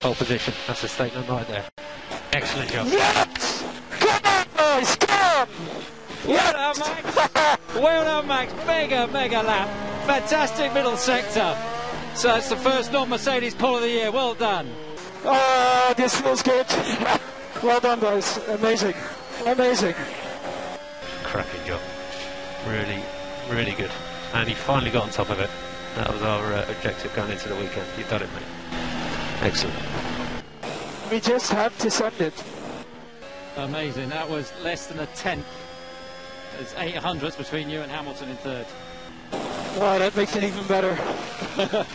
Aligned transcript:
Pole 0.00 0.14
position. 0.14 0.54
That's 0.68 0.84
a 0.84 0.88
statement 0.88 1.28
right 1.28 1.46
there. 1.48 1.64
Excellent 2.32 2.70
job. 2.70 2.86
Yes! 2.86 3.64
Come 3.98 4.20
on, 4.24 4.46
boys, 4.56 4.94
come! 4.94 5.48
Well 6.24 6.52
done, 6.52 6.78
Max. 6.78 7.74
well 7.74 8.04
done, 8.04 8.28
Max. 8.28 8.54
Mega, 8.64 9.08
mega 9.08 9.42
lap. 9.42 9.68
Fantastic 10.06 10.72
middle 10.72 10.96
sector. 10.96 11.58
So 12.14 12.28
that's 12.28 12.48
the 12.48 12.56
first 12.56 12.92
non-Mercedes 12.92 13.56
pole 13.56 13.74
of 13.76 13.82
the 13.82 13.88
year. 13.88 14.12
Well 14.12 14.34
done. 14.34 14.70
Oh, 15.24 15.94
this 15.96 16.20
feels 16.20 16.44
good. 16.44 16.66
well 17.60 17.80
done, 17.80 17.98
guys. 17.98 18.36
Amazing. 18.46 18.94
Amazing. 19.46 19.96
Cracking 21.24 21.66
job. 21.66 21.80
Really, 22.68 23.02
really 23.50 23.72
good. 23.72 23.90
And 24.32 24.48
he 24.48 24.54
finally 24.54 24.92
got 24.92 25.02
on 25.02 25.10
top 25.10 25.30
of 25.30 25.40
it. 25.40 25.50
That 25.96 26.12
was 26.12 26.22
our 26.22 26.52
uh, 26.52 26.70
objective 26.70 27.12
going 27.16 27.32
into 27.32 27.48
the 27.48 27.56
weekend. 27.56 27.86
You've 27.96 28.08
done 28.08 28.22
it, 28.22 28.32
mate. 28.32 28.57
Excellent. 29.40 29.76
We 31.10 31.20
just 31.20 31.50
have 31.52 31.76
to 31.78 31.90
send 31.90 32.20
it. 32.20 32.34
Amazing. 33.56 34.08
That 34.08 34.28
was 34.28 34.52
less 34.62 34.86
than 34.86 34.98
a 34.98 35.06
tenth. 35.06 35.46
There's 36.56 36.74
eight 36.78 36.96
hundredths 36.96 37.36
between 37.36 37.70
you 37.70 37.80
and 37.80 37.90
Hamilton 37.90 38.30
in 38.30 38.36
third. 38.36 38.66
Wow, 39.78 39.98
that 39.98 40.16
makes 40.16 40.34
it 40.34 40.44
even 40.44 40.66
better. 40.66 40.98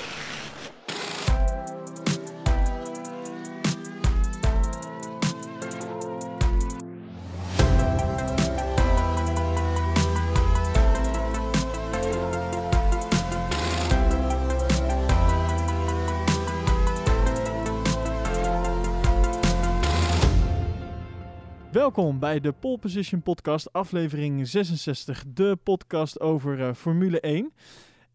Welkom 21.84 22.20
bij 22.20 22.40
de 22.40 22.52
Pole 22.52 22.78
Position 22.78 23.22
Podcast, 23.22 23.74
aflevering 23.74 24.48
66, 24.48 25.24
de 25.28 25.58
podcast 25.64 26.20
over 26.20 26.68
eh, 26.68 26.74
Formule 26.74 27.20
1. 27.20 27.54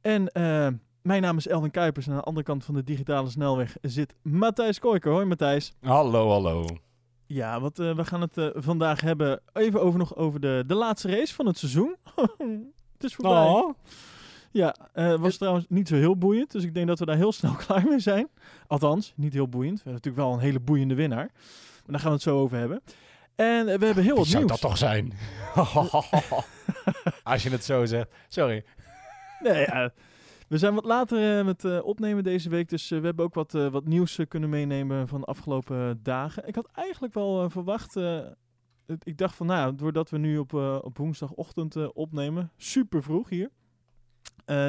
En 0.00 0.28
eh, 0.28 0.68
mijn 1.02 1.22
naam 1.22 1.36
is 1.36 1.46
Elvin 1.46 1.70
Kuipers 1.70 2.06
en 2.06 2.12
aan 2.12 2.18
de 2.18 2.24
andere 2.24 2.44
kant 2.44 2.64
van 2.64 2.74
de 2.74 2.84
digitale 2.84 3.28
snelweg 3.28 3.76
zit 3.82 4.14
Matthijs 4.22 4.78
Koiker. 4.78 5.12
Hoi 5.12 5.24
Matthijs. 5.24 5.74
Hallo, 5.80 6.30
hallo. 6.30 6.64
Ja, 7.26 7.60
wat, 7.60 7.78
eh, 7.78 7.96
we 7.96 8.04
gaan 8.04 8.20
het 8.20 8.52
vandaag 8.54 9.00
hebben 9.00 9.40
even 9.52 9.82
over 9.82 9.98
nog 9.98 10.16
over 10.16 10.40
de, 10.40 10.64
de 10.66 10.74
laatste 10.74 11.10
race 11.10 11.34
van 11.34 11.46
het 11.46 11.58
seizoen. 11.58 11.96
het 12.96 13.04
is 13.04 13.14
voorbij. 13.14 13.48
Oh. 13.48 13.74
Ja, 14.50 14.76
eh 14.92 15.14
was 15.14 15.36
trouwens 15.36 15.66
niet 15.68 15.88
zo 15.88 15.94
heel 15.94 16.16
boeiend, 16.16 16.50
dus 16.50 16.64
ik 16.64 16.74
denk 16.74 16.86
dat 16.86 16.98
we 16.98 17.04
daar 17.04 17.16
heel 17.16 17.32
snel 17.40 17.54
klaar 17.54 17.84
mee 17.88 18.00
zijn. 18.00 18.28
Althans, 18.66 19.12
niet 19.16 19.32
heel 19.32 19.48
boeiend. 19.48 19.82
We 19.82 19.90
hebben 19.90 20.02
natuurlijk 20.02 20.24
wel 20.24 20.32
een 20.32 20.46
hele 20.46 20.60
boeiende 20.60 20.94
winnaar. 20.94 21.30
Maar 21.88 21.96
daar 21.96 22.00
gaan 22.00 22.08
we 22.08 22.16
het 22.16 22.22
zo 22.22 22.38
over 22.38 22.58
hebben. 22.58 22.82
En 23.38 23.64
we 23.64 23.70
hebben 23.70 23.94
heel 23.94 24.04
Wie 24.04 24.12
wat 24.14 24.26
zou 24.26 24.44
nieuws. 24.44 24.60
dat 24.60 24.70
toch 24.70 24.78
zijn? 24.78 25.12
Als 27.22 27.42
je 27.42 27.50
het 27.50 27.64
zo 27.64 27.84
zegt. 27.84 28.10
Sorry. 28.28 28.64
Nee, 29.40 29.58
ja, 29.60 29.90
we 30.48 30.58
zijn 30.58 30.74
wat 30.74 30.84
later 30.84 31.38
eh, 31.38 31.44
met 31.44 31.64
eh, 31.64 31.84
opnemen 31.84 32.22
deze 32.24 32.48
week, 32.48 32.68
dus 32.68 32.90
eh, 32.90 32.98
we 32.98 33.04
hebben 33.06 33.24
ook 33.24 33.34
wat, 33.34 33.52
wat 33.52 33.84
nieuws 33.84 34.18
kunnen 34.28 34.48
meenemen 34.48 35.08
van 35.08 35.20
de 35.20 35.26
afgelopen 35.26 36.00
dagen. 36.02 36.46
Ik 36.46 36.54
had 36.54 36.68
eigenlijk 36.72 37.14
wel 37.14 37.50
verwacht, 37.50 37.94
het- 37.94 38.36
ik 39.02 39.16
dacht 39.18 39.34
van 39.34 39.46
nou, 39.46 39.74
doordat 39.74 40.10
we 40.10 40.18
nu 40.18 40.38
op, 40.38 40.52
op 40.82 40.98
woensdagochtend 40.98 41.92
opnemen, 41.92 42.50
super 42.56 43.02
vroeg 43.02 43.28
hier, 43.28 43.50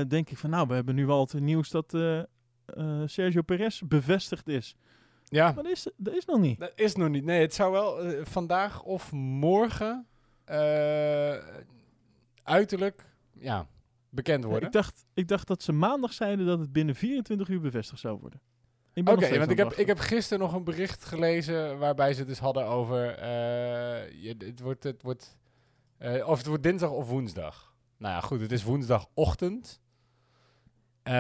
denk 0.08 0.30
ik 0.30 0.38
van 0.38 0.50
nou, 0.50 0.68
we 0.68 0.74
hebben 0.74 0.96
nu 0.96 1.06
wel 1.06 1.20
het 1.20 1.40
nieuws 1.40 1.70
dat 1.70 1.98
Sergio 3.06 3.42
Perez 3.42 3.82
bevestigd 3.82 4.48
is. 4.48 4.76
Ja, 5.30 5.52
Maar 5.52 5.64
dat 5.64 5.72
is, 5.72 5.88
dat 5.98 6.14
is 6.14 6.26
nog 6.26 6.40
niet. 6.40 6.60
dat 6.60 6.72
is 6.76 6.96
nog 6.96 7.10
niet. 7.10 7.24
Nee, 7.24 7.42
het 7.42 7.54
zou 7.54 7.72
wel 7.72 8.02
eh, 8.02 8.26
vandaag 8.26 8.84
of 8.84 9.12
morgen 9.12 10.08
eh, 10.46 11.36
uiterlijk 12.44 13.06
ja, 13.40 13.68
bekend 14.10 14.44
worden. 14.44 14.68
Ik 14.68 14.72
dacht, 14.74 15.06
ik 15.14 15.28
dacht 15.28 15.48
dat 15.48 15.62
ze 15.64 15.72
maandag 15.72 16.14
zeiden 16.14 16.46
dat 16.46 16.60
het 16.60 16.72
binnen 16.72 16.96
24 16.96 17.50
uur 17.50 17.62
bevestigd 17.62 18.00
zou 18.00 18.20
worden. 18.20 18.42
Ik 18.94 19.06
ben 19.06 19.14
Oké, 19.14 19.38
want 19.38 19.52
ik 19.52 19.58
heb, 19.58 19.74
ik 19.74 19.88
heb 19.88 20.00
gisteren 20.00 20.44
nog 20.44 20.54
een 20.54 20.64
bericht 20.64 21.06
gelezen 21.06 21.78
waarbij 21.78 22.14
ze 22.14 22.20
het 22.20 22.28
dus 22.28 22.40
hadden 22.40 22.66
over 22.66 23.16
eh, 23.16 24.22
je, 24.22 24.36
het 24.38 24.60
wordt, 24.60 24.84
het 24.84 25.02
wordt, 25.02 25.38
eh, 25.98 26.28
of 26.28 26.38
het 26.38 26.48
wordt 26.48 26.64
dinsdag 26.64 26.90
of 26.90 27.08
woensdag. 27.08 27.74
Nou 27.98 28.14
ja, 28.14 28.22
goed, 28.22 28.42
het 28.42 28.52
is 28.52 28.64
woensdagochtend. 28.64 29.82
Eh, 31.04 31.14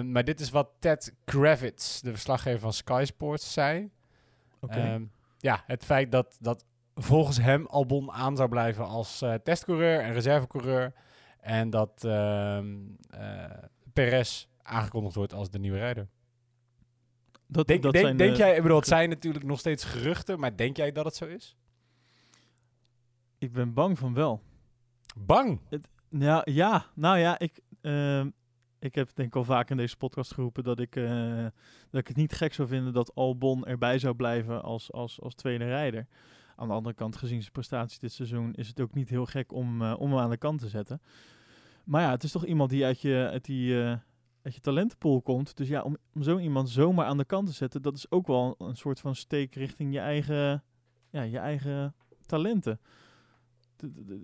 maar 0.00 0.24
dit 0.24 0.40
is 0.40 0.50
wat 0.50 0.70
Ted 0.78 1.14
Kravitz, 1.24 2.00
de 2.00 2.10
verslaggever 2.10 2.60
van 2.60 2.72
Sky 2.72 3.02
Sports, 3.06 3.52
zei. 3.52 3.90
Oké. 4.60 4.78
Ehm, 4.78 5.04
ja, 5.38 5.62
het 5.66 5.84
feit 5.84 6.12
dat, 6.12 6.36
dat 6.40 6.64
volgens 6.94 7.40
hem 7.40 7.66
Albon 7.66 8.12
aan 8.12 8.36
zou 8.36 8.48
blijven 8.48 8.86
als 8.86 9.22
eh, 9.22 9.34
testcoureur 9.34 10.00
en 10.00 10.12
reservecoureur. 10.12 10.92
En 11.40 11.70
dat 11.70 12.04
ehm 12.04 12.66
eh, 13.10 13.44
Perez 13.92 14.46
aangekondigd 14.62 15.14
wordt 15.14 15.32
als 15.32 15.50
de 15.50 15.58
nieuwe 15.58 15.78
rijder. 15.78 16.08
dat, 17.46 17.66
Denk, 17.66 17.82
dat 17.82 17.92
denk, 17.92 18.04
zijn, 18.04 18.16
denk 18.16 18.36
jij, 18.36 18.56
ik 18.56 18.62
bedoel, 18.62 18.76
het 18.76 18.86
zijn 18.86 19.08
natuurlijk 19.08 19.44
nog 19.44 19.58
steeds 19.58 19.84
geruchten, 19.84 20.40
maar 20.40 20.56
denk 20.56 20.76
jij 20.76 20.92
dat 20.92 21.04
het 21.04 21.16
zo 21.16 21.24
is? 21.24 21.56
Ik 23.38 23.52
ben 23.52 23.72
bang 23.72 23.98
van 23.98 24.14
wel. 24.14 24.42
Bang! 25.16 25.60
Ja, 26.08 26.42
ja 26.44 26.86
nou 26.94 27.18
ja, 27.18 27.38
ik, 27.38 27.60
ehm, 27.80 28.28
ik 28.78 28.94
heb 28.94 29.10
denk 29.14 29.28
ik 29.28 29.36
al 29.36 29.44
vaak 29.44 29.70
in 29.70 29.76
deze 29.76 29.96
podcast 29.96 30.34
geroepen 30.34 30.64
dat 30.64 30.80
ik, 30.80 30.96
eh, 30.96 31.46
dat 31.90 32.00
ik 32.00 32.08
het 32.08 32.16
niet 32.16 32.32
gek 32.32 32.54
zou 32.54 32.68
vinden 32.68 32.92
dat 32.92 33.14
Albon 33.14 33.66
erbij 33.66 33.98
zou 33.98 34.14
blijven 34.14 34.62
als, 34.62 34.92
als, 34.92 35.20
als 35.20 35.34
tweede 35.34 35.64
rijder. 35.64 36.06
Aan 36.56 36.68
de 36.68 36.74
andere 36.74 36.94
kant, 36.94 37.16
gezien 37.16 37.40
zijn 37.40 37.52
prestaties 37.52 37.98
dit 37.98 38.12
seizoen, 38.12 38.54
is 38.54 38.68
het 38.68 38.80
ook 38.80 38.94
niet 38.94 39.08
heel 39.08 39.26
gek 39.26 39.52
om, 39.52 39.82
eh, 39.82 39.94
om 39.98 40.10
hem 40.10 40.20
aan 40.20 40.30
de 40.30 40.36
kant 40.36 40.60
te 40.60 40.68
zetten. 40.68 41.02
Maar 41.84 42.02
ja, 42.02 42.10
het 42.10 42.22
is 42.22 42.32
toch 42.32 42.44
iemand 42.44 42.70
die 42.70 42.84
uit 42.84 43.00
je, 43.00 43.28
uit 43.32 43.44
die, 43.44 43.82
eh, 43.82 43.96
uit 44.42 44.54
je 44.54 44.60
talentenpool 44.60 45.22
komt. 45.22 45.56
Dus 45.56 45.68
ja, 45.68 45.82
om, 45.82 45.96
om 46.14 46.22
zo 46.22 46.38
iemand 46.38 46.70
zomaar 46.70 47.06
aan 47.06 47.18
de 47.18 47.24
kant 47.24 47.46
te 47.46 47.52
zetten, 47.52 47.82
dat 47.82 47.96
is 47.96 48.10
ook 48.10 48.26
wel 48.26 48.54
een 48.58 48.76
soort 48.76 49.00
van 49.00 49.14
steek 49.14 49.54
richting 49.54 49.92
je 49.92 50.00
eigen, 50.00 50.64
ja, 51.10 51.22
je 51.22 51.38
eigen 51.38 51.94
talenten. 52.26 52.80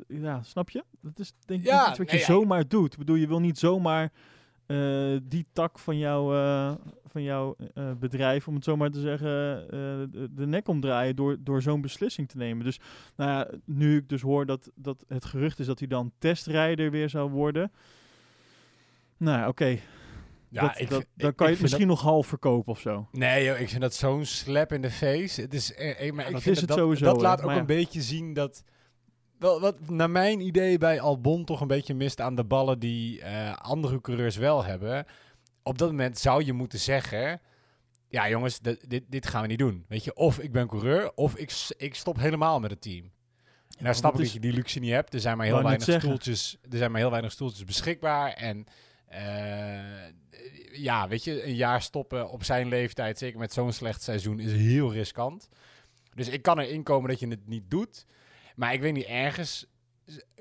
Ja, 0.09 0.43
snap 0.43 0.70
je? 0.70 0.84
Dat 1.00 1.19
is 1.19 1.34
denk 1.44 1.60
ik 1.60 1.66
Ja, 1.66 1.88
iets 1.88 1.98
wat 1.98 2.10
je 2.10 2.16
nee, 2.16 2.26
ja, 2.26 2.32
zomaar 2.32 2.69
doet. 2.69 2.93
Ik 2.93 2.98
bedoel, 2.98 3.16
je 3.16 3.26
wil 3.26 3.41
niet 3.41 3.59
zomaar 3.59 4.12
eh, 4.66 5.16
die 5.22 5.47
tak 5.52 5.78
van, 5.78 5.98
jou, 5.98 6.36
eh, 6.36 6.72
van 7.06 7.22
jouw 7.22 7.56
eh, 7.75 7.91
bedrijf, 7.98 8.48
om 8.48 8.54
het 8.54 8.64
zo 8.64 8.76
maar 8.76 8.91
te 8.91 9.00
zeggen, 9.00 9.28
de, 10.10 10.28
de 10.34 10.47
nek 10.47 10.69
omdraaien 10.69 11.16
door, 11.16 11.36
door 11.41 11.62
zo'n 11.62 11.80
beslissing 11.80 12.28
te 12.28 12.36
nemen. 12.36 12.64
Dus 12.64 12.80
nou 13.16 13.30
ja, 13.30 13.50
nu 13.64 13.97
ik 13.97 14.08
dus 14.08 14.20
hoor 14.22 14.47
dat, 14.47 14.70
dat 14.75 15.04
het 15.08 15.25
gerucht 15.25 15.58
is 15.58 15.66
dat 15.66 15.78
hij 15.78 15.88
dan 15.88 16.12
testrijder 16.19 16.91
weer 16.91 17.08
zou 17.10 17.30
worden. 17.30 17.72
Nou 19.16 19.48
oké. 19.48 19.78
Ja, 20.48 20.60
dat, 20.69 20.81
ik 20.81 20.88
dat, 20.91 21.04
dan 21.14 21.31
ik- 21.31 21.36
kan 21.36 21.46
je 21.46 21.52
het 21.52 21.62
misschien 21.62 21.86
nog 21.86 22.00
half 22.00 22.26
verkopen 22.26 22.72
of 22.72 22.81
zo. 22.81 23.08
Nee, 23.12 23.44
joh, 23.44 23.60
ik 23.60 23.69
vind 23.69 23.81
dat 23.81 23.94
zo'n 23.94 24.25
slap 24.25 24.72
in 24.72 24.82
de 24.82 24.91
face. 24.91 25.41
Het 25.41 25.54
is, 25.54 25.75
eh, 25.75 25.91
eh, 25.91 26.12
maar 26.12 26.22
Ja, 26.22 26.26
ik 26.28 26.32
dat 26.32 26.42
vind 26.42 26.54
is 26.54 26.60
het 26.60 26.69
dat, 26.70 26.78
sowieso, 26.78 27.04
Dat 27.04 27.20
laat 27.20 27.42
ook 27.42 27.50
ja. 27.50 27.56
een 27.58 27.66
beetje 27.66 28.02
zien 28.02 28.32
dat... 28.34 28.64
Wel, 29.44 29.60
wat 29.60 29.91
naar 29.91 30.10
mijn 30.10 30.41
idee 30.41 30.78
bij 30.78 31.00
Albon 31.00 31.44
toch 31.44 31.60
een 31.60 31.66
beetje 31.66 31.94
mist 31.94 32.21
aan 32.21 32.34
de 32.34 32.44
ballen 32.44 32.78
die 32.78 33.21
eh, 33.21 33.56
andere 33.56 34.00
coureurs 34.00 34.37
wel 34.37 34.65
hebben. 34.65 35.06
Op 35.62 35.78
dat 35.78 35.91
moment 35.91 36.19
zou 36.19 36.44
je 36.44 36.53
moeten 36.53 36.78
zeggen... 36.78 37.41
Ja, 38.09 38.28
jongens, 38.28 38.60
dit, 38.60 38.91
dit, 38.91 39.05
dit 39.09 39.27
gaan 39.27 39.43
we 39.43 39.49
niet 39.49 39.59
doen. 39.59 39.84
Weet 39.88 40.05
je, 40.05 40.15
of 40.15 40.38
ik 40.38 40.53
ben 40.53 40.69
coureur, 40.69 41.12
of 41.15 41.37
ik, 41.37 41.53
ik 41.77 41.94
stop 41.94 42.19
helemaal 42.19 42.60
met 42.60 42.71
het 42.71 42.81
team. 42.81 43.03
maar 43.03 43.82
nou 43.82 43.94
snap 43.94 44.10
ik 44.10 44.16
wat 44.16 44.25
dat 44.25 44.34
je 44.34 44.41
die 44.41 44.53
luxe 44.53 44.78
niet 44.78 44.91
hebt. 44.91 45.15
Er 45.15 45.21
zijn 45.21 45.37
maar 45.37 45.47
heel 45.47 45.62
weinig 45.62 45.84
zeggen. 45.84 46.09
stoeltjes. 46.09 46.59
Er 46.71 46.78
zijn 46.78 46.91
maar 46.91 47.00
heel 47.00 47.11
weinig 47.11 47.32
stoeltjes 47.32 47.65
beschikbaar. 47.65 48.32
En 48.32 48.66
eh, 49.06 50.09
ja, 50.72 51.09
weet 51.09 51.25
je, 51.25 51.47
een 51.47 51.55
jaar 51.55 51.82
stoppen 51.82 52.31
op 52.31 52.44
zijn 52.44 52.69
leeftijd, 52.69 53.19
zeker 53.19 53.38
met 53.38 53.53
zo'n 53.53 53.72
slecht 53.72 54.03
seizoen, 54.03 54.41
is 54.41 54.53
heel 54.53 54.93
riskant. 54.93 55.49
Dus 56.14 56.29
ik 56.29 56.43
kan 56.43 56.58
erin 56.58 56.82
komen 56.82 57.11
dat 57.11 57.20
je 57.20 57.29
het 57.29 57.46
niet 57.46 57.70
doet. 57.70 58.06
Maar 58.55 58.73
ik 58.73 58.81
weet 58.81 58.93
niet, 58.93 59.06
ergens 59.06 59.67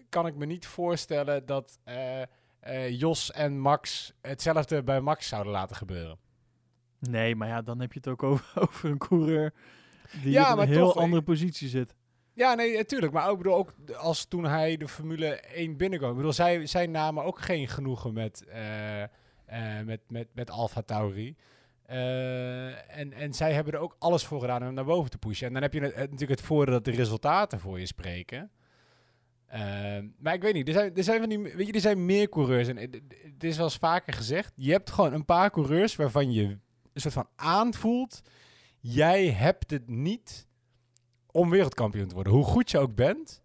kan 0.09 0.27
ik 0.27 0.35
me 0.35 0.45
niet 0.45 0.65
voorstellen 0.65 1.45
dat 1.45 1.79
eh, 1.83 2.21
eh, 2.59 2.99
Jos 2.99 3.31
en 3.31 3.59
Max 3.59 4.13
hetzelfde 4.21 4.83
bij 4.83 5.01
Max 5.01 5.27
zouden 5.27 5.51
laten 5.51 5.75
gebeuren. 5.75 6.17
Nee, 6.99 7.35
maar 7.35 7.47
ja, 7.47 7.61
dan 7.61 7.79
heb 7.79 7.93
je 7.93 7.99
het 7.99 8.07
ook 8.07 8.23
over, 8.23 8.61
over 8.67 8.89
een 8.89 8.97
coureur 8.97 9.53
die 10.21 10.31
Ja, 10.31 10.55
maar 10.55 10.67
een 10.67 10.73
heel 10.73 10.85
toch, 10.85 10.95
andere 10.95 11.21
positie 11.21 11.69
zit. 11.69 11.95
Ja, 12.33 12.53
nee, 12.53 12.77
natuurlijk. 12.77 13.13
Maar 13.13 13.29
ook, 13.29 13.37
bedoel, 13.37 13.55
ook 13.55 13.73
als 13.97 14.25
toen 14.25 14.43
hij 14.43 14.77
de 14.77 14.87
Formule 14.87 15.27
1 15.39 15.77
binnenkwam. 15.77 16.11
Ik 16.11 16.17
bedoel, 16.17 16.33
zij, 16.33 16.65
zij 16.65 16.87
namen 16.87 17.23
ook 17.23 17.39
geen 17.39 17.67
genoegen 17.67 18.13
met, 18.13 18.45
eh, 18.45 19.03
eh, 19.03 19.09
met, 19.85 20.01
met, 20.07 20.27
met 20.33 20.49
Alfa 20.49 20.81
Tauri. 20.81 21.35
Eh, 21.93 22.97
en, 22.97 23.13
en 23.13 23.33
zij 23.33 23.53
hebben 23.53 23.73
er 23.73 23.79
ook 23.79 23.95
alles 23.99 24.25
voor 24.25 24.39
gedaan 24.39 24.67
om 24.67 24.73
naar 24.73 24.85
boven 24.85 25.09
te 25.09 25.17
pushen. 25.17 25.47
En 25.47 25.53
dan 25.53 25.61
heb 25.61 25.73
je 25.73 25.79
natuurlijk 25.81 26.29
het 26.29 26.41
voordeel 26.41 26.73
dat 26.73 26.85
de 26.85 26.91
resultaten 26.91 27.59
voor 27.59 27.79
je 27.79 27.85
spreken. 27.85 28.51
Eh, 29.45 29.61
maar 30.17 30.33
ik 30.33 30.41
weet 30.41 30.53
niet, 30.53 30.67
er 30.67 30.73
zijn, 30.73 30.95
er 30.95 31.03
zijn 31.03 31.19
van 31.19 31.29
die, 31.29 31.39
weet 31.39 31.67
je, 31.67 31.73
er 31.73 31.79
zijn 31.79 32.05
meer 32.05 32.29
coureurs. 32.29 32.67
En 32.67 32.77
het, 32.77 33.01
het 33.33 33.43
is 33.43 33.55
wel 33.55 33.65
eens 33.65 33.77
vaker 33.77 34.13
gezegd, 34.13 34.53
je 34.55 34.71
hebt 34.71 34.91
gewoon 34.91 35.13
een 35.13 35.25
paar 35.25 35.51
coureurs 35.51 35.95
waarvan 35.95 36.31
je 36.31 36.43
een 36.93 37.01
soort 37.01 37.13
van 37.13 37.27
aanvoelt, 37.35 38.21
jij 38.79 39.27
hebt 39.27 39.71
het 39.71 39.89
niet 39.89 40.47
om 41.31 41.49
wereldkampioen 41.49 42.07
te 42.07 42.15
worden. 42.15 42.33
Hoe 42.33 42.43
goed 42.43 42.71
je 42.71 42.79
ook 42.79 42.95
bent, 42.95 43.42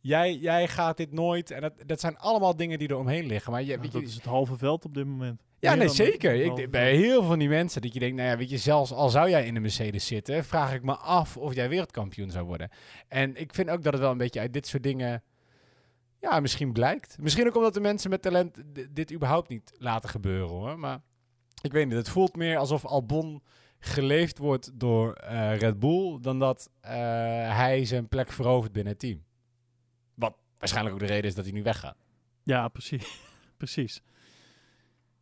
jij, 0.00 0.36
jij 0.36 0.68
gaat 0.68 0.96
dit 0.96 1.12
nooit. 1.12 1.50
En 1.50 1.60
dat, 1.60 1.72
dat 1.86 2.00
zijn 2.00 2.18
allemaal 2.18 2.56
dingen 2.56 2.78
die 2.78 2.88
er 2.88 2.98
omheen 2.98 3.26
liggen. 3.26 3.52
Maar 3.52 3.62
je, 3.62 3.68
Nou, 3.68 3.80
weet 3.80 3.92
dat 3.92 4.00
je, 4.00 4.06
is 4.06 4.14
het 4.14 4.24
halve 4.24 4.56
veld 4.56 4.84
op 4.84 4.94
dit 4.94 5.06
moment. 5.06 5.42
ja, 5.58 5.70
Meer 5.70 5.78
nee, 5.78 5.88
zeker. 5.88 6.34
Ik, 6.34 6.70
bij 6.70 6.96
heel 6.96 7.18
veel 7.20 7.28
van 7.28 7.38
die 7.38 7.48
mensen 7.48 7.82
dat 7.82 7.92
je 7.92 7.98
denkt, 7.98 8.16
nou 8.16 8.28
ja, 8.28 8.36
weet 8.36 8.50
je, 8.50 8.58
zelfs 8.58 8.92
al 8.92 9.08
zou 9.08 9.30
jij 9.30 9.46
in 9.46 9.54
de 9.54 9.60
Mercedes 9.60 10.06
zitten, 10.06 10.44
vraag 10.44 10.74
ik 10.74 10.82
me 10.82 10.96
af 10.96 11.36
of 11.36 11.54
jij 11.54 11.68
wereldkampioen 11.68 12.30
zou 12.30 12.46
worden. 12.46 12.70
En 13.08 13.36
ik 13.36 13.54
vind 13.54 13.70
ook 13.70 13.82
dat 13.82 13.92
het 13.92 14.02
wel 14.02 14.10
een 14.10 14.18
beetje 14.18 14.40
uit 14.40 14.52
dit 14.52 14.66
soort 14.66 14.82
dingen, 14.82 15.22
ja, 16.20 16.40
misschien 16.40 16.72
blijkt. 16.72 17.16
Misschien 17.20 17.46
ook 17.46 17.56
omdat 17.56 17.74
de 17.74 17.80
mensen 17.80 18.10
met 18.10 18.22
talent 18.22 18.62
dit 18.90 19.12
überhaupt 19.12 19.48
niet 19.48 19.72
laten 19.78 20.08
gebeuren, 20.08 20.48
hoor. 20.48 20.78
Maar 20.78 21.00
ik 21.62 21.72
weet 21.72 21.86
niet, 21.86 21.96
het 21.96 22.08
voelt 22.08 22.36
meer 22.36 22.56
alsof 22.56 22.84
Albon 22.84 23.42
geleefd 23.78 24.38
wordt 24.38 24.70
door 24.74 25.12
eh, 25.12 25.56
Red 25.56 25.78
Bull, 25.78 26.18
dan 26.20 26.38
dat 26.38 26.70
eh, 26.80 26.92
hij 27.56 27.84
zijn 27.84 28.08
plek 28.08 28.32
verovert 28.32 28.72
binnen 28.72 28.92
het 28.92 29.00
team. 29.00 29.26
Waarschijnlijk 30.58 30.94
ook 30.94 31.00
de 31.00 31.06
reden 31.06 31.24
is 31.24 31.34
dat 31.34 31.44
hij 31.44 31.54
nu 31.54 31.62
weggaat. 31.62 31.96
Ja, 32.42 32.68
precies. 32.68 33.20
precies. 33.56 34.02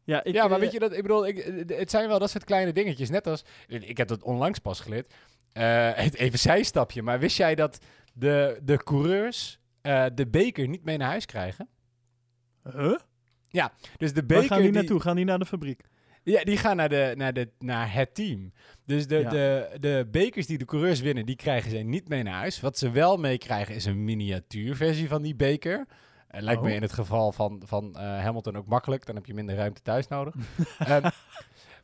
Ja, 0.04 0.24
ik, 0.24 0.34
ja, 0.34 0.48
maar 0.48 0.56
eh, 0.56 0.62
weet 0.62 0.72
je 0.72 0.78
dat? 0.78 0.92
Ik 0.92 1.02
bedoel, 1.02 1.26
ik, 1.26 1.64
het 1.66 1.90
zijn 1.90 2.08
wel 2.08 2.18
dat 2.18 2.30
soort 2.30 2.44
kleine 2.44 2.72
dingetjes. 2.72 3.10
Net 3.10 3.26
als 3.26 3.44
ik 3.66 3.96
heb 3.96 4.08
dat 4.08 4.22
onlangs 4.22 4.58
pas 4.58 4.80
geleerd. 4.80 5.14
Eh, 5.52 5.92
het 5.92 6.14
even 6.14 6.38
zijstapje, 6.38 7.02
maar 7.02 7.18
wist 7.18 7.36
jij 7.36 7.54
dat 7.54 7.78
de, 8.14 8.60
de 8.62 8.76
coureurs 8.76 9.58
eh, 9.80 10.06
de 10.14 10.26
beker 10.26 10.68
niet 10.68 10.84
mee 10.84 10.96
naar 10.96 11.08
huis 11.08 11.26
krijgen? 11.26 11.68
Huh? 12.72 12.98
Dus 13.96 14.12
de 14.12 14.20
Waar 14.20 14.26
beker 14.26 14.46
gaan 14.46 14.62
die 14.62 14.70
naartoe? 14.70 15.00
Gaan 15.00 15.16
die 15.16 15.24
naar 15.24 15.38
de 15.38 15.46
fabriek? 15.46 15.80
Ja, 16.32 16.44
die 16.44 16.56
gaan 16.56 16.76
naar, 16.76 16.88
de, 16.88 17.12
naar, 17.16 17.32
de, 17.32 17.48
naar 17.58 17.92
het 17.92 18.14
team. 18.14 18.52
Dus 18.84 19.06
de, 19.06 19.16
Ja. 19.16 19.30
de, 19.30 19.68
de 19.80 20.08
bekers 20.10 20.46
die 20.46 20.58
de 20.58 20.64
coureurs 20.64 21.00
winnen, 21.00 21.26
die 21.26 21.36
krijgen 21.36 21.70
ze 21.70 21.76
niet 21.76 22.08
mee 22.08 22.22
naar 22.22 22.34
huis. 22.34 22.60
Wat 22.60 22.78
ze 22.78 22.90
wel 22.90 23.16
meekrijgen 23.16 23.74
is 23.74 23.84
een 23.84 24.04
miniatuurversie 24.04 25.08
van 25.08 25.22
die 25.22 25.34
beker. 25.34 25.86
Eh, 26.28 26.42
lijkt 26.42 26.62
me 26.62 26.68
Oh. 26.68 26.74
in 26.74 26.82
het 26.82 26.92
geval 26.92 27.32
van, 27.32 27.62
van 27.64 27.94
eh, 27.96 28.02
Hamilton 28.02 28.56
ook 28.56 28.66
makkelijk. 28.66 29.06
Dan 29.06 29.14
heb 29.14 29.26
je 29.26 29.34
minder 29.34 29.54
ruimte 29.56 29.82
thuis 29.82 30.08
nodig. 30.08 30.34
Ehm, 30.78 31.10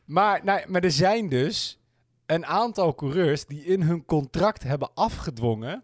maar, 0.05 0.41
nou, 0.43 0.61
maar 0.67 0.83
er 0.83 0.91
zijn 0.91 1.29
dus 1.29 1.79
een 2.25 2.45
aantal 2.45 2.95
coureurs 2.95 3.45
die 3.45 3.65
in 3.65 3.81
hun 3.81 4.05
contract 4.05 4.63
hebben 4.63 4.89
afgedwongen 4.93 5.83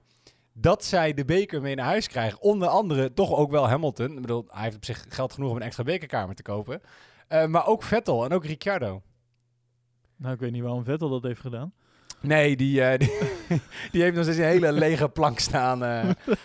dat 0.53 0.83
zij 0.85 1.13
de 1.13 1.25
beker 1.25 1.61
mee 1.61 1.75
naar 1.75 1.85
huis 1.85 2.07
krijgen. 2.07 2.41
Onder 2.41 2.67
andere 2.67 3.13
toch 3.13 3.33
ook 3.35 3.51
wel 3.51 3.67
Hamilton. 3.69 4.15
Ik 4.15 4.21
bedoel, 4.21 4.45
hij 4.47 4.63
heeft 4.63 4.75
op 4.75 4.85
zich 4.85 5.05
geld 5.09 5.33
genoeg 5.33 5.49
om 5.49 5.55
een 5.55 5.61
extra 5.61 5.83
bekerkamer 5.83 6.35
te 6.35 6.41
kopen. 6.43 6.81
Eh, 7.29 7.45
maar 7.45 7.67
ook 7.67 7.83
Vettel 7.83 8.25
en 8.25 8.31
ook 8.31 8.45
Ricciardo. 8.45 9.01
Nou, 10.15 10.33
ik 10.33 10.39
weet 10.39 10.51
niet 10.51 10.61
waarom 10.61 10.83
Vettel 10.83 11.09
dat 11.09 11.23
heeft 11.23 11.41
gedaan. 11.41 11.73
Nee, 12.21 12.55
die, 12.55 12.83
eh, 12.83 12.99
die, 12.99 13.11
die 13.91 14.01
heeft 14.01 14.15
nog 14.15 14.23
steeds 14.23 14.37
een 14.39 14.43
hele 14.45 14.71
lege 14.71 15.09
plank 15.09 15.39
staan. 15.39 15.83
eh. 15.83 16.09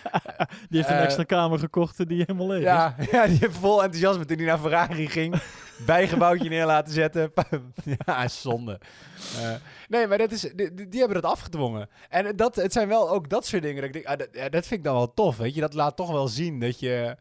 Die 0.69 0.79
heeft 0.83 0.89
een 0.89 1.05
extra 1.05 1.23
kamer 1.23 1.59
gekocht 1.59 2.09
die 2.09 2.19
helemaal 2.27 2.47
leeg 2.47 2.59
is. 2.59 2.65
ja, 2.65 2.95
ja, 3.13 3.27
die 3.27 3.37
heeft 3.39 3.57
vol 3.57 3.83
enthousiasme 3.83 4.25
toen 4.25 4.37
hij 4.37 4.47
naar 4.47 4.59
Ferrari 4.59 5.09
ging. 5.09 5.35
bijgebouwtje 5.87 6.49
neer 6.49 6.67
laten 6.67 6.93
zetten. 6.93 7.33
ja, 8.07 8.29
zonde. 8.29 8.81
Eh, 9.43 9.55
nee, 9.89 10.07
maar 10.07 10.19
dat 10.19 10.33
is, 10.33 10.41
die, 10.41 10.75
die- 10.75 10.89
die 10.89 11.01
hebben 11.01 11.23
dat 11.23 11.31
afgedwongen. 11.33 11.89
En 12.09 12.37
dat, 12.37 12.57
het 12.57 12.73
zijn 12.73 12.89
wel 12.89 13.11
ook 13.11 13.29
dat 13.29 13.47
soort 13.47 13.63
dingen. 13.63 13.77
Dat 13.77 13.85
ik 13.85 13.93
denk, 13.93 14.07
ah, 14.07 14.19
dat, 14.19 14.29
ja, 14.33 14.49
dat 14.49 14.67
vind 14.67 14.79
ik 14.81 14.85
dan 14.87 14.95
wel 14.95 15.15
tof. 15.15 15.37
Weet 15.37 15.55
je, 15.55 15.61
dat 15.61 15.75
laat 15.75 15.97
toch 15.97 16.11
wel 16.11 16.29
zien 16.29 16.61
dat 16.61 16.81
je. 16.81 17.17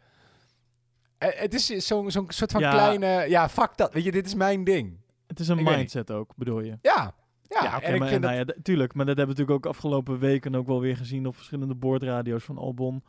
Eh, 1.32 1.40
Het 1.42 1.54
is 1.54 1.66
zo'n 1.88 2.12
zo'n 2.12 2.26
soort 2.28 2.52
van 2.52 2.62
Ja. 2.62 2.72
kleine. 2.72 3.26
Ja, 3.30 3.50
fuck 3.50 3.78
dat. 3.78 3.94
Weet 3.94 4.04
je, 4.04 4.12
dit 4.12 4.26
is 4.26 4.36
mijn 4.36 4.64
ding. 4.64 4.98
Het 5.28 5.40
is 5.40 5.48
een 5.48 5.58
Ik 5.60 5.66
mindset 5.66 6.12
ook, 6.12 6.34
bedoel 6.36 6.60
je? 6.60 6.78
Ja. 6.82 7.14
Ja, 7.50 7.82
en 7.82 7.94
ik 7.94 8.00
maar, 8.00 8.08
vind 8.10 8.22
nou 8.22 8.38
dat- 8.46 8.56
ja, 8.56 8.62
tuurlijk. 8.64 8.94
Maar 8.94 9.06
dat 9.06 9.18
hebben 9.18 9.36
we 9.36 9.42
natuurlijk 9.42 9.66
ook 9.68 9.74
afgelopen 9.76 10.20
weken 10.20 10.56
ook 10.56 10.68
wel 10.68 10.80
weer 10.82 10.98
gezien 10.98 11.26
op 11.26 11.36
verschillende 11.36 11.76
boordradio's 11.76 12.44
van 12.44 12.58
Albon. 12.58 13.04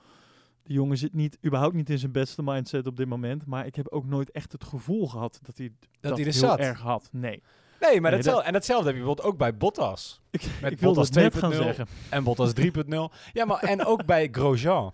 De 0.63 0.73
jongen 0.73 0.97
zit 0.97 1.15
niet, 1.15 1.39
überhaupt 1.47 1.75
niet 1.75 1.91
in 1.91 1.99
zijn 1.99 2.13
beste 2.13 2.43
mindset 2.43 2.87
op 2.87 2.97
dit 2.97 3.07
moment. 3.09 3.47
Maar 3.47 3.67
ik 3.67 3.75
heb 3.75 3.89
ook 3.89 4.07
nooit 4.07 4.31
echt 4.31 4.53
het 4.53 4.65
gevoel 4.65 5.07
gehad 5.09 5.39
dat 5.43 5.57
hij 5.59 5.73
dat, 6.01 6.11
hij 6.17 6.27
er 6.27 6.33
heel 6.33 6.41
zat. 6.41 6.59
erg 6.59 6.81
had. 6.81 7.09
Nee. 7.13 7.43
Nee, 7.81 8.01
maar 8.01 8.11
Nee, 8.11 8.11
datzelfde, 8.11 8.45
en 8.47 8.53
datzelfde 8.53 8.87
heb 8.87 8.95
je 8.95 9.01
bijvoorbeeld 9.01 9.33
ook 9.33 9.39
bij 9.39 9.57
Bottas. 9.57 10.21
Ik, 10.31 10.43
Met 10.63 10.73
ik 10.73 10.81
Bottas 10.81 11.07
het 11.07 11.15
net 11.15 11.35
gaan 11.37 11.51
2.0. 11.53 11.63
zeggen. 11.63 11.87
En 12.11 12.25
Bottas 12.25 12.53
3.0. 12.53 13.11
Ja, 13.33 13.45
maar 13.45 13.63
en 13.63 13.85
ook 13.85 14.05
bij 14.05 14.29
Grosjean. 14.33 14.93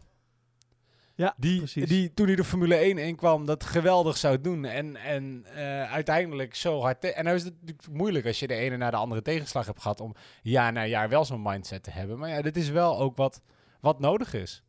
Ja, 1.21 1.35
Die, 1.37 1.59
precies. 1.59 1.89
die 1.89 2.15
toen 2.15 2.27
hij 2.27 2.37
de 2.37 2.45
Formule 2.45 2.75
1 2.75 2.99
inkwam, 2.99 3.47
dat 3.47 3.65
geweldig 3.65 4.17
zou 4.17 4.41
doen. 4.41 4.65
En, 4.65 4.97
en 4.97 5.45
eh, 5.55 5.93
uiteindelijk 5.93 6.55
zo 6.55 6.81
hard. 6.81 7.05
en 7.05 7.25
nou 7.25 7.37
is 7.37 7.45
het 7.45 7.55
natuurlijk 7.61 7.89
moeilijk 7.89 8.27
als 8.27 8.39
je 8.39 8.47
de 8.47 8.55
ene 8.55 8.77
na 8.77 8.91
de 8.91 8.97
andere 8.97 9.23
tegenslag 9.23 9.67
hebt 9.67 9.81
gehad. 9.83 10.01
om 10.01 10.15
jaar 10.43 10.73
na 10.73 10.85
jaar 10.87 11.09
wel 11.09 11.25
zo'n 11.25 11.43
mindset 11.43 11.83
te 11.83 11.91
hebben. 11.91 12.19
Maar 12.19 12.29
ja, 12.29 12.43
dit 12.43 12.57
is 12.57 12.71
wel 12.71 12.99
ook 12.99 13.17
wat, 13.17 13.43
wat 13.81 14.01
nodig 14.01 14.35
is. 14.35 14.63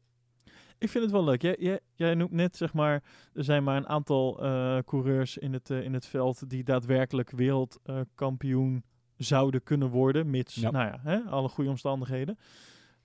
Ik 0.77 0.89
vind 0.89 1.03
het 1.03 1.13
wel 1.13 1.23
leuk. 1.23 1.41
Jij, 1.41 1.55
jij, 1.59 1.79
jij 1.95 2.13
noemt 2.15 2.31
net, 2.31 2.57
zeg 2.57 2.73
maar, 2.73 3.03
er 3.33 3.43
zijn 3.43 3.63
maar 3.63 3.77
een 3.77 3.87
aantal 3.89 4.43
eh, 4.43 4.77
coureurs 4.85 5.37
in 5.37 5.53
het, 5.53 5.69
eh, 5.69 5.83
in 5.83 5.93
het 5.93 6.05
veld 6.05 6.49
die 6.49 6.63
daadwerkelijk 6.63 7.31
wereldkampioen 7.31 8.83
zouden 9.17 9.63
kunnen 9.63 9.89
worden, 9.89 10.29
mits, 10.29 10.55
Ja. 10.55 10.71
nou 10.71 10.85
ja, 10.85 10.99
hè, 11.03 11.19
alle 11.29 11.49
goede 11.49 11.69
omstandigheden. 11.69 12.37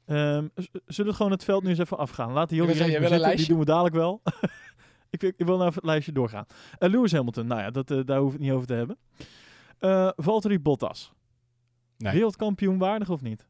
Ehm, 0.06 0.46
zullen 0.86 1.10
we 1.10 1.16
gewoon 1.16 1.32
het 1.32 1.44
veld 1.44 1.62
nu 1.62 1.68
eens 1.68 1.78
even 1.78 1.98
afgaan? 1.98 2.32
Laten 2.32 2.56
Ik 2.56 2.62
jullie 2.62 2.74
even 2.84 3.08
zitten, 3.08 3.36
die 3.36 3.46
doen 3.46 3.58
we 3.58 3.64
dadelijk 3.64 3.94
wel. 3.94 4.22
ik, 5.10 5.20
wil- 5.20 5.32
ik 5.36 5.46
wil 5.46 5.54
nou 5.56 5.62
even 5.68 5.74
het 5.74 5.84
lijstje 5.84 6.12
doorgaan. 6.12 6.46
Eh, 6.78 6.88
Lewis 6.90 7.12
Hamilton, 7.12 7.46
nou 7.46 7.60
ja, 7.60 7.70
dat, 7.70 7.90
eh, 7.90 8.00
daar 8.04 8.18
hoef 8.18 8.26
ik 8.26 8.32
het 8.32 8.42
niet 8.42 8.52
over 8.52 8.66
te 8.66 8.74
hebben. 8.74 8.98
Eh 9.78 10.08
Valtteri 10.16 10.58
Bottas, 10.60 11.12
Nee. 11.98 12.12
wereldkampioen 12.12 12.78
waardig 12.78 13.10
of 13.10 13.20
niet? 13.22 13.46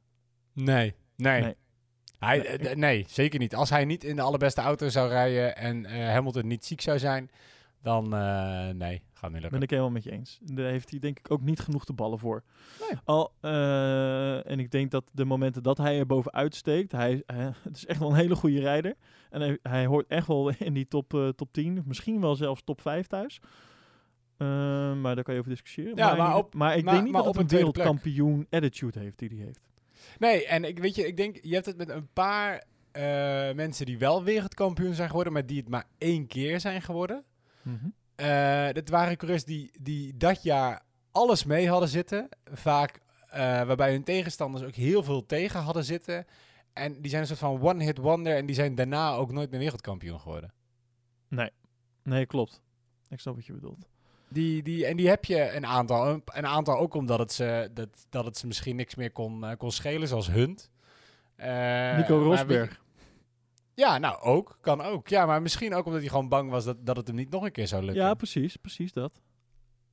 Nee, 0.53 0.95
nee. 1.17 1.41
Nee. 1.43 1.55
Hij, 2.19 2.41
d- 2.59 2.77
nee, 2.77 3.05
zeker 3.09 3.39
niet. 3.39 3.55
Als 3.55 3.71
hij 3.71 3.85
niet 3.85 4.05
in 4.05 4.17
de 4.17 4.23
allerbeste 4.23 4.61
auto 4.61 4.89
zou 4.89 5.09
rijden 5.09 5.57
en 5.57 5.85
Hamilton 6.13 6.47
niet 6.47 6.65
ziek 6.65 6.81
zou 6.81 6.99
zijn, 6.99 7.31
dan 7.87 8.15
eh, 8.15 8.69
nee, 8.69 9.03
gaat 9.13 9.31
niet 9.31 9.41
lukken. 9.41 9.51
Ben 9.51 9.61
ik 9.63 9.71
helemaal 9.71 9.91
met 9.91 10.05
je 10.05 10.11
eens. 10.11 10.39
Daar 10.43 10.71
heeft 10.71 10.91
hij 10.91 10.99
denk 10.99 11.19
ik 11.19 11.31
ook 11.31 11.41
niet 11.41 11.61
genoeg 11.61 11.85
de 11.85 11.93
ballen 11.93 12.19
voor. 12.19 12.43
Nee. 12.81 12.99
Al, 13.05 13.33
eh, 13.41 14.51
en 14.51 14.59
ik 14.59 14.71
denk 14.71 14.91
dat 14.91 15.05
de 15.13 15.25
momenten 15.25 15.63
dat 15.63 15.79
hij 15.79 15.99
er 15.99 16.07
bovenuit 16.07 16.55
steekt, 16.55 16.93
hij, 16.93 17.23
het 17.63 17.77
is 17.77 17.87
echt 17.87 17.99
wel 17.99 18.09
een 18.11 18.15
hele 18.17 18.35
goede 18.35 18.61
rijder. 18.61 18.95
En 19.31 19.41
hij, 19.41 19.59
hij 19.63 19.87
hoort 19.87 20.07
echt 20.07 20.27
wel 20.27 20.51
in 20.51 20.75
die 20.75 20.89
top, 20.89 21.15
eh, 21.15 21.29
top 21.29 21.53
10, 21.53 21.83
misschien 21.87 22.21
wel 22.21 22.37
zelfs 22.37 22.63
top 22.65 22.81
5 22.81 23.07
thuis. 23.07 23.41
Maar 25.01 25.15
daar 25.15 25.23
kan 25.23 25.35
je 25.35 25.41
over 25.41 25.53
discussiëren. 25.53 25.97
Ja, 25.97 26.15
maar 26.15 26.37
op- 26.37 26.55
maar 26.55 26.77
ik 26.77 26.85
maar- 26.85 26.93
denk 26.93 27.05
niet 27.05 27.13
maar 27.13 27.23
dat 27.23 27.31
op 27.31 27.37
het 27.43 27.53
een 27.53 27.57
wereldkampioen 27.59 28.47
attitude 28.51 28.99
heeft 28.99 29.19
die 29.19 29.29
hij 29.29 29.39
heeft. 29.39 29.61
Nee, 30.19 30.47
en 30.47 30.65
ik 30.65 30.79
weet 30.79 30.95
je, 30.95 31.07
ik 31.07 31.17
denk, 31.17 31.39
je 31.43 31.55
hebt 31.55 31.67
het 31.67 31.77
met 31.77 31.89
een 31.89 32.09
paar 32.13 32.65
mensen 33.55 33.87
die 33.87 33.99
wel 33.99 34.23
wereldkampioen 34.25 34.95
zijn 34.95 35.09
geworden, 35.09 35.33
maar 35.33 35.47
die 35.47 35.59
het 35.59 35.69
maar 35.69 35.85
één 35.99 36.27
keer 36.27 36.61
zijn 36.61 36.83
geworden. 36.83 37.25
Mhm. 37.67 37.89
Eh, 38.15 38.73
dat 38.73 38.89
waren 38.89 39.17
coureurs 39.17 39.45
die, 39.45 39.71
die 39.81 40.17
dat 40.17 40.43
jaar 40.43 40.83
alles 41.11 41.45
mee 41.45 41.69
hadden 41.69 41.89
zitten. 41.89 42.29
Vaak 42.45 43.01
eh, 43.31 43.41
waarbij 43.41 43.93
hun 43.93 44.05
tegenstanders 44.05 44.65
ook 44.65 44.75
heel 44.75 45.03
veel 45.03 45.27
tegen 45.27 45.61
hadden 45.61 45.85
zitten. 45.85 46.27
En 46.73 47.01
die 47.01 47.11
zijn 47.11 47.23
een 47.23 47.29
soort 47.29 47.39
van 47.39 47.63
one-hit 47.63 47.99
wonder 47.99 48.37
en 48.37 48.47
die 48.47 48.55
zijn 48.55 48.75
daarna 48.75 49.15
ook 49.15 49.33
nooit 49.33 49.51
meer 49.51 49.61
wereldkampioen 49.61 50.21
geworden. 50.21 50.53
Nee, 52.03 52.27
klopt. 52.27 52.61
Ik 53.09 53.21
snap 53.21 53.35
wat 53.35 53.47
je 53.47 53.53
bedoelt. 53.53 53.89
Die, 54.29 54.63
die, 54.63 54.87
en 54.87 54.97
die 54.97 55.09
heb 55.09 55.25
je 55.25 55.51
een 55.53 55.67
aantal. 55.67 56.09
Een, 56.09 56.23
een 56.25 56.47
aantal 56.47 56.79
ook 56.79 56.95
omdat 56.95 57.19
het 57.19 57.33
ze, 57.33 57.71
dat, 57.75 58.07
dat 58.09 58.25
het 58.25 58.37
ze 58.37 58.47
misschien 58.47 58.77
niks 58.77 58.95
meer 58.95 59.11
kon, 59.11 59.45
eh, 59.45 59.57
kon 59.57 59.71
schelen, 59.71 60.09
zoals 60.09 60.31
Hunt. 60.31 60.71
Eh, 61.37 61.97
Nico 61.97 62.19
Rosberg. 62.19 62.85
Ja, 63.77 63.99
nou 63.99 64.21
ook. 64.21 64.59
Kan 64.61 64.81
ook. 64.81 65.09
Ja, 65.09 65.27
maar 65.27 65.43
misschien 65.43 65.75
ook 65.75 65.87
omdat 65.87 66.01
hij 66.01 66.11
gewoon 66.11 66.29
bang 66.29 66.51
was 66.51 66.65
dat, 66.65 66.77
dat 66.87 66.97
het 66.97 67.07
hem 67.07 67.17
niet 67.17 67.31
nog 67.31 67.45
een 67.45 67.53
keer 67.53 67.67
zou 67.67 67.83
lukken. 67.85 68.05
Ja, 68.05 68.15
precies. 68.15 68.57
Precies 68.57 68.93
dat. 68.93 69.21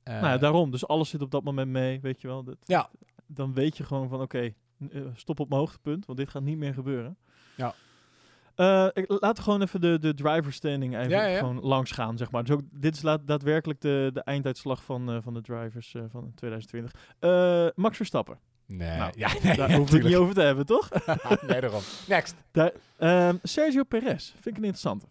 Eh, 0.02 0.14
nou 0.14 0.26
ja, 0.26 0.38
daarom. 0.38 0.70
Dus 0.70 0.86
alles 0.86 1.08
zit 1.08 1.22
op 1.22 1.30
dat 1.30 1.44
moment 1.44 1.68
mee, 1.70 2.00
weet 2.00 2.20
je 2.20 2.26
wel. 2.28 2.44
Dat, 2.44 2.56
Ja. 2.64 2.90
Dan 3.26 3.54
weet 3.54 3.76
je 3.76 3.84
gewoon 3.84 4.08
van, 4.08 4.20
oké, 4.20 4.52
eh, 4.90 5.00
stop 5.14 5.40
op 5.40 5.48
mijn 5.48 5.60
hoogtepunt, 5.60 6.06
want 6.06 6.18
dit 6.18 6.30
gaat 6.30 6.42
niet 6.42 6.58
meer 6.58 6.74
gebeuren. 6.74 7.16
Ja. 7.56 7.74
Eh, 8.54 8.88
ik, 8.92 9.04
laten 9.08 9.34
we 9.34 9.42
gewoon 9.42 9.62
even 9.62 9.80
de, 9.80 9.98
de 9.98 10.14
driver 10.14 10.52
standing 10.52 10.96
even 10.96 11.10
Ja, 11.10 11.24
ja. 11.24 11.38
gewoon 11.38 11.60
langs 11.60 11.90
gaan, 11.90 12.16
zeg 12.16 12.30
maar. 12.30 12.44
Dus 12.44 12.54
ook, 12.54 12.60
dit 12.70 12.94
is 12.94 13.02
laat, 13.02 13.26
daadwerkelijk 13.26 13.80
de, 13.80 14.10
de 14.12 14.22
einduitslag 14.22 14.84
van, 14.84 15.22
van 15.22 15.34
de 15.34 15.40
drivers 15.40 15.94
van 16.10 16.32
2020. 16.34 16.92
Eh, 17.18 17.66
Max 17.74 17.96
Verstappen. 17.96 18.38
Nee, 18.66 18.98
Nou, 18.98 19.12
ja, 19.16 19.32
nee, 19.42 19.56
Daar 19.56 19.70
ja, 19.70 19.76
hoeven 19.76 19.94
we 19.96 20.00
het 20.02 20.08
niet 20.08 20.16
over 20.16 20.34
te 20.34 20.40
hebben, 20.40 20.66
toch? 20.66 20.88
nee, 21.46 21.60
daarom. 21.60 21.82
Next. 22.08 22.34
Daar, 22.50 22.72
ehm, 22.96 23.36
Sergio 23.42 23.82
Perez, 23.84 24.24
vind 24.30 24.46
ik 24.46 24.56
een 24.56 24.64
interessante. 24.64 25.06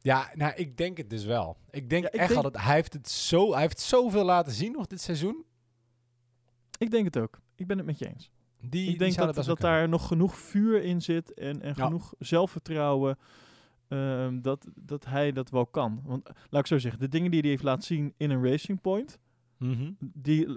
Ja, 0.00 0.30
nou, 0.34 0.52
ik 0.54 0.76
denk 0.76 0.96
het 0.96 1.10
dus 1.10 1.24
wel. 1.24 1.56
Ik 1.70 1.90
denk 1.90 2.02
Ja, 2.02 2.08
ik 2.12 2.14
echt 2.14 2.28
denk- 2.32 2.44
al 2.44 2.50
dat 2.50 2.62
hij 2.62 2.74
heeft 2.74 2.92
het 2.92 3.08
zo, 3.10 3.52
hij 3.52 3.60
heeft 3.60 3.80
zoveel 3.80 4.24
laten 4.24 4.52
zien 4.52 4.72
nog 4.72 4.86
dit 4.86 5.00
seizoen. 5.00 5.44
Ik 6.78 6.90
denk 6.90 7.04
het 7.04 7.18
ook. 7.18 7.38
Ik 7.54 7.66
ben 7.66 7.76
het 7.76 7.86
met 7.86 7.98
je 7.98 8.06
eens. 8.08 8.30
Die, 8.60 8.82
ik 8.82 8.88
die 8.88 8.98
denk 8.98 9.14
dat, 9.34 9.44
dat 9.44 9.60
daar 9.60 9.88
nog 9.88 10.06
genoeg 10.06 10.36
vuur 10.36 10.82
in 10.82 11.02
zit 11.02 11.34
en, 11.34 11.62
en 11.62 11.72
Ja. 11.76 11.84
genoeg 11.84 12.14
zelfvertrouwen. 12.18 13.18
ehm, 13.88 14.40
dat, 14.40 14.66
dat 14.74 15.04
hij 15.04 15.32
dat 15.32 15.50
wel 15.50 15.66
kan. 15.66 16.00
Want 16.04 16.28
laat 16.50 16.60
ik 16.60 16.66
zo 16.66 16.78
zeggen, 16.78 17.00
de 17.00 17.08
dingen 17.08 17.30
die 17.30 17.40
hij 17.40 17.50
heeft 17.50 17.62
laten 17.62 17.82
zien 17.84 18.14
in 18.16 18.30
een 18.30 18.44
Racing 18.44 18.80
Point, 18.80 19.18
Mhm. 19.58 19.90
die, 19.98 20.48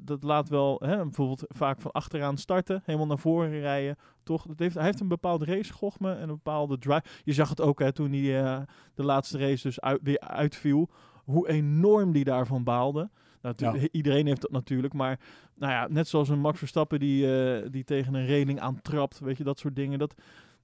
dat 0.00 0.22
laat 0.22 0.48
wel 0.48 0.80
hè, 0.84 0.96
bijvoorbeeld 0.96 1.44
vaak 1.48 1.80
van 1.80 1.90
achteraan 1.90 2.36
starten, 2.36 2.82
helemaal 2.84 3.06
naar 3.06 3.18
voren 3.18 3.60
rijden. 3.60 3.96
Toch, 4.22 4.46
dat 4.46 4.58
heeft, 4.58 4.74
hij 4.74 4.84
heeft 4.84 5.00
een 5.00 5.08
bepaalde 5.08 5.44
racegochme 5.44 6.14
en 6.14 6.22
een 6.22 6.34
bepaalde 6.34 6.78
drive. 6.78 7.04
Je 7.24 7.32
zag 7.32 7.48
het 7.48 7.60
ook 7.60 7.78
hè, 7.78 7.92
toen 7.92 8.12
hij 8.12 8.44
eh, 8.44 8.60
de 8.94 9.04
laatste 9.04 9.38
race 9.38 9.62
dus 9.62 9.80
uit, 9.80 10.00
weer 10.02 10.20
uitviel, 10.20 10.90
hoe 11.24 11.48
enorm 11.48 12.12
die 12.12 12.24
daarvan 12.24 12.64
baalde. 12.64 13.10
Nou, 13.42 13.54
Ja. 13.58 13.88
Iedereen 13.90 14.26
heeft 14.26 14.40
dat 14.40 14.50
natuurlijk, 14.50 14.94
maar 14.94 15.20
nou 15.54 15.72
ja, 15.72 15.86
net 15.90 16.08
zoals 16.08 16.28
een 16.28 16.40
Max 16.40 16.58
Verstappen 16.58 16.98
die, 16.98 17.40
eh, 17.40 17.68
die 17.70 17.84
tegen 17.84 18.14
een 18.14 18.26
reling 18.26 18.60
aantrapt, 18.60 19.18
weet 19.18 19.36
je, 19.36 19.44
dat 19.44 19.58
soort 19.58 19.76
dingen. 19.76 19.98
Dat, 19.98 20.14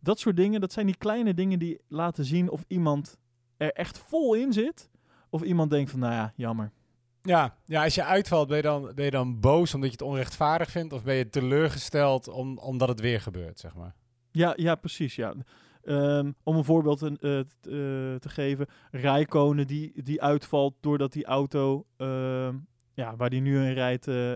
dat 0.01 0.19
soort 0.19 0.37
dingen, 0.37 0.61
dat 0.61 0.73
zijn 0.73 0.87
die 0.87 0.97
kleine 0.97 1.35
dingen 1.35 1.59
die 1.59 1.81
laten 1.89 2.25
zien 2.25 2.51
of 2.51 2.65
iemand 2.67 3.19
er 3.57 3.73
echt 3.73 3.99
vol 3.99 4.35
in 4.35 4.53
zit. 4.53 4.91
Of 5.31 5.43
iemand 5.43 5.71
denkt 5.71 5.91
van, 5.91 6.01
nou 6.01 6.13
ja, 6.13 6.33
jammer. 6.37 6.73
Ja, 7.23 7.57
ja, 7.65 7.85
als 7.85 7.95
je 7.95 8.05
uitvalt, 8.05 8.49
ben 8.49 8.57
je, 8.57 8.63
dan, 8.63 8.93
ben 8.95 9.05
je 9.05 9.11
dan 9.11 9.41
boos 9.41 9.75
omdat 9.75 9.89
je 9.89 9.97
het 9.97 10.07
onrechtvaardig 10.07 10.71
vindt? 10.71 10.93
Of 10.93 11.03
ben 11.05 11.15
je 11.15 11.29
teleurgesteld 11.29 12.29
om, 12.29 12.59
omdat 12.59 12.89
het 12.89 13.01
weer 13.01 13.21
gebeurt, 13.21 13.61
zeg 13.61 13.75
maar? 13.75 13.95
Ja, 14.31 14.53
ja 14.57 14.75
precies. 14.75 15.15
Ja. 15.15 15.35
Ehm, 15.83 16.33
om 16.43 16.57
een 16.57 16.65
voorbeeld 16.65 16.99
te, 16.99 17.07
eh, 17.07 17.41
t- 17.41 17.67
eh, 17.67 17.73
te 18.21 18.29
geven. 18.29 18.67
Rijkonen 18.91 19.67
die, 19.67 20.03
die 20.03 20.23
uitvalt 20.23 20.75
doordat 20.81 21.13
die 21.13 21.25
auto 21.25 21.87
ehm, 21.97 22.57
ja, 22.95 23.17
waar 23.17 23.31
die 23.31 23.41
nu 23.41 23.65
in 23.67 23.73
rijdt 23.73 24.09
eh, 24.09 24.33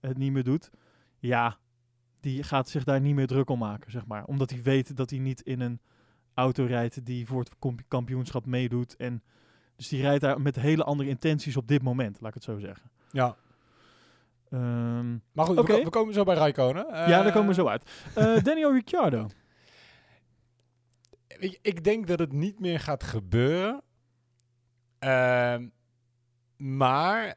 het 0.00 0.18
niet 0.18 0.32
meer 0.32 0.44
doet. 0.44 0.70
Ja, 1.18 1.58
die 2.20 2.42
gaat 2.42 2.68
zich 2.68 2.84
daar 2.84 3.00
niet 3.00 3.14
meer 3.14 3.26
druk 3.26 3.50
om 3.50 3.58
maken, 3.58 3.90
zeg 3.90 4.06
maar. 4.06 4.24
Omdat 4.24 4.50
hij 4.50 4.62
weet 4.62 4.96
dat 4.96 5.10
hij 5.10 5.18
niet 5.18 5.40
in 5.40 5.60
een 5.60 5.80
auto 6.34 6.64
rijdt 6.64 7.06
die 7.06 7.26
voor 7.26 7.40
het 7.40 7.84
kampioenschap 7.88 8.46
meedoet. 8.46 8.96
En 8.96 9.22
dus 9.76 9.88
die 9.88 10.02
rijdt 10.02 10.20
daar 10.20 10.40
met 10.40 10.56
hele 10.56 10.84
andere 10.84 11.08
intenties 11.08 11.56
op 11.56 11.68
dit 11.68 11.82
moment, 11.82 12.20
laat 12.20 12.28
ik 12.28 12.34
het 12.34 12.44
zo 12.44 12.58
zeggen. 12.58 12.90
Ja. 13.10 13.36
Ehm, 14.50 15.12
Maar 15.32 15.46
goed, 15.46 15.56
we, 15.56 15.62
ko- 15.64 15.82
we 15.84 15.90
komen 15.90 16.14
zo 16.14 16.24
bij 16.24 16.34
Raikkonen. 16.34 16.86
ja, 16.88 17.22
daar 17.22 17.32
komen 17.32 17.48
we 17.48 17.54
zo 17.54 17.66
uit. 17.66 17.90
Eh, 18.14 18.42
Daniel 18.44 18.72
Ricciardo. 18.72 19.26
Ik, 21.38 21.58
ik 21.62 21.84
denk 21.84 22.06
dat 22.06 22.18
het 22.18 22.32
niet 22.32 22.60
meer 22.60 22.80
gaat 22.80 23.02
gebeuren. 23.02 23.82
Ehm, 24.98 25.68
maar 26.56 27.36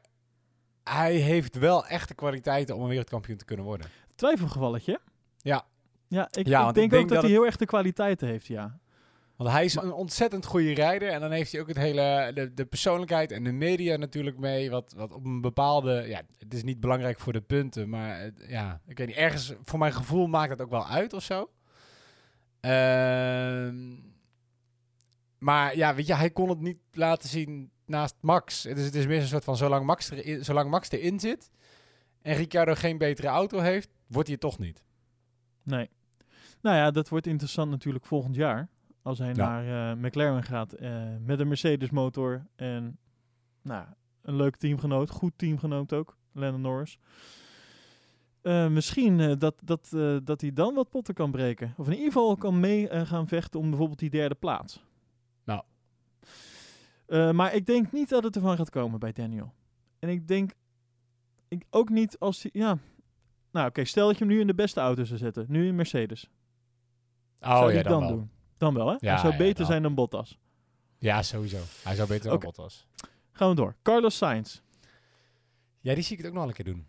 hij 0.84 1.14
heeft 1.14 1.56
wel 1.58 1.86
echte 1.86 2.14
kwaliteiten 2.14 2.74
om 2.76 2.82
een 2.82 2.88
wereldkampioen 2.88 3.36
te 3.36 3.44
kunnen 3.44 3.64
worden. 3.64 3.86
Twijfelgevalletje. 4.14 5.00
Ja. 5.36 5.66
Ja, 6.08 6.28
ik, 6.30 6.46
Ja, 6.46 6.68
ik 6.68 6.74
denk 6.74 6.84
ik 6.84 6.90
denk 6.90 7.02
ook 7.02 7.08
dat, 7.08 7.22
hij 7.22 7.30
heel 7.30 7.50
de 7.50 7.66
kwaliteiten 7.66 8.28
heeft, 8.28 8.46
ja. 8.46 8.78
Want 9.36 9.50
hij 9.50 9.64
is 9.64 9.74
een 9.74 9.92
ontzettend 9.92 10.44
goede 10.46 10.74
rijder. 10.74 11.08
En 11.08 11.20
dan 11.20 11.30
heeft 11.30 11.52
hij 11.52 11.60
ook 11.60 11.68
het 11.68 11.76
hele, 11.76 12.30
de, 12.34 12.54
de 12.54 12.64
persoonlijkheid 12.66 13.30
en 13.32 13.44
de 13.44 13.52
media 13.52 13.96
natuurlijk 13.96 14.38
mee. 14.38 14.70
Wat, 14.70 14.92
wat 14.96 15.12
op 15.12 15.24
een 15.24 15.40
bepaalde. 15.40 16.04
Ja, 16.08 16.22
het 16.38 16.54
is 16.54 16.62
niet 16.62 16.80
belangrijk 16.80 17.20
voor 17.20 17.32
de 17.32 17.40
punten. 17.40 17.88
Maar 17.88 18.20
het- 18.20 18.44
ja, 18.48 18.80
ik 18.86 18.98
weet 18.98 19.06
niet. 19.06 19.16
Ergens, 19.16 19.52
voor 19.62 19.78
mijn 19.78 19.92
gevoel, 19.92 20.26
maakt 20.26 20.50
het 20.50 20.60
ook 20.62 20.70
wel 20.70 20.86
uit 20.86 21.12
of 21.12 21.22
zo. 21.22 21.50
Ehm, 22.60 23.94
maar 25.38 25.76
ja, 25.76 25.94
weet 25.94 26.06
je, 26.06 26.14
hij 26.14 26.30
kon 26.30 26.48
het 26.48 26.60
niet 26.60 26.78
laten 26.92 27.28
zien 27.28 27.70
naast 27.86 28.14
Max. 28.20 28.62
Dus 28.62 28.84
het 28.84 28.94
is 28.94 29.06
meer 29.06 29.20
een 29.20 29.26
soort 29.26 29.44
van: 29.44 29.56
zolang 29.56 29.86
Max, 29.86 30.10
erin, 30.10 30.44
zolang 30.44 30.70
Max 30.70 30.90
erin 30.90 31.20
zit. 31.20 31.50
en 32.22 32.34
Ricciardo 32.34 32.74
geen 32.74 32.98
betere 32.98 33.28
auto 33.28 33.58
heeft, 33.58 33.88
wordt 34.06 34.28
hij 34.28 34.38
het 34.40 34.50
toch 34.50 34.58
niet. 34.58 34.82
Nee. 35.62 35.90
Nou 36.60 36.76
ja, 36.76 36.90
dat 36.90 37.08
wordt 37.08 37.26
interessant 37.26 37.70
natuurlijk 37.70 38.06
volgend 38.06 38.34
jaar. 38.34 38.68
Als 39.06 39.18
hij 39.18 39.34
Ja. 39.34 39.34
naar 39.34 39.92
eh, 39.92 39.96
McLaren 40.02 40.42
gaat 40.42 40.72
eh, 40.72 41.02
met 41.20 41.40
een 41.40 41.48
Mercedes 41.48 41.90
motor. 41.90 42.46
En 42.56 42.98
nou, 43.62 43.86
een 44.22 44.36
leuk 44.36 44.56
teamgenoot. 44.56 45.10
Goed 45.10 45.32
teamgenoot 45.36 45.92
ook. 45.92 46.16
Lennon 46.32 46.60
Norris. 46.60 46.98
Eh, 48.40 48.68
misschien 48.68 49.38
dat, 49.38 49.54
dat, 49.64 49.88
dat 50.24 50.40
hij 50.40 50.52
dan 50.52 50.74
wat 50.74 50.90
potten 50.90 51.14
kan 51.14 51.30
breken. 51.30 51.74
Of 51.76 51.86
in 51.86 51.92
ieder 51.92 52.06
geval 52.06 52.36
kan 52.36 52.60
mee 52.60 53.06
gaan 53.06 53.28
vechten 53.28 53.60
om 53.60 53.68
bijvoorbeeld 53.68 53.98
die 53.98 54.10
derde 54.10 54.34
plaats. 54.34 54.84
Nou. 55.44 55.62
Maar 57.32 57.54
ik 57.54 57.66
denk 57.66 57.92
niet 57.92 58.08
dat 58.08 58.24
het 58.24 58.36
ervan 58.36 58.56
gaat 58.56 58.70
komen 58.70 58.98
bij 58.98 59.12
Daniel. 59.12 59.52
En 59.98 60.08
ik 60.08 60.28
denk 60.28 60.52
ik 61.48 61.64
ook 61.70 61.88
niet 61.88 62.18
als 62.18 62.42
hij... 62.42 62.50
Ja, 62.54 62.78
nou 63.50 63.68
oké, 63.68 63.84
stel 63.84 64.06
dat 64.06 64.18
je 64.18 64.24
hem 64.24 64.32
nu 64.32 64.40
in 64.40 64.46
de 64.46 64.54
beste 64.54 64.80
auto 64.80 65.04
zou 65.04 65.18
zetten. 65.18 65.46
Nu 65.48 65.66
in 65.66 65.74
Mercedes. 65.74 66.30
Oh 67.40 67.58
zou 67.58 67.72
ja, 67.72 67.82
dan, 67.82 68.00
dan 68.00 68.08
doen? 68.08 68.30
Dan 68.58 68.74
wel, 68.74 68.86
hè? 68.88 68.96
Ja, 68.98 69.10
hij 69.12 69.18
zou 69.18 69.36
beter 69.36 69.56
dan. 69.56 69.66
zijn 69.66 69.82
dan 69.82 69.94
Bottas. 69.94 70.38
Ja, 70.98 71.22
sowieso. 71.22 71.58
Hij 71.82 71.94
zou 71.94 72.08
beter 72.08 72.30
dan. 72.30 72.38
Bottas. 72.38 72.86
Gaan 73.32 73.48
we 73.48 73.54
door. 73.54 73.74
Carlos 73.82 74.16
Sainz. 74.16 74.60
Ja, 75.80 75.94
die 75.94 76.02
zie 76.02 76.16
ik 76.16 76.22
het 76.22 76.32
ook 76.32 76.38
nog 76.38 76.46
een 76.46 76.52
keer 76.52 76.64
doen. 76.64 76.86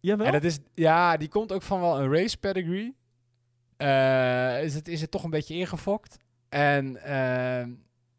Jawel? 0.00 0.26
En 0.26 0.32
dat 0.32 0.44
is, 0.44 0.58
ja, 0.74 1.16
die 1.16 1.28
komt 1.28 1.52
ook 1.52 1.62
van 1.62 1.80
wel 1.80 2.00
een 2.00 2.12
race 2.12 2.38
pedigree. 2.38 2.96
Eh, 3.76 4.62
is, 4.62 4.74
het, 4.74 4.88
is 4.88 5.00
het 5.00 5.10
toch 5.10 5.24
een 5.24 5.30
beetje 5.30 5.54
ingefokt. 5.54 6.16
En 6.48 6.96
ehm, 7.02 7.70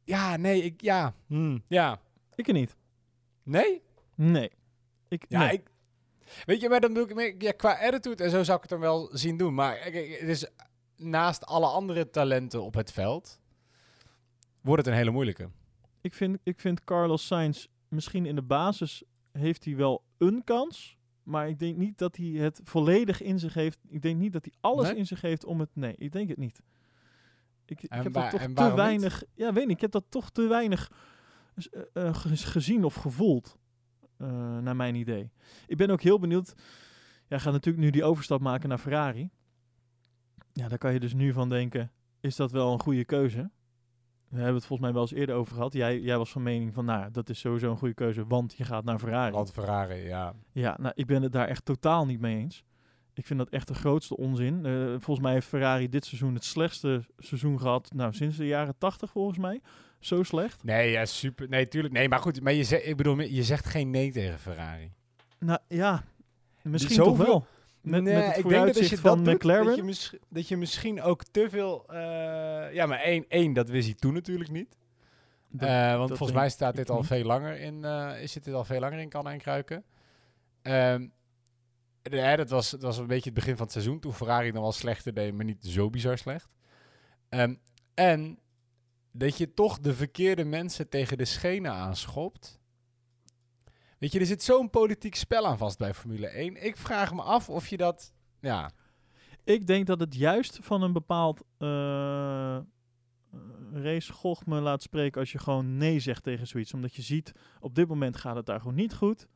ja, 0.04 0.38
nee, 0.38 0.64
ik, 0.64 0.82
ja, 0.82 1.14
hmm, 1.28 1.64
ja. 1.68 2.00
Ik 2.36 2.48
er 2.48 2.54
niet. 2.54 2.76
Nee? 3.44 3.82
Nee. 4.16 4.52
Ik, 5.08 5.26
Ja, 5.30 5.40
nee. 5.40 5.52
ik... 5.54 5.70
Weet 6.46 6.62
je, 6.62 6.70
maar 6.70 6.80
dan 6.80 6.94
bedoel 6.94 7.10
ik, 7.10 7.16
meer- 7.16 7.36
ja, 7.38 7.52
qua 7.52 7.78
attitude 7.88 8.24
en 8.24 8.30
zo 8.30 8.44
zou 8.44 8.56
ik 8.56 8.62
het 8.62 8.72
dan 8.72 8.80
wel 8.80 9.10
zien 9.14 9.38
doen. 9.38 9.54
Maar 9.54 9.84
het 9.84 9.94
is 10.22 10.46
naast 10.98 11.46
alle 11.46 11.66
andere 11.68 12.10
talenten 12.10 12.64
op 12.64 12.74
het 12.74 12.92
veld, 12.92 13.40
wordt 14.62 14.82
het 14.86 14.92
een 14.92 14.98
hele 15.00 15.12
moeilijke. 15.12 15.50
ik, 16.02 16.14
vind, 16.14 16.38
ik 16.44 16.60
vind 16.60 16.84
Carlos 16.84 17.28
Sainz 17.28 17.66
misschien 17.88 18.26
in 18.26 18.36
de 18.36 18.42
basis 18.42 19.04
heeft 19.32 19.66
hij 19.66 19.76
wel 19.76 20.04
een 20.18 20.44
kans. 20.44 20.96
Maar 21.24 21.50
ik 21.50 21.60
denk 21.60 21.78
niet 21.78 21.98
dat 21.98 22.16
hij 22.16 22.26
het 22.26 22.62
volledig 22.64 23.22
in 23.22 23.40
zich 23.40 23.54
heeft. 23.54 23.80
Ik 23.88 24.02
denk 24.02 24.20
niet 24.20 24.34
dat 24.34 24.46
hij 24.46 24.54
alles 24.62 24.88
Nee? 24.88 24.96
in 24.96 25.06
zich 25.06 25.22
heeft 25.22 25.46
om 25.46 25.60
het... 25.60 25.70
Nee, 25.74 25.96
ik 25.98 26.12
denk 26.12 26.30
het 26.30 26.38
niet. 26.38 26.62
Ik, 27.66 27.82
ik 27.82 27.92
heb 27.92 28.14
dat 28.14 28.30
toch 28.30 28.42
te 28.42 28.48
niet? 28.48 28.74
weinig... 28.74 29.24
Ja, 29.34 29.54
weet 29.54 29.66
niet. 29.68 29.76
Ik 29.76 29.82
heb 29.82 29.92
dat 29.92 30.06
toch 30.10 30.30
te 30.30 30.48
weinig 30.48 30.92
eh, 31.72 31.82
eh, 31.94 32.16
ge- 32.16 32.36
gezien 32.38 32.84
of 32.84 32.94
gevoeld. 32.96 33.58
eh, 34.18 34.58
naar 34.58 34.76
mijn 34.76 34.96
idee. 34.96 35.32
Ik 35.68 35.78
ben 35.78 35.90
ook 35.90 36.02
heel 36.02 36.20
benieuwd. 36.20 36.54
Jij 37.28 37.40
gaat 37.40 37.54
natuurlijk 37.54 37.84
nu 37.84 37.90
die 37.90 38.04
overstap 38.04 38.42
maken 38.42 38.70
naar 38.70 38.78
Ferrari. 38.78 39.30
Ja, 40.58 40.68
daar 40.68 40.78
kan 40.78 40.94
je 40.94 41.00
dus 41.00 41.14
nu 41.14 41.34
van 41.34 41.50
denken, 41.50 41.92
is 42.20 42.36
dat 42.36 42.52
wel 42.52 42.74
een 42.74 42.80
goede 42.80 43.06
keuze? 43.06 43.50
We 44.30 44.36
hebben 44.36 44.56
het 44.56 44.66
volgens 44.66 44.80
mij 44.80 44.94
wel 44.94 45.02
eens 45.02 45.14
eerder 45.14 45.36
over 45.36 45.54
gehad. 45.56 45.74
Jij, 45.74 46.00
jij 46.00 46.18
was 46.18 46.32
van 46.32 46.44
mening 46.44 46.74
van, 46.74 46.86
nou, 46.86 47.12
dat 47.12 47.30
is 47.30 47.40
sowieso 47.40 47.72
een 47.72 47.78
goede 47.78 47.94
keuze, 47.94 48.26
want 48.26 48.54
je 48.58 48.64
gaat 48.64 48.84
naar 48.84 49.00
Ferrari. 49.00 49.32
Want 49.32 49.52
Ferrari, 49.52 49.96
ja. 49.96 50.34
Ja, 50.52 50.78
nou, 50.80 50.92
ik 50.96 51.06
ben 51.06 51.22
het 51.22 51.32
daar 51.32 51.48
echt 51.48 51.66
totaal 51.66 52.06
niet 52.06 52.20
mee 52.20 52.38
eens. 52.38 52.64
Ik 53.14 53.26
vind 53.26 53.40
dat 53.40 53.50
echt 53.50 53.68
de 53.68 53.74
grootste 53.74 54.18
onzin. 54.18 54.66
Eh, 54.66 54.88
volgens 54.90 55.20
mij 55.20 55.34
heeft 55.34 55.48
Ferrari 55.48 55.90
dit 55.90 56.06
seizoen 56.06 56.34
het 56.34 56.44
slechtste 56.44 57.06
seizoen 57.18 57.60
gehad, 57.60 57.92
nou, 57.94 58.14
sinds 58.14 58.38
de 58.38 58.48
jaren 58.48 58.78
80 58.78 59.12
volgens 59.12 59.38
mij. 59.38 59.62
Zo 60.00 60.24
slecht. 60.24 60.64
Nee, 60.64 60.92
ja, 60.92 61.06
super. 61.06 61.50
Nee, 61.50 61.68
tuurlijk. 61.68 61.94
Nee, 61.94 62.10
maar 62.10 62.20
goed, 62.20 62.42
maar 62.42 62.54
je 62.54 62.64
zegt, 62.64 62.86
ik 62.86 62.98
bedoel, 62.98 63.20
je 63.22 63.44
zegt 63.44 63.66
geen 63.66 63.90
nee 63.90 64.12
tegen 64.12 64.40
Ferrari. 64.40 64.92
Nou 65.40 65.60
ja, 65.68 66.04
misschien 66.62 66.98
toch 67.04 67.18
wel. 67.18 67.46
Met, 67.90 68.04
nee, 68.04 68.14
met 68.14 68.26
het 68.26 68.38
ik 68.38 68.48
denk 68.50 68.66
dat 68.66 68.78
als 68.78 68.90
je 68.90 68.98
van 68.98 69.16
dat 69.18 69.26
doet, 69.26 69.34
McLaren. 69.34 69.66
dat 69.66 69.76
je, 69.76 69.84
mis- 69.84 70.14
dat 70.30 70.48
je 70.48 70.58
misschien 70.58 71.02
ook 71.02 71.24
te 71.24 71.50
veel... 71.50 71.86
eh, 71.90 72.74
ja, 72.74 72.86
maar 72.86 73.00
één, 73.00 73.26
één, 73.28 73.54
dat 73.54 73.70
wist 73.70 73.86
hij 73.88 73.96
toen 73.96 74.14
natuurlijk 74.14 74.52
niet. 74.52 74.76
Dat- 75.50 75.70
Eh, 75.70 75.98
want 75.98 76.08
volgens 76.10 76.32
mij 76.38 76.50
staat 76.50 76.76
dit 76.76 76.90
al 76.90 76.98
niet. 76.98 77.08
veel 77.08 77.24
langer 77.24 77.60
in... 77.60 77.84
is 78.22 78.34
dit 78.34 78.48
al 78.54 78.64
veel 78.66 78.80
langer 78.80 79.00
in 79.00 79.10
kannen 79.10 79.34
en 79.34 79.40
kruiken. 79.40 79.84
Ehm, 80.62 81.08
de- 82.02 82.18
hè, 82.20 82.36
dat, 82.36 82.50
was, 82.50 82.70
dat 82.70 82.82
was 82.82 82.98
een 82.98 83.08
beetje 83.08 83.26
het 83.30 83.34
begin 83.34 83.56
van 83.56 83.64
het 83.64 83.72
seizoen. 83.74 84.00
Toen 84.00 84.14
Ferrari 84.14 84.52
dan 84.52 84.62
wel 84.62 84.72
slechter 84.72 85.14
deed, 85.14 85.34
maar 85.34 85.46
niet 85.46 85.66
zo 85.66 85.90
bizar 85.90 86.18
slecht. 86.18 86.50
Ehm, 87.30 87.56
en 87.94 88.40
dat 89.12 89.38
je 89.38 89.54
toch 89.54 89.80
de 89.80 89.94
verkeerde 89.94 90.44
mensen 90.44 90.90
tegen 90.90 91.18
de 91.18 91.26
schenen 91.26 91.72
aanschopt. 91.72 92.60
Weet 93.98 94.12
je, 94.12 94.20
er 94.20 94.26
zit 94.26 94.44
zo'n 94.44 94.70
politiek 94.70 95.16
spel 95.16 95.46
aan 95.46 95.58
vast 95.58 95.78
bij 95.78 95.94
Formule 95.94 96.28
1. 96.28 96.66
Ik 96.66 96.78
vraag 96.78 97.14
me 97.14 97.22
af 97.22 97.50
of 97.50 97.68
je 97.68 97.78
dat... 97.78 98.14
Ja, 98.40 98.72
Ik 99.44 99.68
denk 99.68 99.88
dat 99.88 100.00
het 100.00 100.16
juist 100.16 100.60
van 100.62 100.82
een 100.82 100.94
bepaald 100.94 101.44
uh, 101.60 102.58
race 103.74 104.36
me 104.46 104.60
laat 104.60 104.82
spreken 104.82 105.20
als 105.20 105.32
je 105.32 105.38
gewoon 105.38 105.78
nee 105.78 106.00
zegt 106.00 106.24
tegen 106.24 106.48
zoiets. 106.48 106.74
Omdat 106.74 106.96
je 106.96 107.02
ziet, 107.02 107.32
op 107.60 107.76
dit 107.76 107.88
moment 107.88 108.18
gaat 108.18 108.36
het 108.36 108.46
daar 108.46 108.60
gewoon 108.60 108.76
niet 108.76 108.94
goed. 108.94 109.28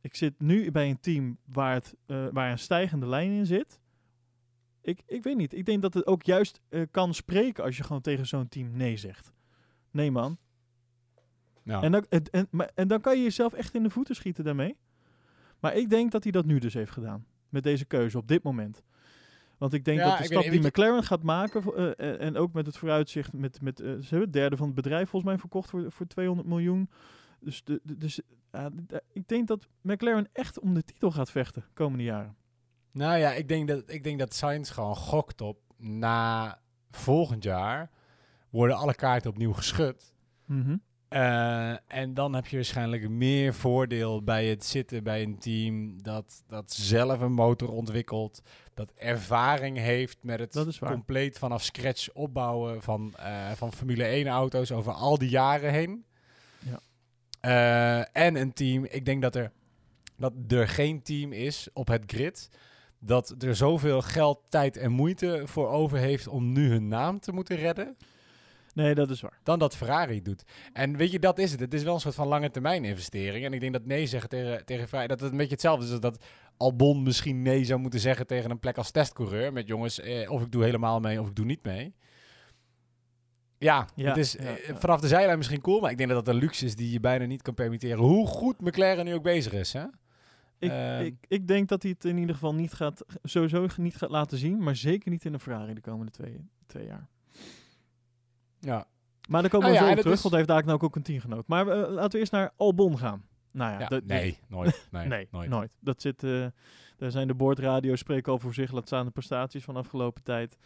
Ik 0.00 0.14
zit 0.14 0.40
nu 0.40 0.70
bij 0.70 0.90
een 0.90 1.00
team 1.00 1.38
waar, 1.44 1.74
het, 1.74 1.94
uh, 2.06 2.26
waar 2.32 2.50
een 2.50 2.58
stijgende 2.58 3.06
lijn 3.06 3.30
in 3.30 3.46
zit. 3.46 3.80
Ik, 4.80 5.02
ik 5.06 5.22
weet 5.22 5.36
niet. 5.36 5.54
Ik 5.54 5.64
denk 5.64 5.82
dat 5.82 5.94
het 5.94 6.06
ook 6.06 6.22
juist 6.22 6.60
uh, 6.70 6.82
kan 6.90 7.14
spreken 7.14 7.64
als 7.64 7.76
je 7.76 7.82
gewoon 7.82 8.02
tegen 8.02 8.26
zo'n 8.26 8.48
team 8.48 8.76
nee 8.76 8.96
zegt. 8.96 9.32
Nee 9.90 10.10
man. 10.10 10.38
Ja. 11.64 11.82
En, 11.82 11.92
dan, 11.92 12.06
en, 12.08 12.22
en, 12.30 12.48
maar, 12.50 12.70
en 12.74 12.88
dan 12.88 13.00
kan 13.00 13.16
je 13.16 13.22
jezelf 13.22 13.52
echt 13.52 13.74
in 13.74 13.82
de 13.82 13.90
voeten 13.90 14.14
schieten 14.14 14.44
daarmee. 14.44 14.76
Maar 15.60 15.74
ik 15.76 15.90
denk 15.90 16.12
dat 16.12 16.22
hij 16.22 16.32
dat 16.32 16.44
nu 16.44 16.58
dus 16.58 16.74
heeft 16.74 16.90
gedaan. 16.90 17.26
Met 17.48 17.62
deze 17.62 17.84
keuze 17.84 18.18
op 18.18 18.28
dit 18.28 18.42
moment. 18.42 18.82
Want 19.58 19.72
ik 19.72 19.84
denk 19.84 19.98
Ja, 19.98 20.08
dat 20.08 20.18
de 20.18 20.24
stap 20.24 20.42
weet- 20.42 20.50
die 20.52 20.60
McLaren 20.60 21.02
gaat 21.02 21.22
maken, 21.22 21.62
uh, 21.76 22.20
en 22.20 22.36
ook 22.36 22.52
met 22.52 22.66
het 22.66 22.76
vooruitzicht, 22.76 23.32
met, 23.32 23.60
met 23.60 23.80
uh, 23.80 23.86
ze 23.86 23.92
hebben 24.00 24.20
het 24.20 24.32
derde 24.32 24.56
van 24.56 24.66
het 24.66 24.74
bedrijf 24.74 25.08
volgens 25.08 25.30
mij 25.30 25.40
verkocht 25.40 25.70
voor, 25.70 25.92
voor 25.92 26.06
200 26.06 26.48
miljoen. 26.48 26.90
Dus, 27.40 27.64
de, 27.64 27.80
de, 27.82 27.96
dus 27.96 28.20
ik 29.12 29.28
denk 29.28 29.48
dat 29.48 29.68
McLaren 29.80 30.28
echt 30.32 30.58
om 30.60 30.74
de 30.74 30.84
titel 30.84 31.10
gaat 31.10 31.30
vechten 31.30 31.64
komende 31.74 32.04
jaren. 32.04 32.36
Nou 32.90 33.18
ja, 33.18 33.32
ik 33.32 33.48
denk 33.48 33.68
dat, 33.68 33.82
ik 33.86 34.04
denk 34.04 34.18
dat 34.18 34.34
Sainz 34.34 34.72
gewoon 34.72 34.96
gokt 34.96 35.40
op 35.40 35.58
na 35.76 36.58
volgend 36.90 37.42
jaar 37.44 37.90
worden 38.50 38.76
alle 38.76 38.94
kaarten 38.94 39.30
opnieuw 39.30 39.52
geschud. 39.52 40.14
Mhm. 40.46 40.76
Eh, 41.14 41.74
en 41.86 42.14
dan 42.14 42.34
heb 42.34 42.46
je 42.46 42.56
waarschijnlijk 42.56 43.08
meer 43.08 43.54
voordeel 43.54 44.22
bij 44.22 44.46
het 44.46 44.64
zitten 44.64 45.04
bij 45.04 45.22
een 45.22 45.38
team 45.38 46.02
dat, 46.02 46.44
dat 46.48 46.72
zelf 46.72 47.20
een 47.20 47.32
motor 47.32 47.70
ontwikkelt, 47.70 48.42
dat 48.74 48.92
ervaring 48.96 49.78
heeft 49.78 50.18
met 50.22 50.38
het 50.38 50.78
compleet 50.78 51.38
vanaf 51.38 51.62
scratch 51.62 52.12
opbouwen 52.12 52.82
van, 52.82 53.14
eh, 53.16 53.50
van 53.50 53.72
Formule 53.72 54.04
1 54.04 54.26
auto's 54.26 54.72
over 54.72 54.92
al 54.92 55.18
die 55.18 55.28
jaren 55.28 55.70
heen. 55.72 56.04
Ja. 56.58 56.80
Eh, 57.40 58.24
en 58.24 58.36
een 58.36 58.52
team, 58.52 58.84
ik 58.84 59.04
denk 59.04 59.22
dat 59.22 59.34
er, 59.34 59.52
dat 60.16 60.32
er 60.48 60.68
geen 60.68 61.02
team 61.02 61.32
is 61.32 61.68
op 61.72 61.88
het 61.88 62.02
grid 62.06 62.50
dat 62.98 63.34
er 63.38 63.56
zoveel 63.56 64.02
geld, 64.02 64.40
tijd 64.48 64.76
en 64.76 64.92
moeite 64.92 65.42
voor 65.44 65.68
over 65.68 65.98
heeft 65.98 66.28
om 66.28 66.52
nu 66.52 66.68
hun 66.68 66.88
naam 66.88 67.20
te 67.20 67.32
moeten 67.32 67.56
redden 67.56 67.96
Nee, 68.74 68.94
dat 68.94 69.10
is 69.10 69.20
waar. 69.20 69.38
dan 69.42 69.58
dat 69.58 69.76
Ferrari 69.76 70.22
doet. 70.22 70.44
En 70.72 70.96
weet 70.96 71.10
je, 71.12 71.18
dat 71.18 71.38
is 71.38 71.50
het. 71.50 71.60
Het 71.60 71.74
is 71.74 71.82
wel 71.82 71.94
een 71.94 72.00
soort 72.00 72.14
van 72.14 72.26
lange 72.26 72.50
termijn 72.50 72.84
investering. 72.84 73.44
En 73.44 73.52
ik 73.52 73.60
denk 73.60 73.72
dat 73.72 73.86
nee 73.86 74.06
zeggen 74.06 74.28
tegen, 74.28 74.64
tegen 74.64 74.88
Ferrari, 74.88 75.08
dat 75.08 75.20
het 75.20 75.30
een 75.30 75.36
beetje 75.36 75.52
hetzelfde 75.52 75.84
is 75.84 75.90
als 75.90 76.00
dat 76.00 76.24
Albon 76.56 77.02
misschien 77.02 77.42
nee 77.42 77.64
zou 77.64 77.80
moeten 77.80 78.00
zeggen 78.00 78.26
tegen 78.26 78.50
een 78.50 78.58
plek 78.58 78.76
als 78.76 78.90
testcoureur. 78.90 79.52
Met 79.52 79.66
jongens, 79.66 80.00
eh, 80.00 80.30
of 80.30 80.42
ik 80.42 80.52
doe 80.52 80.64
helemaal 80.64 81.00
mee 81.00 81.20
of 81.20 81.28
ik 81.28 81.34
doe 81.34 81.44
niet 81.44 81.64
mee. 81.64 81.94
Ja, 83.58 83.88
Ja, 83.94 84.08
het 84.08 84.16
is 84.16 84.32
ja, 84.32 84.38
eh, 84.38 84.68
ja. 84.68 84.76
vanaf 84.76 85.00
de 85.00 85.08
zijlijn 85.08 85.38
misschien 85.38 85.60
cool, 85.60 85.80
maar 85.80 85.90
ik 85.90 85.96
denk 85.96 86.10
dat 86.10 86.24
dat 86.24 86.34
een 86.34 86.40
luxe 86.40 86.64
is 86.64 86.76
die 86.76 86.90
je 86.90 87.00
bijna 87.00 87.24
niet 87.24 87.42
kan 87.42 87.54
permitteren. 87.54 87.98
Hoe 87.98 88.26
goed 88.26 88.60
McLaren 88.60 89.04
nu 89.04 89.14
ook 89.14 89.22
bezig 89.22 89.52
is, 89.52 89.72
hè? 89.72 89.84
Ik, 90.58 90.70
Ehm. 90.70 91.04
ik, 91.04 91.14
ik 91.28 91.46
denk 91.46 91.68
dat 91.68 91.82
hij 91.82 91.90
het 91.90 92.04
in 92.04 92.18
ieder 92.18 92.34
geval 92.34 92.54
niet 92.54 92.72
gaat, 92.72 93.04
sowieso 93.22 93.66
niet 93.76 93.96
gaat 93.96 94.10
laten 94.10 94.38
zien, 94.38 94.62
maar 94.62 94.76
zeker 94.76 95.10
niet 95.10 95.24
in 95.24 95.32
een 95.32 95.40
Ferrari 95.40 95.74
de 95.74 95.80
komende 95.80 96.12
twee, 96.12 96.48
twee 96.66 96.86
jaar. 96.86 97.08
Ja. 98.64 98.86
Maar 99.28 99.40
daar 99.42 99.50
komen 99.50 99.66
Nou 99.66 99.78
we 99.78 99.84
ja, 99.84 99.90
zo 99.90 99.94
het 99.94 99.98
terug, 99.98 100.14
is- 100.16 100.22
want 100.22 100.34
hij 100.34 100.44
heeft 100.46 100.66
daar 100.66 100.82
ook 100.82 100.96
een 100.96 101.02
teamgenoot. 101.02 101.46
Maar 101.46 101.68
eh, 101.68 101.90
laten 101.92 102.10
we 102.10 102.18
eerst 102.18 102.32
naar 102.32 102.52
Albon 102.56 102.98
gaan. 102.98 103.24
Nou 103.52 103.72
ja, 103.72 103.78
Ja, 103.80 103.86
dat- 103.88 104.04
nee, 104.04 104.38
nooit. 104.48 104.88
Nee, 104.90 105.06
Nee, 105.06 105.28
nooit. 105.30 105.48
nooit. 105.48 105.70
Dat 105.80 106.00
zit, 106.02 106.22
eh, 106.24 106.46
daar 106.96 107.10
zijn 107.10 107.26
de 107.26 107.34
boordradio's 107.34 107.98
spreken 107.98 108.32
al 108.32 108.38
voor 108.38 108.54
zich, 108.54 108.72
laat 108.72 108.86
staan 108.86 109.04
de 109.04 109.10
prestaties 109.10 109.64
van 109.64 109.76
afgelopen 109.76 110.22
tijd. 110.22 110.56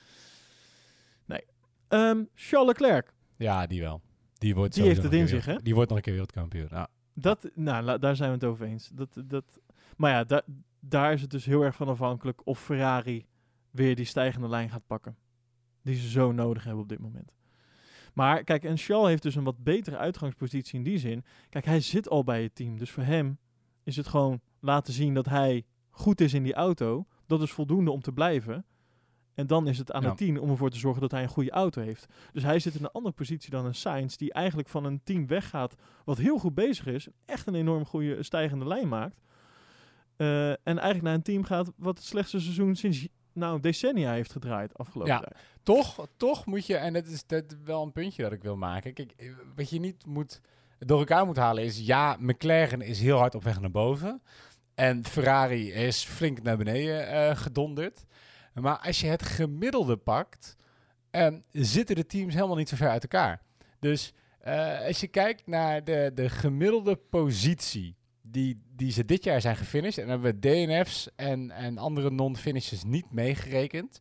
Nee. 1.25 1.43
Ehm, 1.89 2.23
Charles 2.35 2.69
Leclerc, 2.69 3.13
Ja, 3.37 3.67
die 3.67 3.81
wel. 3.81 4.01
Die, 4.39 4.55
wordt 4.55 4.75
Die 4.75 4.83
heeft 4.85 5.03
het 5.03 5.13
in 5.13 5.29
zich, 5.29 5.45
hè? 5.45 5.57
Die 5.63 5.75
wordt 5.75 5.89
nog 5.89 5.99
een 5.99 6.05
keer 6.05 6.13
wereldkampioen. 6.13 6.69
Ja. 6.71 6.89
dat, 7.15 7.51
nou, 7.55 7.85
la- 7.85 7.99
daar 7.99 8.17
zijn 8.17 8.29
we 8.29 8.35
het 8.35 8.45
over 8.45 8.67
eens. 8.67 8.89
Dat, 8.95 9.23
dat, 9.25 9.59
maar 9.97 10.11
ja, 10.11 10.25
da- 10.25 10.43
daar 10.81 11.13
is 11.13 11.21
het 11.21 11.31
dus 11.31 11.45
heel 11.45 11.63
erg 11.63 11.75
van 11.77 11.89
afhankelijk 11.89 12.47
of 12.47 12.61
Ferrari 12.61 13.27
weer 13.71 13.97
die 13.97 14.05
stijgende 14.05 14.49
lijn 14.49 14.71
gaat 14.71 14.87
pakken. 14.87 15.17
Die 15.83 15.95
ze 15.95 16.09
zo 16.09 16.33
nodig 16.33 16.65
hebben 16.65 16.83
op 16.83 16.89
dit 16.89 16.99
moment. 16.99 17.33
Maar 18.15 18.45
kijk, 18.45 18.65
en 18.65 18.77
Charles 18.79 19.09
heeft 19.09 19.23
dus 19.23 19.35
een 19.35 19.45
wat 19.45 19.63
betere 19.65 19.97
uitgangspositie 19.97 20.79
in 20.79 20.85
die 20.85 20.99
zin. 20.99 21.25
Kijk, 21.49 21.65
hij 21.65 21.81
zit 21.81 22.09
al 22.09 22.25
bij 22.25 22.43
het 22.43 22.55
team. 22.55 22.79
Dus 22.79 22.91
voor 22.91 23.03
hem 23.03 23.39
is 23.83 23.97
het 23.97 24.07
gewoon 24.07 24.41
laten 24.61 24.93
zien 24.93 25.15
dat 25.15 25.27
hij 25.27 25.65
goed 25.91 26.21
is 26.21 26.35
in 26.35 26.43
die 26.43 26.55
auto. 26.55 27.07
Dat 27.27 27.43
is 27.43 27.51
voldoende 27.51 27.91
om 27.91 28.01
te 28.01 28.13
blijven. 28.13 28.65
En 29.35 29.47
dan 29.47 29.67
is 29.69 29.79
het 29.79 29.93
aan 29.93 30.03
Ja. 30.03 30.09
het 30.09 30.19
team 30.19 30.37
om 30.37 30.51
ervoor 30.51 30.71
te 30.71 30.79
zorgen 30.79 31.01
dat 31.01 31.11
hij 31.11 31.23
een 31.23 31.29
goede 31.29 31.51
auto 31.51 31.83
heeft. 31.83 32.07
Dus 32.33 32.43
hij 32.43 32.59
zit 32.59 32.75
in 32.75 32.85
een 32.85 32.91
andere 32.91 33.15
positie 33.15 33.51
dan 33.51 33.65
een 33.65 33.75
Sainz, 33.75 34.17
die 34.17 34.33
eigenlijk 34.33 34.69
van 34.69 34.85
een 34.85 35.01
team 35.05 35.27
weggaat 35.27 35.75
wat 36.05 36.19
heel 36.19 36.39
goed 36.39 36.55
bezig 36.55 36.87
is. 36.87 37.09
Echt 37.25 37.47
een 37.47 37.55
enorm 37.55 37.85
goede 37.85 38.23
stijgende 38.23 38.67
lijn 38.67 38.89
maakt. 38.89 39.21
Eh, 40.17 40.51
en 40.51 40.59
eigenlijk 40.65 41.03
naar 41.03 41.15
een 41.15 41.23
team 41.23 41.45
gaat 41.45 41.73
wat 41.77 41.97
het 41.99 42.07
slechtste 42.07 42.41
seizoen 42.41 42.77
sinds 42.77 43.09
nou, 43.39 43.61
decennia 43.61 44.13
heeft 44.13 44.33
gedraaid 44.33 44.79
afgelopen 44.79 45.13
Ja. 45.13 45.19
tijd. 45.21 45.35
Toch, 45.63 46.07
toch 46.17 46.47
moet 46.47 46.67
je, 46.67 46.77
en 46.77 46.93
dat 46.93 47.07
is 47.07 47.27
dat 47.27 47.45
wel 47.65 47.83
een 47.83 47.93
puntje 47.93 48.23
dat 48.23 48.33
ik 48.33 48.43
wil 48.43 48.57
maken. 48.57 48.93
Kijk, 48.95 49.13
eh, 49.17 49.29
wat 49.57 49.71
je 49.71 49.81
niet 49.81 50.07
moet, 50.07 50.41
door 50.79 50.99
elkaar 50.99 51.27
moet 51.27 51.37
halen 51.37 51.65
is, 51.65 51.79
ja, 51.79 52.17
McLaren 52.21 52.81
is 52.81 53.01
heel 53.01 53.19
hard 53.19 53.35
op 53.35 53.45
weg 53.45 53.61
naar 53.61 53.71
boven. 53.71 54.23
En 54.75 55.05
Ferrari 55.05 55.73
is 55.73 56.05
flink 56.05 56.43
naar 56.43 56.57
beneden 56.57 57.09
eh, 57.09 57.37
gedonderd. 57.37 58.05
Maar 58.55 58.79
als 58.79 59.01
je 59.01 59.07
het 59.07 59.23
gemiddelde 59.23 59.97
pakt, 59.97 60.57
eh, 61.11 61.35
zitten 61.53 61.95
de 61.97 62.07
teams 62.07 62.35
helemaal 62.35 62.57
niet 62.57 62.69
zo 62.69 62.77
ver 62.77 62.89
uit 62.89 63.03
elkaar. 63.03 63.43
Dus 63.79 64.13
eh, 64.41 64.81
als 64.87 65.01
je 65.01 65.09
kijkt 65.09 65.47
naar 65.47 65.85
de, 65.85 66.11
de 66.15 66.29
gemiddelde 66.29 66.97
positie 66.97 67.97
die, 68.31 68.63
die 68.77 68.93
ze 68.93 69.05
dit 69.05 69.25
jaar 69.25 69.41
zijn 69.41 69.57
gefinished, 69.57 69.99
en 69.99 70.09
hebben 70.09 70.33
we 70.33 70.39
DNF's 70.39 71.09
en, 71.17 71.51
en 71.51 71.79
andere 71.79 72.11
non-finishes 72.11 72.85
niet 72.85 73.13
meegerekend, 73.13 73.99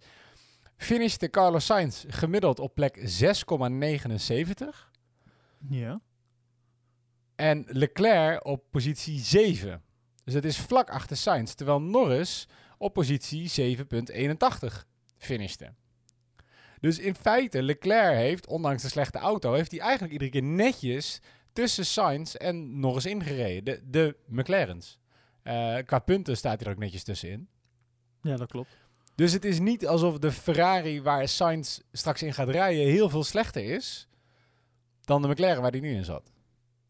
finishte 0.78 1.30
Carlos 1.30 1.66
Sainz 1.66 2.04
gemiddeld 2.08 2.60
op 2.60 2.76
plek 2.76 2.98
6,79 3.00 4.68
Ja. 5.70 6.00
en 7.36 7.66
Leclerc 7.68 8.46
op 8.46 8.64
positie 8.72 9.20
7. 9.20 9.82
Dus 10.24 10.34
dat 10.34 10.44
is 10.44 10.58
vlak 10.58 10.90
achter 10.90 11.18
Sainz, 11.18 11.54
terwijl 11.54 11.82
Norris 11.82 12.48
op 12.78 12.94
positie 12.94 13.78
7,81 13.78 13.86
finishte. 15.18 15.74
Dus 16.80 17.00
in 17.00 17.16
feite, 17.16 17.64
Leclerc 17.64 18.16
heeft, 18.16 18.48
ondanks 18.48 18.82
de 18.82 18.90
slechte 18.90 19.18
auto, 19.18 19.54
heeft 19.54 19.72
hij 19.72 19.80
eigenlijk 19.80 20.12
iedere 20.14 20.32
keer 20.32 20.44
netjes 20.44 21.20
tussen 21.62 21.86
Sainz 21.86 22.34
en 22.36 22.80
Norris 22.80 23.06
ingereden. 23.06 23.64
De, 23.66 23.82
de 23.90 24.16
McLaren's. 24.28 25.00
Eh, 25.44 25.78
qua 25.86 26.00
punten 26.00 26.38
staat 26.38 26.60
hij 26.60 26.68
er 26.70 26.74
ook 26.76 26.80
netjes 26.82 27.04
tussenin. 27.04 27.48
ja, 28.22 28.36
dat 28.36 28.52
klopt. 28.52 28.78
Dus 29.16 29.34
het 29.34 29.46
is 29.46 29.60
niet 29.60 29.88
alsof 29.88 30.18
de 30.20 30.32
Ferrari 30.32 31.02
waar 31.02 31.28
Sainz 31.28 31.80
straks 31.92 32.24
in 32.24 32.34
gaat 32.34 32.50
rijden 32.50 32.86
heel 32.86 33.10
veel 33.10 33.24
slechter 33.24 33.64
is 33.64 34.08
dan 35.02 35.22
de 35.22 35.28
McLaren 35.28 35.62
waar 35.62 35.72
hij 35.72 35.80
nu 35.80 35.90
in 35.94 36.06
zat. 36.06 36.32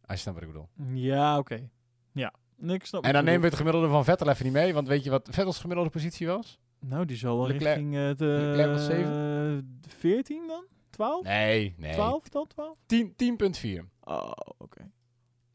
Als 0.06 0.16
je 0.16 0.18
snapt 0.18 0.40
wat 0.40 0.48
ik 0.48 0.54
bedoel. 0.54 0.98
Ja, 1.04 1.38
oké. 1.38 1.70
Ja. 2.12 2.34
Ik 2.62 2.86
snap 2.86 3.04
En 3.04 3.14
dan 3.14 3.24
nemen 3.24 3.42
we 3.42 3.48
het 3.48 3.56
gemiddelde 3.56 3.88
van 3.88 4.04
Vettel 4.04 4.30
even 4.30 4.44
niet 4.46 4.54
mee, 4.54 4.74
want 4.74 4.88
weet 4.88 5.04
je 5.04 5.10
wat 5.10 5.28
Vettels 5.32 5.60
gemiddelde 5.60 5.90
positie 5.90 6.28
was? 6.28 6.60
Nou, 6.80 7.06
die 7.06 7.18
zal 7.18 7.38
wel 7.38 7.48
Leclerc- 7.48 7.76
richting 7.76 7.96
eh, 7.96 8.16
de 8.16 8.26
Leclerc 8.26 8.70
was 8.70 8.88
eh, 8.90 9.98
14 9.98 10.48
dan? 10.48 10.66
12? 10.98 11.24
Nee, 11.24 11.76
nee. 11.78 11.94
12 11.94 12.30
dan? 12.30 12.48
12? 12.48 12.78
10 12.86 13.14
10.4. 13.16 13.90
Oh, 14.04 14.32
oké. 14.58 14.92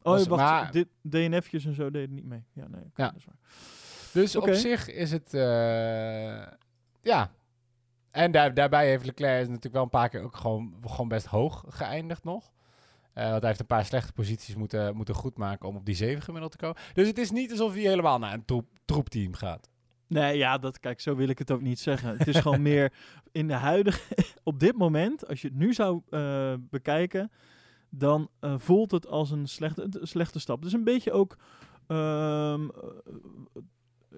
Oh, 0.01 0.13
wacht. 0.13 0.27
maar- 0.29 0.71
Dit 0.71 0.87
DNF'jes 1.01 1.65
en 1.65 1.73
zo 1.73 1.91
deden 1.91 2.15
niet 2.15 2.25
mee. 2.25 2.43
Ja, 2.53 2.67
nee. 2.67 2.83
Ja. 2.95 3.05
dat 3.07 3.15
is 3.15 3.25
waar. 3.25 3.35
Dus 4.13 4.35
op 4.35 4.49
zich 4.53 4.89
is 4.89 5.11
het, 5.11 5.33
eh, 5.33 6.47
ja. 7.01 7.31
En 8.11 8.31
daar, 8.31 8.53
daarbij 8.53 8.87
heeft 8.89 9.05
Leclerc 9.05 9.41
is 9.41 9.47
natuurlijk 9.47 9.73
wel 9.73 9.83
een 9.83 9.89
paar 9.89 10.09
keer 10.09 10.21
ook 10.21 10.35
gewoon, 10.35 10.77
gewoon 10.85 11.07
best 11.07 11.25
hoog 11.25 11.63
geëindigd 11.67 12.23
nog. 12.23 12.51
Eh, 13.13 13.23
want 13.29 13.39
hij 13.39 13.47
heeft 13.47 13.59
een 13.59 13.65
paar 13.65 13.85
slechte 13.85 14.13
posities 14.13 14.55
moeten, 14.55 14.95
moeten 14.95 15.15
goedmaken 15.15 15.69
om 15.69 15.75
op 15.75 15.85
die 15.85 15.95
7 15.95 16.23
gemiddeld 16.23 16.51
te 16.51 16.57
komen. 16.57 16.77
Dus 16.93 17.07
het 17.07 17.17
is 17.17 17.31
niet 17.31 17.51
alsof 17.51 17.73
hij 17.73 17.81
helemaal 17.81 18.19
naar 18.19 18.33
een 18.33 18.45
troep, 18.45 18.67
troepteam 18.85 19.33
gaat. 19.33 19.69
Nee, 20.13 20.37
ja, 20.37 20.57
dat, 20.57 20.79
kijk, 20.79 20.99
zo 21.01 21.15
wil 21.15 21.27
ik 21.27 21.37
het 21.39 21.51
ook 21.51 21.61
niet 21.61 21.79
zeggen. 21.79 22.17
Het 22.17 22.27
is 22.27 22.39
gewoon 22.39 22.61
meer 22.71 22.93
in 23.31 23.47
de 23.47 23.53
huidige, 23.53 24.15
op 24.43 24.59
dit 24.59 24.77
moment, 24.77 25.27
als 25.27 25.41
je 25.41 25.47
het 25.47 25.57
nu 25.57 25.73
zou 25.73 26.01
eh, 26.09 26.53
bekijken, 26.59 27.31
dan 27.89 28.29
eh, 28.39 28.53
voelt 28.57 28.91
het 28.91 29.07
als 29.07 29.31
een 29.31 29.47
slechte, 29.47 29.87
slechte 30.01 30.39
stap. 30.39 30.61
Dus 30.61 30.73
een 30.73 30.83
beetje 30.83 31.11
ook 31.11 31.37
ehm, 31.87 32.69
eh, 32.69 33.61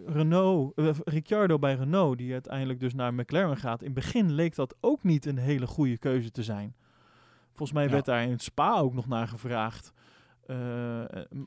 Renault, 0.05 0.73
Ricciardo 1.05 1.59
bij 1.59 1.75
Renault, 1.75 2.17
die 2.17 2.33
uiteindelijk 2.33 2.79
dus 2.79 2.93
naar 2.93 3.13
McLaren 3.13 3.57
gaat. 3.57 3.79
In 3.79 3.85
het 3.85 3.95
begin 3.95 4.31
leek 4.31 4.55
dat 4.55 4.75
ook 4.81 5.03
niet 5.03 5.25
een 5.25 5.37
hele 5.37 5.67
goede 5.67 5.97
keuze 5.97 6.31
te 6.31 6.43
zijn. 6.43 6.75
Volgens 7.47 7.71
mij 7.71 7.83
Ja. 7.85 7.91
werd 7.91 8.05
daar 8.05 8.23
in 8.23 8.31
het 8.31 8.41
Spa 8.41 8.79
ook 8.79 8.93
nog 8.93 9.07
naar 9.07 9.27
gevraagd. 9.27 9.93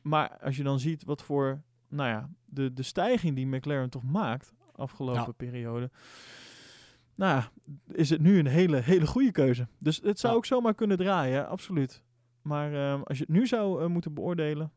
Maar 0.02 0.38
als 0.42 0.56
je 0.56 0.62
dan 0.62 0.80
ziet 0.80 1.04
wat 1.04 1.22
voor, 1.22 1.62
nou 1.88 2.08
ja, 2.08 2.28
de, 2.44 2.72
de 2.72 2.82
stijging 2.82 3.36
die 3.36 3.46
McLaren 3.46 3.90
toch 3.90 4.02
maakt 4.04 4.52
afgelopen 4.76 5.22
Ja. 5.22 5.32
periode. 5.32 5.90
Nou, 7.14 7.32
ja, 7.40 7.50
is 7.94 8.10
het 8.10 8.20
nu 8.20 8.38
een 8.38 8.46
hele, 8.46 8.76
hele 8.76 9.06
goede 9.06 9.30
keuze. 9.30 9.68
Dus 9.78 10.00
het 10.02 10.18
zou 10.18 10.32
Ja. 10.32 10.38
ook 10.38 10.46
zomaar 10.46 10.74
kunnen 10.74 10.96
draaien, 10.96 11.48
absoluut. 11.48 12.02
Maar 12.42 12.72
ehm, 12.74 13.00
als 13.02 13.18
je 13.18 13.24
het 13.24 13.32
nu 13.32 13.46
zou 13.46 13.82
eh, 13.82 13.88
moeten 13.88 14.14
beoordelen, 14.14 14.72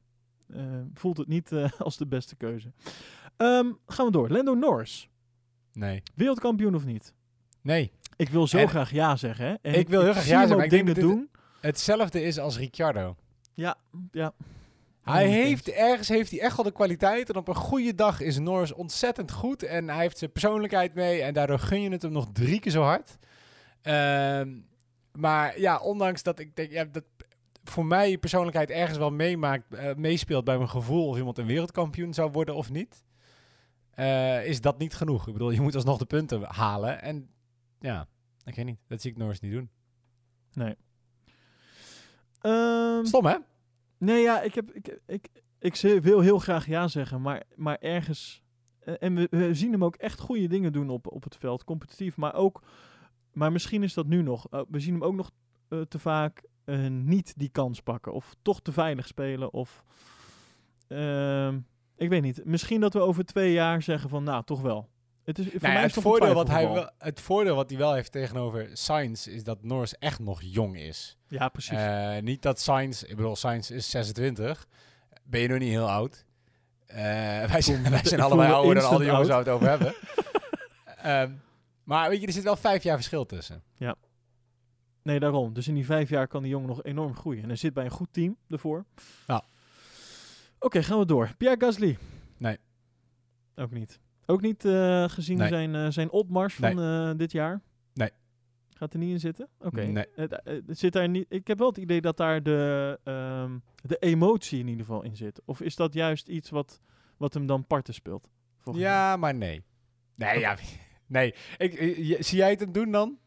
eh, 0.53 0.63
voelt 0.93 1.17
het 1.17 1.27
niet 1.27 1.51
eh, 1.51 1.71
als 1.79 1.97
de 1.97 2.07
beste 2.07 2.35
keuze. 2.35 2.71
Ehm, 3.37 3.71
gaan 3.85 4.05
we 4.05 4.11
door. 4.11 4.29
Lando 4.29 4.53
Norris, 4.53 5.09
Nee. 5.73 6.03
wereldkampioen 6.15 6.75
of 6.75 6.85
niet? 6.85 7.13
Nee. 7.61 7.91
Ik 8.15 8.29
wil 8.29 8.47
zo 8.47 8.57
En- 8.57 8.69
graag 8.69 8.91
ja 8.91 9.15
zeggen. 9.15 9.45
Hè? 9.45 9.53
En 9.61 9.73
Ik 9.73 9.89
wil 9.89 10.01
heel 10.01 10.11
graag 10.11 10.23
ja 10.23 10.29
zeggen, 10.29 10.49
ook 10.51 10.55
maar 10.55 10.65
ik 10.65 10.69
denk 10.71 10.85
dingen 10.85 11.01
dat 11.01 11.09
dit- 11.09 11.19
doen. 11.19 11.29
Hetzelfde 11.61 12.21
is 12.23 12.39
als 12.39 12.57
Ricciardo. 12.57 13.15
Ja, 13.53 13.75
ja. 14.11 14.33
Hij 15.03 15.23
Ja, 15.23 15.31
heeft 15.31 15.69
ergens 15.69 16.07
heeft 16.07 16.31
hij 16.31 16.39
echt 16.39 16.55
wel 16.55 16.65
de 16.65 16.71
kwaliteit. 16.71 17.29
En 17.29 17.35
op 17.35 17.47
een 17.47 17.55
goede 17.55 17.95
dag 17.95 18.21
is 18.21 18.39
Norris 18.39 18.73
ontzettend 18.73 19.31
goed. 19.31 19.63
En 19.63 19.89
hij 19.89 20.01
heeft 20.01 20.17
zijn 20.17 20.31
persoonlijkheid 20.31 20.93
mee. 20.93 21.21
En 21.21 21.33
daardoor 21.33 21.59
gun 21.59 21.81
je 21.81 21.89
het 21.89 22.01
hem 22.01 22.11
nog 22.11 22.29
drie 22.31 22.59
keer 22.59 22.71
zo 22.71 22.81
hard. 22.81 23.17
Ehm, 23.81 24.57
maar 25.11 25.59
ja, 25.59 25.79
ondanks 25.79 26.23
dat 26.23 26.39
ik 26.39 26.55
denk, 26.55 26.71
ja, 26.71 26.83
dat 26.83 27.03
voor 27.63 27.85
mij 27.85 28.17
persoonlijkheid 28.17 28.69
ergens 28.69 28.97
wel 28.97 29.11
meemaakt, 29.11 29.73
eh, 29.73 29.95
meespeelt 29.95 30.43
bij 30.43 30.57
mijn 30.57 30.69
gevoel 30.69 31.07
of 31.07 31.17
iemand 31.17 31.37
een 31.37 31.45
wereldkampioen 31.45 32.13
zou 32.13 32.31
worden 32.31 32.55
of 32.55 32.69
niet, 32.71 33.03
eh, 33.89 34.45
is 34.45 34.61
dat 34.61 34.77
niet 34.77 34.95
genoeg. 34.95 35.27
Ik 35.27 35.33
bedoel, 35.33 35.51
je 35.51 35.61
moet 35.61 35.75
alsnog 35.75 35.97
de 35.97 36.05
punten 36.05 36.43
halen. 36.43 37.01
En 37.01 37.29
ja, 37.79 38.07
ik 38.43 38.55
weet 38.55 38.65
niet. 38.65 38.79
Dat 38.87 39.01
zie 39.01 39.11
ik 39.11 39.17
Norris 39.17 39.39
niet 39.39 39.51
doen. 39.51 39.69
Ehm, 42.41 43.05
Stom, 43.05 43.25
hè? 43.25 43.35
Nee, 44.01 44.21
ja, 44.21 44.41
ik, 44.41 44.55
heb, 44.55 44.71
ik, 44.71 44.99
ik, 45.05 45.29
ik 45.59 45.75
wil 46.01 46.19
heel 46.19 46.39
graag 46.39 46.65
ja 46.67 46.87
zeggen, 46.87 47.21
maar, 47.21 47.43
maar 47.55 47.77
ergens... 47.77 48.43
eh, 48.79 48.93
en 48.99 49.15
we, 49.15 49.53
zien 49.53 49.71
hem 49.71 49.83
ook 49.83 49.95
echt 49.95 50.19
goede 50.19 50.47
dingen 50.47 50.73
doen 50.73 50.89
op, 50.89 51.11
op 51.11 51.23
het 51.23 51.35
veld, 51.35 51.63
competitief. 51.63 52.17
Maar 52.17 52.33
ook, 52.33 52.63
maar 53.33 53.51
misschien 53.51 53.83
is 53.83 53.93
dat 53.93 54.07
nu 54.07 54.21
nog. 54.21 54.47
eh, 54.49 54.61
we 54.69 54.79
zien 54.79 54.93
hem 54.93 55.03
ook 55.03 55.15
nog 55.15 55.31
eh, 55.67 55.81
te 55.81 55.99
vaak 55.99 56.43
eh, 56.63 56.87
niet 56.87 57.33
die 57.37 57.49
kans 57.49 57.81
pakken. 57.81 58.13
Of 58.13 58.35
toch 58.41 58.61
te 58.61 58.71
veilig 58.71 59.07
spelen. 59.07 59.53
Of, 59.53 59.83
ehm, 60.87 61.59
ik 61.95 62.09
weet 62.09 62.21
niet. 62.21 62.45
Misschien 62.45 62.81
dat 62.81 62.93
we 62.93 62.99
over 62.99 63.25
twee 63.25 63.53
jaar 63.53 63.81
zeggen 63.81 64.09
van, 64.09 64.23
nou, 64.23 64.43
toch 64.43 64.61
wel. 64.61 64.89
Het, 65.23 65.39
is, 65.39 65.45
voor 65.45 65.59
Nou 65.61 65.73
ja, 65.73 65.79
mij 65.79 65.85
is 65.87 65.95
het 65.95 66.03
voordeel 66.03 66.33
wat 66.33 66.47
hij 66.47 66.69
wel, 66.69 66.89
het 66.97 67.21
voordeel 67.21 67.55
wat 67.55 67.69
hij 67.69 67.79
wel 67.79 67.93
heeft 67.93 68.11
tegenover 68.11 68.69
Sainz 68.73 69.27
is 69.27 69.43
dat 69.43 69.63
Norris 69.63 69.97
echt 69.97 70.19
nog 70.19 70.41
jong 70.41 70.77
is. 70.77 71.17
Ja, 71.27 71.49
precies. 71.49 71.77
Eh, 71.77 72.17
niet 72.17 72.41
dat 72.41 72.59
Sainz, 72.59 73.03
ik 73.03 73.15
bedoel, 73.15 73.35
Sainz 73.35 73.69
is 73.69 73.89
26. 73.89 74.67
Ben 75.23 75.41
je 75.41 75.47
nog 75.47 75.59
niet 75.59 75.69
heel 75.69 75.89
oud? 75.89 76.25
Eh, 76.85 76.97
wij 77.51 77.61
zijn, 77.61 77.89
wij 77.89 78.05
zijn 78.05 78.21
allebei 78.31 78.51
ouder 78.51 78.75
dan 78.75 78.91
al 78.91 78.97
die 78.97 79.07
jongens 79.07 79.27
waar 79.27 79.43
we 79.43 79.49
het 79.49 79.53
over 79.53 79.69
hebben. 79.69 79.93
Ehm, 81.01 81.31
maar 81.83 82.09
weet 82.09 82.21
je, 82.21 82.27
er 82.27 82.33
zit 82.33 82.43
wel 82.43 82.55
vijf 82.55 82.83
jaar 82.83 82.95
verschil 82.95 83.25
tussen. 83.25 83.63
Nee, 85.03 85.19
daarom. 85.19 85.53
Dus 85.53 85.67
in 85.67 85.73
die 85.73 85.85
vijf 85.85 86.09
jaar 86.09 86.27
kan 86.27 86.41
die 86.41 86.51
jongen 86.51 86.67
nog 86.67 86.83
enorm 86.83 87.15
groeien. 87.15 87.41
En 87.41 87.47
hij 87.47 87.57
zit 87.57 87.73
bij 87.73 87.85
een 87.85 87.91
goed 87.91 88.07
team 88.11 88.37
ervoor. 88.49 88.85
Ja. 89.27 89.43
Oké, 90.59 90.83
gaan 90.83 90.99
we 90.99 91.05
door. 91.05 91.31
Pierre 91.37 91.65
Gasly. 91.65 91.97
Nee. 92.37 92.57
Ook 93.55 93.71
niet. 93.71 93.99
Ook 94.31 94.41
niet 94.41 94.65
eh, 94.65 95.09
gezien 95.09 95.37
Nee. 95.37 95.47
zijn, 95.47 95.75
eh, 95.75 95.87
zijn 95.89 96.11
opmars 96.11 96.53
van 96.53 96.79
eh, 96.79 97.11
dit 97.17 97.31
jaar? 97.31 97.61
Nee. 97.93 98.09
Gaat 98.69 98.93
er 98.93 98.99
niet 98.99 99.11
in 99.11 99.19
zitten? 99.19 99.47
Oké. 99.59 99.81
Nee. 99.81 100.05
Het 100.15 100.79
zit 100.79 100.93
daar 100.93 101.09
niet, 101.09 101.25
ik 101.29 101.47
heb 101.47 101.57
wel 101.57 101.67
het 101.67 101.77
idee 101.77 102.01
dat 102.01 102.17
daar 102.17 102.43
de, 102.43 102.99
ehm, 103.03 103.57
de 103.75 103.97
emotie 103.97 104.59
in 104.59 104.67
ieder 104.67 104.85
geval 104.85 105.03
in 105.03 105.15
zit. 105.15 105.41
Of 105.45 105.61
is 105.61 105.75
dat 105.75 105.93
juist 105.93 106.27
iets 106.27 106.49
wat, 106.49 106.81
wat 107.17 107.33
hem 107.33 107.45
dan 107.45 107.65
parten 107.67 107.93
speelt? 107.93 108.29
Ja, 108.73 109.17
maar 109.17 109.35
nee. 109.35 109.63
Nee, 110.15 110.39
ja, 110.39 110.57
nee. 111.07 111.35
Ik, 111.57 112.17
zie 112.19 112.37
jij 112.37 112.49
het 112.49 112.59
hem 112.59 112.71
doen 112.71 112.91
dan? 112.91 113.17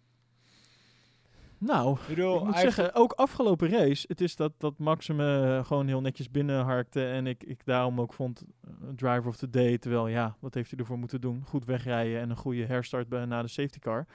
Nou, 1.66 1.98
Ik 2.00 2.06
bedoel, 2.08 2.36
ik 2.38 2.44
moet 2.44 2.56
zeggen, 2.56 2.94
ook 2.94 3.12
afgelopen 3.12 3.68
race, 3.68 4.04
het 4.08 4.20
is 4.20 4.36
dat, 4.36 4.52
dat 4.58 4.78
Max 4.78 5.08
me 5.08 5.56
eh, 5.58 5.64
gewoon 5.64 5.86
heel 5.86 6.00
netjes 6.00 6.30
binnenharkte. 6.30 7.06
En 7.06 7.26
ik, 7.26 7.44
ik 7.44 7.64
daarom 7.64 8.00
ook 8.00 8.12
vond 8.12 8.42
eh, 8.60 8.70
driver 8.96 9.26
of 9.26 9.36
the 9.36 9.50
day. 9.50 9.78
Terwijl, 9.78 10.08
ja, 10.08 10.36
wat 10.40 10.54
heeft 10.54 10.70
hij 10.70 10.78
ervoor 10.78 10.98
moeten 10.98 11.20
doen? 11.20 11.42
Goed 11.46 11.64
wegrijden 11.64 12.20
en 12.20 12.30
een 12.30 12.36
goede 12.36 12.64
herstart 12.66 13.08
bij, 13.08 13.24
na 13.24 13.42
de 13.42 13.48
safety 13.48 13.78
car. 13.78 14.06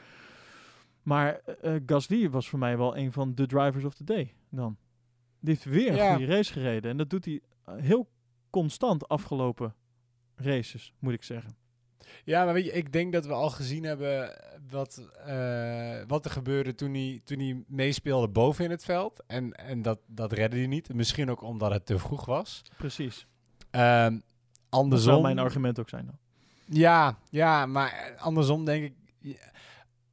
Maar 1.03 1.39
eh 1.61 1.75
Gasly 1.85 2.29
was 2.29 2.49
voor 2.49 2.59
mij 2.59 2.77
wel 2.77 2.97
een 2.97 3.11
van 3.11 3.35
de 3.35 3.45
drivers 3.45 3.83
of 3.83 3.93
the 3.93 4.03
day 4.03 4.33
dan. 4.49 4.77
Die 5.39 5.49
heeft 5.53 5.63
weer 5.65 5.89
een 5.89 5.95
Ja. 5.95 6.15
goede 6.15 6.31
race 6.33 6.53
gereden. 6.53 6.91
En 6.91 6.97
dat 6.97 7.09
doet 7.09 7.25
hij 7.25 7.41
heel 7.65 8.09
constant 8.49 9.07
afgelopen 9.07 9.75
races, 10.35 10.93
moet 10.99 11.13
ik 11.13 11.23
zeggen. 11.23 11.55
Ja, 12.23 12.45
maar 12.45 12.53
weet 12.53 12.65
je, 12.65 12.71
ik 12.71 12.93
denk 12.93 13.13
dat 13.13 13.25
we 13.25 13.33
al 13.33 13.49
gezien 13.49 13.83
hebben 13.83 14.39
wat, 14.69 15.07
eh, 15.25 15.97
wat 16.07 16.25
er 16.25 16.31
gebeurde 16.31 16.75
toen 16.75 16.93
hij, 16.93 17.21
toen 17.23 17.39
hij 17.39 17.63
meespeelde 17.67 18.27
boven 18.27 18.65
in 18.65 18.71
het 18.71 18.83
veld. 18.85 19.23
En, 19.27 19.51
en 19.53 19.81
dat, 19.81 19.99
dat 20.07 20.33
redde 20.33 20.57
hij 20.57 20.67
niet. 20.67 20.93
Misschien 20.93 21.29
ook 21.31 21.41
omdat 21.41 21.71
het 21.71 21.85
te 21.85 21.99
vroeg 21.99 22.25
was. 22.25 22.61
Precies. 22.77 23.25
Ehm 23.71 24.13
Dat 24.13 24.21
andersom. 24.69 25.09
zou 25.11 25.21
mijn 25.21 25.39
argument 25.39 25.79
ook 25.79 25.89
zijn 25.89 26.05
dan. 26.05 26.17
Ja, 26.65 27.17
ja, 27.29 27.65
maar 27.65 27.91
eh, 27.91 28.21
andersom 28.23 28.65
denk 28.65 28.83
ik. 28.83 28.93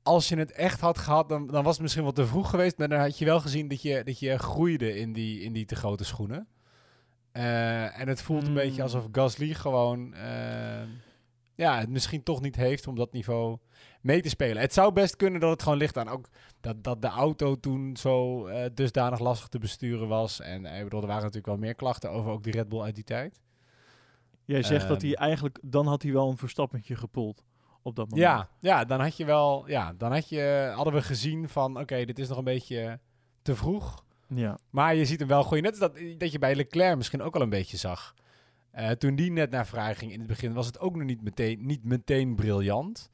Als 0.03 0.29
je 0.29 0.37
het 0.37 0.53
echt 0.53 0.81
had 0.81 0.99
gehad, 0.99 1.29
dan, 1.29 1.47
dan 1.47 1.65
was 1.65 1.73
het 1.73 1.83
misschien 1.83 2.03
wel 2.03 2.13
te 2.13 2.27
vroeg 2.27 2.51
geweest. 2.51 2.79
Maar 2.79 2.89
dan 2.89 3.01
had 3.01 3.19
je 3.19 3.25
wel 3.25 3.41
gezien 3.41 3.69
dat 3.69 3.83
je, 3.83 4.05
dat 4.05 4.19
je 4.19 4.39
groeide 4.39 4.97
in 4.99 5.13
die, 5.13 5.41
in 5.41 5.53
die 5.53 5.65
te 5.65 5.75
grote 5.77 6.05
schoenen. 6.05 6.47
Eh, 7.33 8.01
en 8.01 8.09
het 8.09 8.23
voelt 8.23 8.41
een 8.41 8.47
Hmm. 8.47 8.55
beetje 8.55 8.83
alsof 8.83 9.09
Gasly 9.13 9.55
gewoon. 9.55 10.15
eh, 10.15 10.83
ja, 11.57 11.79
het 11.79 11.88
misschien 11.88 12.23
toch 12.23 12.40
niet 12.40 12.57
heeft 12.57 12.87
om 12.87 12.95
dat 12.97 13.12
niveau 13.12 13.59
mee 14.01 14.23
te 14.23 14.29
spelen. 14.29 14.62
Het 14.62 14.73
zou 14.73 14.92
best 14.92 15.16
kunnen 15.16 15.40
dat 15.40 15.51
het 15.51 15.62
gewoon 15.62 15.79
ligt 15.79 15.97
aan 15.99 16.09
ook 16.09 16.29
dat, 16.61 16.85
dat 16.85 17.03
de 17.03 17.09
auto 17.09 17.61
toen 17.61 17.97
zo 17.97 18.47
eh, 18.47 18.71
dusdanig 18.75 19.19
lastig 19.19 19.49
te 19.49 19.59
besturen 19.59 20.09
was. 20.09 20.40
En 20.40 20.66
eh, 20.66 20.77
ik 20.79 20.85
bedoel, 20.85 21.01
er 21.01 21.07
waren 21.07 21.23
natuurlijk 21.23 21.47
wel 21.47 21.57
meer 21.57 21.75
klachten 21.75 22.11
over 22.11 22.31
ook 22.31 22.42
die 22.42 22.53
Red 22.53 22.69
Bull 22.69 22.81
uit 22.81 22.95
die 22.95 23.05
tijd. 23.05 23.40
Jij 24.45 24.62
zegt 24.62 24.88
dat 24.88 25.03
Ehm. 25.03 25.07
hij 25.07 25.14
eigenlijk, 25.16 25.59
dan 25.62 25.87
had 25.87 26.03
hij 26.03 26.12
wel 26.12 26.31
een 26.31 26.37
verstappentje 26.37 26.97
gepoeld 26.97 27.45
op 27.83 27.97
dat 27.97 28.11
moment. 28.11 28.29
Ja, 28.29 28.49
ja, 28.61 28.85
dan 28.85 29.01
had 29.01 29.16
je 29.16 29.25
wel, 29.25 29.69
ja, 29.69 29.92
dan 29.99 30.12
had 30.12 30.29
je, 30.29 30.73
hadden 30.75 30.92
we 30.95 31.03
gezien 31.03 31.49
van, 31.49 31.79
oké, 31.81 32.05
dit 32.05 32.19
is 32.19 32.29
nog 32.29 32.38
een 32.38 32.45
beetje 32.45 33.01
te 33.42 33.55
vroeg. 33.55 34.05
Ja. 34.29 34.59
Maar 34.71 34.95
je 34.95 35.05
ziet 35.05 35.19
hem 35.19 35.29
wel 35.29 35.42
goed. 35.45 35.61
Net 35.61 35.71
als 35.71 35.79
dat, 35.79 35.99
dat 36.19 36.33
je 36.33 36.38
bij 36.38 36.55
Leclerc 36.55 36.97
misschien 36.97 37.23
ook 37.23 37.35
al 37.35 37.40
een 37.40 37.49
beetje 37.49 37.77
zag. 37.77 38.14
Eh, 38.77 38.91
toen 38.91 39.15
die 39.17 39.31
net 39.31 39.51
naar 39.51 39.67
vrij 39.67 39.95
ging 39.95 40.12
in 40.12 40.19
het 40.19 40.29
begin, 40.29 40.53
was 40.53 40.67
het 40.67 40.79
ook 40.79 40.97
nog 40.97 41.05
niet 41.07 41.23
meteen, 41.23 41.67
niet 41.67 41.85
meteen 41.85 42.35
briljant. 42.35 43.11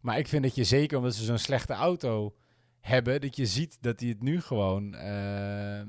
Maar 0.00 0.18
ik 0.18 0.28
vind 0.28 0.42
dat 0.42 0.54
je 0.54 0.64
zeker 0.64 0.96
omdat 0.98 1.14
ze 1.14 1.24
zo'n 1.24 1.38
slechte 1.38 1.72
auto 1.72 2.34
hebben, 2.80 3.20
dat 3.20 3.36
je 3.36 3.46
ziet 3.46 3.78
dat 3.80 4.00
hij 4.00 4.08
het 4.08 4.22
nu 4.22 4.40
gewoon, 4.40 4.94
eh, 4.94 5.80
eh, 5.80 5.86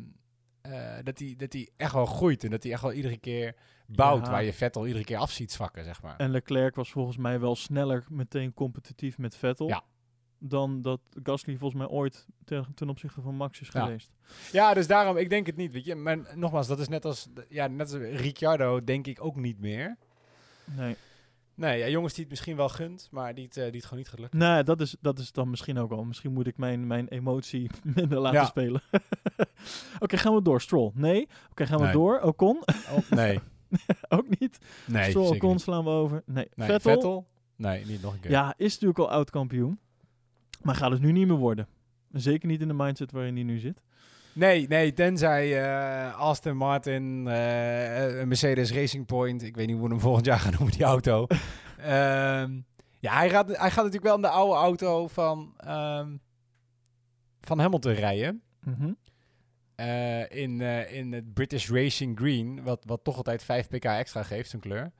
dat 1.03 1.19
hij 1.19 1.33
dat 1.37 1.55
echt 1.77 1.93
wel 1.93 2.05
groeit. 2.05 2.43
En 2.43 2.49
dat 2.49 2.63
hij 2.63 2.71
echt 2.71 2.81
wel 2.81 2.93
iedere 2.93 3.17
keer 3.17 3.55
bouwt, 3.87 4.25
Ja. 4.25 4.31
waar 4.31 4.43
je 4.43 4.53
Vettel 4.53 4.87
iedere 4.87 5.05
keer 5.05 5.17
af 5.17 5.31
ziet 5.31 5.51
zwakken, 5.51 5.83
zeg 5.83 6.01
maar. 6.01 6.17
En 6.17 6.31
Leclerc 6.31 6.75
was 6.75 6.91
volgens 6.91 7.17
mij 7.17 7.39
wel 7.39 7.55
sneller 7.55 8.05
meteen 8.09 8.53
competitief 8.53 9.17
met 9.17 9.35
Vettel. 9.37 9.67
Ja. 9.67 9.83
Dan 10.43 10.81
dat 10.81 10.99
Gasly 11.23 11.57
volgens 11.57 11.81
mij 11.81 11.89
ooit 11.91 12.25
ten, 12.45 12.65
ten 12.75 12.89
opzichte 12.89 13.21
van 13.21 13.35
Max 13.35 13.61
is 13.61 13.69
Ja. 13.71 13.83
geweest. 13.83 14.11
Ja, 14.51 14.73
dus 14.73 14.87
daarom, 14.87 15.17
ik 15.17 15.29
denk 15.29 15.45
het 15.45 15.55
niet, 15.55 15.71
weet 15.71 15.85
je. 15.85 15.95
Maar 15.95 16.19
nogmaals, 16.35 16.67
dat 16.67 16.79
is 16.79 16.87
net 16.87 17.05
als, 17.05 17.27
ja, 17.49 17.67
net 17.67 17.93
als 17.93 18.01
Ricciardo, 18.01 18.83
denk 18.83 19.07
ik 19.07 19.23
ook 19.23 19.35
niet 19.35 19.59
meer. 19.59 19.97
Nee. 20.65 20.95
Nee, 21.55 21.79
ja, 21.79 21.87
jongens 21.87 22.13
die 22.13 22.21
het 22.23 22.31
misschien 22.31 22.55
wel 22.55 22.69
gunt, 22.69 23.07
maar 23.11 23.35
die 23.35 23.45
het, 23.45 23.57
eh, 23.57 23.63
die 23.63 23.73
het 23.73 23.83
gewoon 23.83 23.99
niet 23.99 24.09
gaat 24.09 24.19
lukken. 24.19 24.39
Nee, 24.39 24.63
dat 24.63 24.81
is, 24.81 24.95
dat 25.01 25.19
is 25.19 25.31
dan 25.31 25.49
misschien 25.49 25.77
ook 25.77 25.91
al. 25.91 26.03
Misschien 26.03 26.33
moet 26.33 26.47
ik 26.47 26.57
mijn, 26.57 26.87
mijn 26.87 27.07
emotie 27.07 27.69
minder 27.95 28.19
laten 28.19 28.39
Ja. 28.39 28.45
spelen. 28.45 28.81
Oké, 29.99 30.17
gaan 30.17 30.33
we 30.35 30.41
door. 30.41 30.61
Stroll. 30.61 30.91
Nee. 30.93 31.27
Oké, 31.51 31.65
gaan 31.65 31.77
we 31.77 31.83
Nee. 31.83 31.93
door. 31.93 32.19
Ocon. 32.21 32.63
Oh, 32.91 33.09
nee, 33.09 33.39
ook 34.09 34.39
niet. 34.39 34.57
nee, 34.87 35.09
Stroll, 35.09 35.35
Ocon 35.35 35.51
niet. 35.51 35.61
slaan 35.61 35.83
we 35.83 35.89
over. 35.89 36.23
Nee. 36.25 36.49
Nee, 36.55 36.67
Vettel. 36.67 36.91
Vettel? 36.93 37.27
Nee, 37.55 37.85
niet 37.85 38.01
nog 38.01 38.13
een 38.13 38.19
keer. 38.19 38.31
Ja, 38.31 38.53
is 38.57 38.71
natuurlijk 38.73 38.99
al 38.99 39.09
oud 39.09 39.29
kampioen. 39.29 39.79
Maar 40.63 40.75
gaat 40.75 40.91
het 40.91 41.01
nu 41.01 41.11
niet 41.11 41.27
meer 41.27 41.37
worden. 41.37 41.67
Zeker 42.11 42.47
niet 42.47 42.61
in 42.61 42.67
de 42.67 42.73
mindset 42.73 43.11
waarin 43.11 43.35
hij 43.35 43.43
nu 43.43 43.59
zit. 43.59 43.81
Nee, 44.33 44.67
nee, 44.67 44.93
tenzij 44.93 45.63
eh, 45.63 46.19
Aston 46.19 46.57
Martin, 46.57 47.25
een 47.25 48.27
Mercedes 48.27 48.71
Racing 48.71 49.05
Point, 49.05 49.43
ik 49.43 49.55
weet 49.55 49.67
niet 49.67 49.75
hoe 49.75 49.85
we 49.85 49.91
hem 49.91 50.01
volgend 50.01 50.25
jaar 50.25 50.39
gaan 50.39 50.51
noemen, 50.51 50.71
die 50.71 50.83
auto. 50.83 51.27
Ehm, 51.77 52.59
ja, 52.99 53.13
hij 53.17 53.29
gaat, 53.29 53.47
hij 53.47 53.71
gaat 53.71 53.75
natuurlijk 53.75 54.03
wel 54.03 54.15
in 54.15 54.21
de 54.21 54.27
oude 54.27 54.55
auto 54.55 55.07
van, 55.07 55.53
ehm, 55.57 56.15
van 57.41 57.59
Hamilton 57.59 57.93
rijden. 57.93 58.41
Mhm. 58.63 58.93
Eh, 59.75 60.29
in, 60.29 60.61
in 60.89 61.13
het 61.13 61.33
British 61.33 61.69
Racing 61.69 62.17
Green, 62.19 62.63
wat, 62.63 62.83
wat 62.85 63.03
toch 63.03 63.17
altijd 63.17 63.43
5 63.43 63.67
pk 63.67 63.85
extra 63.85 64.23
geeft, 64.23 64.49
zijn 64.49 64.61
kleur. 64.61 64.91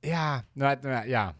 Ja, 0.00 0.44
nou, 0.52 0.76
nou, 0.80 1.08
ja. 1.08 1.34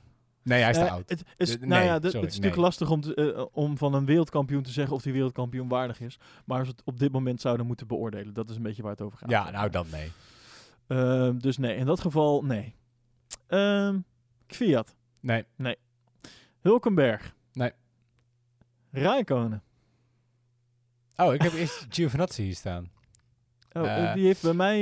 Nee, 0.45 0.61
hij 0.61 0.71
is 0.71 0.77
te 0.77 0.83
Eh, 0.85 0.93
oud. 0.93 1.09
Het, 1.09 1.25
is, 1.37 1.57
nou 1.57 1.69
nee, 1.69 1.85
ja, 1.85 1.95
sorry, 1.95 2.03
het 2.03 2.05
is 2.07 2.13
natuurlijk 2.23 2.55
nee. 2.55 2.65
lastig 2.65 2.91
om, 2.91 3.01
te- 3.01 3.15
eh, 3.35 3.45
om 3.53 3.79
van 3.79 3.95
een 3.95 4.05
wereldkampioen 4.05 4.63
te 4.63 4.71
zeggen 4.71 4.95
of 4.97 5.03
die 5.03 5.13
wereldkampioen 5.13 5.69
waardig 5.69 6.01
is. 6.01 6.19
Maar 6.45 6.59
als 6.59 6.69
we 6.69 6.75
het 6.77 6.83
op 6.87 6.99
dit 6.99 7.13
moment 7.13 7.41
zouden 7.41 7.67
moeten 7.67 7.87
beoordelen, 7.87 8.35
dat 8.35 8.51
is 8.51 8.57
een 8.57 8.63
beetje 8.63 8.83
waar 8.83 8.91
het 8.91 9.01
over 9.01 9.19
gaat. 9.19 9.31
Ja, 9.31 9.51
nou 9.51 9.71
dan 9.71 9.87
nee. 9.91 10.13
Ehm, 10.87 11.39
dus 11.39 11.57
nee, 11.59 11.77
in 11.77 11.87
dat 11.87 12.01
geval 12.01 12.43
nee. 12.45 12.75
Ehm 13.47 13.99
Kviat, 14.47 14.95
Nee, 15.21 15.45
Hulkenberg. 16.61 17.35
Nee. 17.53 17.73
Rijkonen. 18.91 19.63
Oh, 21.17 21.35
ik 21.35 21.43
heb 21.43 21.53
eerst 21.53 21.87
Giovinazzi 21.89 22.43
hier 22.43 22.55
staan. 22.55 22.91
Oh, 23.73 23.83
eh, 23.87 24.09
Eh. 24.09 24.15
die 24.15 24.27
heeft 24.27 24.43
bij 24.43 24.53
mij... 24.53 24.79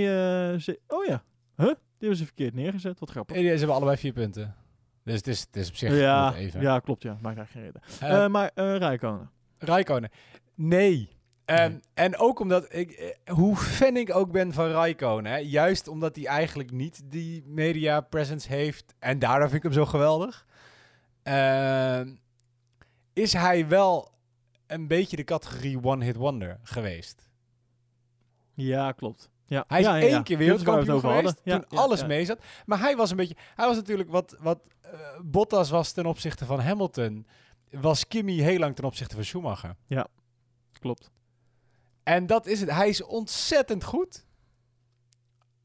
oh 0.89 1.05
ja, 1.05 1.23
huh? 1.57 1.67
Die 1.67 1.77
hebben 1.99 2.17
ze 2.19 2.25
verkeerd 2.25 2.55
neergezet. 2.55 2.99
Wat 2.99 3.11
grappig. 3.11 3.37
Ze 3.37 3.43
hebben 3.43 3.75
allebei 3.75 3.97
vier 3.97 4.13
punten. 4.13 4.55
Dus 5.05 5.15
het 5.15 5.27
is, 5.27 5.41
het 5.41 5.57
is 5.57 5.69
op 5.69 5.75
zich 5.75 5.95
Ja, 5.99 6.29
goed 6.31 6.39
even. 6.39 6.61
ja, 6.61 6.79
klopt 6.79 7.03
ja. 7.03 7.17
Maakt 7.21 7.37
eigenlijk 7.39 7.51
geen 7.51 7.63
reden. 7.99 8.09
Eh, 8.17 8.25
Eh, 8.25 8.31
maar 8.31 8.51
eh 8.55 8.77
Rijkonen. 8.77 9.31
Rijkonen. 9.59 10.11
Nee. 10.55 11.09
Ehm, 11.45 11.71
Nee. 11.71 11.81
En 11.95 12.17
ook 12.19 12.39
omdat 12.41 12.75
ik, 12.75 13.19
hoe 13.31 13.57
fan 13.57 13.97
ik 13.97 14.15
ook 14.15 14.31
ben 14.33 14.53
van 14.53 14.67
Rijkonen, 14.71 15.33
hè, 15.33 15.39
juist 15.39 15.89
omdat 15.89 16.17
hij 16.17 16.27
eigenlijk 16.27 16.71
niet 16.71 17.03
die 17.05 17.43
media 17.47 18.01
presence 18.01 18.49
heeft, 18.49 18.95
en 18.99 19.19
daardoor 19.19 19.49
vind 19.51 19.65
ik 19.65 19.71
hem 19.73 19.73
zo 19.85 19.87
geweldig, 19.87 20.47
ehm, 21.23 22.15
is 23.13 23.33
hij 23.33 23.69
wel 23.69 24.11
een 24.67 24.87
beetje 24.87 25.17
de 25.17 25.25
categorie 25.25 25.83
one-hit 25.83 26.17
wonder 26.17 26.59
geweest. 26.63 27.31
Ja, 28.55 28.93
klopt. 28.93 29.31
Ja. 29.53 29.65
Hij 29.67 29.81
is 29.81 29.87
ja, 29.87 29.97
ja, 29.97 30.03
één 30.03 30.11
ja. 30.11 30.23
keer 30.23 30.39
wereldkampioen 30.39 31.01
geweest. 31.01 31.41
Ja, 31.45 31.59
toen 31.59 31.65
ja, 31.69 31.79
alles 31.79 32.01
ja. 32.01 32.07
mee 32.07 32.25
zat. 32.25 32.45
Maar 32.67 32.79
hij 32.79 32.97
was 32.97 33.11
een 33.11 33.17
beetje... 33.17 33.37
Hij 33.55 33.67
was 33.67 33.77
natuurlijk 33.77 34.11
wat, 34.11 34.37
wat 34.41 34.61
eh, 34.81 34.91
Bottas 35.25 35.71
was 35.71 35.93
ten 35.93 36.07
opzichte 36.07 36.45
van 36.45 36.61
Hamilton. 36.61 37.27
Was 37.71 38.09
Kimi 38.09 38.43
heel 38.43 38.59
lang 38.59 38.77
ten 38.77 38.85
opzichte 38.85 39.15
van 39.15 39.25
Schumacher. 39.25 39.77
Klopt. 40.73 41.11
En 42.03 42.27
dat 42.27 42.47
is 42.47 42.61
het. 42.61 42.71
Hij 42.71 42.89
is 42.89 43.03
ontzettend 43.03 43.85
goed. 43.85 44.27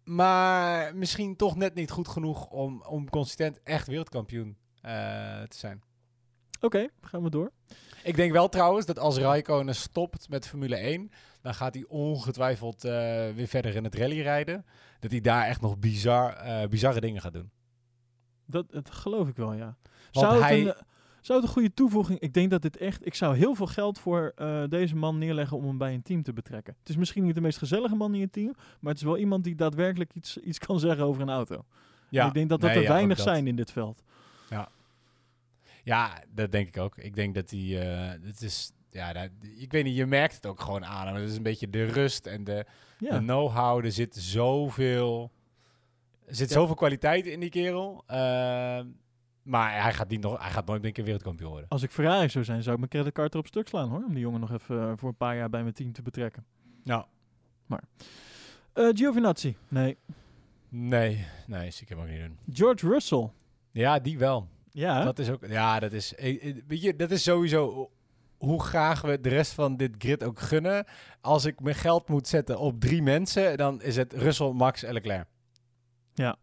Maar 0.04 0.96
misschien 0.96 1.36
toch 1.36 1.56
net 1.56 1.74
niet 1.74 1.92
goed 1.92 2.08
genoeg 2.08 2.48
om, 2.48 2.82
om 2.82 3.10
consistent 3.10 3.60
echt 3.64 3.88
wereldkampioen 3.88 4.58
eh, 4.82 4.92
te 5.42 5.58
zijn. 5.58 5.84
Oké, 6.62 6.88
gaan 7.02 7.24
we 7.24 7.30
door. 7.30 7.52
Ik 8.04 8.16
denk 8.16 8.32
wel 8.32 8.50
trouwens 8.50 8.86
dat 8.86 9.00
als 9.00 9.18
Raikkonen 9.18 9.76
stopt 9.76 10.30
met 10.30 10.48
Formule 10.48 10.76
1, 10.76 11.12
dan 11.48 11.56
gaat 11.56 11.74
hij 11.74 11.86
ongetwijfeld 11.88 12.84
eh, 12.84 12.92
weer 13.36 13.48
verder 13.48 13.76
in 13.76 13.84
het 13.84 13.96
rallyrijden. 13.96 14.66
Dat 15.00 15.12
hij 15.12 15.22
daar 15.22 15.46
echt 15.46 15.62
nog 15.62 15.80
bizar, 15.80 16.34
eh, 16.34 16.68
bizarre 16.68 17.00
dingen 17.00 17.22
gaat 17.22 17.34
doen. 17.34 17.52
Dat, 18.46 18.72
dat 18.72 18.92
geloof 18.92 19.28
ik 19.28 19.36
wel, 19.36 19.54
ja. 19.54 19.78
Want 20.12 20.26
Zou 20.26 20.34
het, 20.34 20.44
hij- 20.44 20.62
een, 20.62 20.68
eh, 20.68 20.82
zou 21.22 21.40
het 21.40 21.48
een 21.48 21.54
goede 21.54 21.74
toevoeging... 21.74 22.20
Ik 22.20 22.34
denk 22.34 22.50
dat 22.50 22.62
dit 22.62 22.78
echt... 22.78 23.06
Ik 23.06 23.16
zou 23.16 23.36
heel 23.36 23.56
veel 23.56 23.68
geld 23.68 24.00
voor 24.00 24.34
deze 24.70 24.96
man 24.96 25.18
neerleggen 25.18 25.58
om 25.58 25.66
hem 25.66 25.78
bij 25.78 25.94
een 25.94 26.02
team 26.02 26.24
te 26.24 26.34
betrekken. 26.34 26.76
Het 26.80 26.90
is 26.90 26.96
misschien 26.96 27.24
niet 27.24 27.36
de 27.36 27.42
meest 27.42 27.58
gezellige 27.58 27.96
man 27.96 28.14
in 28.14 28.20
je 28.20 28.30
team, 28.30 28.54
maar 28.80 28.92
het 28.92 29.02
is 29.02 29.08
wel 29.08 29.18
iemand 29.18 29.44
die 29.44 29.56
daadwerkelijk 29.56 30.14
iets, 30.14 30.38
iets 30.38 30.60
kan 30.60 30.80
zeggen 30.80 31.06
over 31.06 31.22
een 31.22 31.30
auto. 31.30 31.66
En 32.12 32.28
ik 32.28 32.34
denk 32.34 32.50
dat 32.50 32.62
dat 32.62 32.70
nee, 32.70 32.80
er 32.80 32.86
ja, 32.86 32.94
weinig 32.94 33.20
zijn 33.20 33.48
in 33.48 33.56
dit 33.56 33.72
veld. 33.72 34.04
Ja, 35.84 36.24
dat 36.30 36.52
denk 36.52 36.68
ik 36.68 36.78
ook. 36.78 36.98
Ik 36.98 37.16
denk 37.16 37.36
dat 37.36 37.50
hij. 37.50 37.60
het 38.22 38.42
is. 38.42 38.72
Ja, 38.90 39.14
dat- 39.14 39.30
ik 39.58 39.72
weet 39.72 39.84
niet, 39.84 39.96
je 39.96 40.06
merkt 40.06 40.36
het 40.36 40.46
ook 40.46 40.60
gewoon 40.62 40.86
aan. 40.86 41.08
hem. 41.08 41.16
Het 41.16 41.30
is 41.30 41.36
een 41.38 41.44
beetje 41.44 41.70
de 41.70 41.86
rust 41.86 42.26
en 42.26 42.44
de, 42.44 42.66
Ja, 43.00 43.18
de 43.18 43.24
know-how. 43.24 43.86
Er 43.86 43.92
zit 43.92 44.16
zoveel. 44.16 45.32
Er 46.26 46.36
zit 46.36 46.50
Ja. 46.50 46.56
zoveel 46.56 46.76
kwaliteit 46.76 47.26
in 47.26 47.40
die 47.40 47.50
kerel. 47.50 48.04
Ehm, 48.08 48.88
maar 49.44 49.82
hij 49.82 49.94
gaat, 49.94 50.10
niet 50.10 50.22
nog, 50.22 50.42
hij 50.42 50.52
gaat 50.52 50.66
nooit 50.66 50.84
een 50.86 50.92
keer 50.94 51.04
wereldkampioen 51.04 51.50
worden. 51.50 51.70
als 51.70 51.84
ik 51.84 51.92
Ferrari 51.92 52.30
zou 52.30 52.44
zijn, 52.46 52.62
zou 52.62 52.72
ik 52.74 52.78
mijn 52.80 52.92
creditcard 52.92 53.34
erop 53.34 53.48
stuk 53.48 53.68
slaan 53.68 53.90
hoor. 53.90 54.04
Om 54.04 54.14
die 54.14 54.20
jongen 54.24 54.40
nog 54.40 54.52
even 54.52 54.82
eh, 54.82 54.92
voor 54.96 55.10
een 55.10 55.16
paar 55.16 55.36
jaar 55.36 55.50
bij 55.50 55.62
mijn 55.62 55.74
team 55.74 55.92
te 55.94 56.02
betrekken. 56.02 56.46
Nou, 56.84 57.06
Eh 58.74 58.90
Giovinazzi. 58.94 59.56
Nee. 59.68 59.98
nee, 60.70 61.26
nee, 61.48 61.68
ik 61.68 61.90
hem 61.90 62.00
ook 62.00 62.08
niet 62.08 62.20
doen. 62.20 62.38
George 62.54 62.88
Russell. 62.88 63.30
Ja, 63.72 64.00
die 64.00 64.18
wel. 64.18 64.48
Ja, 64.72 65.04
Dat 65.04 65.20
is 65.20 65.30
ook. 65.30 65.46
Ja, 65.48 65.80
dat 65.80 65.92
is. 65.94 66.16
eh, 66.16 66.56
Weet 66.68 66.82
je, 66.82 66.96
dat 66.96 67.12
is 67.12 67.24
sowieso. 67.24 67.90
Hoe 68.38 68.64
graag 68.64 69.02
we 69.02 69.22
de 69.22 69.30
rest 69.30 69.52
van 69.54 69.78
dit 69.78 69.96
grid 69.98 70.24
ook 70.24 70.40
gunnen. 70.40 70.86
Als 71.22 71.46
ik 71.46 71.60
mijn 71.60 71.76
geld 71.76 72.10
moet 72.10 72.28
zetten 72.28 72.60
op 72.60 72.80
drie 72.80 73.02
mensen, 73.02 73.58
dan 73.58 73.82
is 73.82 73.96
het 73.96 74.14
Russell, 74.14 74.52
Max 74.52 74.84
en 74.84 74.94
Leclerc. 74.94 75.28
Ja. 76.14 76.36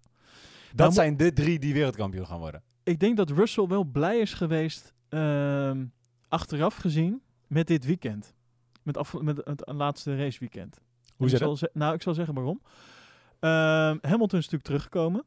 Dat 0.68 0.76
Nou, 0.76 0.92
zijn 0.92 1.16
de 1.16 1.33
drie 1.33 1.59
die 1.59 1.72
wereldkampioen 1.74 2.26
gaan 2.26 2.38
worden. 2.38 2.62
ik 2.83 3.00
denk 3.00 3.16
dat 3.16 3.30
Russell 3.30 3.66
wel 3.66 3.85
blij 3.85 4.18
is 4.18 4.35
geweest, 4.35 4.94
ehm, 5.09 5.85
achteraf 6.28 6.76
gezien, 6.76 7.22
met 7.46 7.66
dit 7.66 7.85
weekend. 7.85 8.35
Met, 8.83 8.96
af, 8.96 9.20
met 9.20 9.37
het 9.44 9.62
laatste 9.66 10.16
raceweekend. 10.16 10.80
Hoe 11.16 11.28
zit 11.28 11.38
zal 11.38 11.57
dat? 11.59 11.70
Nou, 11.74 11.94
ik 11.94 12.02
zal 12.02 12.14
zeggen 12.14 12.35
waarom. 12.35 12.61
Ehm, 13.40 13.96
Hamilton 14.00 14.38
is 14.38 14.44
natuurlijk 14.50 14.62
teruggekomen. 14.64 15.24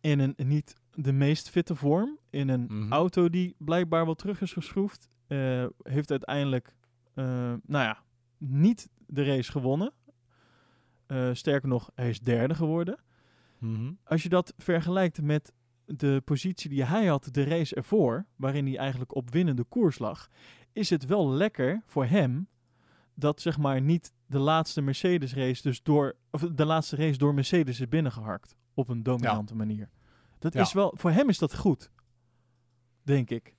In 0.00 0.18
een 0.20 0.34
niet 0.36 0.74
de 0.94 1.12
meest 1.12 1.50
fitte 1.50 1.74
vorm. 1.74 2.18
In 2.30 2.48
een 2.48 2.66
Mhm. 2.68 2.92
auto 2.92 3.28
die 3.28 3.54
blijkbaar 3.58 4.04
wel 4.04 4.14
terug 4.14 4.40
is 4.40 4.52
geschroefd. 4.52 5.08
Eh, 5.28 5.66
heeft 5.82 6.10
uiteindelijk, 6.10 6.74
eh, 7.14 7.24
nou 7.66 7.84
ja, 7.84 8.02
niet 8.38 8.88
de 9.06 9.24
race 9.24 9.50
gewonnen. 9.50 9.92
Eh, 11.06 11.30
sterker 11.32 11.68
nog, 11.68 11.90
hij 11.94 12.08
is 12.08 12.20
derde 12.20 12.54
geworden. 12.54 12.98
Mhm. 13.58 13.92
Als 14.04 14.22
je 14.22 14.28
dat 14.28 14.54
vergelijkt 14.56 15.22
met 15.22 15.52
de 15.84 16.22
positie 16.24 16.70
die 16.70 16.84
hij 16.84 17.06
had 17.06 17.28
de 17.30 17.44
race 17.44 17.74
ervoor, 17.74 18.26
waarin 18.36 18.66
hij 18.66 18.76
eigenlijk 18.78 19.14
op 19.14 19.30
winnende 19.30 19.64
koers 19.64 19.98
lag, 19.98 20.28
is 20.72 20.90
het 20.90 21.06
wel 21.06 21.28
lekker 21.30 21.82
voor 21.86 22.04
hem 22.06 22.48
dat 23.14 23.40
zeg 23.40 23.58
maar 23.58 23.80
niet 23.80 24.12
de 24.26 24.38
laatste 24.38 24.80
Mercedes 24.80 25.34
race 25.34 25.62
dus 25.62 25.82
door 25.82 26.16
of 26.30 26.40
de 26.40 26.64
laatste 26.64 26.96
race 26.96 27.18
door 27.18 27.34
Mercedes 27.34 27.80
is 27.80 27.88
binnengeharkt 27.88 28.56
op 28.74 28.88
een 28.88 29.02
dominante 29.02 29.54
manier. 29.56 29.90
Dat 30.38 30.52
Ja. 30.52 30.60
is 30.60 30.72
wel 30.72 30.92
voor 30.96 31.10
hem 31.10 31.28
is 31.28 31.38
dat 31.38 31.56
goed, 31.56 31.90
denk 33.02 33.30
ik. 33.30 33.56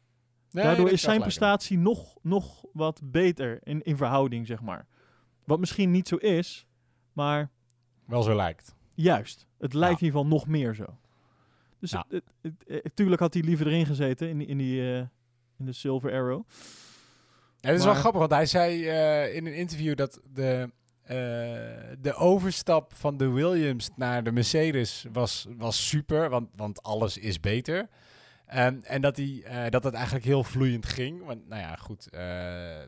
Nee, 0.51 0.63
Daardoor 0.63 0.89
is 0.91 1.01
zijn 1.01 1.15
in. 1.15 1.21
prestatie 1.21 1.77
nog, 1.77 2.15
nog 2.21 2.63
wat 2.73 3.01
beter 3.03 3.59
in, 3.63 3.81
in 3.81 3.97
verhouding, 3.97 4.47
zeg 4.47 4.61
maar. 4.61 4.87
Wat 5.43 5.59
misschien 5.59 5.91
niet 5.91 6.07
zo 6.07 6.15
is, 6.15 6.67
maar 7.13 7.49
Wel 8.05 8.23
zo 8.23 8.35
lijkt. 8.35 8.75
Juist. 8.93 9.47
Het 9.57 9.73
lijkt 9.73 9.99
Ja. 9.99 10.05
in 10.07 10.13
ieder 10.13 10.21
geval 10.21 10.37
nog 10.37 10.47
meer 10.47 10.73
zo. 10.73 10.85
Dus 11.79 11.91
Ja. 11.91 12.05
het, 12.09 12.23
het, 12.41 12.53
het- 12.67 12.83
eh, 12.83 12.91
tuurlijk 12.93 13.21
had 13.21 13.33
hij 13.33 13.43
liever 13.43 13.67
erin 13.67 13.85
gezeten 13.85 14.29
in, 14.29 14.37
die- 14.37 14.47
in, 14.47 14.57
die, 14.57 14.81
eh, 14.93 14.97
in 15.57 15.65
de 15.65 15.73
Silver 15.73 16.11
Arrow. 16.11 16.43
Ja, 17.59 17.69
het 17.69 17.79
is 17.79 17.83
Maar- 17.85 17.91
wel 17.93 18.01
grappig, 18.01 18.19
want 18.19 18.31
hij 18.31 18.45
zei 18.45 18.87
eh, 18.87 19.35
in 19.35 19.45
een 19.45 19.55
interview 19.55 19.95
dat 19.95 20.19
de, 20.33 20.69
de 22.01 22.13
overstap 22.17 22.93
van 22.95 23.17
de 23.17 23.29
Williams 23.29 23.89
naar 23.95 24.23
de 24.23 24.31
Mercedes 24.31 25.05
was, 25.11 25.47
was 25.57 25.87
super, 25.87 26.29
want, 26.29 26.49
want 26.55 26.83
alles 26.83 27.17
is 27.17 27.39
beter. 27.39 27.89
En, 28.49 28.83
en 28.83 29.01
dat, 29.01 29.17
hij, 29.17 29.41
eh, 29.45 29.69
dat 29.69 29.83
het 29.83 29.93
eigenlijk 29.93 30.25
heel 30.25 30.43
vloeiend 30.43 30.85
ging. 30.85 31.25
Want, 31.25 31.47
nou 31.47 31.61
ja, 31.61 31.75
goed. 31.75 32.09
eh, 32.09 32.21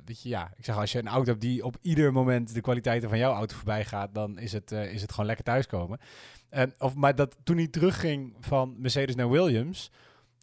weet 0.05 0.21
je, 0.21 0.29
ja, 0.29 0.51
ik 0.57 0.65
zeg, 0.65 0.77
als 0.77 0.91
je 0.91 0.99
een 0.99 1.07
auto 1.07 1.29
hebt 1.29 1.41
die 1.41 1.65
op 1.65 1.77
ieder 1.81 2.13
moment 2.13 2.53
de 2.53 2.61
kwaliteiten 2.61 3.09
van 3.09 3.17
jouw 3.17 3.33
auto 3.33 3.55
voorbij 3.55 3.85
gaat, 3.85 4.13
dan 4.13 4.39
is 4.39 4.51
het, 4.51 4.71
eh, 4.71 4.93
is 4.93 5.01
het 5.01 5.11
gewoon 5.11 5.25
lekker 5.25 5.45
thuiskomen. 5.45 5.99
En 6.49 6.73
of, 6.77 6.95
maar 6.95 7.15
dat 7.15 7.37
toen 7.43 7.57
hij 7.57 7.67
terugging 7.67 8.35
van 8.39 8.75
Mercedes 8.77 9.15
naar 9.15 9.29
Williams, 9.29 9.91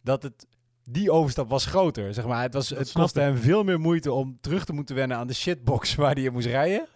dat 0.02 0.22
het 0.22 0.46
die 0.85 1.11
overstap 1.11 1.48
was 1.48 1.66
groter. 1.66 2.14
Zeg 2.14 2.26
maar. 2.26 2.42
Het, 2.42 2.54
was, 2.54 2.68
Dat 2.68 2.78
het 2.78 2.92
kostte 2.92 3.20
hem 3.20 3.37
veel 3.37 3.64
meer 3.64 3.81
moeite 3.81 4.12
om 4.12 4.40
terug 4.40 4.64
te 4.64 4.72
moeten 4.72 4.94
wennen 4.94 5.16
aan 5.16 5.26
de 5.26 5.35
shitbox 5.35 5.94
waar 5.94 6.14
hij 6.14 6.22
in 6.22 6.33
moest 6.33 6.46
rijden. 6.46 6.87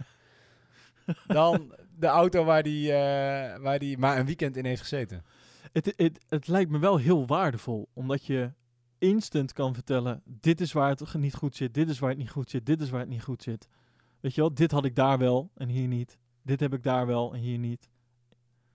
dan 1.27 1.75
de 1.99 2.07
auto 2.07 2.45
waar 2.45 2.63
hij 2.63 3.59
waar 3.61 3.79
die 3.79 3.99
maar 3.99 4.19
een 4.19 4.27
weekend 4.27 4.57
in 4.57 4.65
heeft 4.65 4.83
gezeten. 4.83 5.25
Het, 5.73 5.93
het, 5.97 6.25
het 6.29 6.49
lijkt 6.49 6.71
me 6.71 6.79
wel 6.79 6.97
heel 6.97 7.27
waardevol, 7.27 7.89
omdat 7.93 8.27
je 8.27 8.53
instant 8.99 9.53
kan 9.53 9.75
vertellen, 9.75 10.23
dit 10.25 10.61
is 10.61 10.73
waar 10.73 10.89
het 10.89 11.15
niet 11.15 11.35
goed 11.35 11.57
zit, 11.57 11.75
dit 11.75 11.89
is 11.89 11.99
waar 11.99 12.11
het 12.11 12.19
niet 12.19 12.31
goed 12.31 12.51
zit, 12.51 12.67
dit 12.67 12.81
is 12.81 12.91
waar 12.91 13.01
het 13.01 13.09
niet 13.09 13.23
goed 13.23 13.43
zit. 13.43 13.69
Weet 14.21 14.35
je 14.35 14.41
wel, 14.41 14.55
dit 14.55 14.71
had 14.71 14.85
ik 14.85 14.95
daar 14.95 15.19
wel 15.19 15.51
en 15.55 15.69
hier 15.69 15.89
niet. 15.89 16.19
Dit 16.43 16.61
heb 16.61 16.75
ik 16.75 16.83
daar 16.83 17.07
wel 17.07 17.35
en 17.35 17.41
hier 17.41 17.59
niet. 17.59 17.89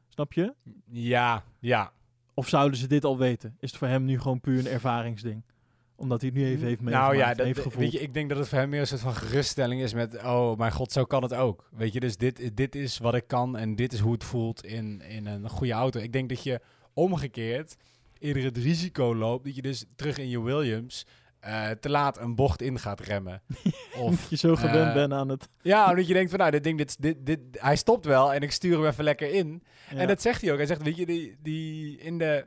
Snap 0.08 0.34
je? 0.34 0.54
Ja, 0.86 1.44
ja. 1.60 1.92
Of 2.34 2.48
zouden 2.48 2.80
ze 2.80 2.88
dit 2.88 3.04
al 3.06 3.18
weten? 3.18 3.56
Is 3.60 3.70
het 3.70 3.80
voor 3.80 3.88
hem 3.88 4.06
nu 4.06 4.20
gewoon 4.20 4.40
puur 4.40 4.60
een 4.60 4.68
ervaringsding? 4.68 5.44
Omdat 5.96 6.22
hij 6.22 6.30
het 6.30 6.40
nu 6.40 6.46
even 6.46 6.68
heeft 6.68 6.82
meegemaakt, 6.82 7.06
Nou 7.06 7.18
ja, 7.18 7.34
dat, 7.34 7.46
heeft 7.46 7.60
gevoeld. 7.60 7.84
weet 7.84 7.92
je, 7.92 8.00
ik 8.00 8.14
denk 8.14 8.30
dat 8.30 8.38
het 8.38 8.48
voor 8.48 8.58
hem 8.58 8.70
meer 8.70 8.80
een 8.80 8.88
soort 8.88 9.02
van 9.02 9.16
geruststelling 9.16 9.82
is 9.82 9.94
met... 9.94 10.24
oh 10.24 10.58
mijn 10.58 10.72
god, 10.72 10.92
zo 10.92 11.06
kan 11.06 11.24
het 11.24 11.34
ook. 11.34 11.70
Weet 11.72 11.94
je, 11.94 12.00
dus 12.00 12.18
dit, 12.18 12.58
dit 12.58 12.76
is 12.76 12.98
wat 12.98 13.16
ik 13.16 13.28
kan 13.28 13.58
en 13.58 13.76
dit 13.76 13.94
is 13.94 14.00
hoe 14.00 14.12
het 14.12 14.24
voelt 14.24 14.66
in, 14.66 15.02
in 15.02 15.26
een 15.26 15.50
goede 15.50 15.74
auto. 15.74 16.00
Ik 16.00 16.14
denk 16.14 16.30
dat 16.30 16.44
je 16.44 16.62
omgekeerd 16.98 17.76
eerder 18.20 18.44
het 18.44 18.58
risico 18.58 19.16
loopt... 19.16 19.46
dat 19.46 19.56
je 19.56 19.62
dus 19.62 19.86
terug 19.96 20.18
in 20.18 20.30
je 20.30 20.42
Williams 20.42 21.06
eh, 21.40 21.70
te 21.70 21.90
laat 21.90 22.18
een 22.18 22.36
bocht 22.36 22.62
in 22.62 22.80
gaat 22.80 23.00
remmen. 23.00 23.42
Of 24.00 24.30
je 24.30 24.36
zo 24.36 24.56
gewend 24.56 24.88
eh, 24.88 24.94
bent 24.94 25.14
aan 25.14 25.30
het... 25.30 25.50
Ja, 25.62 25.90
omdat 25.90 26.08
je 26.08 26.14
denkt 26.14 26.30
van 26.30 26.40
nou, 26.40 26.52
dit 26.52 26.64
ding, 26.64 26.78
dit, 26.78 27.02
dit, 27.02 27.26
dit, 27.26 27.40
hij 27.52 27.76
stopt 27.76 28.06
wel 28.06 28.34
en 28.34 28.42
ik 28.42 28.52
stuur 28.52 28.78
hem 28.78 28.86
even 28.86 29.04
lekker 29.04 29.34
in. 29.34 29.64
Ja. 29.90 29.98
En 29.98 30.08
dat 30.08 30.22
zegt 30.22 30.42
hij 30.42 30.52
ook. 30.52 30.58
Hij 30.58 30.68
zegt, 30.68 30.84
weet 30.84 30.98
je, 30.98 31.06
die, 31.06 31.36
die 31.40 31.98
in, 31.98 32.18
de 32.18 32.46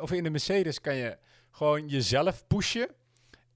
of 0.00 0.12
in 0.12 0.22
de 0.22 0.30
Mercedes 0.30 0.80
kan 0.80 0.94
je 0.94 1.18
gewoon 1.50 1.88
jezelf 1.88 2.46
pushen. 2.46 2.88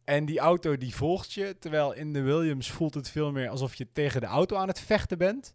En 0.04 0.24
die 0.24 0.38
auto 0.38 0.76
die 0.76 0.94
volgt 0.94 1.32
je. 1.32 1.56
Terwijl 1.58 1.92
in 1.92 2.12
de 2.12 2.20
Williams 2.20 2.70
voelt 2.70 2.94
het 2.94 3.10
veel 3.10 3.32
meer 3.32 3.48
alsof 3.48 3.74
je 3.74 3.92
tegen 3.92 4.20
de 4.20 4.26
auto 4.26 4.56
aan 4.56 4.68
het 4.68 4.80
vechten 4.80 5.18
bent. 5.18 5.54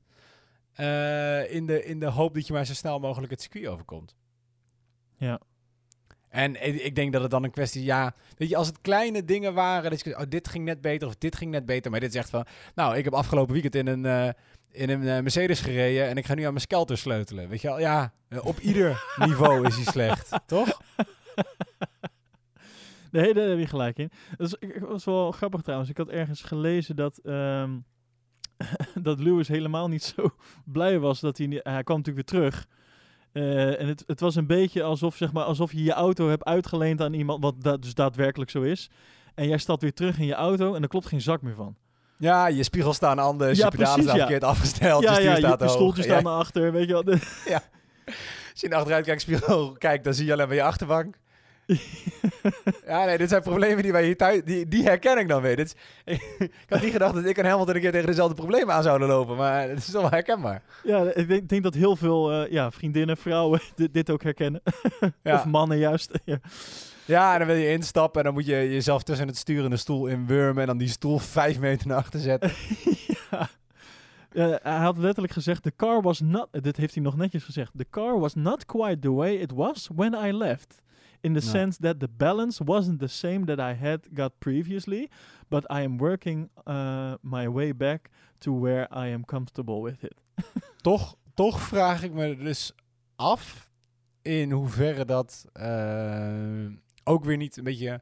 Eh, 0.73 1.53
in, 1.53 1.65
de, 1.65 1.85
in 1.85 1.99
de 1.99 2.05
hoop 2.05 2.33
dat 2.33 2.47
je 2.47 2.53
maar 2.53 2.65
zo 2.65 2.73
snel 2.73 2.99
mogelijk 2.99 3.31
het 3.31 3.41
circuit 3.41 3.67
overkomt. 3.67 4.15
Ja. 5.21 5.39
En 6.29 6.85
ik 6.85 6.95
denk 6.95 7.13
dat 7.13 7.21
het 7.21 7.31
dan 7.31 7.43
een 7.43 7.51
kwestie, 7.51 7.83
ja, 7.83 8.13
weet 8.37 8.49
je, 8.49 8.55
als 8.55 8.67
het 8.67 8.81
kleine 8.81 9.25
dingen 9.25 9.53
waren, 9.53 9.89
dat 9.89 10.03
je, 10.03 10.17
oh, 10.17 10.23
dit 10.29 10.47
ging 10.47 10.65
net 10.65 10.81
beter 10.81 11.07
of 11.07 11.15
dit 11.15 11.35
ging 11.35 11.51
net 11.51 11.65
beter, 11.65 11.91
maar 11.91 11.99
dit 11.99 12.11
zegt 12.11 12.29
van, 12.29 12.45
nou, 12.75 12.97
ik 12.97 13.03
heb 13.03 13.13
afgelopen 13.13 13.53
weekend 13.53 13.75
in 13.75 13.87
een, 13.87 14.05
eh, 14.05 14.29
in 14.71 14.89
een 14.89 15.07
eh, 15.07 15.21
Mercedes 15.21 15.61
gereden 15.61 16.07
en 16.07 16.17
ik 16.17 16.25
ga 16.25 16.33
nu 16.33 16.43
aan 16.43 16.49
mijn 16.49 16.61
skelter 16.61 16.97
sleutelen. 16.97 17.49
Weet 17.49 17.61
je 17.61 17.67
wel, 17.67 17.79
ja, 17.79 18.13
eh, 18.27 18.45
op 18.45 18.59
ieder 18.59 19.03
niveau 19.27 19.67
is 19.67 19.75
hij 19.75 19.83
slecht, 19.85 20.39
toch? 20.45 20.69
Nee, 23.11 23.33
daar 23.33 23.47
heb 23.47 23.59
je 23.59 23.67
gelijk 23.67 23.97
in. 23.97 24.11
Dat 24.37 24.57
ik 24.59 24.79
was 24.79 25.05
wel 25.05 25.31
grappig 25.31 25.61
trouwens. 25.61 25.89
Ik 25.89 25.97
had 25.97 26.09
ergens 26.09 26.41
gelezen 26.41 26.95
dat, 26.95 27.17
ehm, 27.17 27.77
dat 29.07 29.19
Lewis 29.19 29.47
helemaal 29.47 29.87
niet 29.87 30.03
zo 30.03 30.35
blij 30.65 30.99
was 30.99 31.19
dat 31.19 31.37
hij... 31.37 31.47
Hij 31.47 31.83
kwam 31.83 31.97
natuurlijk 31.97 32.29
weer 32.29 32.41
terug. 32.41 32.67
Eh, 33.33 33.79
en 33.79 33.87
het, 33.87 34.03
het 34.07 34.19
was 34.19 34.35
een 34.35 34.47
beetje 34.47 34.83
alsof, 34.83 35.15
zeg 35.15 35.31
maar, 35.31 35.43
alsof 35.43 35.71
je 35.71 35.83
je 35.83 35.93
auto 35.93 36.29
hebt 36.29 36.43
uitgeleend 36.43 37.01
aan 37.01 37.13
iemand, 37.13 37.43
wat 37.43 37.55
da 37.63 37.77
dus 37.77 37.93
daadwerkelijk 37.93 38.51
zo 38.51 38.61
is. 38.61 38.89
En 39.35 39.47
jij 39.47 39.57
stapt 39.57 39.81
weer 39.81 39.93
terug 39.93 40.19
in 40.19 40.25
je 40.25 40.33
auto 40.33 40.75
en 40.75 40.81
er 40.81 40.87
klopt 40.87 41.05
geen 41.05 41.21
zak 41.21 41.41
meer 41.41 41.55
van. 41.55 41.75
Ja, 42.17 42.47
je 42.47 42.63
spiegels 42.63 42.95
staan 42.95 43.19
anders, 43.19 43.57
Ja, 43.57 43.65
je 43.65 43.71
pedalen 43.71 43.93
precies, 43.93 44.09
staan 44.09 44.15
ja. 44.15 44.21
verkeerd 44.21 44.43
afgesteld, 44.43 45.03
ja, 45.03 45.09
je 45.09 45.15
stuur 45.15 45.49
ja, 45.49 45.57
je, 45.59 45.67
stoeltjes 45.67 46.05
Ja, 46.05 46.11
staan 46.11 46.23
naar 46.23 46.39
achter, 46.39 46.71
weet 46.71 46.87
je 46.87 46.93
wel. 46.93 47.03
Als 48.51 48.59
je 48.59 48.63
in 48.63 48.69
de 48.69 48.75
achteruitkijkspiegel 48.75 49.71
kijkt, 49.87 50.03
dan 50.03 50.13
zie 50.13 50.25
je 50.25 50.33
alleen 50.33 50.47
maar 50.47 50.55
je 50.55 50.63
achterbank. 50.63 51.15
ja, 52.85 53.05
nee, 53.05 53.17
dit 53.17 53.29
zijn 53.29 53.41
problemen 53.41 53.83
die 53.83 53.91
wij 53.91 54.03
hier 54.03 54.17
thuis... 54.17 54.41
Die, 54.43 54.67
die 54.67 54.83
herken 54.83 55.17
ik 55.17 55.27
dan 55.27 55.41
weer. 55.41 55.55
Dit 55.55 55.75
is- 56.05 56.15
ik 56.37 56.65
had 56.69 56.81
niet 56.81 56.91
gedacht 56.91 57.13
dat 57.13 57.25
ik 57.25 57.37
en 57.37 57.45
Hamilton 57.45 57.75
een 57.75 57.81
keer 57.81 57.91
tegen 57.91 58.07
dezelfde 58.07 58.35
problemen 58.35 58.75
aan 58.75 58.83
zouden 58.83 59.07
lopen. 59.07 59.35
Maar 59.35 59.61
het 59.69 59.77
is 59.77 59.91
toch 59.91 60.01
wel 60.01 60.11
herkenbaar. 60.11 60.61
Ja, 60.83 61.13
ik 61.13 61.27
denk, 61.27 61.49
denk 61.49 61.63
dat 61.63 61.73
heel 61.73 61.95
veel 61.95 62.31
eh, 62.31 62.51
ja, 62.51 62.71
vriendinnen, 62.71 63.17
vrouwen 63.17 63.59
dit, 63.75 63.93
dit 63.93 64.09
ook 64.09 64.23
herkennen. 64.23 64.61
Ja. 65.23 65.33
Of 65.35 65.45
mannen 65.45 65.77
juist. 65.77 66.19
ja. 66.25 66.39
ja, 67.05 67.31
en 67.33 67.37
dan 67.39 67.47
wil 67.47 67.57
je 67.57 67.71
instappen 67.71 68.19
en 68.19 68.25
dan 68.25 68.33
moet 68.33 68.45
je 68.45 68.69
jezelf 68.69 69.03
tussen 69.03 69.27
het 69.27 69.37
stuur 69.37 69.63
en 69.63 69.69
de 69.69 69.77
stoel 69.77 70.07
inwurmen. 70.07 70.61
En 70.61 70.67
dan 70.67 70.77
die 70.77 70.87
stoel 70.89 71.17
vijf 71.19 71.59
meter 71.59 71.87
naar 71.87 71.97
achter 71.97 72.19
zetten. 72.19 72.51
ja. 73.31 73.49
Ja, 74.33 74.59
hij 74.63 74.77
had 74.77 74.97
letterlijk 74.97 75.33
gezegd, 75.33 75.63
the 75.63 75.73
car 75.75 76.01
was 76.01 76.19
not... 76.19 76.47
Dit 76.51 76.77
heeft 76.77 76.93
hij 76.93 77.03
nog 77.03 77.15
netjes 77.17 77.43
gezegd. 77.43 77.71
The 77.77 77.85
car 77.89 78.19
was 78.19 78.35
not 78.35 78.65
quite 78.65 78.99
the 78.99 79.11
way 79.11 79.33
it 79.35 79.51
was 79.51 79.89
when 79.95 80.13
I 80.25 80.31
left. 80.33 80.81
In 81.21 81.33
the 81.33 81.41
sense 81.41 81.77
that 81.79 81.99
the 81.99 82.07
balance 82.17 82.63
wasn't 82.63 82.99
the 82.99 83.07
same 83.07 83.45
that 83.45 83.59
I 83.59 83.73
had 83.73 84.07
got 84.13 84.31
previously. 84.39 85.09
But 85.47 85.71
I 85.71 85.83
am 85.83 85.97
working 85.97 86.49
uh, 86.65 87.13
my 87.21 87.47
way 87.47 87.75
back 87.75 88.09
to 88.39 88.59
where 88.59 88.87
I 88.91 89.13
am 89.13 89.25
comfortable 89.25 89.81
with 89.81 90.03
it. 90.03 90.15
toch, 90.81 91.15
toch 91.33 91.59
vraag 91.59 92.03
ik 92.03 92.13
me 92.13 92.37
dus 92.37 92.71
af 93.15 93.69
in 94.21 94.51
hoeverre 94.51 95.05
dat 95.05 95.45
eh, 95.53 96.65
ook 97.03 97.23
weer 97.23 97.37
niet 97.37 97.57
een 97.57 97.63
beetje 97.63 98.01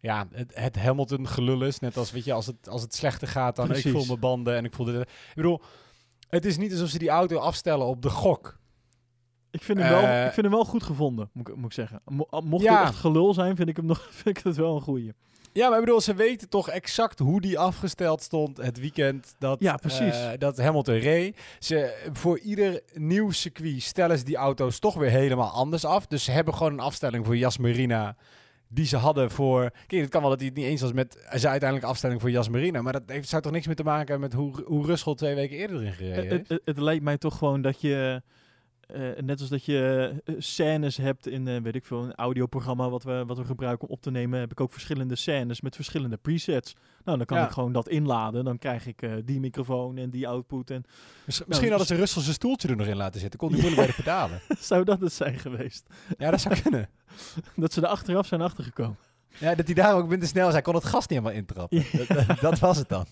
ja, 0.00 0.28
het, 0.32 0.52
het 0.54 0.76
Hamilton 0.76 1.28
gelul 1.28 1.62
is. 1.62 1.78
Net 1.78 1.96
als, 1.96 2.10
weet 2.10 2.24
je, 2.24 2.32
als 2.32 2.46
het, 2.46 2.68
als 2.68 2.82
het 2.82 2.94
slechter 2.94 3.28
gaat, 3.28 3.56
dan 3.56 3.74
ik 3.74 3.88
voel 3.88 4.06
mijn 4.06 4.20
banden 4.20 4.56
en 4.56 4.64
ik 4.64 4.74
voel 4.74 4.86
dit. 4.86 5.00
Ik 5.00 5.34
bedoel, 5.34 5.62
het 6.28 6.44
is 6.44 6.56
niet 6.56 6.72
alsof 6.72 6.88
ze 6.88 6.98
die 6.98 7.08
auto 7.08 7.38
afstellen 7.38 7.86
op 7.86 8.02
de 8.02 8.10
gok. 8.10 8.58
Ik 9.50 9.62
vind 9.62 9.78
hem, 9.78 9.88
wel, 9.88 10.02
Eh, 10.02 10.26
ik 10.26 10.32
vind 10.32 10.46
hem 10.46 10.54
wel 10.54 10.64
goed 10.64 10.82
gevonden, 10.82 11.30
moet 11.32 11.48
ik, 11.48 11.56
moet 11.56 11.64
ik 11.64 11.72
zeggen. 11.72 12.00
Mo- 12.04 12.28
mocht 12.44 12.64
Ja. 12.64 12.78
het 12.78 12.88
echt 12.88 12.98
gelul 12.98 13.34
zijn, 13.34 13.56
vind 13.56 13.68
ik 13.68 13.76
hem 13.76 13.86
nog 13.86 14.08
vind 14.22 14.38
ik 14.38 14.44
het 14.44 14.56
wel 14.56 14.74
een 14.74 14.80
goeie. 14.82 15.12
Ja, 15.52 15.68
maar 15.68 15.78
ik 15.78 15.84
bedoel, 15.84 16.00
ze 16.00 16.14
weten 16.14 16.48
toch 16.48 16.68
exact 16.68 17.18
hoe 17.18 17.40
die 17.40 17.58
afgesteld 17.58 18.22
stond 18.22 18.56
het 18.56 18.78
weekend 18.80 19.34
dat, 19.38 19.60
Ja, 19.60 19.76
precies. 19.76 20.14
eh, 20.16 20.28
dat 20.38 20.58
Hamilton 20.58 20.94
reed. 20.98 21.36
Ze, 21.58 22.08
voor 22.12 22.38
ieder 22.38 22.80
nieuw 22.94 23.30
circuit 23.30 23.82
stellen 23.82 24.18
ze 24.18 24.24
die 24.24 24.36
auto's 24.36 24.78
toch 24.78 24.94
weer 24.94 25.10
helemaal 25.10 25.50
anders 25.50 25.84
af. 25.84 26.06
Dus 26.06 26.24
ze 26.24 26.30
hebben 26.30 26.54
gewoon 26.54 26.72
een 26.72 26.80
afstelling 26.80 27.26
voor 27.26 27.36
Jasmarina 27.36 28.16
die 28.68 28.86
ze 28.86 28.96
hadden 28.96 29.30
voor... 29.30 29.70
Kijk, 29.86 30.00
het 30.02 30.10
kan 30.10 30.20
wel 30.20 30.30
dat 30.30 30.38
hij 30.38 30.48
het 30.48 30.56
niet 30.56 30.66
eens 30.66 30.80
was 30.80 30.92
met 30.92 31.12
zijn 31.30 31.50
uiteindelijke 31.50 31.86
afstelling 31.90 32.20
voor 32.20 32.30
Jasmarina. 32.30 32.82
Maar 32.82 32.92
dat 32.92 33.02
heeft, 33.06 33.28
zou 33.28 33.42
toch 33.42 33.52
niks 33.52 33.66
meer 33.66 33.76
te 33.76 33.82
maken 33.84 34.06
hebben 34.10 34.20
met 34.20 34.32
hoe, 34.32 34.62
hoe 34.66 34.86
Russell 34.86 35.14
twee 35.14 35.34
weken 35.34 35.56
eerder 35.56 35.76
erin 35.80 35.92
gereden 35.92 36.16
Het, 36.22 36.30
heeft? 36.30 36.48
het, 36.48 36.60
het 36.64 36.78
lijkt 36.78 37.04
mij 37.04 37.18
toch 37.18 37.38
gewoon 37.38 37.62
dat 37.62 37.80
je, 37.80 38.22
eh, 38.88 39.22
net 39.22 39.40
als 39.40 39.48
dat 39.48 39.64
je 39.64 40.12
eh, 40.24 40.34
scènes 40.38 40.96
hebt 40.96 41.26
in, 41.26 41.48
eh, 41.48 41.60
weet 41.62 41.74
ik 41.74 41.84
veel, 41.84 42.02
een 42.04 42.14
audioprogramma 42.14 42.88
wat 42.90 43.02
we, 43.02 43.24
wat 43.26 43.38
we 43.38 43.44
gebruiken 43.44 43.88
om 43.88 43.94
op 43.94 44.02
te 44.02 44.10
nemen, 44.10 44.40
heb 44.40 44.50
ik 44.50 44.60
ook 44.60 44.72
verschillende 44.72 45.16
scènes 45.16 45.60
met 45.60 45.74
verschillende 45.74 46.16
presets. 46.16 46.74
Nou, 47.04 47.16
dan 47.16 47.26
kan 47.26 47.38
Ja. 47.38 47.44
ik 47.44 47.50
gewoon 47.50 47.72
dat 47.72 47.88
inladen. 47.88 48.44
Dan 48.44 48.58
krijg 48.58 48.86
ik 48.86 49.02
eh, 49.02 49.12
die 49.24 49.40
microfoon 49.40 49.96
en 49.98 50.10
die 50.10 50.28
output. 50.28 50.70
En 50.70 50.84
Miss- 51.26 51.44
Misschien 51.46 51.68
hadden 51.68 51.86
ze 51.86 51.94
Russell 51.94 52.22
zijn 52.22 52.34
stoeltje 52.34 52.68
er 52.68 52.76
nog 52.76 52.86
in 52.86 52.96
laten 52.96 53.20
zitten. 53.20 53.38
Kon 53.38 53.48
hij 53.52 53.60
moeilijk 53.60 53.86
bij 53.86 53.96
de 53.96 54.02
pedalen. 54.02 54.40
zou 54.70 54.84
dat 54.84 55.00
het 55.00 55.12
zijn 55.12 55.38
geweest? 55.38 55.86
Ja, 56.18 56.30
dat 56.30 56.40
zou 56.40 56.60
kunnen. 56.60 56.88
Dat 57.56 57.72
ze 57.72 57.80
er 57.80 57.86
achteraf 57.86 58.26
zijn 58.26 58.40
achtergekomen. 58.40 58.96
Ja, 59.38 59.54
dat 59.54 59.66
hij 59.66 59.74
daar 59.74 59.94
ook 59.96 60.08
minder 60.08 60.28
snel. 60.28 60.50
Hij 60.50 60.62
kon 60.62 60.74
het 60.74 60.84
gas 60.84 61.00
niet 61.06 61.08
helemaal 61.18 61.32
intrappen. 61.32 61.84
Dat, 62.08 62.26
dat- 62.26 62.40
dat 62.40 62.58
was 62.58 62.76
het 62.78 62.88
dan. 62.88 63.06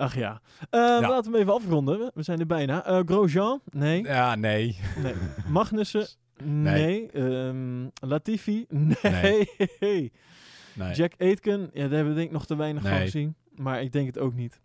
Ach 0.00 0.14
ja. 0.14 0.40
Eh, 0.70 0.80
Laten 0.80 1.30
we 1.32 1.38
hem 1.38 1.40
even 1.48 1.54
afronden. 1.54 2.10
We- 2.14 2.22
zijn 2.22 2.40
er 2.40 2.46
bijna. 2.46 2.84
Eh, 2.84 3.00
Grosjean? 3.04 3.60
Nee. 3.70 4.02
Ja, 4.02 4.34
nee. 4.34 4.78
nee. 5.02 5.14
Magnussen? 5.48 6.06
Nee. 6.44 7.10
Ehm, 7.10 7.88
Latifi? 8.00 8.64
Nee. 8.68 9.48
Nee. 9.78 10.12
Jack 10.92 11.12
Aitken? 11.18 11.60
Ja, 11.72 11.80
daar 11.82 11.90
hebben 11.90 12.08
we 12.08 12.14
denk 12.14 12.26
ik 12.26 12.32
nog 12.32 12.46
te 12.46 12.56
weinig 12.56 12.82
van 12.82 12.98
gezien. 12.98 13.34
Maar 13.54 13.82
ik 13.82 13.92
denk 13.92 14.06
het 14.06 14.18
ook 14.18 14.34
niet. 14.34 14.60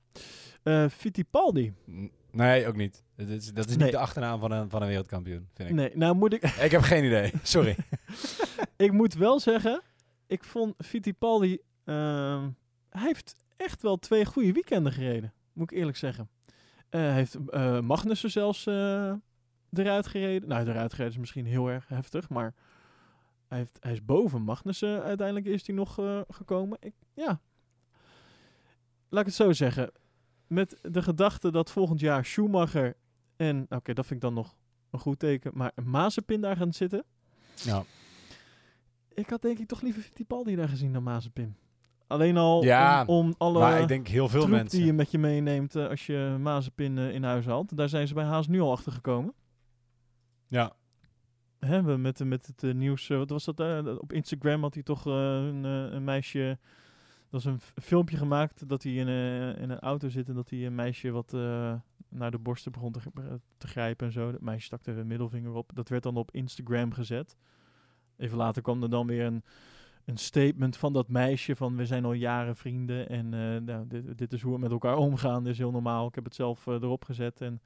Eh 0.63 0.85
Fittipaldi? 0.89 1.73
Nee, 2.31 2.67
ook 2.67 2.75
niet. 2.75 3.03
Dat 3.15 3.27
is, 3.27 3.53
dat 3.53 3.69
is 3.69 3.77
niet 3.77 3.91
de 3.91 3.97
achternaam 3.97 4.39
van 4.39 4.51
een, 4.51 4.69
van 4.69 4.81
een 4.81 4.87
wereldkampioen, 4.87 5.47
vind 5.53 5.69
ik. 5.69 5.75
Nee, 5.75 5.91
nou 5.93 6.15
moet 6.15 6.33
ik... 6.33 6.43
Ik 6.43 6.71
heb 6.71 6.81
geen 6.81 7.03
idee. 7.03 7.31
Sorry. 7.43 7.75
ik 8.77 8.91
moet 8.91 9.13
wel 9.13 9.39
zeggen, 9.39 9.81
ik 10.27 10.43
vond 10.43 10.73
Fittipaldi... 10.85 11.57
ehm, 11.85 12.49
hij 12.89 13.05
heeft 13.05 13.35
echt 13.57 13.81
wel 13.81 13.97
twee 13.97 14.25
goede 14.25 14.51
weekenden 14.51 14.91
gereden. 14.91 15.33
Moet 15.53 15.71
ik 15.71 15.77
eerlijk 15.77 15.97
zeggen. 15.97 16.29
Hij 16.89 17.13
heeft 17.13 17.35
eh, 17.35 17.79
Magnussen 17.79 18.31
zelfs 18.31 18.65
eh, 18.65 19.13
eruit 19.73 20.07
gereden. 20.07 20.49
Nou, 20.49 20.67
eruit 20.67 20.91
gereden 20.91 21.13
is 21.13 21.19
misschien 21.19 21.45
heel 21.45 21.67
erg 21.67 21.87
heftig, 21.87 22.29
maar... 22.29 22.53
Hij, 23.47 23.57
heeft, 23.57 23.77
hij 23.79 23.91
is 23.91 24.05
boven 24.05 24.41
Magnussen. 24.41 25.03
Uiteindelijk 25.03 25.45
is 25.47 25.67
hij 25.67 25.75
nog 25.75 25.99
gekomen. 26.27 26.77
Ik, 26.81 26.93
ja. 27.13 27.39
Laat 29.09 29.21
ik 29.21 29.25
het 29.25 29.35
zo 29.35 29.51
zeggen. 29.51 29.91
Met 30.47 30.77
de 30.81 31.01
gedachte 31.01 31.51
dat 31.51 31.71
volgend 31.71 31.99
jaar 31.99 32.25
Schumacher 32.25 32.95
en... 33.35 33.65
Oké, 33.69 33.93
dat 33.93 34.05
vind 34.05 34.23
ik 34.23 34.29
dan 34.29 34.33
nog 34.33 34.55
een 34.91 34.99
goed 34.99 35.19
teken. 35.19 35.51
Maar 35.53 35.71
Mazepin 35.83 36.41
daar 36.41 36.57
gaan 36.57 36.73
zitten. 36.73 37.03
Ja. 37.55 37.83
Ik 39.13 39.29
had 39.29 39.41
denk 39.41 39.59
ik 39.59 39.67
toch 39.67 39.81
liever 39.81 40.01
Fittipaldi 40.01 40.55
daar 40.55 40.69
gezien 40.69 40.93
dan 40.93 41.03
Mazepin. 41.03 41.55
Alleen 42.15 42.37
al 42.37 42.63
Ja, 42.63 43.03
om, 43.05 43.25
om 43.27 43.35
alle 43.37 43.59
maar 43.59 43.81
ik 43.81 43.87
denk 43.87 44.07
heel 44.07 44.29
veel 44.29 44.47
mensen. 44.47 44.77
die 44.77 44.85
je 44.87 44.93
met 44.93 45.11
je 45.11 45.17
meeneemt 45.17 45.75
eh, 45.75 45.87
als 45.87 46.05
je 46.05 46.35
Mazepin 46.39 46.97
eh, 46.97 47.13
in 47.13 47.23
huis 47.23 47.45
haalt. 47.45 47.77
Daar 47.77 47.89
zijn 47.89 48.07
ze 48.07 48.13
bij 48.13 48.23
Haas 48.23 48.47
nu 48.47 48.61
al 48.61 48.71
achter 48.71 48.91
gekomen. 48.91 49.33
Ja. 50.47 50.73
Hè, 51.59 51.83
we 51.83 51.97
met, 51.97 52.23
met 52.23 52.45
het 52.47 52.63
eh, 52.63 52.73
nieuws, 52.73 53.09
eh, 53.09 53.17
wat 53.17 53.29
was 53.29 53.45
dat? 53.45 53.59
eh, 53.59 53.95
op 53.97 54.13
Instagram 54.13 54.61
had 54.61 54.73
hij 54.73 54.83
toch 54.83 55.07
eh, 55.07 55.13
een, 55.35 55.65
eh, 55.65 55.93
een 55.93 56.03
meisje... 56.03 56.57
Dat 57.29 57.43
was 57.43 57.53
een 57.53 57.59
filmpje 57.83 58.17
gemaakt 58.17 58.69
dat 58.69 58.83
hij 58.83 58.93
in, 58.93 59.07
eh, 59.07 59.61
in 59.61 59.69
een 59.69 59.79
auto 59.79 60.09
zit 60.09 60.27
en 60.29 60.33
dat 60.35 60.49
hij 60.49 60.65
een 60.65 60.75
meisje 60.75 61.11
wat 61.11 61.33
eh, 61.33 61.73
naar 62.09 62.31
de 62.31 62.37
borsten 62.39 62.71
begon 62.71 62.91
te, 62.91 62.99
te 63.57 63.67
grijpen 63.67 64.07
en 64.07 64.13
zo. 64.13 64.31
Dat 64.31 64.41
meisje 64.41 64.65
stak 64.65 64.83
de 64.83 64.91
middelvinger 64.91 65.53
op. 65.53 65.71
Dat 65.73 65.89
werd 65.89 66.03
dan 66.03 66.15
op 66.15 66.31
Instagram 66.31 66.91
gezet. 66.93 67.35
Even 68.17 68.37
later 68.37 68.61
kwam 68.61 68.83
er 68.83 68.89
dan 68.89 69.07
weer 69.07 69.25
een, 69.25 69.43
een 70.05 70.17
statement 70.17 70.77
van 70.77 70.93
dat 70.93 71.07
meisje 71.07 71.55
van 71.55 71.75
we 71.75 71.85
zijn 71.85 72.05
al 72.05 72.13
jaren 72.13 72.55
vrienden 72.55 73.09
en 73.09 73.33
eh, 73.33 73.61
nou, 73.61 73.87
dit, 73.87 74.17
dit 74.17 74.33
is 74.33 74.41
hoe 74.41 74.53
we 74.53 74.59
met 74.59 74.71
elkaar 74.71 74.97
omgaan. 74.97 75.43
Dit 75.43 75.51
is 75.51 75.57
heel 75.57 75.71
normaal. 75.71 76.07
Ik 76.07 76.15
heb 76.15 76.23
het 76.23 76.35
zelf 76.35 76.67
eh, 76.67 76.73
erop 76.73 77.05
gezet 77.05 77.41
en 77.41 77.61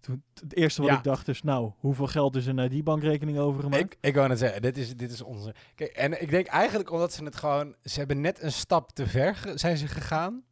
toen, 0.00 0.22
het 0.40 0.56
eerste 0.56 0.80
wat 0.80 0.90
Ja. 0.90 0.96
ik 0.96 1.02
dacht 1.02 1.28
is, 1.28 1.42
nou, 1.42 1.72
hoeveel 1.78 2.06
geld 2.06 2.36
is 2.36 2.46
er 2.46 2.54
naar 2.54 2.68
die 2.68 2.82
bankrekening 2.82 3.38
overgemaakt? 3.38 3.82
Ik, 3.82 3.96
ik 4.00 4.14
wou 4.14 4.28
net 4.28 4.38
zeggen, 4.38 4.62
dit 4.62 4.76
is, 4.76 4.96
dit 4.96 5.10
is 5.10 5.22
onze... 5.22 5.54
Kijk, 5.74 5.90
en 5.90 6.22
ik 6.22 6.30
denk 6.30 6.46
eigenlijk 6.46 6.90
omdat 6.90 7.12
ze 7.12 7.24
het 7.24 7.36
gewoon... 7.36 7.74
Ze 7.82 7.98
hebben 7.98 8.20
net 8.20 8.42
een 8.42 8.52
stap 8.52 8.92
te 8.92 9.06
ver 9.06 9.52
zijn 9.54 9.76
ze 9.76 9.86
gegaan... 9.86 10.44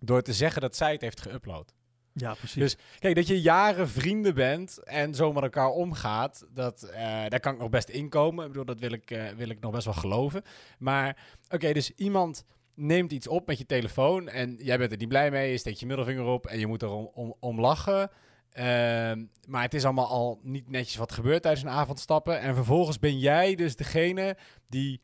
door 0.00 0.22
te 0.22 0.32
zeggen 0.32 0.60
dat 0.60 0.76
zij 0.76 0.92
het 0.92 1.00
heeft 1.00 1.28
geüpload. 1.28 1.81
Ja, 2.14 2.34
precies. 2.34 2.54
Dus 2.54 2.76
kijk, 2.98 3.14
dat 3.14 3.26
je 3.26 3.40
jaren 3.40 3.88
vrienden 3.88 4.34
bent 4.34 4.78
en 4.78 5.14
zo 5.14 5.32
met 5.32 5.42
elkaar 5.42 5.70
omgaat, 5.70 6.46
dat, 6.50 6.82
eh, 6.82 7.00
daar 7.28 7.40
kan 7.40 7.52
ik 7.52 7.58
nog 7.58 7.70
best 7.70 7.88
inkomen. 7.88 8.44
Ik 8.44 8.50
bedoel, 8.50 8.66
dat 8.66 8.80
wil 8.80 8.92
ik, 8.92 9.10
eh, 9.10 9.28
wil 9.28 9.48
ik 9.48 9.60
nog 9.60 9.72
best 9.72 9.84
wel 9.84 9.94
geloven. 9.94 10.42
Maar 10.78 11.16
oké, 11.48 11.72
dus 11.72 11.90
iemand 11.90 12.44
neemt 12.74 13.12
iets 13.12 13.28
op 13.28 13.46
met 13.46 13.58
je 13.58 13.66
telefoon 13.66 14.28
en 14.28 14.56
jij 14.58 14.78
bent 14.78 14.92
er 14.92 14.98
niet 14.98 15.08
blij 15.08 15.30
mee, 15.30 15.50
je 15.50 15.58
steekt 15.58 15.80
je 15.80 15.86
middelvinger 15.86 16.24
op 16.24 16.46
en 16.46 16.58
je 16.58 16.66
moet 16.66 16.82
er 16.82 16.90
om, 16.90 17.10
om, 17.14 17.34
om 17.40 17.60
lachen. 17.60 18.10
Ehm, 18.52 19.24
maar 19.46 19.62
het 19.62 19.74
is 19.74 19.84
allemaal 19.84 20.08
al 20.08 20.40
niet 20.42 20.70
netjes 20.70 20.96
wat 20.96 21.12
gebeurt 21.12 21.42
tijdens 21.42 21.64
een 21.64 21.70
avondstappen. 21.70 22.40
En 22.40 22.54
vervolgens 22.54 22.98
ben 22.98 23.18
jij 23.18 23.54
dus 23.54 23.76
degene 23.76 24.36
die 24.68 25.00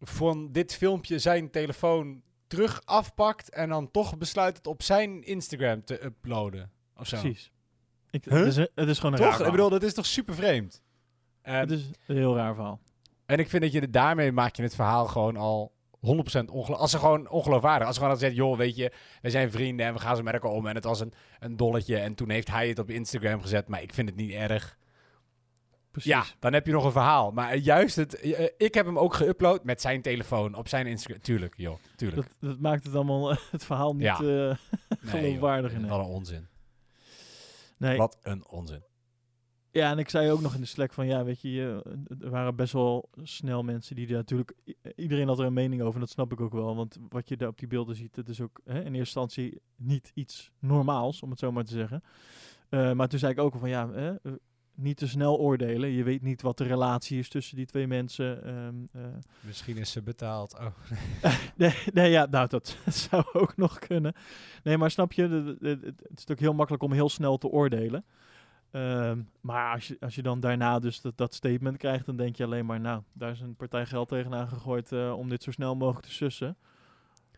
van 0.00 0.52
dit 0.52 0.74
filmpje 0.74 1.18
zijn 1.18 1.50
telefoon 1.50 2.22
terug 2.54 2.82
afpakt 2.84 3.50
en 3.50 3.68
dan 3.68 3.90
toch 3.90 4.18
besluit 4.18 4.56
het 4.56 4.66
op 4.66 4.82
zijn 4.82 5.22
Instagram 5.22 5.84
te 5.84 6.04
uploaden. 6.04 6.70
Of 6.96 7.06
zo. 7.06 7.20
precies. 7.20 7.52
Ik, 8.10 8.24
Huh? 8.24 8.38
het, 8.38 8.46
is, 8.46 8.56
het 8.56 8.88
is 8.88 8.98
gewoon 8.98 9.12
een 9.12 9.18
Toch? 9.18 9.26
raar 9.26 9.28
Ik 9.28 9.34
verhaal. 9.34 9.50
bedoel, 9.50 9.68
dat 9.70 9.82
is 9.82 9.94
toch 9.94 10.06
super 10.06 10.34
vreemd. 10.34 10.82
het 11.42 11.70
is 11.70 11.90
een 12.06 12.16
heel 12.16 12.36
raar 12.36 12.54
verhaal. 12.54 12.80
En 13.26 13.38
ik 13.38 13.48
vind 13.48 13.62
dat 13.62 13.72
je 13.72 13.90
daarmee 13.90 14.32
maak 14.32 14.56
je 14.56 14.62
het 14.62 14.74
verhaal 14.74 15.06
gewoon 15.06 15.36
al 15.36 15.72
100% 15.96 16.00
ongeloof. 16.50 16.78
Als 16.78 16.90
ze 16.90 16.98
gewoon 16.98 17.28
ongeloofwaardig. 17.28 17.86
Als 17.86 17.96
ze 17.96 18.02
gewoon 18.02 18.16
gezegd, 18.16 18.36
joh, 18.36 18.56
weet 18.56 18.76
je, 18.76 18.92
wij 19.22 19.30
zijn 19.30 19.50
vrienden 19.50 19.86
en 19.86 19.92
we 19.94 20.00
gaan 20.00 20.16
zo 20.16 20.22
met 20.22 20.34
elkaar 20.34 20.50
om. 20.50 20.66
En 20.66 20.74
het 20.74 20.84
was 20.84 21.00
een, 21.00 21.12
een 21.38 21.56
dolletje. 21.56 21.96
En 21.96 22.14
toen 22.14 22.30
heeft 22.30 22.48
hij 22.50 22.68
het 22.68 22.78
op 22.78 22.90
Instagram 22.90 23.40
gezet. 23.40 23.68
Maar 23.68 23.82
ik 23.82 23.94
vind 23.94 24.08
het 24.08 24.16
niet 24.18 24.30
erg. 24.32 24.78
Precies. 25.94 26.12
Ja, 26.12 26.24
dan 26.38 26.52
heb 26.52 26.66
je 26.66 26.72
nog 26.72 26.84
een 26.84 26.92
verhaal. 26.92 27.30
Maar 27.30 27.56
juist 27.56 27.96
het... 27.96 28.14
eh, 28.20 28.48
ik 28.56 28.74
heb 28.74 28.86
hem 28.86 28.98
ook 28.98 29.14
geüpload 29.22 29.62
met 29.62 29.80
zijn 29.80 30.02
telefoon 30.02 30.54
op 30.54 30.68
zijn 30.68 30.86
Instagram. 30.86 31.20
Tuurlijk, 31.22 31.54
joh. 31.56 31.76
Tuurlijk. 31.96 32.28
Dat, 32.40 32.50
dat 32.50 32.58
maakt 32.60 32.84
het 32.84 32.94
allemaal 32.94 33.30
eh, 33.30 33.36
het 33.50 33.64
verhaal 33.64 33.92
niet 33.94 34.02
Ja. 34.02 34.14
eh, 34.14 34.22
Nee, 34.24 34.56
geloofwaardig. 35.22 35.72
nee. 35.78 35.88
Wat 35.90 35.98
een 36.00 36.06
onzin. 36.06 36.46
Nee, 37.78 37.96
Wat 37.98 38.18
een 38.22 38.46
onzin. 38.48 38.82
Ja, 39.70 39.90
en 39.90 39.98
ik 39.98 40.08
zei 40.08 40.30
ook 40.30 40.40
nog 40.40 40.54
in 40.54 40.60
de 40.60 40.66
Slack 40.66 40.92
van, 40.92 41.06
ja, 41.06 41.24
weet 41.24 41.40
je, 41.40 41.82
er 42.20 42.30
waren 42.30 42.56
best 42.56 42.72
wel 42.72 43.08
snel 43.22 43.62
mensen 43.62 43.96
die 43.96 44.06
er 44.08 44.12
natuurlijk, 44.14 44.52
iedereen 44.96 45.28
had 45.28 45.38
er 45.38 45.44
een 45.46 45.52
mening 45.52 45.82
over, 45.82 45.94
en 45.94 46.00
dat 46.00 46.10
snap 46.10 46.32
ik 46.32 46.40
ook 46.40 46.52
wel, 46.52 46.76
want 46.76 46.98
wat 47.08 47.28
je 47.28 47.36
daar 47.36 47.48
op 47.48 47.58
die 47.58 47.68
beelden 47.68 47.96
ziet, 47.96 48.16
het 48.16 48.28
is 48.28 48.40
ook 48.40 48.60
hè, 48.64 48.72
in 48.74 48.80
eerste 48.80 48.98
instantie 48.98 49.60
niet 49.76 50.10
iets 50.14 50.50
normaals, 50.58 51.22
om 51.22 51.30
het 51.30 51.38
zo 51.38 51.52
maar 51.52 51.64
te 51.64 51.72
zeggen. 51.72 52.02
Eh, 52.68 52.92
maar 52.92 53.08
toen 53.08 53.18
zei 53.18 53.32
ik 53.32 53.38
ook 53.38 53.52
al 53.54 53.60
van, 53.60 53.68
ja, 53.68 53.90
eh, 53.90 54.10
niet 54.74 54.96
te 54.96 55.08
snel 55.08 55.38
oordelen, 55.38 55.90
je 55.90 56.02
weet 56.02 56.22
niet 56.22 56.42
wat 56.42 56.58
de 56.58 56.64
relatie 56.64 57.18
is 57.18 57.28
tussen 57.28 57.56
die 57.56 57.66
twee 57.66 57.86
mensen. 57.86 58.44
ehm, 58.44 58.74
eh, 59.04 59.10
Misschien 59.40 59.76
is 59.76 59.90
ze 59.92 60.02
betaald. 60.02 60.54
Oh. 60.54 60.66
Nee, 61.56 61.74
nee, 61.92 62.10
ja, 62.10 62.26
nou, 62.30 62.48
dat 62.48 62.76
zou 63.08 63.24
ook 63.32 63.56
nog 63.56 63.78
kunnen. 63.78 64.14
Nee, 64.62 64.78
maar 64.78 64.90
snap 64.90 65.12
je, 65.12 65.56
het 65.60 65.82
is 65.84 65.94
natuurlijk 66.08 66.40
heel 66.40 66.54
makkelijk 66.54 66.82
om 66.82 66.92
heel 66.92 67.08
snel 67.08 67.38
te 67.38 67.48
oordelen. 67.48 68.04
Ehm, 68.70 69.18
maar 69.40 69.72
als 69.74 69.88
je, 69.88 69.96
als 70.00 70.14
je 70.14 70.22
dan 70.22 70.40
daarna 70.40 70.78
dus 70.78 71.00
dat, 71.00 71.16
dat 71.16 71.34
statement 71.34 71.76
krijgt, 71.76 72.06
dan 72.06 72.16
denk 72.16 72.36
je 72.36 72.44
alleen 72.44 72.66
maar, 72.66 72.80
nou, 72.80 73.02
daar 73.12 73.30
is 73.30 73.40
een 73.40 73.56
partij 73.56 73.86
geld 73.86 74.08
tegenaan 74.08 74.48
gegooid 74.48 74.92
eh, 74.92 75.14
om 75.18 75.28
dit 75.28 75.42
zo 75.42 75.50
snel 75.50 75.76
mogelijk 75.76 76.06
te 76.06 76.12
sussen. 76.12 76.56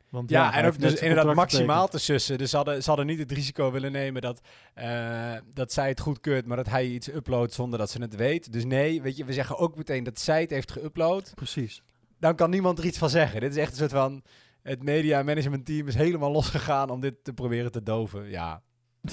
Want 0.08 0.30
Ja, 0.30 0.54
en 0.54 0.66
ook 0.66 0.78
dus 0.78 0.94
inderdaad 0.94 1.34
maximaal 1.34 1.88
te 1.88 1.98
sussen. 1.98 2.38
Dus 2.38 2.50
ze 2.50 2.56
hadden, 2.56 2.82
ze 2.82 2.88
hadden 2.88 3.06
niet 3.06 3.18
het 3.18 3.32
risico 3.32 3.70
willen 3.70 3.92
nemen 3.92 4.22
dat, 4.22 4.40
eh, 4.74 5.34
dat 5.54 5.72
zij 5.72 5.88
het 5.88 6.00
goedkeurt, 6.00 6.46
maar 6.46 6.56
dat 6.56 6.68
hij 6.68 6.86
iets 6.86 7.08
uploadt 7.08 7.52
zonder 7.52 7.78
dat 7.78 7.90
ze 7.90 8.00
het 8.02 8.16
weet. 8.16 8.52
Dus 8.52 8.64
nee, 8.64 9.02
weet 9.02 9.16
je, 9.16 9.24
we 9.24 9.32
zeggen 9.32 9.58
ook 9.58 9.76
meteen 9.76 10.04
dat 10.04 10.20
zij 10.20 10.40
het 10.40 10.50
heeft 10.50 10.78
geüpload. 10.78 11.34
Precies. 11.34 11.82
Dan 12.18 12.34
kan 12.34 12.50
niemand 12.50 12.78
er 12.78 12.84
iets 12.84 12.98
van 12.98 13.10
zeggen. 13.10 13.40
Dit 13.40 13.50
is 13.50 13.56
echt 13.56 13.70
een 13.70 13.76
soort 13.76 13.90
van, 13.90 14.22
het 14.62 14.82
media 14.82 15.22
management 15.22 15.66
team 15.66 15.86
is 15.86 15.94
helemaal 15.94 16.30
losgegaan 16.30 16.90
om 16.90 17.00
dit 17.00 17.24
te 17.24 17.32
proberen 17.32 17.72
te 17.72 17.82
doven. 17.82 18.30
Ja, 18.30 18.62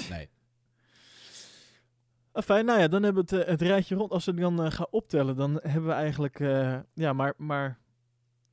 nee. 0.09 0.29
Fijn, 2.33 2.65
nou 2.65 2.79
ja, 2.79 2.87
dan 2.87 3.03
hebben 3.03 3.25
we 3.25 3.35
het, 3.35 3.45
eh, 3.45 3.51
het 3.51 3.61
rijtje 3.61 3.95
rond. 3.95 4.11
Als 4.11 4.25
we 4.25 4.33
dan 4.33 4.63
eh, 4.63 4.71
gaan 4.71 4.87
optellen, 4.89 5.35
dan 5.35 5.59
hebben 5.61 5.85
we 5.85 5.91
eigenlijk 5.91 6.39
ja, 6.93 7.13
maar, 7.13 7.33
maar 7.37 7.82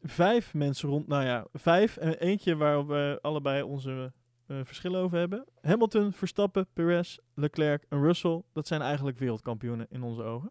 vijf 0.03 0.55
mensen 0.55 0.89
rond. 0.89 1.07
Nou 1.09 1.25
ja, 1.25 1.47
vijf. 1.53 1.97
En 1.97 2.19
eentje 2.19 2.57
waar 2.57 2.87
we 2.87 3.19
allebei 3.23 3.63
onze 3.63 4.13
eh, 4.47 4.57
verschillen 4.65 5.01
over 5.01 5.19
hebben. 5.19 5.45
Hamilton, 5.61 6.13
Verstappen, 6.13 6.67
Perez, 6.73 7.17
Leclerc 7.35 7.85
en 7.89 8.03
Russell. 8.03 8.43
Dat 8.53 8.67
zijn 8.67 8.81
eigenlijk 8.83 9.19
wereldkampioenen 9.19 9.87
in 9.91 10.03
onze 10.03 10.23
ogen. 10.23 10.51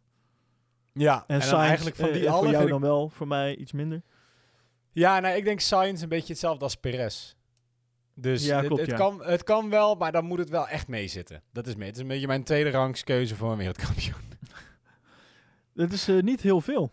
Ja, 0.94 1.16
En, 1.16 1.24
en, 1.28 1.40
dan 1.40 1.48
Sainz, 1.48 1.68
eigenlijk 1.68 1.96
van 1.96 2.08
eh, 2.08 2.14
die 2.14 2.26
eh, 2.26 2.32
alle 2.32 2.42
voor 2.44 2.52
jou 2.52 2.64
ik- 2.64 2.70
dan 2.70 2.82
wel, 2.82 3.10
voor 3.10 3.28
mij 3.28 3.56
iets 3.56 3.72
minder. 3.72 4.02
Ja, 4.92 5.20
nou, 5.20 5.36
ik 5.36 5.44
denk 5.44 5.60
Sainz 5.60 6.02
een 6.02 6.10
beetje 6.10 6.32
hetzelfde 6.34 6.64
als 6.64 6.76
Perez. 6.76 7.34
Dus 8.14 8.46
Ja, 8.46 8.58
het, 8.58 8.66
klopt, 8.66 8.82
het, 8.82 8.90
ja. 8.90 8.96
kan, 8.98 9.24
het 9.24 9.44
kan 9.44 9.70
wel, 9.70 9.96
maar 9.96 10.12
dan 10.12 10.26
moet 10.26 10.40
het 10.40 10.50
wel 10.50 10.68
echt 10.68 10.88
meezitten. 10.88 11.44
Dat 11.52 11.68
is 11.68 11.76
mee. 11.76 11.88
Het 11.88 11.96
is 11.96 12.02
een 12.02 12.08
beetje 12.08 12.28
mijn 12.28 12.44
tweede 12.44 12.70
rangskeuze 12.70 13.36
voor 13.36 13.52
een 13.52 13.58
wereldkampioen. 13.58 14.28
Dat 15.74 15.92
is 15.92 16.08
eh, 16.08 16.20
niet 16.22 16.42
heel 16.42 16.62
veel. 16.62 16.92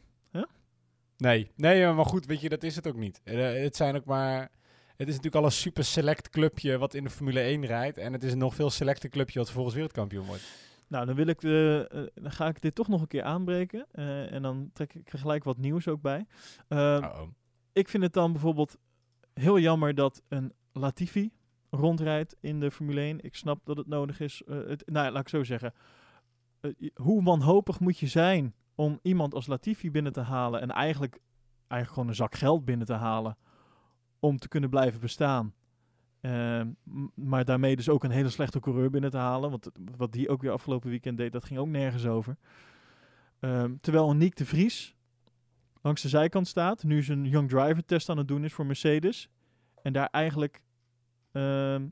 Nee, 1.17 1.51
nee, 1.57 1.93
maar 1.93 2.05
goed, 2.07 2.27
weet 2.27 2.41
je, 2.41 2.49
dat 2.49 2.63
is 2.63 2.77
het 2.77 2.87
ook 2.87 2.97
niet. 2.97 3.21
Eh, 3.25 3.53
het 3.63 3.77
zijn 3.77 3.97
ook 3.97 4.05
maar... 4.05 4.41
Het 4.97 5.09
is 5.09 5.15
natuurlijk 5.15 5.43
al 5.43 5.45
een 5.45 5.53
super 5.57 5.85
select 5.85 6.29
clubje 6.31 6.79
wat 6.79 6.95
in 6.95 7.05
de 7.05 7.11
Formule 7.11 7.41
1 7.41 7.65
rijdt. 7.67 7.99
En 7.99 8.13
het 8.13 8.23
is 8.23 8.33
een 8.33 8.39
nog 8.39 8.55
veel 8.55 8.71
selecter 8.71 9.09
clubje 9.09 9.35
wat 9.39 9.45
vervolgens 9.47 9.75
wereldkampioen 9.75 10.27
wordt. 10.27 10.43
Nou, 10.89 11.07
dan, 11.07 11.15
wil 11.15 11.27
ik 11.27 11.41
de, 11.41 11.87
eh, 11.91 12.23
dan 12.23 12.31
ga 12.33 12.47
ik 12.49 12.61
dit 12.61 12.75
toch 12.75 12.89
nog 12.89 13.01
een 13.01 13.07
keer 13.07 13.23
aanbreken. 13.23 13.87
eh, 13.93 14.33
en 14.33 14.43
dan 14.43 14.71
trek 14.73 14.95
ik 14.95 15.13
er 15.13 15.19
gelijk 15.19 15.45
wat 15.45 15.57
nieuws 15.57 15.89
ook 15.89 16.01
bij. 16.01 16.27
Eh, 16.69 17.23
ik 17.73 17.89
vind 17.89 18.03
het 18.03 18.13
dan 18.13 18.33
bijvoorbeeld 18.33 18.77
heel 19.35 19.59
jammer 19.59 19.95
dat 19.95 20.23
een 20.29 20.53
Latifi 20.73 21.31
rondrijdt 21.71 22.37
in 22.41 22.61
de 22.61 22.71
Formule 22.71 23.01
1. 23.01 23.21
Ik 23.25 23.35
snap 23.35 23.61
dat 23.67 23.77
het 23.77 23.87
nodig 23.87 24.21
is. 24.21 24.43
eh, 24.47 24.57
het, 24.67 24.83
nou, 24.87 25.07
ja, 25.07 25.13
laat 25.13 25.23
ik 25.23 25.29
zo 25.29 25.45
zeggen. 25.45 25.73
Eh, 26.61 26.71
hoe 26.95 27.23
wanhopig 27.23 27.81
moet 27.81 27.99
je 27.99 28.07
zijn 28.07 28.55
om 28.77 28.99
iemand 29.03 29.35
als 29.35 29.47
Latifi 29.47 29.91
binnen 29.91 30.13
te 30.13 30.21
halen 30.21 30.61
en 30.61 30.71
eigenlijk, 30.71 31.19
eigenlijk 31.59 31.93
gewoon 31.93 32.09
een 32.09 32.15
zak 32.15 32.35
geld 32.35 32.65
binnen 32.65 32.87
te 32.87 32.93
halen 32.93 33.37
om 34.21 34.39
te 34.39 34.49
kunnen 34.49 34.71
blijven 34.71 35.01
bestaan. 35.01 35.55
Ehm, 36.21 36.71
maar 37.15 37.45
daarmee 37.45 37.77
dus 37.77 37.89
ook 37.89 38.05
een 38.05 38.11
hele 38.11 38.29
slechte 38.29 38.61
coureur 38.61 38.91
binnen 38.91 39.11
te 39.11 39.17
halen. 39.17 39.51
Want 39.51 39.71
wat 39.97 40.13
die 40.13 40.29
ook 40.29 40.43
weer 40.43 40.51
afgelopen 40.51 40.91
weekend 40.91 41.17
deed, 41.17 41.33
dat 41.33 41.45
ging 41.45 41.59
ook 41.59 41.69
nergens 41.69 42.07
over. 42.07 42.37
Ehm, 43.39 43.77
terwijl 43.81 44.15
Nick 44.15 44.37
de 44.37 44.47
Vries 44.47 44.97
langs 45.83 46.03
de 46.03 46.09
zijkant 46.09 46.49
staat. 46.49 46.83
Nu 46.83 47.03
zijn 47.03 47.25
Young 47.25 47.49
Driver 47.49 47.85
test 47.85 48.09
aan 48.09 48.19
het 48.19 48.29
doen 48.29 48.45
is 48.45 48.53
voor 48.53 48.67
Mercedes. 48.67 49.29
En 49.83 49.93
daar 49.93 50.09
eigenlijk 50.11 50.63
ehm, 51.33 51.83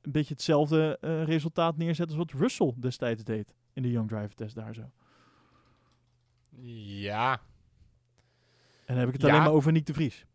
een 0.00 0.12
beetje 0.12 0.34
hetzelfde 0.34 0.98
eh, 1.00 1.24
resultaat 1.24 1.76
neerzet 1.76 2.08
als 2.08 2.16
wat 2.16 2.32
Russell 2.32 2.74
destijds 2.76 3.24
deed. 3.24 3.54
In 3.72 3.82
de 3.82 3.90
Young 3.90 4.08
Driver 4.08 4.34
test 4.34 4.54
daar 4.54 4.74
zo. 4.74 4.90
Ja. 6.62 7.32
En 8.84 8.94
dan 8.94 8.96
heb 8.96 9.06
ik 9.06 9.12
het 9.12 9.22
Ja. 9.22 9.28
alleen 9.28 9.40
maar 9.42 9.52
over 9.52 9.72
Nick 9.72 9.86
de 9.86 9.92
Vries. 9.94 10.26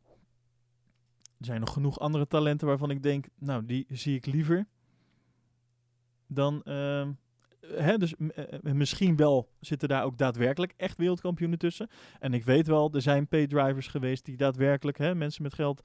Er 1.38 1.46
zijn 1.48 1.60
nog 1.60 1.74
genoeg 1.74 2.00
andere 2.00 2.28
talenten 2.28 2.68
waarvan 2.68 2.90
ik 2.90 3.04
denk, 3.04 3.28
nou, 3.40 3.66
die 3.66 3.86
zie 3.90 4.16
ik 4.16 4.26
liever 4.26 4.68
dan. 6.28 6.64
ehm, 6.64 7.12
hè, 7.62 7.98
dus 7.98 8.16
m- 8.18 8.28
eh, 8.30 8.74
misschien 8.74 9.16
wel 9.16 9.50
zitten 9.60 9.88
daar 9.90 10.04
ook 10.04 10.18
daadwerkelijk 10.18 10.74
echt 10.78 10.98
wereldkampioenen 10.98 11.58
tussen. 11.60 11.90
En 12.20 12.34
ik 12.34 12.44
weet 12.44 12.68
wel, 12.68 12.94
er 12.94 13.02
zijn 13.02 13.28
paydrivers 13.28 13.88
geweest 13.88 14.26
die 14.26 14.38
daadwerkelijk, 14.38 14.98
hè, 14.98 15.16
mensen 15.16 15.44
met 15.44 15.54
geld, 15.54 15.82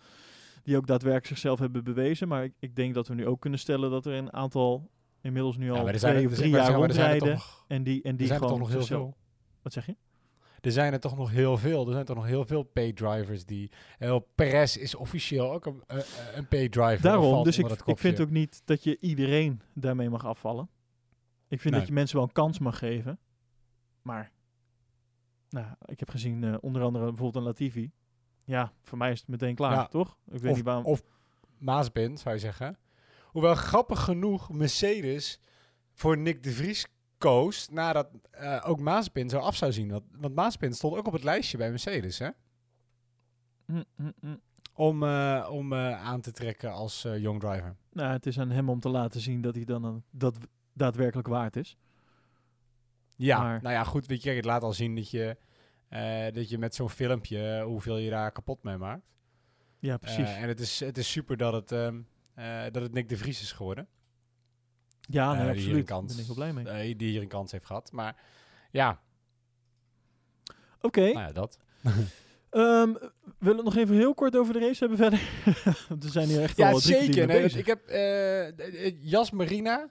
die 0.63 0.77
ook 0.77 0.87
daadwerkelijk 0.87 1.27
zichzelf 1.27 1.59
hebben 1.59 1.85
bewezen. 1.85 2.29
Maar 2.29 2.45
ik, 2.45 2.53
ik 2.59 2.77
denk 2.77 2.95
dat 2.95 3.09
we 3.09 3.15
nu 3.15 3.27
ook 3.27 3.41
kunnen 3.41 3.59
stellen 3.59 3.91
dat 3.91 4.07
er 4.07 4.13
een 4.15 4.33
aantal 4.33 4.91
inmiddels 5.21 5.57
nu 5.57 5.71
al 5.71 5.77
ja 5.77 5.81
er 5.81 5.87
twee 5.99 5.99
zijn, 5.99 6.27
of 6.27 6.35
drie 6.35 6.51
jaar 6.51 6.73
rondrijden. 6.73 7.39
En 7.69 7.83
die, 7.83 8.03
en 8.03 8.11
er 8.11 8.17
die 8.17 8.27
zijn 8.27 8.41
er 8.41 8.47
gewoon 8.47 8.61
toch 8.63 8.69
nog 8.73 8.77
heel 8.79 8.87
veel. 8.99 9.17
Wat 9.63 9.73
zeg 9.73 9.87
je? 9.87 9.97
Er 10.67 10.73
zijn 10.73 10.93
er 10.93 11.01
toch 11.01 11.17
nog 11.17 11.31
heel 11.31 11.57
veel. 11.57 11.87
Er 11.87 11.93
zijn 11.93 12.05
toch 12.05 12.17
nog 12.17 12.27
heel 12.27 12.45
veel 12.45 12.63
paydrivers 12.63 13.45
die... 13.45 13.71
Uh, 13.99 14.17
Perez 14.35 14.77
is 14.77 14.95
officieel 14.95 15.53
ook 15.53 15.67
een, 15.67 15.83
eh, 15.87 15.99
eh, 15.99 16.05
een 16.35 16.49
paydriver. 16.49 17.03
Daarom, 17.03 17.45
dus 17.45 17.59
ik, 17.59 17.71
ik, 17.85 17.99
vind 17.99 18.21
ook 18.21 18.31
niet 18.31 18.63
dat 18.65 18.85
je 18.85 18.99
iedereen 19.01 19.61
daarmee 19.75 20.11
mag 20.11 20.25
afvallen. 20.27 20.69
Ik 21.49 21.61
vind 21.61 21.71
Nee. 21.71 21.79
dat 21.79 21.89
je 21.89 21.95
mensen 21.95 22.17
wel 22.17 22.27
een 22.27 22.33
kans 22.33 22.59
mag 22.59 22.79
geven. 22.79 23.19
Maar, 24.03 24.33
nou, 25.51 25.67
ik 25.85 25.99
heb 25.99 26.11
gezien 26.11 26.45
eh, 26.45 26.55
onder 26.61 26.83
andere 26.83 27.05
bijvoorbeeld 27.05 27.37
een 27.37 27.43
Latifi. 27.51 27.91
Ja, 28.45 28.73
voor 28.83 28.99
mij 28.99 29.13
is 29.13 29.19
het 29.21 29.29
meteen 29.29 29.55
klaar, 29.55 29.73
Ja. 29.73 29.87
toch? 29.87 30.19
Ik 30.31 30.41
weet 30.41 30.51
Of, 30.51 30.57
niet 30.57 30.65
waarom. 30.65 30.85
of 30.85 31.03
Maaspin, 31.59 32.19
zou 32.19 32.35
je 32.35 32.41
zeggen. 32.41 32.79
Hoewel 33.25 33.55
grappig 33.55 34.05
genoeg 34.05 34.53
Mercedes 34.53 35.41
voor 35.93 36.19
Nick 36.19 36.43
de 36.43 36.51
Vries 36.51 36.87
koos 37.27 37.69
nadat 37.69 38.09
eh, 38.31 38.63
ook 38.67 38.81
Maaspin 38.81 39.29
zo 39.29 39.39
af 39.39 39.57
zou 39.57 39.73
zien. 39.73 39.91
Want, 39.91 40.05
want 40.17 40.35
Maaspin 40.35 40.73
stond 40.75 40.97
ook 40.97 41.07
op 41.07 41.13
het 41.13 41.25
lijstje 41.25 41.59
bij 41.59 41.71
Mercedes, 41.71 42.19
hè? 42.19 42.29
Mm, 43.67 43.85
mm, 43.97 44.13
mm. 44.21 44.41
Om, 44.75 45.03
eh, 45.03 45.49
om 45.51 45.73
eh, 45.73 46.05
aan 46.05 46.21
te 46.21 46.33
trekken 46.33 46.73
als 46.73 47.03
young 47.03 47.41
driver. 47.41 47.77
Nou, 47.93 48.13
het 48.13 48.27
is 48.27 48.39
aan 48.39 48.51
hem 48.51 48.69
om 48.69 48.81
te 48.81 48.89
laten 48.89 49.21
zien 49.21 49.41
dat 49.41 49.55
hij 49.55 49.65
dan 49.65 49.85
een, 49.85 50.05
dat 50.11 50.39
daadwerkelijk 50.73 51.29
waard 51.29 51.57
is. 51.57 51.77
Ja, 53.17 53.39
Maar- 53.43 53.63
nou 53.63 53.75
ja, 53.75 53.85
goed. 53.85 54.07
Weet 54.07 54.23
je, 54.23 54.31
het 54.31 54.45
laat 54.45 54.63
al 54.63 54.73
zien 54.73 54.95
dat 54.95 55.11
je, 55.11 55.37
dat 56.33 56.49
je 56.49 56.59
met 56.59 56.75
zo'n 56.75 56.91
filmpje 56.91 57.63
hoeveel 57.63 57.97
je 57.97 58.11
daar 58.11 58.33
kapot 58.33 58.63
mee 58.63 58.77
maakt. 58.77 59.07
Ja, 59.79 59.97
precies. 59.97 60.35
En 60.35 60.49
het 60.49 60.61
is, 60.61 60.81
het 60.81 60.99
is 60.99 61.11
super 61.11 61.37
dat 61.37 61.53
het, 61.53 61.73
ehm, 61.73 62.01
eh, 62.35 62.63
dat 62.71 62.83
het 62.83 62.93
Nick 62.93 63.09
de 63.09 63.17
Vries 63.17 63.41
is 63.41 63.53
geworden. 63.53 63.89
Ja, 65.07 65.33
nee, 65.35 65.49
eh, 65.49 65.55
hier 65.55 65.69
een. 65.69 65.75
Daar 65.75 65.85
kans, 65.85 66.13
ben 66.13 66.21
ik 66.21 66.27
wel 66.27 66.35
blij 66.35 66.53
mee. 66.53 66.97
die 66.97 67.11
hier 67.11 67.23
een 67.23 67.29
kans 67.29 67.53
heeft 67.53 67.67
gehad. 67.67 67.93
Maar 67.93 68.17
ja, 68.71 69.01
Oké, 70.81 71.01
nou 71.01 71.19
ja, 71.27 71.33
dat. 71.33 71.59
ehm, 72.51 72.93
willen 72.93 73.13
we 73.39 73.55
het 73.55 73.65
nog 73.65 73.77
even 73.77 73.95
heel 73.97 74.15
kort 74.15 74.37
over 74.37 74.53
de 74.53 74.59
race 74.59 74.79
hebben 74.79 74.99
verder? 74.99 75.21
Want 75.89 76.05
we 76.05 76.11
zijn 76.11 76.29
hier 76.29 76.43
echt 76.43 76.57
Ja, 76.57 76.71
al 76.71 76.79
zeker. 76.79 77.27
Nee, 77.27 77.45
ik 77.45 77.67
heb 77.67 77.87
eh, 77.87 79.03
Jas 79.03 79.31
Marina, 79.31 79.91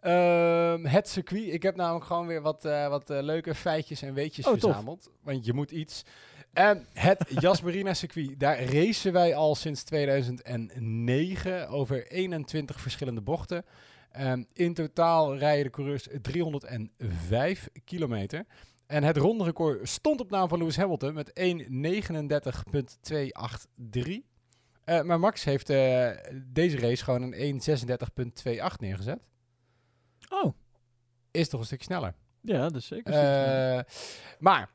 ehm, 0.00 0.84
het 0.84 1.08
circuit. 1.08 1.52
Ik 1.52 1.62
heb 1.62 1.76
namelijk 1.76 2.04
gewoon 2.04 2.26
weer 2.26 2.40
wat, 2.40 2.62
wat 2.88 3.08
leuke 3.08 3.54
feitjes 3.54 4.02
en 4.02 4.14
weetjes 4.14 4.46
Oh, 4.46 4.52
tof. 4.52 4.60
verzameld. 4.62 5.10
Want 5.22 5.44
je 5.44 5.52
moet 5.52 5.70
iets. 5.70 6.04
En 6.52 6.86
het 6.92 7.24
Jas 7.40 7.62
Marina 7.62 7.94
circuit, 7.94 8.40
daar 8.40 8.62
racen 8.64 9.12
wij 9.12 9.34
al 9.34 9.54
sinds 9.54 9.82
2009 9.82 11.68
over 11.68 12.06
21 12.06 12.80
verschillende 12.80 13.20
bochten. 13.20 13.64
Ehm, 14.10 14.42
in 14.52 14.74
totaal 14.74 15.36
rijden 15.36 15.64
de 15.64 15.70
coureurs 15.70 16.08
305 16.22 17.68
kilometer. 17.84 18.46
En 18.86 19.02
het 19.02 19.16
ronderecord 19.16 19.88
stond 19.88 20.20
op 20.20 20.30
naam 20.30 20.48
van 20.48 20.58
Lewis 20.58 20.76
Hamilton 20.76 21.14
met 21.14 21.30
1.39.283. 21.40 24.24
Eh, 24.84 25.02
maar 25.02 25.20
Max 25.20 25.44
heeft 25.44 25.70
eh, 25.70 26.10
deze 26.44 26.78
race 26.78 27.04
gewoon 27.04 27.22
een 27.22 27.60
1.36.28 27.60 28.76
neergezet. 28.78 29.18
Oh, 30.28 30.54
Is 31.30 31.48
toch 31.48 31.60
een 31.60 31.66
stukje 31.66 31.84
sneller. 31.84 32.14
ja, 32.40 32.62
dat 32.62 32.74
is 32.74 32.86
zeker. 32.86 33.12
Eh, 33.12 33.80
maar 34.38 34.70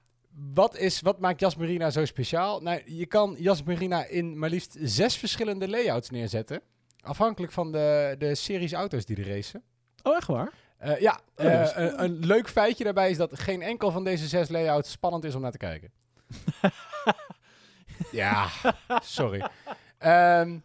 wat, 0.53 0.77
is, 0.77 1.01
wat 1.01 1.19
maakt 1.19 1.39
Jas 1.39 1.55
Marina 1.55 1.89
zo 1.89 2.05
speciaal? 2.05 2.61
Nou, 2.61 2.81
je 2.85 3.05
kan 3.05 3.35
Jas 3.39 3.63
Marina 3.63 4.05
in 4.05 4.39
maar 4.39 4.49
liefst 4.49 4.75
zes 4.79 5.17
verschillende 5.17 5.69
layouts 5.69 6.09
neerzetten. 6.09 6.61
Afhankelijk 7.05 7.51
van 7.53 7.71
de, 7.71 8.15
de 8.19 8.35
series 8.35 8.73
auto's 8.73 9.05
die 9.05 9.17
er 9.17 9.27
racen. 9.35 9.63
oh, 10.03 10.15
echt 10.15 10.27
waar? 10.27 10.51
Eh, 10.77 10.99
ja, 10.99 11.19
Oh, 11.35 11.45
eh, 11.45 11.61
is- 11.61 11.71
een, 11.75 12.03
een 12.03 12.25
leuk 12.25 12.49
feitje 12.49 12.83
daarbij 12.83 13.09
is 13.09 13.17
dat 13.17 13.39
geen 13.39 13.61
enkel 13.61 13.91
van 13.91 14.03
deze 14.03 14.27
zes 14.27 14.49
layouts 14.49 14.91
spannend 14.91 15.23
is 15.23 15.35
om 15.35 15.41
naar 15.41 15.51
te 15.51 15.57
kijken. 15.57 15.91
ja, 18.11 18.47
sorry. 19.03 19.45
Ehm, 19.97 20.57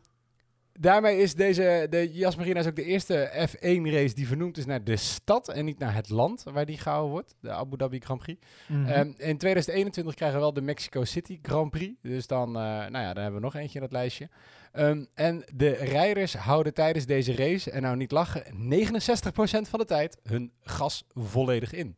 daarmee 0.81 1.19
is 1.19 1.35
deze, 1.35 1.87
de 1.91 2.13
Yas 2.13 2.37
Marina 2.37 2.61
is 2.61 2.67
ook 2.67 2.77
de 2.77 2.85
eerste 2.85 3.49
F1-race 3.49 4.15
die 4.15 4.27
vernoemd 4.27 4.57
is 4.57 4.67
naar 4.67 4.85
de 4.85 4.97
stad 4.97 5.49
en 5.49 5.65
niet 5.65 5.79
naar 5.79 5.95
het 5.95 6.09
land 6.09 6.43
waar 6.43 6.67
die 6.67 6.79
gehouden 6.79 7.11
wordt, 7.11 7.35
de 7.41 7.51
Abu 7.51 7.77
Dhabi 7.77 8.01
Grand 8.01 8.21
Prix. 8.21 8.47
Mhm. 8.69 8.87
Ehm, 8.87 9.13
in 9.17 9.39
2021 9.39 10.15
krijgen 10.15 10.37
we 10.39 10.45
wel 10.45 10.53
de 10.53 10.61
Mexico 10.61 11.05
City 11.05 11.39
Grand 11.43 11.71
Prix. 11.71 11.95
Dus 12.03 12.27
dan, 12.27 12.49
eh, 12.49 12.63
nou 12.63 12.99
ja, 12.99 13.13
dan 13.13 13.23
hebben 13.23 13.41
we 13.41 13.47
nog 13.47 13.55
eentje 13.55 13.75
in 13.75 13.85
dat 13.85 13.93
lijstje. 13.93 14.29
Ehm, 14.73 15.05
en 15.15 15.45
de 15.55 15.71
rijders 15.71 16.35
houden 16.35 16.75
tijdens 16.75 17.07
deze 17.07 17.35
race, 17.35 17.71
en 17.71 17.83
nou 17.83 17.97
niet 17.97 18.11
lachen, 18.11 18.43
69% 18.69 19.69
van 19.69 19.79
de 19.79 19.85
tijd 19.85 20.19
hun 20.23 20.53
gas 20.61 21.05
volledig 21.15 21.73
in. 21.73 21.97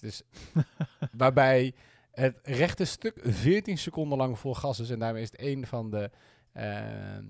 Dus 0.00 0.22
waarbij 1.12 1.74
het 2.12 2.38
rechte 2.42 2.84
stuk 2.84 3.18
14 3.22 3.78
seconden 3.78 4.18
lang 4.18 4.38
vol 4.38 4.54
gas 4.54 4.80
is. 4.80 4.90
En 4.90 4.98
daarmee 4.98 5.22
is 5.22 5.30
het 5.30 5.40
een 5.40 5.66
van 5.66 5.90
de, 5.90 6.10
ehm, 6.52 7.24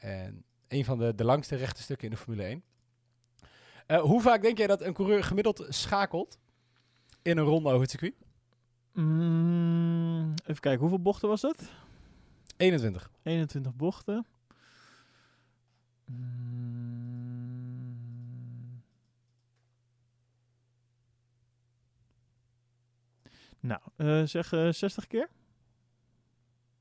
en 0.00 0.44
een 0.68 0.84
van 0.84 0.98
de, 0.98 1.14
de 1.14 1.24
langste 1.24 1.56
rechte 1.56 1.82
stukken 1.82 2.08
in 2.08 2.14
de 2.14 2.20
Formule 2.20 2.42
1. 2.42 2.62
Eh, 3.86 4.00
hoe 4.00 4.20
vaak 4.20 4.42
denk 4.42 4.58
jij 4.58 4.66
dat 4.66 4.80
een 4.80 4.94
coureur 4.94 5.24
gemiddeld 5.24 5.66
schakelt 5.68 6.38
in 7.22 7.38
een 7.38 7.44
ronde 7.44 7.68
over 7.68 7.80
het 7.80 7.90
circuit? 7.90 8.14
Mm, 8.92 10.34
even 10.46 10.60
kijken, 10.60 10.80
hoeveel 10.80 11.02
bochten 11.02 11.28
was 11.28 11.40
dat? 11.40 11.70
21. 12.56 13.10
21 13.22 13.76
bochten. 13.76 14.26
Mm. 16.04 16.50
Nou, 23.60 23.80
eh, 23.96 24.22
zeg 24.22 24.52
eh, 24.52 24.68
60 24.72 25.06
keer? 25.06 25.28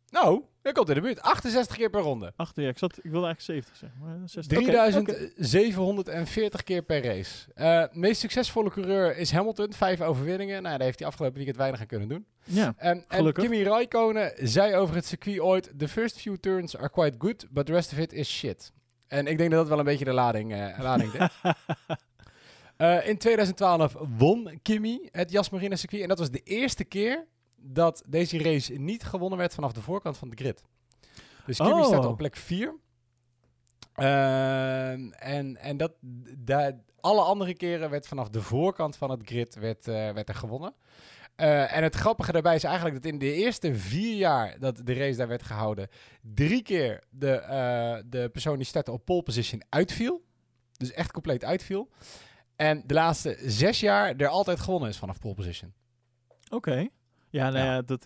Nou, 0.09 0.43
dat 0.61 0.73
komt 0.73 0.89
in 0.89 0.95
de 0.95 1.01
buurt. 1.01 1.21
68 1.21 1.75
keer 1.75 1.89
per 1.89 2.01
ronde. 2.01 2.33
Achter, 2.35 2.63
ja, 2.63 2.69
ik, 2.69 2.77
zat, 2.77 2.97
ik 2.97 3.11
wilde 3.11 3.25
eigenlijk 3.25 3.65
70 3.65 3.75
zeggen. 3.75 3.99
Maar 3.99 4.29
60. 4.29 4.57
Oké, 4.57 4.65
oké. 4.97 5.31
3740 5.35 6.63
keer 6.63 6.81
per 6.81 7.03
race. 7.03 7.53
Eh 7.53 7.83
meest 7.91 8.19
succesvolle 8.19 8.69
coureur 8.69 9.17
is 9.17 9.31
Hamilton. 9.31 9.73
Vijf 9.73 10.01
overwinningen. 10.01 10.61
Nou, 10.63 10.77
daar 10.77 10.85
heeft 10.85 10.99
hij 10.99 11.07
afgelopen 11.07 11.35
weekend 11.35 11.57
weinig 11.57 11.79
aan 11.79 11.85
kunnen 11.85 12.07
doen. 12.07 12.25
Ja, 12.43 12.73
En, 12.77 12.97
en 13.07 13.17
Gelukkig. 13.17 13.43
Kimi 13.43 13.63
Raikkonen 13.63 14.31
zei 14.37 14.75
over 14.75 14.95
het 14.95 15.05
circuit 15.05 15.39
ooit... 15.39 15.71
The 15.77 15.87
first 15.87 16.19
few 16.21 16.37
turns 16.39 16.77
are 16.77 16.89
quite 16.89 17.15
good, 17.17 17.45
but 17.49 17.65
the 17.65 17.71
rest 17.71 17.91
of 17.91 17.97
it 17.97 18.13
is 18.13 18.29
shit. 18.29 18.71
En 19.07 19.27
ik 19.27 19.37
denk 19.37 19.49
dat 19.49 19.59
dat 19.59 19.69
wel 19.69 19.79
een 19.79 19.85
beetje 19.85 20.05
de 20.05 20.13
lading, 20.13 20.53
eh 20.53 20.79
lading 20.79 21.11
deed. 21.11 21.29
Eh, 22.79 23.07
in 23.07 23.17
2012 23.17 23.95
won 24.17 24.59
Kimi 24.61 25.09
het 25.11 25.31
Yas 25.31 25.49
Marina 25.49 25.75
circuit. 25.75 26.01
En 26.01 26.07
dat 26.07 26.19
was 26.19 26.31
de 26.31 26.41
eerste 26.43 26.83
keer 26.83 27.25
dat 27.61 28.03
deze 28.07 28.37
race 28.43 28.73
niet 28.73 29.03
gewonnen 29.03 29.37
werd 29.39 29.53
vanaf 29.53 29.71
de 29.71 29.81
voorkant 29.81 30.17
van 30.17 30.29
de 30.29 30.35
grid. 30.35 30.63
Dus 31.45 31.57
Kimi 31.57 31.71
Oh. 31.71 31.85
staat 31.85 32.05
op 32.05 32.17
plek 32.17 32.35
4. 32.35 32.75
en 35.19 35.57
en 35.61 35.77
dat, 35.77 35.91
da- 36.37 36.79
alle 37.01 37.21
andere 37.21 37.53
keren 37.55 37.89
werd 37.89 38.07
vanaf 38.07 38.29
de 38.29 38.41
voorkant 38.41 38.95
van 38.97 39.09
het 39.11 39.21
grid 39.25 39.55
werd, 39.55 39.87
eh, 39.87 39.93
werd 40.11 40.29
er 40.29 40.35
gewonnen. 40.35 40.73
Eh, 41.35 41.75
en 41.75 41.83
het 41.83 41.95
grappige 41.95 42.31
daarbij 42.31 42.55
is 42.55 42.63
eigenlijk 42.63 42.95
dat 42.95 43.11
in 43.11 43.19
de 43.19 43.33
eerste 43.33 43.75
vier 43.75 44.15
jaar 44.17 44.59
dat 44.59 44.81
de 44.83 44.93
race 44.93 45.17
daar 45.17 45.27
werd 45.27 45.43
gehouden, 45.43 45.87
drie 46.21 46.61
keer 46.61 47.03
de, 47.09 47.31
eh, 47.31 47.97
de 48.05 48.29
persoon 48.29 48.55
die 48.57 48.65
startte 48.65 48.91
op 48.91 49.05
pole 49.05 49.23
position 49.23 49.61
uitviel. 49.69 50.23
Dus 50.77 50.91
echt 50.91 51.11
compleet 51.11 51.43
uitviel. 51.43 51.89
En 52.55 52.83
de 52.85 52.93
laatste 52.93 53.37
zes 53.45 53.79
jaar 53.79 54.15
er 54.15 54.27
altijd 54.27 54.59
gewonnen 54.59 54.89
is 54.89 54.97
vanaf 54.97 55.19
pole 55.19 55.33
position. 55.35 55.73
oké. 56.49 56.87
Ja, 57.29 57.49
nou 57.49 57.65
Ja. 57.65 57.73
ja, 57.73 57.81
dat, 57.81 58.05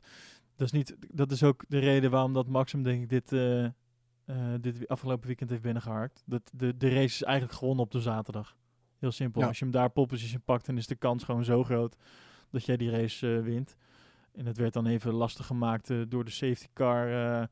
dat, 0.55 0.67
is 0.67 0.71
niet, 0.71 0.95
dat 1.11 1.31
is 1.31 1.43
ook 1.43 1.63
de 1.67 1.79
reden 1.79 2.11
waarom 2.11 2.33
dat 2.33 2.47
Maxim, 2.47 2.83
denk 2.83 3.01
ik, 3.01 3.09
dit, 3.09 3.31
eh, 3.31 3.65
eh, 3.65 3.71
dit 4.61 4.87
afgelopen 4.87 5.27
weekend 5.27 5.49
heeft 5.49 5.61
binnengeharkt. 5.61 6.23
Dat 6.25 6.51
de, 6.53 6.77
de 6.77 6.89
race 6.89 7.03
is 7.03 7.23
eigenlijk 7.23 7.57
gewonnen 7.57 7.85
op 7.85 7.91
de 7.91 8.01
zaterdag. 8.01 8.55
Heel 8.97 9.11
simpel. 9.11 9.41
Ja. 9.41 9.47
Als 9.47 9.59
je 9.59 9.63
hem 9.63 9.73
daar 9.73 9.89
pole 9.89 10.07
position 10.07 10.41
pakt, 10.45 10.65
dan 10.65 10.77
is 10.77 10.87
de 10.87 10.95
kans 10.95 11.23
gewoon 11.23 11.43
zo 11.43 11.63
groot 11.63 11.95
dat 12.49 12.65
jij 12.65 12.77
die 12.77 12.91
race 12.91 13.35
eh, 13.35 13.43
wint. 13.43 13.75
En 14.31 14.45
het 14.45 14.57
werd 14.57 14.73
dan 14.73 14.85
even 14.85 15.13
lastig 15.13 15.45
gemaakt 15.45 15.91
door 16.09 16.25
de 16.25 16.31
safety 16.31 16.67
car. 16.73 17.49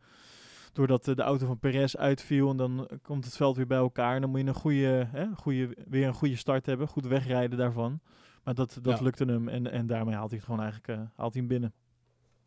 doordat 0.73 1.05
de 1.05 1.21
auto 1.21 1.45
van 1.45 1.59
Perez 1.59 1.95
uitviel 1.95 2.49
en 2.49 2.57
dan 2.57 2.89
komt 3.01 3.25
het 3.25 3.35
veld 3.35 3.55
weer 3.55 3.67
bij 3.67 3.77
elkaar. 3.77 4.15
En 4.15 4.21
dan 4.21 4.29
moet 4.29 4.39
je 4.39 4.47
een 4.47 4.53
goede, 4.53 5.07
hè, 5.11 5.35
goede, 5.35 5.77
weer 5.87 6.07
een 6.07 6.13
goede 6.13 6.35
start 6.35 6.65
hebben. 6.65 6.87
Goed 6.87 7.05
wegrijden 7.05 7.57
daarvan. 7.57 7.99
Maar 8.43 8.53
dat, 8.53 8.77
dat 8.81 8.97
Ja. 8.97 9.03
lukte 9.03 9.25
hem 9.25 9.47
en, 9.47 9.71
en 9.71 9.87
daarmee 9.87 10.15
haalt 10.15 10.29
hij 10.29 10.37
het 10.37 10.45
gewoon 10.47 10.61
eigenlijk 10.61 10.99
eh, 10.99 11.05
haalt 11.17 11.33
hij 11.33 11.41
hem 11.41 11.47
binnen. 11.47 11.73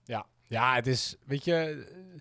Ja, 0.04 0.26
ja 0.46 0.74
het 0.74 0.86
is, 0.86 1.16
weet 1.26 1.44
je, 1.44 1.54
eh, 1.54 2.20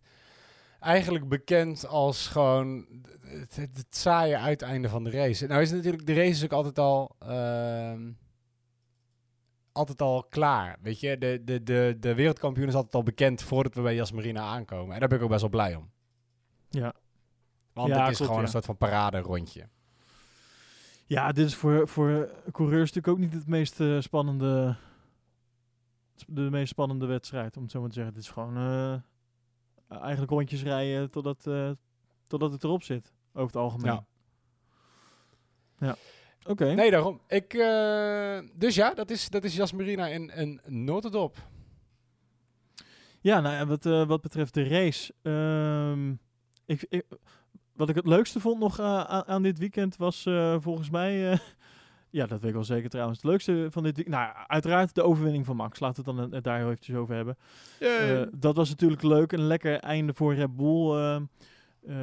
eigenlijk 0.79 1.27
bekend 1.29 1.87
als 1.87 2.27
gewoon 2.27 2.85
het, 3.21 3.55
het, 3.55 3.77
het 3.77 3.95
saaie 3.95 4.37
uiteinde 4.37 4.89
van 4.89 5.03
de 5.03 5.09
race. 5.09 5.47
Nou 5.47 5.61
is 5.61 5.71
natuurlijk, 5.71 6.05
de 6.05 6.13
race 6.13 6.29
is 6.29 6.43
ook 6.43 6.51
altijd 6.51 6.79
al, 6.79 7.15
ehm, 7.19 8.11
altijd 9.71 10.01
al 10.01 10.23
klaar, 10.29 10.77
weet 10.81 10.99
je. 10.99 11.17
De, 11.17 11.41
de, 11.43 11.63
de, 11.63 11.97
de 11.99 12.13
wereldkampioen 12.15 12.67
is 12.67 12.73
altijd 12.75 12.95
al 12.95 13.03
bekend 13.03 13.41
voordat 13.41 13.73
we 13.75 13.81
bij 13.81 13.95
Jas 13.95 14.11
Marina 14.11 14.41
aankomen. 14.41 14.93
En 14.93 14.99
daar 14.99 15.09
ben 15.09 15.17
ik 15.17 15.23
ook 15.23 15.29
best 15.29 15.41
wel 15.41 15.49
blij 15.49 15.75
om. 15.75 15.91
Ja. 16.69 16.93
Want 17.73 17.87
Ja, 17.89 18.01
het 18.03 18.11
is 18.11 18.17
gewoon 18.17 18.35
ja. 18.35 18.41
een 18.41 18.47
soort 18.47 18.65
van 18.65 18.77
parade 18.77 19.19
rondje. 19.19 19.67
Ja, 21.05 21.31
dit 21.31 21.45
is 21.45 21.55
voor, 21.55 21.87
voor 21.87 22.29
coureurs 22.51 22.91
natuurlijk 22.93 23.07
ook 23.07 23.17
niet 23.17 23.33
het 23.33 23.47
meest 23.47 23.79
eh, 23.79 23.99
spannende. 23.99 24.75
De 26.27 26.41
meest 26.41 26.69
spannende 26.69 27.05
wedstrijd, 27.05 27.57
om 27.57 27.63
het 27.63 27.71
zo 27.71 27.79
maar 27.79 27.89
te 27.89 27.95
zeggen. 27.95 28.13
Het 28.13 28.23
is 28.23 28.29
gewoon 28.29 28.57
eh, 28.57 30.01
eigenlijk 30.01 30.31
rondjes 30.31 30.63
rijden 30.63 31.11
totdat, 31.11 31.47
eh, 31.47 31.71
totdat 32.27 32.51
het 32.51 32.63
erop 32.63 32.83
zit. 32.83 33.13
Over 33.33 33.47
het 33.47 33.55
algemeen. 33.55 33.91
Ja. 33.93 34.05
Ja. 35.77 35.95
Oké. 36.45 36.73
Nee, 36.73 36.91
daarom. 36.91 37.21
Ik, 37.27 37.49
dus 38.59 38.75
ja, 38.75 38.93
dat 38.93 39.09
is, 39.09 39.29
dat 39.29 39.43
is 39.43 39.55
Jas 39.55 39.71
Marina 39.71 40.07
in 40.07 40.31
een 40.33 40.61
notendop. 40.65 41.37
Ja, 43.21 43.39
nou 43.39 43.55
ja, 43.55 43.65
wat, 43.65 44.07
wat 44.07 44.21
betreft 44.21 44.53
de 44.53 44.67
race. 44.67 45.13
ehm, 45.21 46.11
ik, 46.65 46.85
ik, 46.89 47.05
wat 47.75 47.89
ik 47.89 47.95
het 47.95 48.05
leukste 48.07 48.39
vond 48.39 48.59
nog 48.59 48.79
eh, 48.79 49.03
aan, 49.03 49.25
aan 49.27 49.41
dit 49.43 49.59
weekend 49.59 49.97
was 49.97 50.25
eh, 50.25 50.55
volgens 50.59 50.89
mij. 50.89 51.31
eh, 51.31 51.37
ja, 52.09 52.25
dat 52.25 52.39
weet 52.39 52.49
ik 52.49 52.55
wel 52.55 52.63
zeker 52.63 52.89
trouwens. 52.89 53.21
Het 53.21 53.29
leukste 53.31 53.67
van 53.69 53.83
dit 53.83 53.95
weekend. 53.95 54.15
Nou, 54.15 54.33
uiteraard 54.47 54.95
de 54.95 55.01
overwinning 55.03 55.45
van 55.45 55.55
Max. 55.55 55.79
Laten 55.79 56.03
we 56.05 56.11
het 56.21 56.31
dan 56.31 56.41
daar 56.41 56.57
heel 56.57 56.69
eventjes 56.69 56.95
over 56.95 57.15
hebben. 57.15 57.37
Dat 58.39 58.55
was 58.55 58.69
natuurlijk 58.69 59.01
leuk. 59.03 59.31
Een 59.31 59.47
lekker 59.47 59.79
einde 59.79 60.13
voor 60.13 60.33
Red 60.33 60.55
Bull. 60.55 61.21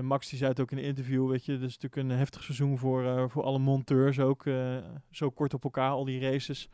Max 0.02 0.28
die 0.28 0.38
zei 0.38 0.50
het 0.50 0.60
ook 0.60 0.70
in 0.70 0.78
een 0.78 0.84
interview, 0.84 1.28
weet 1.28 1.44
je, 1.44 1.52
het 1.52 1.62
is 1.62 1.78
natuurlijk 1.78 2.10
een 2.10 2.18
heftig 2.18 2.42
seizoen 2.42 2.78
voor, 2.78 3.30
voor 3.30 3.42
alle 3.42 3.58
monteurs 3.58 4.18
ook. 4.18 4.44
zo 5.10 5.30
kort 5.30 5.54
op 5.54 5.64
elkaar, 5.64 5.90
al 5.90 6.04
die 6.04 6.20
races. 6.20 6.68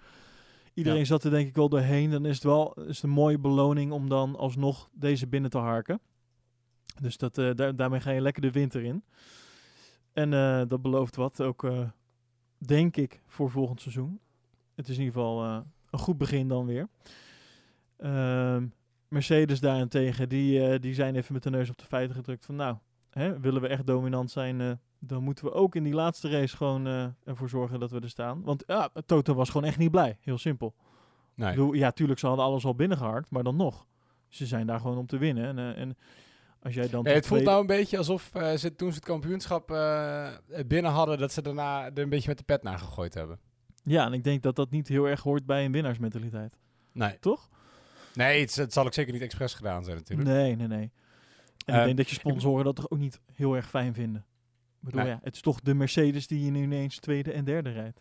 Iedereen 0.74 0.98
Ja. 0.98 1.04
zat 1.04 1.24
er 1.24 1.30
denk 1.30 1.48
ik 1.48 1.54
wel 1.54 1.68
doorheen. 1.68 2.10
Dan 2.10 2.24
is 2.26 2.34
het 2.34 2.44
wel 2.44 2.72
is 2.74 2.94
het 2.94 3.02
een 3.02 3.10
mooie 3.10 3.38
beloning 3.38 3.92
om 3.92 4.08
dan 4.08 4.36
alsnog 4.36 4.88
deze 4.92 5.26
binnen 5.26 5.50
te 5.50 5.58
harken. 5.58 6.00
Dus 7.00 7.16
dat, 7.16 7.38
eh, 7.38 7.50
daar, 7.54 7.76
daarmee 7.76 8.00
ga 8.00 8.10
je 8.10 8.20
lekker 8.20 8.42
de 8.42 8.50
winter 8.50 8.84
in. 8.84 9.04
En 10.12 10.32
eh, 10.32 10.62
dat 10.68 10.82
belooft 10.82 11.16
wat, 11.16 11.40
ook 11.40 11.64
eh, 11.64 11.80
denk 12.58 12.96
ik 12.96 13.22
voor 13.26 13.50
volgend 13.50 13.80
seizoen. 13.80 14.20
Het 14.74 14.88
is 14.88 14.98
in 14.98 15.04
ieder 15.04 15.20
geval 15.20 15.44
een 15.90 15.98
goed 15.98 16.18
begin 16.18 16.48
dan 16.48 16.66
weer. 16.66 16.88
Ehm, 17.96 18.66
Mercedes 19.08 19.60
daarentegen, 19.60 20.28
die, 20.28 20.78
die 20.78 20.94
zijn 20.94 21.16
even 21.16 21.32
met 21.32 21.42
de 21.42 21.50
neus 21.50 21.70
op 21.70 21.78
de 21.78 21.84
feiten 21.86 22.16
gedrukt 22.16 22.44
van 22.44 22.56
nou, 22.56 22.76
hè, 23.10 23.40
willen 23.40 23.62
we 23.62 23.68
echt 23.68 23.86
dominant 23.86 24.30
zijn, 24.30 24.80
dan 24.98 25.22
moeten 25.22 25.44
we 25.44 25.52
ook 25.52 25.74
in 25.74 25.82
die 25.82 25.94
laatste 25.94 26.28
race 26.28 26.56
gewoon 26.56 27.14
ervoor 27.24 27.48
zorgen 27.48 27.80
dat 27.80 27.90
we 27.90 28.00
er 28.00 28.08
staan. 28.08 28.42
Want 28.42 28.64
ja, 28.66 28.90
Toto 29.06 29.34
was 29.34 29.50
gewoon 29.50 29.66
echt 29.66 29.78
niet 29.78 29.90
blij, 29.90 30.18
heel 30.20 30.38
simpel. 30.38 30.74
nee. 31.34 31.48
Ik 31.50 31.54
bedoel, 31.54 31.72
ja, 31.72 31.90
tuurlijk, 31.90 32.18
ze 32.18 32.26
hadden 32.26 32.44
alles 32.44 32.64
al 32.64 32.74
binnengeharkt, 32.74 33.30
maar 33.30 33.42
dan 33.42 33.56
nog. 33.56 33.86
Ze 34.28 34.46
zijn 34.46 34.66
daar 34.66 34.80
gewoon 34.80 34.98
om 34.98 35.06
te 35.06 35.18
winnen. 35.18 35.58
En, 35.58 35.76
en 35.76 35.96
als 36.66 36.74
jij 36.74 36.88
dan... 36.88 37.04
Nee, 37.04 37.14
het 37.14 37.26
voelt 37.26 37.42
nou 37.42 37.60
een 37.60 37.66
beetje 37.66 37.98
alsof 37.98 38.34
eh, 38.34 38.54
ze 38.56 38.74
toen 38.74 38.88
ze 38.90 38.94
het 38.96 39.04
kampioenschap 39.04 39.70
eh, 39.70 40.28
binnen 40.66 40.90
hadden, 40.92 41.18
dat 41.18 41.32
ze 41.32 41.42
daarna 41.42 41.84
er 41.84 41.98
een 41.98 42.08
beetje 42.08 42.28
met 42.28 42.38
de 42.38 42.44
pet 42.44 42.62
naar 42.62 42.78
gegooid 42.78 43.14
hebben. 43.14 43.38
Ja, 43.82 44.06
en 44.06 44.12
ik 44.12 44.24
denk 44.24 44.42
dat 44.42 44.56
dat 44.56 44.70
niet 44.70 44.88
heel 44.88 45.04
erg 45.08 45.20
hoort 45.20 45.46
bij 45.46 45.64
een 45.64 45.72
winnaarsmentaliteit. 45.72 46.56
Nee. 46.92 47.18
Toch? 47.20 47.48
Nee, 48.14 48.40
het, 48.40 48.54
het 48.54 48.72
zal 48.72 48.84
ook 48.84 48.94
zeker 48.94 49.12
niet 49.12 49.22
expres 49.22 49.54
gedaan 49.54 49.84
zijn 49.84 49.96
natuurlijk. 49.96 50.28
Nee, 50.28 50.56
nee, 50.56 50.66
nee. 50.66 50.92
En 51.64 51.74
Eh, 51.74 51.78
ik 51.80 51.84
denk 51.84 51.96
dat 51.96 52.08
je 52.08 52.14
sponsoren 52.14 52.64
dat 52.64 52.76
toch 52.76 52.90
ook 52.90 52.98
niet 52.98 53.20
heel 53.32 53.54
erg 53.56 53.68
fijn 53.68 53.94
vinden. 53.94 54.26
Ik 54.80 54.80
bedoel, 54.80 55.00
Nee. 55.00 55.10
ja, 55.10 55.20
het 55.22 55.34
is 55.34 55.40
toch 55.40 55.60
de 55.60 55.74
Mercedes 55.74 56.26
die 56.26 56.44
je 56.44 56.50
nu 56.50 56.62
ineens 56.62 56.98
tweede 56.98 57.32
en 57.32 57.44
derde 57.44 57.70
rijdt. 57.70 58.00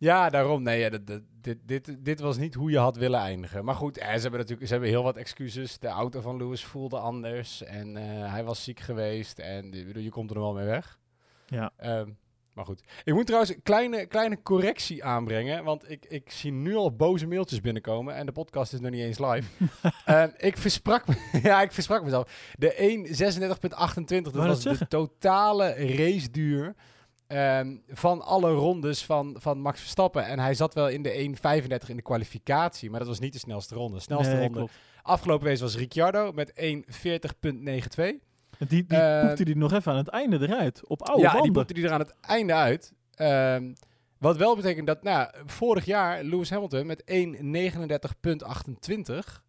Ja, 0.00 0.30
daarom. 0.30 0.62
Nee, 0.62 0.80
ja, 0.80 0.88
dat, 0.88 1.06
dat- 1.06 1.22
dit, 1.40 1.58
dit, 1.64 1.96
dit 2.04 2.20
was 2.20 2.36
niet 2.38 2.54
hoe 2.54 2.70
je 2.70 2.78
had 2.78 2.96
willen 2.96 3.20
eindigen. 3.20 3.64
Maar 3.64 3.74
goed, 3.74 3.98
eh, 3.98 4.06
ze 4.14 4.20
hebben 4.20 4.40
natuurlijk 4.40 4.66
ze 4.66 4.72
hebben 4.72 4.90
heel 4.90 5.02
wat 5.02 5.16
excuses. 5.16 5.78
De 5.78 5.88
auto 5.88 6.20
van 6.20 6.36
Lewis 6.36 6.64
voelde 6.64 6.98
anders 6.98 7.62
en 7.62 7.96
eh, 7.96 8.32
hij 8.32 8.44
was 8.44 8.64
ziek 8.64 8.80
geweest 8.80 9.38
en 9.38 9.70
bedoel, 9.70 10.02
je 10.02 10.10
komt 10.10 10.30
er 10.30 10.36
nog 10.36 10.44
wel 10.44 10.54
mee 10.54 10.66
weg. 10.66 10.98
Ja. 11.46 11.72
Ehm, 11.76 12.08
Maar 12.52 12.64
goed. 12.64 12.82
Ik 13.04 13.14
moet 13.14 13.26
trouwens 13.26 13.54
een 13.54 13.62
kleine, 13.62 14.06
kleine 14.06 14.42
correctie 14.42 15.04
aanbrengen. 15.04 15.64
Want 15.64 15.90
ik, 15.90 16.06
ik 16.08 16.30
zie 16.30 16.52
nu 16.52 16.74
al 16.76 16.96
boze 16.96 17.26
mailtjes 17.26 17.60
binnenkomen. 17.60 18.14
En 18.14 18.26
de 18.26 18.32
podcast 18.32 18.72
is 18.72 18.80
nog 18.80 18.90
niet 18.90 19.00
eens 19.02 19.18
live. 19.18 19.48
Ehm, 20.04 20.28
ik 20.36 20.56
versprak 20.56 21.06
me. 21.06 21.14
ja, 21.42 21.62
ik 21.62 21.72
versprak 21.72 22.02
mezelf. 22.04 22.52
De 22.58 22.74
1.36.28. 22.76 24.22
Dat 24.22 24.32
dat 24.32 24.32
was 24.32 24.62
de 24.78 24.88
totale 24.88 25.72
raceduur. 25.96 26.74
Ehm, 27.30 27.76
van 27.88 28.22
alle 28.22 28.52
rondes 28.52 29.04
van, 29.04 29.36
van 29.38 29.60
Max 29.60 29.80
Verstappen. 29.80 30.26
En 30.26 30.38
hij 30.38 30.54
zat 30.54 30.74
wel 30.74 30.88
in 30.88 31.02
de 31.02 31.12
1.35 31.12 31.88
in 31.88 31.96
de 31.96 32.02
kwalificatie. 32.02 32.90
Maar 32.90 32.98
dat 32.98 33.08
was 33.08 33.18
niet 33.18 33.32
de 33.32 33.38
snelste 33.38 33.74
ronde. 33.74 33.96
De 33.96 34.02
snelste 34.02 34.32
Nee, 34.32 34.40
ronde 34.42 34.56
klopt. 34.56 34.72
afgelopen 35.02 35.46
week 35.46 35.58
was 35.58 35.76
Ricciardo 35.76 36.32
met 36.32 36.52
1.40.92. 36.60 38.20
En 38.58 38.66
Die, 38.68 38.84
die 38.86 38.98
Eh, 38.98 39.26
poepte 39.26 39.44
die 39.44 39.56
nog 39.56 39.72
even 39.72 39.92
aan 39.92 39.98
het 39.98 40.08
einde 40.08 40.40
eruit. 40.48 40.86
Op 40.86 41.02
oude 41.02 41.22
ja, 41.22 41.26
die 41.28 41.36
banden. 41.36 41.52
boekte 41.52 41.74
die 41.74 41.84
er 41.84 41.92
aan 41.92 41.98
het 42.00 42.14
einde 42.20 42.52
uit. 42.54 42.92
Ehm, 43.14 43.72
wat 44.18 44.36
wel 44.36 44.56
betekent 44.56 44.86
dat, 44.86 45.02
nou, 45.02 45.30
vorig 45.46 45.84
jaar 45.84 46.22
Lewis 46.22 46.50
Hamilton 46.50 46.86
met 46.86 47.02
1.39.28 47.10 49.42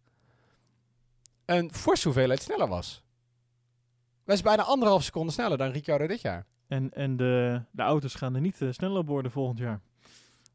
een 1.46 1.74
forse 1.74 2.04
hoeveelheid 2.04 2.42
sneller 2.42 2.68
was. 2.68 3.02
Dat 4.24 4.36
is 4.36 4.42
bijna 4.42 4.62
anderhalf 4.62 5.02
seconde 5.02 5.32
sneller 5.32 5.58
dan 5.58 5.70
Ricciardo 5.70 6.06
dit 6.06 6.20
jaar. 6.20 6.46
En, 6.72 6.90
en 6.92 7.16
de, 7.16 7.62
de 7.70 7.82
auto's 7.82 8.14
gaan 8.14 8.34
er 8.34 8.40
niet 8.40 8.60
eh, 8.60 8.68
sneller 8.70 9.04
worden 9.04 9.30
volgend 9.30 9.58
jaar. 9.58 9.80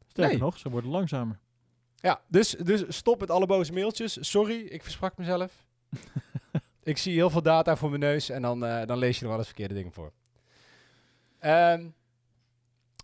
Sterker 0.06 0.32
Nee. 0.32 0.42
nog, 0.42 0.58
ze 0.58 0.70
worden 0.70 0.90
langzamer. 0.90 1.38
Ja, 1.96 2.20
dus, 2.28 2.50
dus 2.50 2.84
stop 2.88 3.20
met 3.20 3.30
alle 3.30 3.46
boze 3.46 3.72
mailtjes. 3.72 4.16
Sorry, 4.20 4.60
ik 4.60 4.82
versprak 4.82 5.16
mezelf. 5.18 5.66
ik 6.82 6.98
zie 6.98 7.14
heel 7.14 7.30
veel 7.30 7.42
data 7.42 7.76
voor 7.76 7.88
mijn 7.88 8.00
neus 8.00 8.28
en 8.28 8.42
dan, 8.42 8.64
eh, 8.64 8.86
dan 8.86 8.98
lees 8.98 9.16
je 9.16 9.22
er 9.22 9.28
wel 9.28 9.38
eens 9.38 9.46
verkeerde 9.46 9.74
dingen 9.74 9.92
voor. 9.92 10.12
Ehm, 11.38 11.88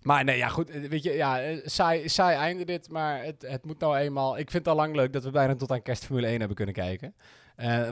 maar 0.02 0.24
nee, 0.24 0.36
ja 0.36 0.48
goed, 0.48 0.70
eh, 0.70 0.88
weet 0.88 1.02
je, 1.02 1.12
ja, 1.12 1.58
saai, 1.64 2.08
saai 2.08 2.36
einde 2.36 2.64
dit, 2.64 2.88
maar 2.88 3.24
het, 3.24 3.42
het 3.42 3.64
moet 3.64 3.78
nou 3.78 3.96
eenmaal... 3.96 4.38
Ik 4.38 4.50
vind 4.50 4.64
het 4.66 4.74
al 4.74 4.80
lang 4.80 4.94
leuk 4.94 5.12
dat 5.12 5.24
we 5.24 5.30
bijna 5.30 5.54
tot 5.54 5.70
aan 5.70 5.82
kerst 5.82 6.04
Formule 6.04 6.26
1 6.26 6.38
hebben 6.38 6.56
kunnen 6.56 6.74
kijken. 6.74 7.14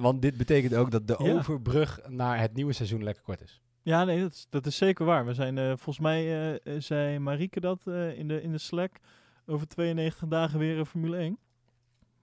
Want 0.00 0.22
dit 0.22 0.36
betekent 0.36 0.74
ook 0.74 0.90
dat 0.90 1.06
de 1.06 1.16
Ja. 1.18 1.32
overbrug 1.32 2.00
naar 2.08 2.40
het 2.40 2.54
nieuwe 2.54 2.72
seizoen 2.72 3.04
lekker 3.04 3.22
kort 3.22 3.42
is. 3.42 3.60
Ja, 3.82 4.04
nee, 4.04 4.20
dat 4.20 4.32
is, 4.32 4.46
dat 4.50 4.66
is 4.66 4.76
zeker 4.76 5.04
waar. 5.04 5.26
We 5.26 5.34
zijn, 5.34 5.58
eh, 5.58 5.66
volgens 5.66 5.98
mij 5.98 6.22
eh, 6.22 6.74
eh, 6.74 6.80
zei 6.82 7.18
Marieke 7.18 7.60
dat 7.60 7.86
in, 7.86 8.28
de, 8.28 8.42
in 8.42 8.52
de 8.52 8.58
Slack, 8.58 9.00
over 9.46 9.68
92 9.68 10.28
dagen 10.28 10.58
weer 10.58 10.78
een 10.78 10.86
Formule 10.86 11.16
1. 11.16 11.38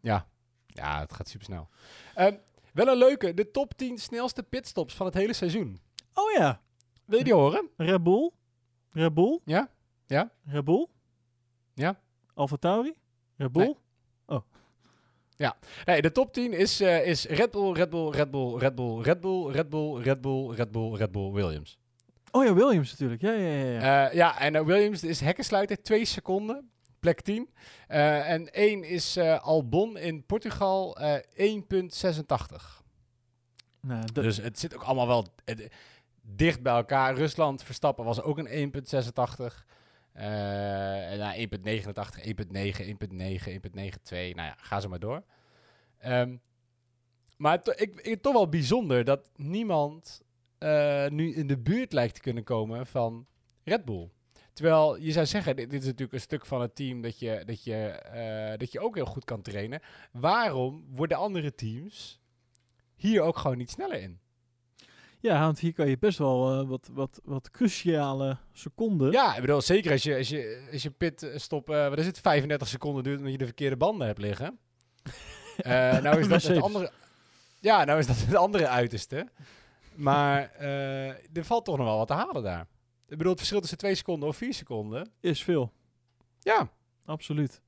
Ja, 0.02 0.28
ja 0.68 1.00
het 1.00 1.14
gaat 1.14 1.28
super 1.28 1.46
snel. 1.46 1.70
wel 2.74 2.88
een 2.88 2.98
leuke, 2.98 3.34
de 3.34 3.52
top 3.52 3.74
10 3.78 3.98
snelste 3.98 4.44
pitstops 4.44 4.96
van 4.96 5.06
het 5.06 5.16
hele 5.16 5.34
seizoen. 5.34 5.80
Oh 6.14 6.32
ja, 6.32 6.62
Wil 7.10 7.18
je 7.18 7.24
die 7.24 7.34
horen? 7.34 7.70
Red 7.78 8.04
Bull. 8.04 8.32
Red 8.92 9.14
Bull. 9.14 9.40
Ja? 9.46 9.70
Ja? 10.06 10.32
Red 10.46 10.64
Bull. 10.64 10.88
Ja? 11.74 12.00
Alfa 12.34 12.56
Tauri. 12.56 12.94
Red 13.36 13.52
Bull. 13.52 13.64
Nee, 13.64 13.76
de 16.02 16.12
top 16.12 16.34
10 16.34 16.54
is, 16.54 16.82
eh, 16.82 17.08
is 17.08 17.26
Red 17.26 17.52
Bull, 17.52 17.74
Red 17.74 17.90
Bull, 17.90 18.12
Red 18.12 18.32
Bull, 18.32 18.58
Red 18.58 18.76
Bull, 18.76 19.02
Red 19.02 19.20
Bull, 19.20 19.52
Red 19.52 19.70
Bull, 19.70 20.02
Red 20.02 20.22
Bull, 20.22 20.54
Red 20.56 20.72
Bull, 20.72 20.96
Red 20.96 21.12
Bull, 21.12 21.32
Williams. 21.32 21.78
Oh 22.32 22.46
ja, 22.46 22.54
Williams 22.54 22.92
natuurlijk. 22.92 23.22
Ja, 23.22 23.32
ja, 23.32 23.48
ja. 23.48 23.72
ja. 23.72 24.10
Eh, 24.10 24.16
ja, 24.16 24.40
en 24.40 24.56
eh, 24.56 24.66
Williams 24.66 25.04
is 25.04 25.20
hekkensluiter, 25.20 25.82
2 25.82 26.06
seconden, 26.06 26.70
plek 27.00 27.22
10. 27.22 27.50
Eh, 27.88 28.32
en 28.32 28.50
1 28.52 28.84
is 28.84 29.18
Albon 29.18 29.98
in 29.98 30.26
Portugal, 30.26 30.98
eh 30.98 31.16
1,86. 31.34 32.84
nou, 33.82 34.06
Dus 34.14 34.38
het 34.38 34.60
zit 34.60 34.76
ook 34.76 34.84
allemaal 34.84 35.08
wel 35.08 35.28
dicht 36.22 36.62
bij 36.62 36.74
elkaar. 36.74 37.16
Rusland, 37.16 37.64
Verstappen 37.64 38.06
was 38.06 38.22
ook 38.22 38.38
een 38.38 38.48
1,86. 38.48 39.66
Nou, 40.20 41.48
1,89, 41.48 42.20
1,9, 42.20 42.86
1,9, 42.86 43.52
1,92. 43.52 44.10
Nou 44.12 44.48
ja, 44.48 44.56
ga 44.58 44.80
zo 44.80 44.90
maar 44.90 45.00
door. 45.00 45.24
Ehm, 45.98 46.38
maar 47.38 47.62
to- 47.64 47.74
ik, 47.76 48.00
ik, 48.02 48.22
toch 48.22 48.34
wel 48.34 48.50
bijzonder 48.50 49.04
dat 49.04 49.30
niemand 49.36 50.22
eh, 50.58 51.08
nu 51.08 51.34
in 51.34 51.48
de 51.48 51.58
buurt 51.58 51.94
lijkt 51.94 52.14
te 52.16 52.22
kunnen 52.22 52.44
komen 52.44 52.88
van 52.88 53.28
Red 53.64 53.86
Bull. 53.86 54.10
Terwijl 54.54 54.98
je 54.98 55.12
zou 55.12 55.26
zeggen, 55.26 55.56
dit, 55.56 55.70
dit 55.70 55.80
is 55.80 55.86
natuurlijk 55.86 56.14
een 56.14 56.20
stuk 56.22 56.46
van 56.46 56.62
het 56.62 56.76
team 56.76 57.02
dat 57.02 57.20
je, 57.20 57.42
dat, 57.46 57.64
je, 57.64 57.76
eh, 57.88 58.58
dat 58.58 58.72
je 58.72 58.80
ook 58.80 58.96
heel 58.96 59.06
goed 59.06 59.26
kan 59.26 59.42
trainen. 59.42 59.80
Waarom 60.12 60.86
worden 60.90 61.18
andere 61.18 61.56
teams 61.56 62.20
hier 62.96 63.22
ook 63.22 63.38
gewoon 63.38 63.58
niet 63.58 63.70
sneller 63.70 64.02
in? 64.02 64.20
Ja, 65.20 65.40
want 65.40 65.60
hier 65.60 65.74
kan 65.74 65.90
je 65.90 65.98
best 65.98 66.18
wel 66.18 66.60
eh, 66.60 66.68
wat, 66.68 66.90
wat, 66.94 67.22
wat 67.24 67.52
cruciale 67.52 68.38
seconden. 68.52 69.12
Ja, 69.12 69.36
ik 69.36 69.42
bedoel, 69.42 69.62
zeker 69.62 69.92
als 69.92 70.04
je, 70.04 70.18
als 70.18 70.30
je, 70.30 70.68
als 70.72 70.84
je 70.84 70.92
pitstop, 70.92 71.70
eh 71.70 71.90
wat 71.90 72.00
is 72.00 72.06
het, 72.06 72.20
35 72.20 72.68
seconden 72.68 73.04
duurt 73.04 73.18
omdat 73.18 73.32
je 73.32 73.38
de 73.38 73.46
verkeerde 73.46 73.78
banden 73.78 74.08
hebt 74.08 74.20
liggen. 74.20 74.58
Eh 75.60 76.02
nou 76.02 76.20
is 76.20 76.28
dat 76.28 76.44
het 76.44 76.62
andere... 76.62 76.92
Ja, 77.60 77.84
nou 77.84 78.00
is 78.00 78.08
dat 78.08 78.18
het 78.20 78.36
andere 78.36 78.68
uiterste. 78.68 79.28
Maar 79.96 80.52
eh, 80.52 81.08
er 81.10 81.44
valt 81.44 81.66
toch 81.66 81.78
nog 81.78 81.86
wel 81.86 81.98
wat 81.98 82.08
te 82.08 82.14
halen 82.14 82.44
daar. 82.44 82.68
Ik 83.08 83.18
bedoel, 83.18 83.30
het 83.30 83.38
verschil 83.40 83.60
tussen 83.60 83.78
2 83.78 83.96
seconden 83.96 84.30
of 84.30 84.38
4 84.38 84.54
seconden. 84.54 85.12
Is 85.20 85.44
veel. 85.44 85.72
Ja, 86.40 86.70
Absoluut. 87.10 87.62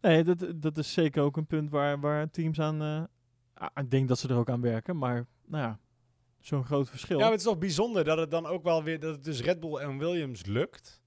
Nee, 0.00 0.24
dat, 0.24 0.46
dat 0.54 0.78
is 0.78 0.92
zeker 0.92 1.22
ook 1.22 1.36
een 1.36 1.46
punt 1.46 1.70
waar, 1.70 2.00
waar 2.00 2.30
teams 2.30 2.60
aan... 2.60 2.82
eh, 2.82 3.66
ik 3.74 3.90
denk 3.90 4.08
dat 4.08 4.18
ze 4.18 4.28
er 4.28 4.36
ook 4.36 4.50
aan 4.50 4.60
werken, 4.60 4.96
maar 4.98 5.26
nou 5.46 5.62
ja, 5.64 5.78
zo'n 6.46 6.64
groot 6.64 6.90
verschil. 6.90 7.16
ja 7.16 7.22
maar 7.22 7.32
het 7.32 7.40
is 7.40 7.46
toch 7.46 7.58
bijzonder 7.58 8.04
dat 8.04 8.18
het 8.18 8.30
dan 8.30 8.46
ook 8.46 8.62
wel 8.62 8.82
weer, 8.82 9.00
dat 9.00 9.14
het 9.14 9.24
dus 9.24 9.40
Red 9.42 9.60
Bull 9.60 9.76
en 9.76 9.98
Williams 9.98 10.44
lukt. 10.46 11.00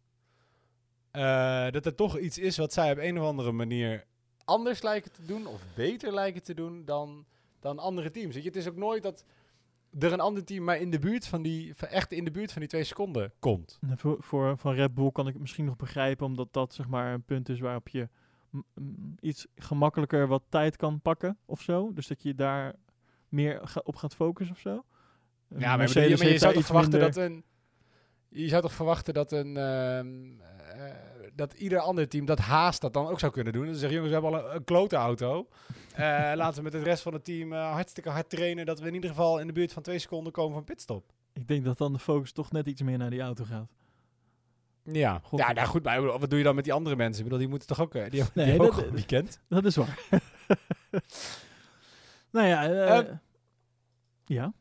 Eh, 1.11 1.69
dat 1.71 1.85
er 1.85 1.95
toch 1.95 2.17
iets 2.17 2.37
is 2.37 2.57
wat 2.57 2.73
zij 2.73 2.91
op 2.91 2.97
een 2.97 3.19
of 3.19 3.25
andere 3.25 3.51
manier 3.51 4.05
anders 4.45 4.81
lijken 4.81 5.11
te 5.11 5.25
doen 5.25 5.45
of 5.47 5.61
beter 5.75 6.13
lijken 6.13 6.43
te 6.43 6.53
doen 6.53 6.85
dan, 6.85 7.25
dan 7.59 7.79
andere 7.79 8.11
teams. 8.11 8.33
Weet 8.33 8.43
je, 8.43 8.49
het 8.49 8.57
is 8.57 8.67
ook 8.67 8.75
nooit 8.75 9.03
dat 9.03 9.25
er 9.99 10.13
een 10.13 10.19
ander 10.19 10.43
team 10.45 10.63
maar 10.63 10.77
in 10.77 10.91
de 10.91 10.99
buurt 10.99 11.27
van 11.27 11.41
die, 11.41 11.73
echt 11.75 12.11
in 12.11 12.23
de 12.25 12.31
buurt 12.31 12.51
van 12.51 12.61
die 12.61 12.69
twee 12.69 12.83
seconden 12.83 13.33
komt. 13.39 13.77
En 13.81 13.97
Voor, 13.97 14.17
voor, 14.19 14.57
van 14.57 14.73
Red 14.73 14.93
Bull 14.93 15.11
kan 15.11 15.25
ik 15.27 15.33
het 15.33 15.41
misschien 15.41 15.65
nog 15.65 15.75
begrijpen, 15.75 16.25
omdat 16.25 16.53
dat 16.53 16.73
zeg 16.73 16.87
maar 16.87 17.13
een 17.13 17.23
punt 17.23 17.49
is 17.49 17.59
waarop 17.59 17.87
je 17.87 18.09
iets 19.19 19.47
gemakkelijker 19.55 20.27
wat 20.27 20.43
tijd 20.49 20.75
kan 20.75 21.01
pakken 21.01 21.37
of 21.45 21.61
zo. 21.61 21.93
Dus 21.93 22.07
dat 22.07 22.23
je 22.23 22.35
daar 22.35 22.75
meer 23.27 23.67
ga- 23.67 23.81
op 23.83 23.95
gaat 23.95 24.15
focussen 24.15 24.55
of 24.55 24.61
zo. 24.61 24.83
Ja, 25.57 25.77
maar, 25.77 25.87
je, 25.87 25.93
maar 25.99 26.03
je 26.17 26.23
heeft 26.25 26.41
zou 26.41 26.53
toch 26.53 26.65
verwachten 26.65 26.99
minder- 26.99 27.13
dat 27.13 27.23
een. 27.23 27.43
Je 28.29 28.47
zou 28.47 28.61
toch 28.61 28.73
verwachten 28.73 29.13
dat 29.13 29.31
een. 29.31 29.57
ehm, 29.57 30.07
eh, 30.79 30.93
dat 31.33 31.53
ieder 31.53 31.79
ander 31.79 32.07
team 32.07 32.25
dat 32.25 32.39
haast 32.39 32.81
dat 32.81 32.93
dan 32.93 33.07
ook 33.07 33.19
zou 33.19 33.31
kunnen 33.31 33.53
doen. 33.53 33.65
Dan 33.65 33.75
zeggen 33.75 33.93
jongens, 34.01 34.15
we 34.15 34.21
hebben 34.21 34.39
al 34.43 34.49
een, 34.49 34.55
een 34.55 34.63
klote 34.63 34.95
auto. 34.95 35.47
Eh, 35.93 36.01
laten 36.35 36.55
we 36.57 36.61
met 36.63 36.73
het 36.73 36.83
rest 36.83 37.01
van 37.03 37.13
het 37.13 37.23
team 37.25 37.53
eh, 37.53 37.71
hartstikke 37.71 38.09
hard 38.09 38.29
trainen. 38.29 38.65
Dat 38.65 38.79
we 38.79 38.87
in 38.87 38.93
ieder 38.93 39.09
geval 39.09 39.39
in 39.39 39.47
de 39.47 39.53
buurt 39.53 39.73
van 39.73 39.83
twee 39.83 39.99
seconden 39.99 40.33
komen 40.33 40.53
van 40.53 40.63
pitstop. 40.63 41.11
Ik 41.33 41.47
denk 41.47 41.65
dat 41.65 41.77
dan 41.77 41.93
de 41.93 41.99
focus 41.99 42.31
toch 42.31 42.51
net 42.51 42.67
iets 42.67 42.81
meer 42.81 42.97
naar 42.97 43.09
die 43.09 43.21
auto 43.21 43.43
gaat. 43.43 43.69
Ja, 44.83 45.19
Goed. 45.23 45.39
ja 45.39 45.51
nou 45.51 45.67
goed, 45.67 45.83
maar 45.83 46.01
wat 46.19 46.29
doe 46.29 46.37
je 46.37 46.45
dan 46.45 46.55
met 46.55 46.63
die 46.63 46.73
andere 46.73 46.95
mensen? 46.95 47.17
Ik 47.17 47.23
bedoel, 47.23 47.39
die 47.39 47.47
moeten 47.47 47.67
toch 47.67 47.81
ook. 47.81 47.91
Die, 47.91 48.01
hebben- 48.01 48.19
die 48.25 48.31
Nee, 48.43 48.45
hebben 48.51 48.67
ook 48.67 48.75
dat- 48.75 48.89
weekend. 48.91 49.39
Dat 49.47 49.65
is 49.65 49.75
waar. 49.75 49.99
nou 52.31 52.47
ja, 52.47 52.63
eh, 52.69 52.97
Ehm, 52.97 53.13
ja. 54.25 54.53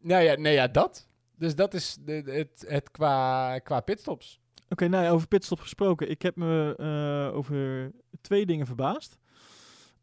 Nou 0.00 0.22
ja, 0.22 0.34
nee, 0.34 0.52
ja, 0.54 0.68
dat. 0.68 1.08
Dus 1.36 1.54
dat 1.54 1.74
is 1.74 1.96
de, 2.00 2.12
het, 2.26 2.64
het 2.68 2.90
qua, 2.90 3.58
qua 3.58 3.80
pitstops. 3.80 4.40
Oké, 4.68 4.88
nou 4.88 5.04
ja, 5.04 5.10
over 5.10 5.28
pitstop 5.28 5.60
gesproken. 5.60 6.10
Ik 6.10 6.22
heb 6.22 6.36
me 6.36 6.74
eh, 6.78 7.36
over 7.36 7.90
twee 8.20 8.46
dingen 8.46 8.66
verbaasd. 8.66 9.18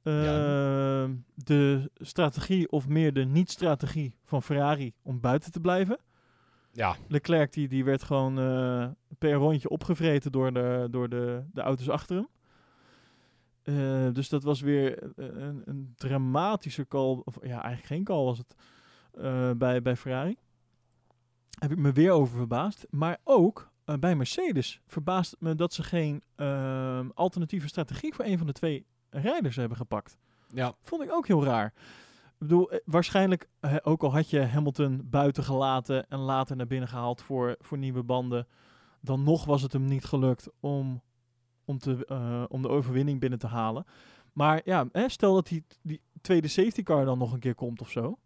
Ja. 0.04 1.04
Ehm, 1.04 1.16
De 1.36 1.91
strategie, 1.95 2.70
of 2.72 2.88
meer 2.88 3.14
de 3.14 3.26
niet-strategie 3.26 4.16
van 4.24 4.43
Ferrari 4.43 4.93
om 5.02 5.20
buiten 5.20 5.52
te 5.52 5.60
blijven. 5.60 5.98
Ja, 6.72 6.95
Leclerc 7.08 7.54
die, 7.54 7.68
die 7.68 7.84
werd 7.84 8.04
gewoon 8.04 8.39
eh, 8.39 8.88
per 9.18 9.34
rondje 9.34 9.70
opgevreten 9.70 10.32
door 10.32 10.54
de, 10.54 10.88
door 10.91 11.10
de, 11.10 11.43
de 11.54 11.62
auto's 11.62 11.89
achter 11.89 12.16
hem. 12.16 12.28
Eh, 13.64 14.14
dus 14.14 14.30
dat 14.30 14.43
was 14.43 14.62
weer 14.62 15.04
een, 15.16 15.41
een- 15.43 15.62
een 15.66 15.93
dramatische 15.95 16.88
call. 16.88 17.22
Of 17.24 17.36
ja, 17.41 17.50
eigenlijk 17.64 17.86
geen 17.86 18.04
call 18.04 18.24
was 18.24 18.38
het. 18.38 18.56
Eh, 19.18 19.51
bij, 19.51 19.82
bij 19.82 19.95
Ferrari. 19.95 20.38
Heb 21.59 21.72
ik 21.72 21.78
me 21.78 21.91
weer 21.91 22.11
over 22.11 22.38
verbaasd. 22.38 22.88
Maar 22.89 23.18
ook 23.24 23.72
eh, 23.86 23.95
bij 23.95 24.15
Mercedes 24.15 24.82
verbaast 24.88 25.32
het 25.32 25.41
me 25.41 25.55
dat 25.55 25.74
ze 25.74 25.84
geen 25.84 26.22
ehm, 26.36 27.09
alternatieve 27.13 27.68
strategie 27.68 28.13
voor 28.13 28.26
een 28.26 28.38
van 28.38 28.47
de 28.47 28.53
twee 28.53 28.86
rijders 29.09 29.55
hebben 29.55 29.78
gepakt. 29.78 30.18
ja. 30.47 30.76
Vond 30.82 31.03
ik 31.03 31.11
ook 31.11 31.28
heel 31.28 31.43
raar. 31.43 31.74
Ik 32.39 32.47
bedoel, 32.47 32.72
eh, 32.72 32.80
waarschijnlijk, 32.86 33.49
eh, 33.59 33.76
ook 33.82 34.03
al 34.03 34.11
had 34.11 34.30
je 34.30 34.41
Hamilton 34.41 35.01
buiten 35.05 35.43
gelaten 35.43 36.09
en 36.09 36.20
later 36.20 36.55
naar 36.55 36.68
binnen 36.68 36.89
gehaald 36.89 37.22
voor, 37.22 37.55
voor 37.59 37.78
nieuwe 37.78 38.03
banden, 38.03 38.47
dan 39.01 39.24
nog 39.24 39.45
was 39.45 39.61
het 39.61 39.74
hem 39.74 39.86
niet 39.86 40.05
gelukt 40.05 40.49
om, 40.59 41.01
om, 41.65 41.78
te, 41.78 42.05
eh, 42.05 42.43
om 42.47 42.61
de 42.61 42.70
overwinning 42.70 43.20
binnen 43.20 43.39
te 43.39 43.47
halen. 43.47 43.86
Maar 44.34 44.61
ja, 44.65 44.88
hè, 44.91 45.09
stel 45.09 45.34
dat 45.34 45.47
die, 45.47 45.65
die 45.82 46.01
tweede 46.22 46.47
safety 46.47 46.84
car 46.84 47.05
dan 47.05 47.18
nog 47.18 47.34
een 47.34 47.39
keer 47.39 47.55
komt 47.55 47.82
of 47.82 47.89
zo. 47.89 48.18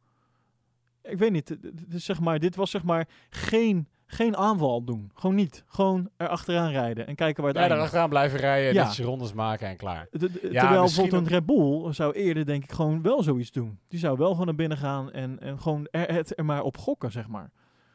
Ik 1.03 1.17
weet 1.17 1.31
niet, 1.31 1.57
zeg 1.89 2.19
maar, 2.19 2.39
dit 2.39 2.55
was 2.55 2.71
zeg 2.71 2.83
maar 2.83 3.07
geen, 3.29 3.87
geen 4.05 4.37
aanval 4.37 4.83
doen. 4.83 5.11
Gewoon 5.13 5.35
niet. 5.35 5.63
Gewoon 5.67 6.09
erachteraan 6.17 6.71
rijden 6.71 7.07
en 7.07 7.15
kijken 7.15 7.43
waar 7.43 7.53
het 7.53 7.61
Ja, 7.63 7.69
eindigt. 7.69 8.09
blijven 8.09 8.39
rijden, 8.39 8.73
Ja. 8.73 8.83
netjes 8.85 9.05
rondes 9.05 9.33
maken 9.33 9.67
en 9.67 9.77
klaar. 9.77 10.07
De- 10.11 10.17
de- 10.31 10.39
terwijl 10.39 10.81
bijvoorbeeld 10.81 11.21
een 11.21 11.27
Red 11.27 11.45
Bull 11.45 11.93
zou 11.93 12.13
eerder 12.13 12.45
denk 12.45 12.63
ik 12.63 12.71
gewoon 12.71 13.01
wel 13.01 13.23
zoiets 13.23 13.51
doen. 13.51 13.79
Die 13.87 13.99
zou 13.99 14.17
wel 14.17 14.31
gewoon 14.31 14.45
naar 14.45 14.55
binnen 14.55 14.77
gaan 14.77 15.11
en, 15.11 15.39
en 15.39 15.59
gewoon 15.61 15.87
er, 15.91 16.13
het 16.13 16.37
er 16.37 16.45
maar 16.45 16.61
op 16.61 16.77
gokken, 16.77 17.11
zeg 17.11 17.27
maar. 17.27 17.51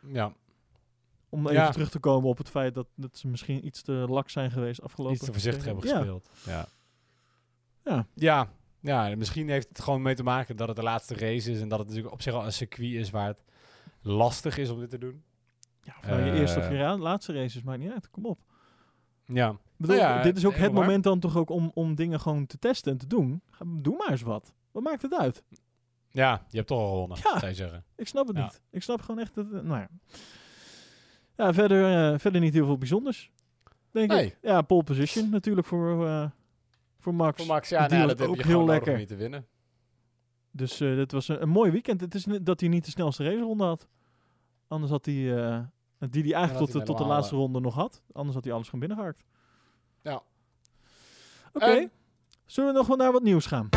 Ja, 0.07 0.32
Om 1.28 1.50
Ja. 1.50 1.61
even 1.61 1.72
terug 1.72 1.90
te 1.90 1.98
komen 1.98 2.28
op 2.28 2.38
het 2.38 2.48
feit 2.50 2.74
dat, 2.74 2.86
dat 2.94 3.16
ze 3.18 3.28
misschien 3.28 3.66
iets 3.66 3.82
te 3.82 3.92
lak 3.92 4.28
zijn 4.30 4.50
geweest 4.50 4.82
afgelopen. 4.82 5.16
iets 5.16 5.24
te 5.24 5.32
voorzichtig 5.32 5.64
hebben 5.64 5.88
Ja. 5.88 5.94
gespeeld. 5.96 6.30
Ja. 6.46 6.66
Ja. 7.84 8.07
Ja. 8.14 8.48
Ja, 8.87 9.16
misschien 9.16 9.49
heeft 9.49 9.68
het 9.68 9.80
gewoon 9.80 10.03
mee 10.03 10.14
te 10.14 10.22
maken 10.22 10.57
dat 10.57 10.66
het 10.68 10.76
de 10.76 10.82
laatste 10.82 11.14
race 11.14 11.51
is 11.51 11.61
en 11.61 11.68
dat 11.68 11.78
het 11.78 11.89
natuurlijk 11.89 12.14
op 12.14 12.22
zich 12.22 12.34
al 12.34 12.45
een 12.45 12.53
circuit 12.53 12.93
is 12.93 13.11
waar 13.11 13.26
het 13.26 13.43
lastig 14.01 14.59
is 14.59 14.70
om 14.70 14.78
dit 14.80 14.91
te 14.91 14.99
doen. 14.99 15.22
Ja, 15.82 15.95
of 16.01 16.07
nou 16.07 16.22
je 16.24 16.32
eerste 16.32 16.59
of 16.59 16.64
Eh. 16.64 16.70
je 16.93 16.99
laatste 16.99 17.32
races, 17.32 17.62
maakt 17.62 17.78
niet 17.78 17.91
uit. 17.93 18.11
Kom 18.11 18.26
op. 18.26 18.39
Ja, 19.24 19.57
bedoel, 19.76 19.97
Nou 19.97 20.09
ja, 20.09 20.22
dit 20.22 20.37
is 20.37 20.45
ook 20.47 20.55
het 20.55 20.72
moment 20.72 21.05
dan 21.05 21.20
toch 21.20 21.37
ook 21.37 21.51
om, 21.51 21.70
om 21.74 21.95
dingen 21.95 22.20
gewoon 22.20 22.47
te 22.47 22.59
testen 22.59 22.93
en 22.93 22.99
te 22.99 23.07
doen. 23.07 23.43
Doe 23.66 23.97
maar 23.97 24.11
eens 24.11 24.22
wat. 24.22 24.55
Wat 24.72 24.82
maakt 24.82 25.03
het 25.03 25.14
uit? 25.14 25.43
ja 26.11 26.43
je 26.49 26.57
hebt 26.57 26.68
toch 26.68 26.78
al 26.78 26.89
gewonnen, 26.91 27.16
Ja. 27.22 27.39
zou 27.39 27.47
je 27.47 27.55
zeggen. 27.57 27.84
Ik 27.97 28.07
snap 28.09 28.26
het 28.26 28.37
Ja. 28.37 28.43
niet. 28.43 28.61
Ik 28.70 28.82
snap 28.82 29.01
gewoon 29.01 29.20
echt 29.20 29.34
dat... 29.34 29.51
nou 29.51 29.78
ja. 29.78 29.89
Ja, 31.37 31.53
verder, 31.53 32.12
eh, 32.12 32.18
verder 32.18 32.41
niet 32.41 32.55
heel 32.55 32.64
veel 32.66 32.78
bijzonders. 32.78 33.30
Denk 33.91 34.11
Nee. 34.11 34.26
ik. 34.26 34.39
Ja, 34.43 34.62
pole 34.62 34.82
position 34.82 35.30
natuurlijk 35.30 35.66
voor, 35.66 36.07
eh, 36.07 36.26
voor 37.07 37.14
Max. 37.14 37.36
Voor 37.44 37.54
Max, 37.54 37.68
ja, 37.68 37.86
nou, 37.86 38.07
dat 38.07 38.18
heb 38.18 38.28
ook 38.28 38.36
je 38.36 38.46
heel 38.46 38.64
lekker. 38.64 38.92
om 38.92 38.98
hier 38.98 39.07
te 39.07 39.16
winnen. 39.16 39.46
Dus 40.50 40.80
eh 40.80 40.94
dit 40.94 41.12
was 41.12 41.28
een, 41.28 41.42
een 41.42 41.48
mooi 41.48 41.70
weekend. 41.70 42.00
Het 42.00 42.14
is 42.14 42.26
dat 42.42 42.61
hij 42.61 42.68
niet 42.68 42.84
de 42.84 42.90
snelste 42.90 43.24
raceronde 43.24 43.64
had. 43.64 43.86
Anders 44.68 44.92
had 44.92 45.04
hij... 45.07 45.14
eh, 45.14 45.61
die 45.98 46.34
eigenlijk 46.34 46.52
hij 46.52 46.59
tot, 46.59 46.72
de, 46.72 46.82
tot 46.82 46.98
de 46.98 47.04
laatste 47.04 47.34
halen. 47.34 47.50
ronde 47.52 47.61
nog 47.61 47.74
had. 47.74 48.02
Anders 48.12 48.34
had 48.34 48.44
hij 48.44 48.52
alles 48.52 48.68
gewoon 48.68 48.80
binnengehaakt. 48.86 49.24
Ja. 50.02 50.22
Oké. 51.52 51.64
En- 51.64 51.90
Zullen 52.46 52.72
we 52.72 52.78
nog 52.78 52.86
wel 52.86 52.96
naar 52.96 53.12
wat 53.12 53.22
nieuws 53.22 53.46
gaan? 53.46 53.68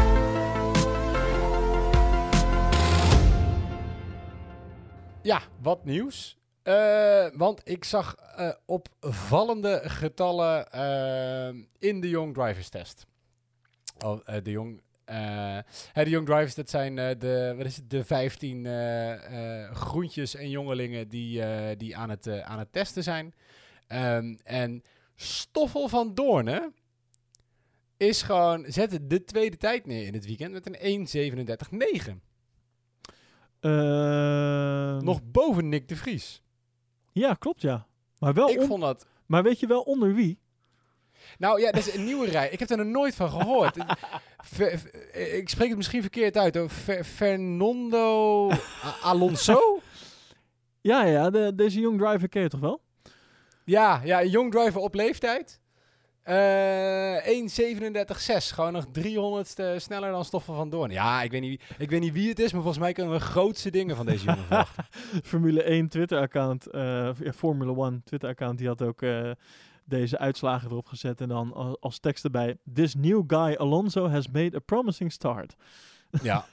Ja, 5.22 5.42
wat 5.62 5.86
nieuws. 5.86 6.38
Eh, 6.62 7.26
want 7.34 7.62
ik 7.64 7.84
zag 7.84 8.16
eh, 8.16 8.50
opvallende 8.66 9.82
getallen 9.84 10.66
in 11.80 12.02
de 12.02 12.10
Young 12.10 12.34
Drivers 12.34 12.70
Test. 12.70 13.06
Eh, 14.04 14.44
de 14.44 14.52
Young, 14.52 14.82
eh, 15.06 15.58
de 15.94 16.10
Young 16.10 16.26
Drivers, 16.26 16.56
dat 16.56 16.70
zijn 16.70 16.98
eh, 16.98 17.20
de, 17.20 17.54
wat 17.58 17.66
is 17.66 17.76
het, 17.76 17.90
de 17.90 18.04
15 18.04 18.66
eh, 18.66 19.64
eh, 19.66 19.72
groentjes 19.76 20.36
en 20.36 20.50
jongelingen 20.50 21.08
die, 21.10 21.42
die 21.78 21.98
aan, 21.98 22.10
het, 22.10 22.42
aan 22.42 22.60
het 22.60 22.72
testen 22.72 23.04
zijn. 23.04 23.34
Ehm, 23.88 24.36
en 24.44 24.82
Stoffel 25.16 25.88
van 25.88 26.14
Doornen 26.14 26.74
is 27.98 28.22
gewoon, 28.22 28.66
zette 28.68 29.08
de 29.08 29.24
tweede 29.24 29.58
tijd 29.58 29.86
neer 29.86 30.06
in 30.06 30.14
het 30.14 30.26
weekend 30.26 30.52
met 30.54 30.66
een 30.66 31.08
1.37.9. 31.08 32.22
Ehm, 33.60 35.04
Nog 35.04 35.20
boven 35.24 35.70
Nick 35.70 35.88
de 35.88 35.96
Vries. 35.96 36.42
Ja, 37.12 37.34
klopt 37.34 37.62
ja. 37.62 37.88
Maar, 38.20 38.34
wel 38.34 38.50
Ik 38.50 38.60
on- 38.60 38.68
vond 38.68 38.82
dat 38.82 39.08
maar 39.26 39.44
weet 39.44 39.60
je 39.60 39.68
wel 39.68 39.82
onder 39.82 40.14
wie? 40.14 40.40
Nou 41.40 41.62
ja, 41.62 41.72
dat 41.72 41.88
is 41.88 41.94
een 41.96 42.04
nieuwe 42.04 42.30
rij. 42.30 42.50
Ik 42.50 42.60
heb 42.60 42.70
er 42.70 42.78
nog 42.78 42.86
nooit 42.88 43.16
van 43.16 43.30
gehoord. 43.30 43.76
Ver- 44.38 44.80
ver- 44.80 45.16
ik 45.38 45.50
spreek 45.50 45.68
het 45.68 45.78
misschien 45.78 46.02
verkeerd 46.02 46.38
uit. 46.38 46.56
hoor. 46.56 46.70
Fernando 47.04 48.50
Alonso? 49.02 49.80
Ja, 50.82 51.04
ja, 51.06 51.30
de, 51.30 51.52
deze 51.56 51.80
Young 51.80 52.00
Driver 52.00 52.30
ken 52.30 52.42
je 52.42 52.50
toch 52.50 52.60
wel? 52.60 52.82
Ja, 53.66 54.02
ja, 54.04 54.24
jong 54.24 54.52
driver 54.52 54.82
op 54.82 54.94
leeftijd. 54.94 55.60
Eh 56.24 57.28
1.37.6. 57.28 58.54
Gewoon 58.54 58.74
nog 58.74 58.86
300ste 59.00 59.76
sneller 59.76 60.12
dan 60.12 60.26
Stoffel 60.26 60.54
van 60.56 60.70
Doorn. 60.70 60.92
Ja, 60.92 61.22
ik 61.22 61.32
weet, 61.32 61.42
niet, 61.42 61.50
wie- 61.68 61.76
ik 61.78 61.90
weet 61.90 62.00
niet 62.00 62.14
wie 62.14 62.30
het 62.30 62.40
is, 62.40 62.52
maar 62.52 62.62
volgens 62.62 62.84
mij 62.84 62.94
kunnen 62.94 63.14
we 63.14 63.20
grootste 63.20 63.70
dingen 63.70 63.96
van 63.96 64.06
deze 64.06 64.26
jongen 64.26 64.44
verwachten. 64.46 64.86
Formule 65.24 65.64
1 65.64 65.88
Twitter-account, 65.90 66.68
eh, 66.68 66.82
ja, 67.20 67.34
Formula 67.34 67.74
1 67.86 68.02
Twitter-account, 68.06 68.58
die 68.58 68.68
had 68.68 68.82
ook 68.82 69.02
eh, 69.02 69.32
deze 69.90 70.18
uitslagen 70.18 70.70
erop 70.72 70.86
gezet. 70.88 71.22
En 71.22 71.28
dan 71.28 71.54
al- 71.54 71.78
als 71.80 72.00
tekst 72.00 72.24
erbij, 72.24 72.58
This 72.74 72.96
new 72.96 73.24
guy 73.28 73.56
Alonso 73.56 74.08
has 74.10 74.28
made 74.28 74.56
a 74.56 74.60
promising 74.60 75.12
start. 75.12 75.56
Ja, 76.22 76.46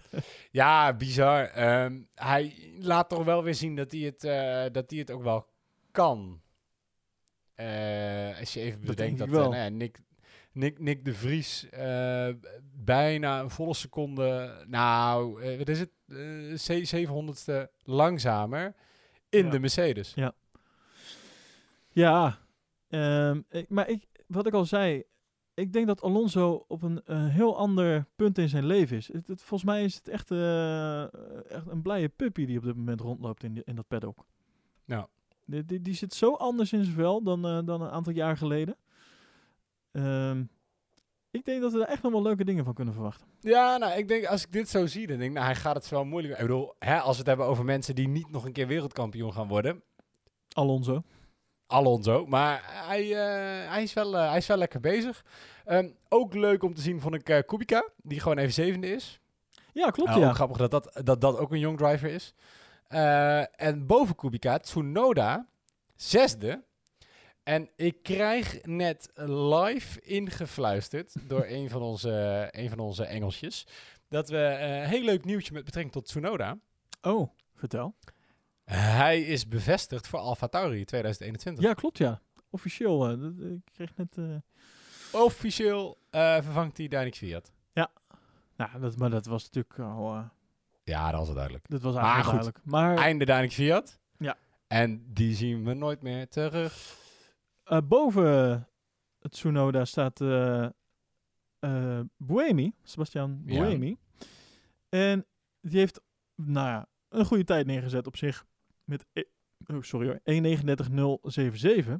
ja 0.50 0.92
bizar. 0.94 1.44
Ehm, 1.44 2.00
hij 2.14 2.72
laat 2.78 3.08
toch 3.08 3.24
wel 3.24 3.42
weer 3.42 3.54
zien 3.54 3.76
dat 3.76 3.90
hij 3.92 4.00
het, 4.00 4.24
eh, 4.24 4.64
dat 4.72 4.90
hij 4.90 4.98
het 4.98 5.10
ook 5.10 5.22
wel 5.22 5.46
kan. 5.90 6.40
Eh, 7.54 8.38
als 8.38 8.52
je 8.54 8.60
even 8.60 8.78
Dat 8.80 8.88
bedenkt 8.88 9.18
denk 9.18 9.18
dat 9.18 9.28
ik 9.28 9.34
eh, 9.34 9.40
nou 9.50 9.54
ja, 9.56 9.68
Nick, 9.68 10.00
Nick, 10.52 10.78
Nick 10.78 11.04
de 11.04 11.14
Vries 11.14 11.66
bijna 12.84 13.40
een 13.40 13.50
volle 13.50 13.74
seconde, 13.74 14.54
nou, 14.66 15.32
wat 15.58 15.68
is 15.68 15.78
het, 15.80 15.90
Eh, 16.08 16.16
ze- 16.56 16.84
700ste 16.84 17.70
langzamer 17.82 18.74
in 19.28 19.44
Ja. 19.44 19.50
de 19.50 19.58
Mercedes. 19.58 20.12
Ja, 21.92 22.38
ehm, 22.88 23.40
ik, 23.50 23.68
maar 23.68 23.88
ik, 23.88 24.06
wat 24.26 24.46
ik 24.46 24.52
al 24.52 24.64
zei, 24.64 25.02
ik 25.54 25.72
denk 25.72 25.86
dat 25.86 26.02
Alonso 26.02 26.64
op 26.68 26.82
een 26.82 27.02
eh, 27.04 27.26
heel 27.28 27.56
ander 27.56 28.06
punt 28.16 28.38
in 28.38 28.48
zijn 28.48 28.66
leven 28.66 28.96
is. 28.96 29.12
Het, 29.12 29.26
het- 29.28 29.42
volgens 29.42 29.70
mij 29.70 29.84
is 29.84 29.94
het 29.94 30.08
echt, 30.08 30.30
eh, 30.30 31.02
echt 31.52 31.66
een 31.66 31.82
blije 31.82 32.08
puppy 32.08 32.46
die 32.46 32.58
op 32.58 32.64
dit 32.64 32.76
moment 32.76 33.00
rondloopt 33.00 33.42
in, 33.42 33.54
die- 33.54 33.62
in 33.64 33.74
dat 33.74 33.88
paddock. 33.88 34.26
Die, 35.44 35.64
die, 35.64 35.80
die 35.82 35.94
zit 35.94 36.14
zo 36.14 36.34
anders 36.34 36.72
in 36.72 36.82
zijn 36.84 36.96
vel 36.96 37.22
dan, 37.22 37.46
eh, 37.46 37.58
dan 37.64 37.80
een 37.82 37.90
aantal 37.90 38.12
jaar 38.12 38.36
geleden. 38.36 38.76
Ehm, 39.90 40.44
ik 41.30 41.44
denk 41.44 41.60
dat 41.60 41.72
we 41.72 41.78
daar 41.78 41.88
echt 41.88 42.02
nog 42.02 42.12
wel 42.12 42.22
leuke 42.22 42.44
dingen 42.44 42.64
van 42.64 42.74
kunnen 42.74 42.94
verwachten. 42.94 43.26
Ja, 43.40 43.76
nou, 43.76 43.98
ik 43.98 44.08
denk, 44.08 44.24
als 44.26 44.42
ik 44.44 44.52
dit 44.52 44.68
zo 44.68 44.86
zie, 44.86 45.06
dan 45.06 45.16
denk 45.16 45.28
ik, 45.30 45.34
nou, 45.36 45.46
hij 45.46 45.56
gaat 45.56 45.74
het 45.74 45.88
wel 45.88 46.04
moeilijk. 46.04 46.34
Ik 46.34 46.40
bedoel, 46.40 46.74
hè, 46.78 46.98
als 47.00 47.12
we 47.12 47.18
het 47.18 47.26
hebben 47.26 47.46
over 47.46 47.64
mensen 47.64 47.94
die 47.94 48.08
niet 48.08 48.30
nog 48.30 48.44
een 48.44 48.52
keer 48.52 48.66
wereldkampioen 48.66 49.32
gaan 49.32 49.48
worden, 49.48 49.82
Alonso. 50.52 51.02
Alonso. 51.68 52.26
Maar 52.26 52.62
hij, 52.86 53.02
eh, 53.02 53.70
hij, 53.70 53.82
is, 53.82 53.92
wel, 53.92 54.16
eh, 54.16 54.28
hij 54.28 54.38
is 54.38 54.46
wel 54.46 54.56
lekker 54.56 54.80
bezig. 54.80 55.24
Ehm, 55.64 55.88
ook 56.08 56.34
leuk 56.34 56.62
om 56.62 56.74
te 56.74 56.80
zien 56.80 57.00
vond 57.00 57.14
ik 57.14 57.28
eh, 57.28 57.38
Kubica, 57.46 57.88
die 58.02 58.20
gewoon 58.20 58.38
even 58.38 58.52
zevende 58.52 58.92
is. 58.92 59.20
Ja, 59.72 59.90
klopt 59.90 60.10
Nou, 60.10 60.20
ja. 60.20 60.28
ook 60.28 60.34
grappig 60.34 60.56
dat 60.56 60.70
dat, 60.70 61.00
dat 61.04 61.20
dat 61.20 61.38
ook 61.38 61.52
een 61.52 61.58
young 61.58 61.78
driver 61.78 62.10
is. 62.10 62.34
Eh, 62.88 63.60
en 63.60 63.86
boven 63.86 64.14
Kubica, 64.14 64.58
Tsunoda, 64.58 65.46
zesde. 65.96 66.62
En 67.42 67.70
ik 67.76 68.02
krijg 68.02 68.62
net 68.62 69.10
live 69.24 70.00
ingefluisterd 70.00 71.14
door 71.28 71.44
een 71.56 71.70
van 71.70 71.82
onze, 71.82 72.48
een 72.50 72.68
van 72.68 72.78
onze 72.78 73.04
Engelsjes... 73.04 73.66
dat 74.08 74.28
we 74.28 74.38
eh, 74.38 74.80
een 74.80 74.88
heel 74.88 75.02
leuk 75.04 75.24
nieuwtje 75.24 75.52
met 75.52 75.64
betrekking 75.64 75.94
tot 75.94 76.06
Tsunoda... 76.06 76.58
Oh, 77.02 77.28
vertel. 77.54 77.94
Hij 78.76 79.20
is 79.22 79.48
bevestigd 79.48 80.06
voor 80.08 80.18
Alfa 80.18 80.46
Tauri 80.46 80.84
2021. 80.84 81.64
Ja, 81.64 81.74
klopt 81.74 81.98
ja. 81.98 82.20
Officieel. 82.50 83.08
eh, 83.08 83.20
dat- 83.20 83.50
ik 83.50 83.60
kreeg 83.72 83.96
net... 83.96 84.16
eh, 84.18 84.24
Officieel 85.22 85.98
eh, 86.10 86.34
vervangt 86.34 86.76
hij 86.76 86.88
Daniel 86.88 87.12
Fiat. 87.12 87.52
nou, 88.56 88.80
dat, 88.80 88.96
maar 88.96 89.10
dat 89.10 89.26
was 89.26 89.44
natuurlijk 89.44 89.78
al... 89.78 90.14
eh, 90.14 90.24
Ja, 90.84 91.10
dat 91.10 91.18
was 91.18 91.26
het 91.26 91.36
duidelijk. 91.36 91.68
dat 91.68 91.82
was 91.82 91.94
Maar 91.94 92.02
eigenlijk 92.04 92.44
goed. 92.44 92.52
duidelijk. 92.54 92.70
Maar 92.96 92.96
Einde 93.04 93.24
Daniel 93.24 93.50
Fiat. 93.50 93.98
Ja. 94.18 94.36
En 94.66 95.04
die 95.12 95.34
zien 95.34 95.64
we 95.64 95.74
nooit 95.74 96.02
meer 96.02 96.28
terug. 96.28 96.96
eh, 97.64 97.78
boven 97.84 98.68
het 99.20 99.32
Tsunoda 99.32 99.84
staat 99.84 100.20
eh 100.20 100.66
eh, 101.58 102.00
Buemi, 102.16 102.72
Sebastian 102.82 103.42
Ja. 103.46 103.60
Buemi. 103.60 103.96
En 104.88 105.26
die 105.60 105.78
heeft, 105.78 106.00
nou 106.34 106.68
ja, 106.68 106.86
een 107.08 107.24
goede 107.24 107.44
tijd 107.44 107.66
neergezet 107.66 108.06
op 108.06 108.16
zich. 108.16 108.46
Met, 108.88 109.04
e- 109.12 109.22
oh, 109.66 109.82
sorry 109.82 110.06
hoor, 110.06 110.20
1.39.077. 111.86 111.92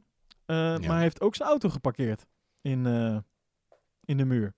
Eh, 0.44 0.56
Maar 0.56 0.80
hij 0.82 1.00
heeft 1.00 1.20
ook 1.20 1.34
zijn 1.34 1.48
auto 1.48 1.68
geparkeerd 1.68 2.26
in, 2.60 2.86
eh, 2.86 3.18
in 4.04 4.16
de 4.16 4.24
muur. 4.24 4.54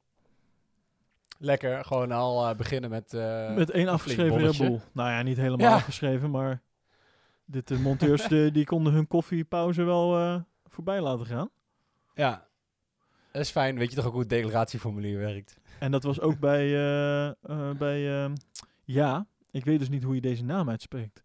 Lekker, 1.39 1.85
gewoon 1.85 2.13
al 2.13 2.49
eh, 2.49 2.57
beginnen 2.57 2.91
met... 2.91 3.15
eh, 3.15 3.55
Met 3.55 3.71
één 3.71 3.83
een 3.87 3.93
afgeschreven 3.93 4.39
Red. 4.39 4.59
Bull. 4.59 4.81
Nou 4.93 5.11
ja, 5.11 5.23
niet 5.23 5.37
helemaal 5.37 5.69
Ja. 5.69 5.75
afgeschreven, 5.75 6.31
maar 6.31 6.63
dit, 7.45 7.69
de 7.69 7.79
monteurs 7.79 8.29
de, 8.29 8.51
die 8.53 8.65
konden 8.65 8.93
hun 8.93 9.07
koffiepauze 9.07 9.83
wel 9.83 10.17
eh, 10.19 10.41
voorbij 10.67 11.01
laten 11.01 11.27
gaan. 11.27 11.51
Ja. 12.15 12.49
Dat 13.33 13.43
is 13.43 13.51
fijn. 13.51 13.79
Weet 13.79 13.91
je 13.91 13.97
toch 13.97 14.05
ook 14.07 14.13
hoe 14.13 14.21
het 14.21 14.29
declaratieformulier 14.31 15.19
werkt? 15.19 15.57
En 15.79 15.91
dat 15.91 16.03
was 16.03 16.21
ook 16.21 16.39
bij, 16.51 16.65
eh, 16.75 17.27
eh, 17.29 17.77
bij 17.79 18.23
ehm, 18.23 18.35
ja, 18.85 19.27
ik 19.51 19.65
weet 19.65 19.79
dus 19.79 19.89
niet 19.89 20.03
hoe 20.03 20.15
je 20.15 20.21
deze 20.21 20.45
naam 20.45 20.69
uitspreekt. 20.71 21.23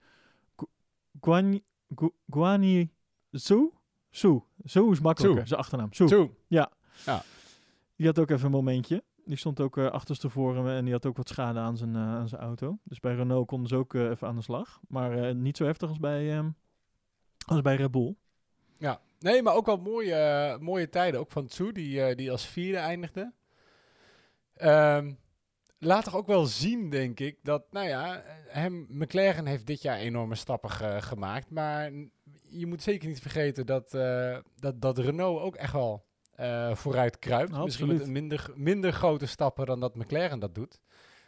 Gu- 1.21 1.31
Guani, 1.31 1.63
Gu- 1.95 2.13
Guani 2.29 2.93
Su? 3.31 3.73
Su. 4.09 4.43
Su 4.63 4.91
is 4.91 4.99
makkelijker, 4.99 5.47
zijn 5.47 5.59
achternaam. 5.59 5.93
Su. 5.93 6.05
Toe. 6.07 6.29
Die 7.95 8.05
had 8.07 8.19
ook 8.19 8.29
even 8.29 8.45
een 8.45 8.51
momentje. 8.51 9.03
Die 9.25 9.37
stond 9.37 9.59
ook 9.59 9.77
eh 9.77 9.85
achterstevoren 9.91 10.75
en 10.75 10.83
die 10.83 10.93
had 10.93 11.05
ook 11.05 11.17
wat 11.17 11.27
schade 11.29 11.59
aan 11.59 11.77
zijn, 11.77 11.95
eh, 11.95 12.01
aan 12.01 12.27
zijn 12.27 12.41
auto. 12.41 12.77
Dus 12.83 12.99
bij 12.99 13.15
Renault 13.15 13.47
konden 13.47 13.67
ze 13.69 13.75
ook 13.75 13.93
eh, 13.93 14.09
even 14.09 14.27
aan 14.27 14.35
de 14.35 14.41
slag. 14.41 14.79
Maar 14.87 15.35
niet 15.35 15.57
zo 15.57 15.65
heftig 15.65 15.89
als 15.89 15.99
bij, 15.99 16.37
ehm, 16.37 16.49
Als 17.45 17.61
bij 17.61 17.75
Red 17.75 17.91
Bull. 17.91 18.15
Ja, 18.77 19.01
nee, 19.19 19.41
maar 19.43 19.53
ook 19.55 19.65
wel 19.65 19.77
mooie, 19.77 20.57
mooie 20.61 20.89
tijden. 20.89 21.19
Ook 21.19 21.31
van 21.31 21.45
Tsu, 21.47 21.71
die, 21.71 22.15
die 22.15 22.31
als 22.31 22.45
vierde 22.45 22.77
eindigde. 22.77 23.33
Ehm, 24.53 25.13
laat 25.77 26.03
toch 26.03 26.15
ook 26.15 26.27
wel 26.27 26.45
zien, 26.45 26.89
denk 26.89 27.19
ik, 27.19 27.37
dat, 27.43 27.71
nou 27.71 27.87
ja, 27.87 28.23
hem, 28.47 28.85
McLaren 28.89 29.45
heeft 29.45 29.65
dit 29.65 29.81
jaar 29.81 29.97
enorme 29.97 30.35
stappen 30.35 30.69
ge- 30.69 31.01
gemaakt. 31.01 31.49
Maar 31.49 31.91
je 32.49 32.65
moet 32.65 32.81
zeker 32.81 33.07
niet 33.07 33.21
vergeten 33.21 33.65
dat, 33.65 33.93
eh, 33.93 34.37
dat, 34.55 34.81
dat 34.81 34.97
Renault 34.97 35.41
ook 35.41 35.55
echt 35.55 35.73
wel 35.73 36.05
eh, 36.35 36.75
vooruit 36.75 37.19
kruipt. 37.19 37.49
Misschien 37.51 37.63
Absoluut. 37.89 37.97
met 37.97 38.07
minder, 38.09 38.51
minder 38.55 38.91
grote 38.93 39.25
stappen 39.25 39.65
dan 39.65 39.79
dat 39.79 39.95
McLaren 39.95 40.39
dat 40.39 40.55
doet. 40.55 40.81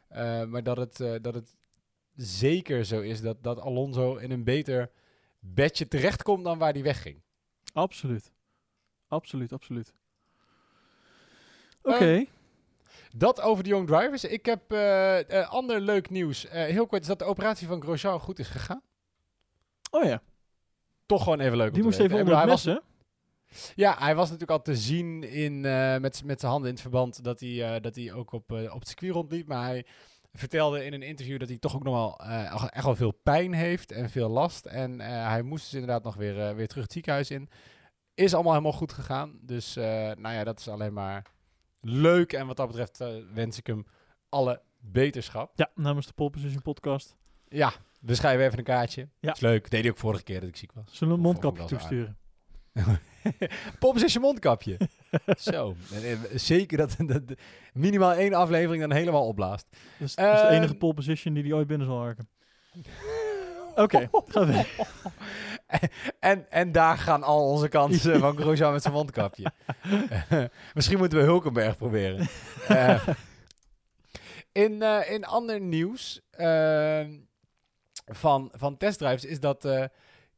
Eh, 0.08 0.44
maar 0.44 0.64
dat 0.64 0.78
het, 0.78 1.24
dat 1.24 1.34
het 1.34 1.56
zeker 2.16 2.86
zo 2.86 3.02
is 3.02 3.22
dat, 3.22 3.44
dat 3.44 3.60
Alonso 3.60 4.16
in 4.16 4.32
een 4.32 4.44
beter 4.44 4.92
bedje 5.40 5.88
terechtkomt 5.88 6.44
dan 6.44 6.58
waar 6.58 6.74
hij 6.74 6.84
wegging. 6.84 7.22
Absoluut. 7.74 8.32
Absoluut, 9.08 9.54
absoluut. 9.54 9.94
Oké. 11.82 12.26
Dat 13.18 13.42
over 13.42 13.64
de 13.64 13.70
Young 13.70 13.88
Drivers. 13.88 14.24
Ik 14.24 14.46
heb 14.46 14.72
eh, 14.72 15.40
eh, 15.42 15.50
ander 15.50 15.82
leuk 15.82 16.10
nieuws. 16.10 16.46
Eh, 16.46 16.64
heel 16.66 16.88
kort 16.88 17.02
is 17.02 17.08
dat 17.08 17.20
de 17.20 17.26
operatie 17.26 17.68
van 17.68 17.82
Grosjean 17.82 18.20
goed 18.20 18.40
is 18.40 18.48
gegaan. 18.48 18.82
oh 19.92 20.04
ja, 20.04 20.22
Toch 21.06 21.24
gewoon 21.24 21.40
even 21.40 21.58
leuk 21.58 21.74
die 21.74 21.84
moest 21.84 22.00
even 22.00 22.20
onder 22.20 22.38
het 22.38 22.46
mes, 22.46 22.64
hè? 22.64 22.78
Ja, 23.76 23.96
hij 24.00 24.16
was 24.16 24.26
natuurlijk 24.26 24.52
al 24.52 24.62
te 24.62 24.76
zien 24.76 25.24
in, 25.24 25.62
met, 26.02 26.24
met 26.26 26.40
zijn 26.40 26.52
handen 26.52 26.68
in 26.70 26.74
het 26.74 26.82
verband 26.82 27.24
dat 27.24 27.40
hij, 27.40 27.80
dat 27.80 27.96
hij 27.96 28.14
ook 28.14 28.32
op, 28.32 28.52
op 28.52 28.80
het 28.80 28.88
circuit 28.88 29.12
rondliep. 29.12 29.48
Maar 29.48 29.66
hij 29.66 29.86
vertelde 30.34 30.86
in 30.86 30.94
een 30.94 31.02
interview 31.02 31.40
dat 31.40 31.48
hij 31.48 31.58
toch 31.58 31.76
ook 31.76 31.84
nog 31.84 31.94
wel 31.94 32.20
echt- 32.70 32.84
wel 32.86 32.96
veel 32.96 33.12
pijn 33.24 33.54
heeft 33.54 33.92
en 33.92 34.10
veel 34.10 34.30
last. 34.30 34.66
En 34.66 35.00
hij 35.00 35.42
moest 35.42 35.64
dus 35.64 35.74
inderdaad 35.74 36.04
nog 36.04 36.16
weer, 36.16 36.56
weer 36.56 36.68
terug 36.68 36.84
het 36.84 36.94
ziekenhuis 36.94 37.32
in. 37.32 37.50
Is 38.14 38.34
allemaal 38.34 38.52
helemaal 38.52 38.74
goed 38.74 38.94
gegaan. 38.94 39.40
Dus 39.42 39.76
nou 39.76 40.30
ja, 40.32 40.44
dat 40.44 40.60
is 40.60 40.68
alleen 40.68 40.94
maar 40.94 41.36
leuk. 41.90 42.34
En 42.34 42.48
wat 42.48 42.58
dat 42.58 42.68
betreft 42.68 43.02
eh, 43.02 43.08
wens 43.34 43.58
ik 43.58 43.68
hem 43.68 43.86
alle 44.30 44.62
beterschap. 44.80 45.52
Ja, 45.56 45.70
namens 45.76 46.08
de 46.08 46.14
Pole 46.14 46.30
Position 46.30 46.62
podcast. 46.62 47.16
Ja, 47.50 47.72
we 48.02 48.16
schrijven 48.16 48.46
even 48.46 48.58
een 48.58 48.64
kaartje. 48.64 49.08
Ja. 49.20 49.34
Is 49.34 49.40
leuk. 49.40 49.70
Deed 49.70 49.82
hij 49.82 49.90
ook 49.92 49.98
vorige 49.98 50.24
keer 50.24 50.40
dat 50.40 50.50
ik 50.50 50.56
ziek 50.56 50.72
was. 50.74 50.84
Zullen 50.92 51.14
we 51.14 51.20
een 51.20 51.26
mondkapje 51.26 51.66
toesturen? 51.66 52.18
Pop 53.80 53.96
is 53.96 54.14
je 54.14 54.20
mondkapje. 54.20 54.78
Zo. 55.38 55.76
Eh, 55.94 56.18
Zeker 56.36 56.78
dat, 56.78 56.96
dat 57.06 57.22
minimaal 57.74 58.14
één 58.14 58.34
aflevering 58.34 58.82
dan 58.82 58.92
helemaal 58.92 59.28
opblaast. 59.28 59.66
Dat 59.72 60.08
is, 60.08 60.16
dat 60.16 60.34
is 60.36 60.42
de 60.42 60.48
Ehm. 60.48 60.54
enige 60.56 60.76
pole 60.76 60.94
position 60.94 61.34
die 61.34 61.44
die 61.44 61.56
ooit 61.56 61.68
binnen 61.68 61.88
zal 61.88 61.98
harken. 62.00 62.30
Oké, 63.76 64.10
ga. 64.28 64.64
En, 66.20 66.52
en 66.52 66.72
daar 66.72 66.98
gaan 66.98 67.24
al 67.24 67.50
onze 67.50 67.68
kansen 67.68 68.20
van 68.26 68.38
Grosjean 68.38 68.72
met 68.72 68.82
zijn 68.82 68.94
mondkapje. 68.94 69.52
Misschien 70.74 70.98
moeten 70.98 71.18
we 71.18 71.24
Hulkenberg 71.24 71.78
proberen. 71.78 72.28
Eh, 72.68 73.08
in, 74.52 74.82
eh, 74.82 75.12
in 75.12 75.26
ander 75.26 75.62
nieuws 75.62 76.22
eh, 76.30 77.06
van, 78.06 78.52
van 78.56 78.78
testdrives 78.78 79.26
is 79.26 79.40
dat 79.40 79.66
eh 79.66 79.84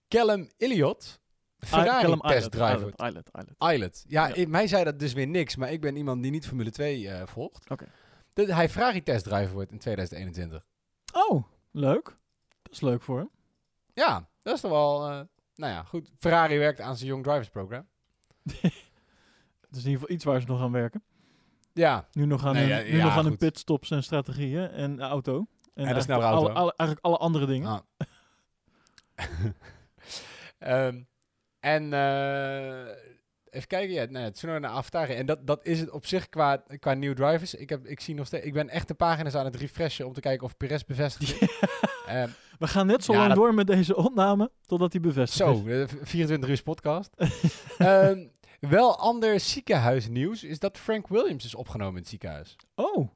Callum 0.07 0.49
Elliott 0.57 1.19
Ferrari 1.59 2.01
Callum 2.03 2.21
Islet, 2.21 2.31
testdriver. 2.41 2.93
Islet, 2.95 3.29
Islet, 3.33 3.73
Islet. 3.73 4.05
Ja, 4.07 4.27
Ja. 4.27 4.47
mij 4.47 4.67
zei 4.67 4.83
dat 4.83 4.99
dus 4.99 5.13
weer 5.13 5.27
niks, 5.27 5.55
maar 5.55 5.71
ik 5.71 5.81
ben 5.81 5.95
iemand 5.95 6.21
die 6.21 6.31
niet 6.31 6.47
Formule 6.47 6.71
2 6.71 7.09
eh, 7.09 7.27
volgt. 7.27 7.69
Oké. 7.69 7.85
Hij 8.33 8.69
Ferrari 8.69 9.03
testdriver 9.03 9.53
wordt 9.53 9.71
in 9.71 9.79
2021. 9.79 10.65
Oh, 11.13 11.43
leuk. 11.71 12.03
Dat 12.61 12.71
is 12.73 12.81
leuk 12.81 13.01
voor 13.01 13.17
hem. 13.17 13.29
Ja, 13.93 14.28
dat 14.41 14.55
is 14.55 14.61
toch 14.61 14.71
wel... 14.71 15.03
eh, 15.09 15.19
nou 15.55 15.73
ja, 15.73 15.83
goed. 15.83 16.11
Ferrari 16.17 16.57
werkt 16.57 16.79
aan 16.81 16.95
zijn 16.97 17.09
Young 17.09 17.23
Drivers 17.23 17.49
program. 17.49 17.87
Het 19.69 19.77
is 19.77 19.83
in 19.83 19.89
ieder 19.91 19.91
geval 19.99 20.09
iets 20.15 20.23
waar 20.23 20.41
ze 20.41 20.47
nog 20.47 20.61
aan 20.61 20.71
werken. 20.71 21.03
Ja, 21.73 22.07
Nu 22.11 22.25
nog 22.25 22.45
aan, 22.45 22.53
Nee, 22.53 22.71
hun, 22.71 22.85
ja, 22.85 22.91
nu 22.91 22.97
ja, 22.97 23.03
nog 23.03 23.11
aan 23.13 23.19
hun 23.23 23.29
goed. 23.29 23.37
pitstops 23.39 23.91
en 23.91 24.03
strategieën 24.03 24.69
en 24.69 24.95
de 24.95 25.01
auto. 25.01 25.37
En, 25.37 25.45
de 25.73 25.73
eigenlijk 25.75 26.03
snelle 26.05 26.23
alle- 26.23 26.35
auto. 26.45 26.53
alle- 26.53 26.73
eigenlijk 26.77 27.05
alle 27.05 27.17
andere 27.17 27.45
dingen. 27.45 27.69
Ah. 27.69 27.79
Ehm, 30.59 31.01
en 31.59 31.93
eh, 31.93 32.87
even 33.49 33.67
kijken, 33.67 33.89
ja, 33.93 34.05
nou, 34.05 34.25
ja, 34.25 34.31
Tsunoda 34.31 34.59
naar 34.59 34.71
Avatari. 34.71 35.13
En 35.13 35.25
dat, 35.25 35.47
dat 35.47 35.65
is 35.65 35.79
het 35.79 35.89
op 35.89 36.05
zich 36.05 36.29
qua, 36.29 36.63
qua 36.79 36.93
new 36.93 37.15
drivers. 37.15 37.53
Ik, 37.53 37.69
heb, 37.69 37.85
ik, 37.85 37.99
zie 37.99 38.15
nog 38.15 38.27
steeds, 38.27 38.45
ik 38.45 38.53
ben 38.53 38.69
echt 38.69 38.87
de 38.87 38.93
pagina's 38.93 39.35
aan 39.35 39.45
het 39.45 39.55
refreshen 39.55 40.05
om 40.05 40.13
te 40.13 40.19
kijken 40.21 40.45
of 40.45 40.57
Perez 40.57 40.83
bevestigd 40.83 41.41
is. 41.41 41.47
Ehm, 42.09 42.29
We 42.59 42.67
gaan 42.67 42.87
net 42.87 43.03
zo 43.03 43.11
Ja, 43.13 43.17
lang 43.17 43.29
dat- 43.33 43.37
door 43.37 43.53
met 43.53 43.67
deze 43.67 43.95
opname 43.95 44.51
totdat 44.65 44.91
hij 44.91 45.01
bevestigd 45.01 45.57
zo, 45.57 45.65
is. 45.65 45.91
eh, 45.91 45.97
24 46.01 46.49
uur 46.49 46.63
podcast. 46.63 47.09
Ehm, 47.77 48.27
wel 48.59 48.97
ander 48.97 49.39
ziekenhuisnieuws 49.39 50.43
is 50.43 50.59
dat 50.59 50.77
Frank 50.77 51.07
Williams 51.07 51.45
is 51.45 51.55
opgenomen 51.55 51.93
in 51.93 51.99
het 51.99 52.07
ziekenhuis. 52.09 52.55
Oh. 52.75 53.09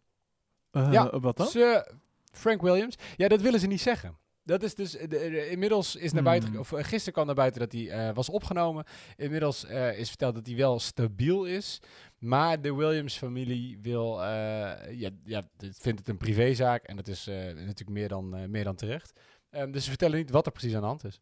Eh, 0.71 0.91
Ja, 0.91 1.19
Wat 1.19 1.37
dan? 1.37 1.83
Frank 2.31 2.61
Williams. 2.61 2.95
Ja, 3.17 3.27
dat 3.27 3.41
willen 3.41 3.59
ze 3.59 3.67
niet 3.67 3.81
zeggen. 3.81 4.17
Dat 4.43 4.63
is 4.63 4.75
dus, 4.75 4.91
de, 4.91 5.07
de- 5.07 5.49
inmiddels 5.49 5.95
is 5.95 6.11
naar 6.13 6.23
buiten, 6.23 6.49
Hmm. 6.49 6.59
of 6.59 6.71
eh, 6.71 6.83
gisteren 6.83 7.13
kwam 7.13 7.25
naar 7.25 7.35
buiten 7.35 7.59
dat 7.59 7.71
hij 7.71 7.89
eh, 7.89 8.15
was 8.15 8.29
opgenomen. 8.29 8.85
Inmiddels 9.15 9.65
eh, 9.65 9.99
is 9.99 10.07
verteld 10.09 10.35
dat 10.35 10.45
hij 10.45 10.55
wel 10.55 10.79
stabiel 10.79 11.45
is. 11.45 11.79
Maar 12.17 12.61
de 12.61 12.73
Williams-familie 12.75 13.77
wil, 13.81 14.21
ja, 14.21 15.09
ja, 15.23 15.41
dit 15.57 15.77
vindt 15.81 15.99
het 15.99 16.07
een 16.07 16.17
privézaak 16.17 16.83
en 16.83 16.95
dat 16.95 17.07
is 17.07 17.25
natuurlijk 17.25 17.89
meer 17.89 18.07
dan, 18.07 18.51
meer 18.51 18.63
dan 18.63 18.75
terecht. 18.75 19.19
Ehm, 19.49 19.71
dus 19.71 19.83
ze 19.83 19.89
vertellen 19.89 20.17
niet 20.17 20.29
wat 20.29 20.45
er 20.45 20.51
precies 20.51 20.73
aan 20.75 20.81
de 20.81 20.87
hand 20.87 21.03
is. 21.05 21.19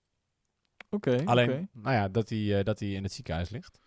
Oké, 0.90 1.22
Alleen, 1.26 1.70
nou 1.74 1.96
ja, 1.96 2.08
dat 2.10 2.30
hij, 2.30 2.64
dat 2.64 2.80
hij 2.80 2.90
in 2.92 3.04
het 3.04 3.14
ziekenhuis 3.14 3.50
ligt. 3.50 3.80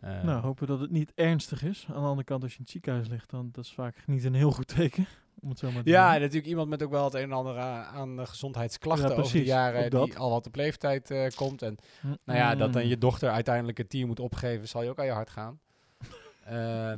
Nou, 0.00 0.40
hopen 0.40 0.66
dat 0.66 0.80
het 0.80 0.90
niet 0.90 1.12
ernstig 1.14 1.62
is. 1.62 1.84
Aan 1.88 2.02
de 2.02 2.08
andere 2.08 2.24
kant, 2.24 2.42
als 2.42 2.50
je 2.52 2.56
in 2.58 2.62
het 2.64 2.72
ziekenhuis 2.72 3.08
ligt, 3.08 3.30
dan 3.30 3.48
dat 3.52 3.64
is 3.64 3.72
vaak 3.72 4.06
niet 4.06 4.24
een 4.24 4.34
heel 4.34 4.52
goed 4.52 4.68
teken. 4.68 5.06
Om 5.40 5.48
het 5.48 5.58
zo 5.58 5.70
maar 5.70 5.82
te 5.82 5.90
Ja, 5.90 6.14
en 6.14 6.20
natuurlijk 6.20 6.46
iemand 6.46 6.68
met 6.68 6.82
ook 6.82 6.90
wel 6.90 7.04
het 7.04 7.14
een 7.14 7.22
en 7.22 7.32
ander 7.32 7.58
aan, 7.58 7.84
aan 8.18 8.26
gezondheidsklachten 8.26 9.08
Ja, 9.08 9.16
over 9.16 9.32
de 9.32 9.44
jaren 9.44 9.90
die 9.90 10.18
al 10.18 10.30
wat 10.30 10.46
op 10.46 10.54
leeftijd 10.54 11.10
eh, 11.10 11.26
komt. 11.34 11.62
En 11.62 11.78
Mm, 12.00 12.16
nou 12.24 12.38
ja, 12.38 12.54
dat 12.54 12.72
dan 12.72 12.82
mm. 12.82 12.88
je 12.88 12.98
dochter 12.98 13.30
uiteindelijk 13.30 13.78
het 13.78 13.90
team 13.90 14.06
moet 14.06 14.20
opgeven, 14.20 14.68
zal 14.68 14.82
je 14.82 14.90
ook 14.90 14.98
aan 14.98 15.04
je 15.04 15.12
hart 15.12 15.30
gaan. 15.30 15.60
Eh, 16.44 16.92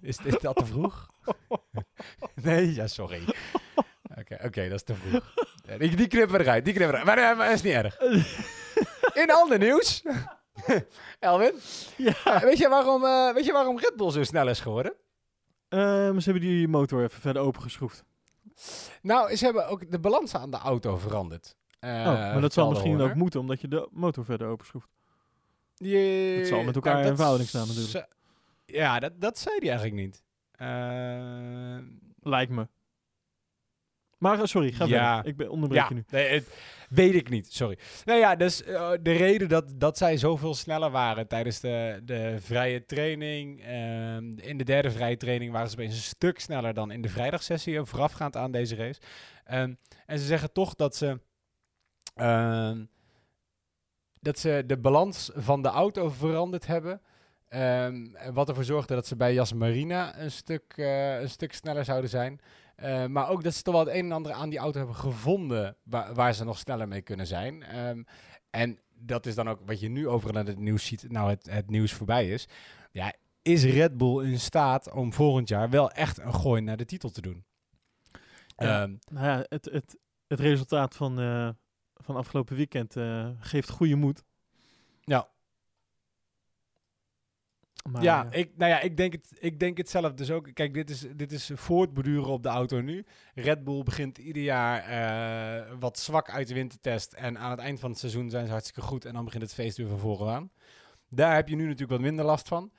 is, 0.00 0.18
is 0.24 0.38
dat 0.38 0.56
te 0.56 0.66
vroeg? 0.66 1.10
nee, 2.42 2.74
ja, 2.74 2.86
sorry. 2.86 3.22
Oké, 4.18 4.38
oké, 4.44 4.62
dat 4.62 4.72
is 4.72 4.82
te 4.82 4.94
vroeg. 4.94 5.34
Die, 5.78 5.96
die 5.96 6.06
knippen 6.06 6.36
we 6.36 6.42
eruit, 6.42 6.64
die 6.64 6.74
knippen 6.74 6.96
we 6.96 7.02
eruit. 7.02 7.18
Maar, 7.18 7.30
eh, 7.30 7.36
maar 7.36 7.46
dat 7.46 7.56
is 7.56 7.62
niet 7.62 7.72
erg. 7.72 8.00
In 9.22 9.30
ander 9.30 9.58
nieuws. 9.58 10.02
Elwin, 11.18 11.54
Ja, 11.96 12.40
weet 12.40 12.58
je, 12.58 12.68
waarom, 12.68 13.04
eh, 13.04 13.34
weet 13.34 13.44
je 13.44 13.52
waarom 13.52 13.78
Red 13.78 13.96
Bull 13.96 14.10
zo 14.10 14.24
snel 14.24 14.48
is 14.48 14.60
geworden? 14.60 14.94
Ehm, 15.68 16.18
ze 16.18 16.30
hebben 16.30 16.48
die 16.48 16.68
motor 16.68 17.02
even 17.02 17.20
verder 17.20 17.42
opengeschroefd. 17.42 18.04
Nou, 19.02 19.36
ze 19.36 19.44
hebben 19.44 19.68
ook 19.68 19.90
de 19.90 19.98
balans 19.98 20.34
aan 20.34 20.50
de 20.50 20.56
auto 20.56 20.96
veranderd. 20.96 21.56
Eh, 21.78 21.90
oh, 21.90 22.04
maar 22.04 22.40
dat 22.40 22.52
zal 22.52 22.64
misschien 22.70 22.92
ook 23.00 23.14
moeten, 23.14 23.40
omdat 23.40 23.60
je 23.60 23.68
de 23.68 23.88
motor 23.92 24.24
verder 24.24 24.48
openschroeft. 24.48 24.88
Je- 25.74 26.34
Het 26.38 26.46
zal 26.46 26.62
met 26.62 26.74
elkaar 26.74 26.96
in 27.00 27.06
dat 27.06 27.16
verhouding 27.16 27.48
staan 27.48 27.66
natuurlijk. 27.66 28.08
Ja, 28.66 28.98
dat, 28.98 29.20
dat 29.20 29.38
zei 29.38 29.56
hij 29.58 29.68
eigenlijk 29.68 30.00
niet. 30.00 30.22
Eh, 30.52 31.78
Lijkt 32.20 32.52
me. 32.52 32.68
Maar 34.18 34.38
eh, 34.40 34.44
sorry, 34.44 34.72
ga 34.72 34.84
Ja. 34.84 35.14
verder. 35.14 35.30
Ik 35.30 35.36
ben 35.36 35.50
onderbreek 35.50 35.80
ja, 35.82 35.88
je 35.88 35.94
nu. 35.94 36.04
nee, 36.10 36.28
het, 36.28 36.48
weet 36.88 37.14
ik 37.14 37.28
niet, 37.28 37.52
sorry. 37.54 37.78
Nou 38.04 38.18
ja, 38.18 38.36
dus 38.36 38.62
eh, 38.64 38.90
de 39.02 39.12
reden 39.12 39.48
dat, 39.48 39.72
dat 39.74 39.98
zij 39.98 40.16
zoveel 40.16 40.54
sneller 40.54 40.90
waren 40.90 41.28
tijdens 41.28 41.60
de, 41.60 42.00
de 42.04 42.36
vrije 42.40 42.84
training. 42.84 43.62
ehm, 43.64 44.32
in 44.38 44.56
de 44.58 44.64
derde 44.64 44.90
vrije 44.90 45.16
training 45.16 45.52
waren 45.52 45.68
ze 45.70 45.76
opeens 45.76 45.94
een 45.94 46.00
stuk 46.00 46.40
sneller 46.40 46.74
dan 46.74 46.90
in 46.90 47.02
de 47.02 47.08
vrijdagsessie, 47.08 47.76
eh, 47.78 47.84
voorafgaand 47.84 48.36
aan 48.36 48.50
deze 48.52 48.76
race. 48.76 49.00
Ehm, 49.44 49.74
en 50.06 50.18
ze 50.18 50.24
zeggen 50.24 50.52
toch 50.52 50.74
dat 50.74 50.96
ze... 50.96 51.20
ehm, 52.14 52.84
dat 54.20 54.38
ze 54.38 54.62
de 54.66 54.78
balans 54.78 55.30
van 55.34 55.62
de 55.62 55.68
auto 55.68 56.08
veranderd 56.08 56.66
hebben. 56.66 57.00
En 57.48 58.16
wat 58.32 58.48
ervoor 58.48 58.64
zorgde 58.64 58.94
dat 58.94 59.06
ze 59.06 59.16
bij 59.16 59.34
Jas 59.34 59.52
Marina 59.52 60.18
een 60.18 60.30
stuk, 60.30 60.72
een 60.76 61.28
stuk 61.30 61.52
sneller 61.52 61.84
zouden 61.84 62.10
zijn. 62.10 62.40
Eh, 62.76 63.06
maar 63.06 63.28
ook 63.28 63.42
dat 63.42 63.54
ze 63.54 63.62
toch 63.62 63.74
wel 63.74 63.84
het 63.84 63.94
een 63.94 64.04
en 64.04 64.12
ander 64.12 64.32
aan 64.32 64.50
die 64.50 64.58
auto 64.58 64.78
hebben 64.78 64.96
gevonden 64.96 65.76
waar, 65.82 66.14
waar 66.14 66.34
ze 66.34 66.44
nog 66.44 66.58
sneller 66.58 66.88
mee 66.88 67.02
kunnen 67.02 67.26
zijn. 67.26 67.62
Ehm, 67.62 68.02
en 68.50 68.78
dat 68.94 69.26
is 69.26 69.34
dan 69.34 69.48
ook 69.48 69.60
wat 69.66 69.80
je 69.80 69.88
nu 69.88 70.08
overal 70.08 70.40
in 70.40 70.46
het 70.46 70.58
nieuws 70.58 70.86
ziet, 70.86 71.10
nou 71.10 71.30
het, 71.30 71.50
het 71.50 71.70
nieuws 71.70 71.92
voorbij 71.92 72.28
is. 72.28 72.48
Ja, 72.90 73.12
is 73.42 73.64
Red 73.64 73.96
Bull 73.96 74.24
in 74.24 74.40
staat 74.40 74.92
om 74.92 75.12
volgend 75.12 75.48
jaar 75.48 75.70
wel 75.70 75.90
echt 75.90 76.18
een 76.18 76.34
gooi 76.34 76.60
naar 76.60 76.76
de 76.76 76.84
titel 76.84 77.10
te 77.10 77.20
doen? 77.20 77.44
Ja. 78.56 78.82
Ehm, 78.82 78.94
Nou 79.10 79.26
ja, 79.26 79.44
het, 79.48 79.64
het, 79.64 79.96
het 80.26 80.40
resultaat 80.40 80.96
van, 80.96 81.20
eh, 81.20 81.48
van 81.94 82.16
afgelopen 82.16 82.56
weekend 82.56 82.96
eh, 82.96 83.28
geeft 83.38 83.70
goede 83.70 83.96
moed. 83.96 84.24
Ja. 85.00 85.28
Maar, 87.86 88.02
ja, 88.02 88.30
eh, 88.30 88.40
ik, 88.40 88.50
nou 88.56 88.70
ja, 88.70 88.80
ik 88.80 88.96
denk, 88.96 89.12
het, 89.12 89.36
ik 89.38 89.60
denk 89.60 89.76
het 89.76 89.90
zelf 89.90 90.14
dus 90.14 90.30
ook. 90.30 90.48
Kijk, 90.54 90.74
dit 90.74 90.90
is, 90.90 91.06
dit 91.16 91.32
is 91.32 91.50
voortborduren 91.54 92.28
op 92.28 92.42
de 92.42 92.48
auto 92.48 92.80
nu. 92.80 93.04
Red 93.34 93.64
Bull 93.64 93.82
begint 93.82 94.18
ieder 94.18 94.42
jaar 94.42 94.82
eh, 94.82 95.72
wat 95.78 95.98
zwak 95.98 96.30
uit 96.30 96.48
de 96.48 96.54
wintertest. 96.54 97.12
En 97.12 97.38
aan 97.38 97.50
het 97.50 97.60
eind 97.60 97.80
van 97.80 97.90
het 97.90 97.98
seizoen 97.98 98.30
zijn 98.30 98.46
ze 98.46 98.52
hartstikke 98.52 98.80
goed. 98.88 99.04
En 99.04 99.12
dan 99.12 99.24
begint 99.24 99.42
het 99.42 99.54
feest 99.54 99.76
weer 99.76 99.88
van 99.88 99.98
voren 99.98 100.34
aan. 100.34 100.50
Daar 101.08 101.34
heb 101.34 101.48
je 101.48 101.56
nu 101.56 101.62
natuurlijk 101.62 101.90
wat 101.90 102.00
minder 102.00 102.24
last 102.24 102.48
van. 102.48 102.72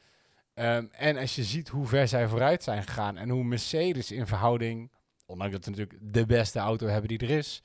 Ehm, 0.54 0.86
en 0.92 1.18
als 1.18 1.36
je 1.36 1.44
ziet 1.44 1.68
hoe 1.68 1.88
ver 1.88 2.08
zij 2.08 2.28
vooruit 2.28 2.64
zijn 2.64 2.84
gegaan. 2.84 3.18
En 3.18 3.30
hoe 3.30 3.44
Mercedes 3.44 4.12
in 4.12 4.28
verhouding, 4.28 4.92
ondanks 5.26 5.54
dat 5.54 5.64
ze 5.64 5.70
natuurlijk 5.70 6.00
de 6.02 6.26
beste 6.26 6.60
auto 6.60 6.88
hebben 6.88 7.08
die 7.08 7.20
er 7.20 7.38
is. 7.38 7.64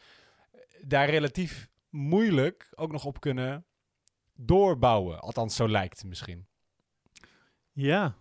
Daar 0.80 1.10
relatief 1.10 1.68
moeilijk 1.88 2.72
ook 2.74 2.92
nog 2.92 3.04
op 3.04 3.20
kunnen 3.20 3.66
doorbouwen. 4.34 5.20
Althans, 5.20 5.56
zo 5.56 5.68
lijkt 5.68 5.98
het 5.98 6.08
misschien. 6.08 6.46
Ja. 7.72 8.14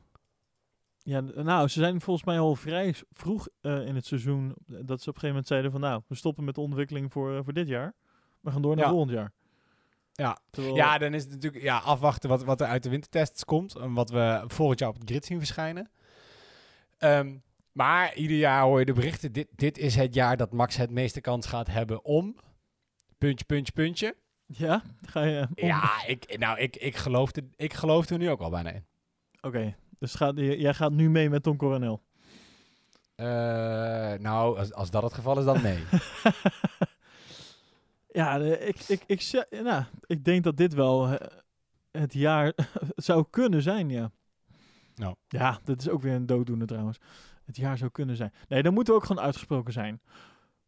Ja, 1.04 1.20
nou, 1.22 1.68
ze 1.68 1.80
zijn 1.80 2.02
volgens 2.02 2.26
mij 2.26 2.40
al 2.40 2.56
vrij 2.56 2.96
vroeg 3.12 3.48
eh, 3.62 3.86
in 3.86 3.96
het 3.96 4.06
seizoen 4.06 4.56
dat 4.66 4.78
ze 4.78 4.86
op 4.86 4.96
een 4.96 5.04
gegeven 5.04 5.28
moment 5.28 5.48
zeiden 5.48 5.72
van 5.72 5.82
nou, 5.82 6.02
we 6.08 6.16
stoppen 6.16 6.44
met 6.44 6.56
de 6.56 6.62
ontwikkeling 6.62 7.12
voor, 7.12 7.36
eh, 7.38 7.44
voor 7.44 7.54
dit 7.54 7.68
jaar. 7.68 7.94
We 8.40 8.52
gaan 8.52 8.62
door 8.62 8.76
naar 8.76 8.86
Ja. 8.86 8.92
volgend 8.92 9.12
jaar. 9.12 9.32
Ja. 10.12 10.38
Terwijl- 10.50 10.76
Ja, 10.76 10.98
dan 10.98 11.14
is 11.14 11.24
het 11.24 11.32
natuurlijk 11.32 11.64
ja, 11.64 11.78
afwachten 11.78 12.30
wat, 12.30 12.44
wat 12.44 12.62
er 12.62 12.68
uit 12.68 12.84
de 12.84 12.90
wintertests 12.90 13.46
komt. 13.46 13.76
En 13.76 13.94
wat 13.94 14.10
we 14.10 14.44
volgend 14.48 14.80
jaar 14.80 14.90
op 14.90 14.96
het 15.00 15.10
grid 15.10 15.26
zien 15.26 15.38
verschijnen. 15.38 15.90
Ehm, 16.98 17.38
maar 17.72 18.16
ieder 18.16 18.38
jaar 18.38 18.64
hoor 18.64 18.80
je 18.80 18.86
de 18.86 18.94
berichten. 18.94 19.32
Dit, 19.32 19.48
dit 19.56 19.78
is 19.78 19.96
het 19.96 20.14
jaar 20.14 20.38
dat 20.38 20.52
Max 20.54 20.76
het 20.78 20.92
meeste 20.92 21.22
kans 21.22 21.46
gaat 21.48 21.68
hebben 21.68 22.06
om. 22.06 22.36
Puntje, 23.18 23.46
puntje, 23.46 23.74
puntje. 23.74 24.16
ja? 24.46 24.82
Ga 25.02 25.24
je... 25.24 25.42
om- 25.56 25.66
Ja, 25.66 26.06
ik, 26.06 26.38
nou, 26.38 26.60
ik, 26.60 26.76
ik, 26.76 26.96
geloofde, 26.96 27.50
ik 27.56 27.74
geloofde 27.74 28.14
er 28.14 28.20
nu 28.20 28.30
ook 28.30 28.42
al 28.42 28.50
bijna 28.50 28.70
in. 28.72 28.86
Oké, 29.42 29.76
dus 30.00 30.16
gaat, 30.16 30.38
jij 30.38 30.74
gaat 30.74 30.92
nu 30.92 31.10
mee 31.10 31.30
met 31.30 31.44
Tom 31.44 31.58
Coronel. 31.58 32.02
Eh, 33.16 33.26
nou, 34.20 34.58
als, 34.58 34.74
als 34.74 34.92
dat 34.92 35.04
het 35.04 35.14
geval 35.14 35.40
is, 35.40 35.46
dan 35.46 35.62
nee. 35.62 35.84
ja, 38.20 38.36
ik, 38.38 38.80
ik, 38.88 39.04
ik, 39.06 39.48
nou, 39.50 39.84
ik 40.06 40.26
denk 40.26 40.44
dat 40.44 40.58
dit 40.58 40.74
wel 40.74 41.08
eh, 41.08 41.38
het 41.92 42.14
jaar 42.14 42.54
zou 42.96 43.26
kunnen 43.30 43.62
zijn, 43.62 43.90
ja. 43.90 44.12
Nou. 44.96 45.16
Ja, 45.28 45.60
dat 45.64 45.80
is 45.80 45.90
ook 45.90 46.02
weer 46.02 46.14
een 46.14 46.26
dooddoener 46.26 46.68
trouwens. 46.68 46.98
Het 47.46 47.58
jaar 47.58 47.78
zou 47.78 47.92
kunnen 47.92 48.16
zijn. 48.16 48.34
Nee, 48.48 48.64
dan 48.64 48.74
moeten 48.74 48.94
we 48.94 49.00
ook 49.00 49.06
gewoon 49.06 49.24
uitgesproken 49.24 49.74
zijn. 49.74 50.02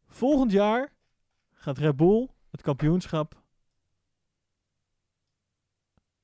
Volgend 0.08 0.52
jaar 0.52 0.92
gaat 1.54 1.78
Red 1.78 1.96
Bull 1.96 2.30
het 2.52 2.62
kampioenschap 2.62 3.42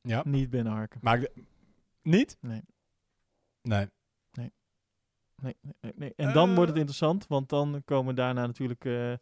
ja. 0.02 0.22
niet 0.26 0.50
binnenharken. 0.50 1.00
Maar 1.04 1.28
niet? 2.10 2.38
Nee. 2.42 2.62
Nee. 3.62 3.88
Nee, 4.32 4.52
nee, 5.42 5.56
nee, 5.82 5.94
nee. 5.96 6.14
En 6.16 6.34
dan 6.34 6.50
Eh. 6.50 6.56
wordt 6.56 6.70
het 6.70 6.78
interessant, 6.80 7.28
want 7.28 7.50
dan 7.50 7.82
komen 7.86 8.16
daarna 8.16 8.46
natuurlijk 8.46 8.86
eh, 8.86 9.14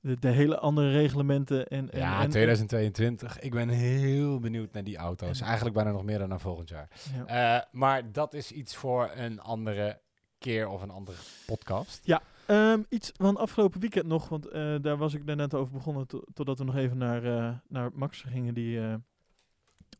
de, 0.00 0.18
de 0.18 0.28
hele 0.28 0.58
andere 0.58 0.90
reglementen. 0.90 1.66
En, 1.68 1.90
en, 1.90 1.98
Ja, 1.98 2.22
en, 2.22 2.30
2022. 2.30 3.38
Ik 3.40 3.50
ben 3.50 3.68
heel 3.68 4.38
benieuwd 4.38 4.72
naar 4.72 4.84
die 4.84 4.96
auto's. 4.96 5.40
En- 5.40 5.46
Eigenlijk 5.46 5.74
bijna 5.76 5.90
nog 5.90 6.04
meer 6.04 6.18
dan 6.18 6.28
naar 6.28 6.40
volgend 6.40 6.68
jaar. 6.68 6.88
Ja. 7.26 7.58
Eh, 7.58 7.64
maar 7.72 8.12
dat 8.12 8.34
is 8.34 8.52
iets 8.52 8.76
voor 8.76 9.10
een 9.14 9.40
andere 9.40 10.00
keer 10.38 10.68
of 10.68 10.82
een 10.82 10.90
andere 10.90 11.16
podcast. 11.46 12.14
Ehm, 12.46 12.82
iets 12.88 13.12
van 13.16 13.36
afgelopen 13.36 13.80
weekend 13.80 14.06
nog, 14.06 14.28
want 14.28 14.46
eh, 14.48 14.74
daar 14.80 14.96
was 14.96 15.14
ik 15.14 15.24
net 15.24 15.54
over 15.54 15.72
begonnen, 15.72 16.06
to- 16.06 16.24
totdat 16.34 16.58
we 16.58 16.64
nog 16.64 16.76
even 16.76 16.98
naar, 16.98 17.24
eh, 17.24 17.54
naar 17.68 17.90
Max 17.94 18.22
gingen, 18.22 18.54
die, 18.54 18.80
eh, 18.80 18.94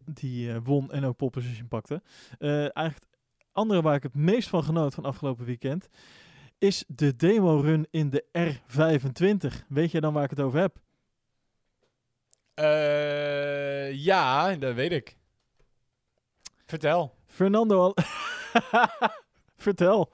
die 0.04 0.52
eh, 0.52 0.58
won 0.64 0.92
en 0.92 1.04
ook 1.04 1.16
pole 1.16 1.30
position 1.30 1.68
pakte. 1.68 2.02
Eh, 2.38 2.58
eigenlijk 2.58 2.98
het 2.98 3.48
andere 3.52 3.82
waar 3.82 3.94
ik 3.94 4.02
het 4.02 4.14
meest 4.14 4.48
van 4.48 4.64
genoot 4.64 4.94
van 4.94 5.04
afgelopen 5.04 5.44
weekend, 5.44 5.88
is 6.58 6.84
de 6.86 7.16
demo-run 7.16 7.86
in 7.90 8.10
de 8.10 8.24
R25. 8.38 9.66
Weet 9.68 9.90
jij 9.90 10.00
dan 10.00 10.12
waar 10.12 10.24
ik 10.24 10.30
het 10.30 10.40
over 10.40 10.60
heb? 10.60 10.76
Eh, 12.54 13.92
ja, 13.92 14.56
dat 14.56 14.74
weet 14.74 14.92
ik. 14.92 15.16
Vertel. 16.66 17.14
Fernando 17.26 17.80
Al 17.80 17.94
Vertel. 19.56 20.12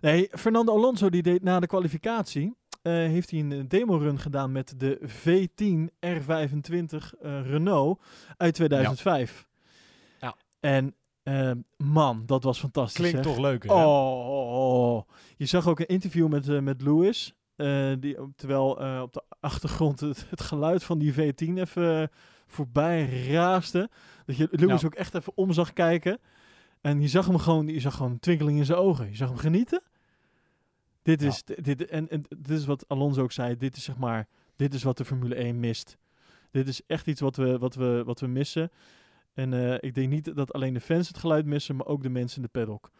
Nee, 0.00 0.28
Fernando 0.30 0.72
Alonso 0.72 1.10
die 1.10 1.22
deed 1.22 1.42
na 1.42 1.60
de 1.60 1.66
kwalificatie 1.66 2.56
heeft 2.90 3.30
hij 3.30 3.40
een 3.40 3.68
demo-run 3.68 4.18
gedaan 4.18 4.52
met 4.52 4.74
de 4.76 4.98
V10 5.02 5.94
R25 6.06 7.18
eh, 7.20 7.40
Renault 7.50 8.00
uit 8.36 8.54
2005. 8.54 9.46
Ja. 10.20 10.34
En 10.60 10.94
eh, 11.22 11.50
man, 11.76 12.22
dat 12.26 12.42
was 12.42 12.58
fantastisch. 12.58 12.96
Klinkt 13.00 13.16
zeg. 13.24 13.26
toch 13.34 13.38
leuker, 13.44 13.70
Oh, 13.70 13.76
hè? 13.78 13.84
oh, 13.84 14.94
oh. 14.94 15.08
je 15.36 15.46
zag 15.46 15.66
ook 15.68 15.80
een 15.80 15.86
interview 15.86 16.28
met, 16.28 16.48
eh, 16.48 16.58
met 16.60 16.82
Lewis. 16.82 17.32
eh, 17.56 17.92
die, 18.00 18.16
terwijl 18.36 18.80
eh, 18.80 19.00
op 19.02 19.12
de 19.12 19.22
achtergrond 19.40 20.00
het, 20.00 20.26
het 20.30 20.40
geluid 20.40 20.84
van 20.84 20.98
die 20.98 21.12
V10 21.12 21.54
even 21.54 22.00
eh, 22.02 22.06
voorbij 22.46 23.26
raasde. 23.30 23.90
Dat 24.26 24.36
je 24.36 24.48
Lewis 24.50 24.80
Ja. 24.80 24.86
ook 24.86 24.94
echt 24.94 25.14
even 25.14 25.32
om 25.36 25.52
zag 25.52 25.72
kijken. 25.72 26.18
En 26.80 27.00
je 27.00 27.08
zag 27.08 27.26
hem 27.26 27.38
gewoon, 27.38 27.66
je 27.68 27.80
zag 27.80 27.94
gewoon 27.96 28.10
een 28.12 28.18
twinkeling 28.20 28.58
in 28.58 28.64
zijn 28.64 28.78
ogen. 28.78 29.08
Je 29.10 29.16
zag 29.16 29.28
hem 29.28 29.38
genieten. 29.38 29.82
Dit 31.08 31.22
is, 31.22 31.42
dit, 31.44 31.86
en, 31.86 32.08
en 32.08 32.22
dit 32.28 32.58
is 32.58 32.64
wat 32.64 32.88
Alonso 32.88 33.22
ook 33.22 33.32
zei. 33.32 33.56
Dit 33.56 33.76
is 33.76 33.84
zeg 33.84 33.96
maar, 33.96 34.26
dit 34.56 34.74
is 34.74 34.82
wat 34.82 34.96
de 34.96 35.04
Formule 35.04 35.34
1 35.34 35.60
mist. 35.60 35.96
Dit 36.50 36.68
is 36.68 36.80
echt 36.86 37.06
iets 37.06 37.20
wat 37.20 37.36
we, 37.36 37.58
wat 37.58 37.74
we, 37.74 38.02
wat 38.04 38.20
we 38.20 38.26
missen. 38.26 38.70
En 39.34 39.52
eh, 39.54 39.74
ik 39.80 39.94
denk 39.94 40.08
niet 40.10 40.36
dat 40.36 40.52
alleen 40.52 40.74
de 40.74 40.80
fans 40.80 41.08
het 41.08 41.18
geluid 41.18 41.46
missen, 41.46 41.76
maar 41.76 41.86
ook 41.86 42.02
de 42.02 42.08
mensen 42.08 42.36
in 42.36 42.42
de 42.52 42.58
paddock. 42.58 42.90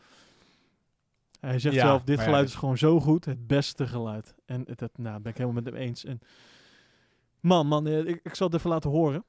Hij 1.40 1.58
zegt 1.58 1.74
Ja, 1.74 1.86
zelf, 1.86 2.04
dit 2.04 2.18
ja, 2.18 2.24
geluid 2.24 2.42
dit- 2.44 2.52
is 2.52 2.58
gewoon 2.58 2.78
zo 2.78 3.00
goed. 3.00 3.24
Het 3.24 3.46
beste 3.46 3.86
geluid. 3.86 4.34
En 4.46 4.62
het, 4.66 4.78
dat 4.78 4.98
nou, 4.98 5.20
ben 5.20 5.32
ik 5.32 5.38
helemaal 5.38 5.62
met 5.62 5.72
hem 5.72 5.82
eens. 5.82 6.04
En 6.04 6.20
man, 7.40 7.66
man, 7.66 7.86
eh, 7.86 7.98
ik, 7.98 8.20
ik 8.22 8.34
zal 8.34 8.46
het 8.46 8.56
even 8.56 8.70
laten 8.70 8.90
horen. 8.90 9.24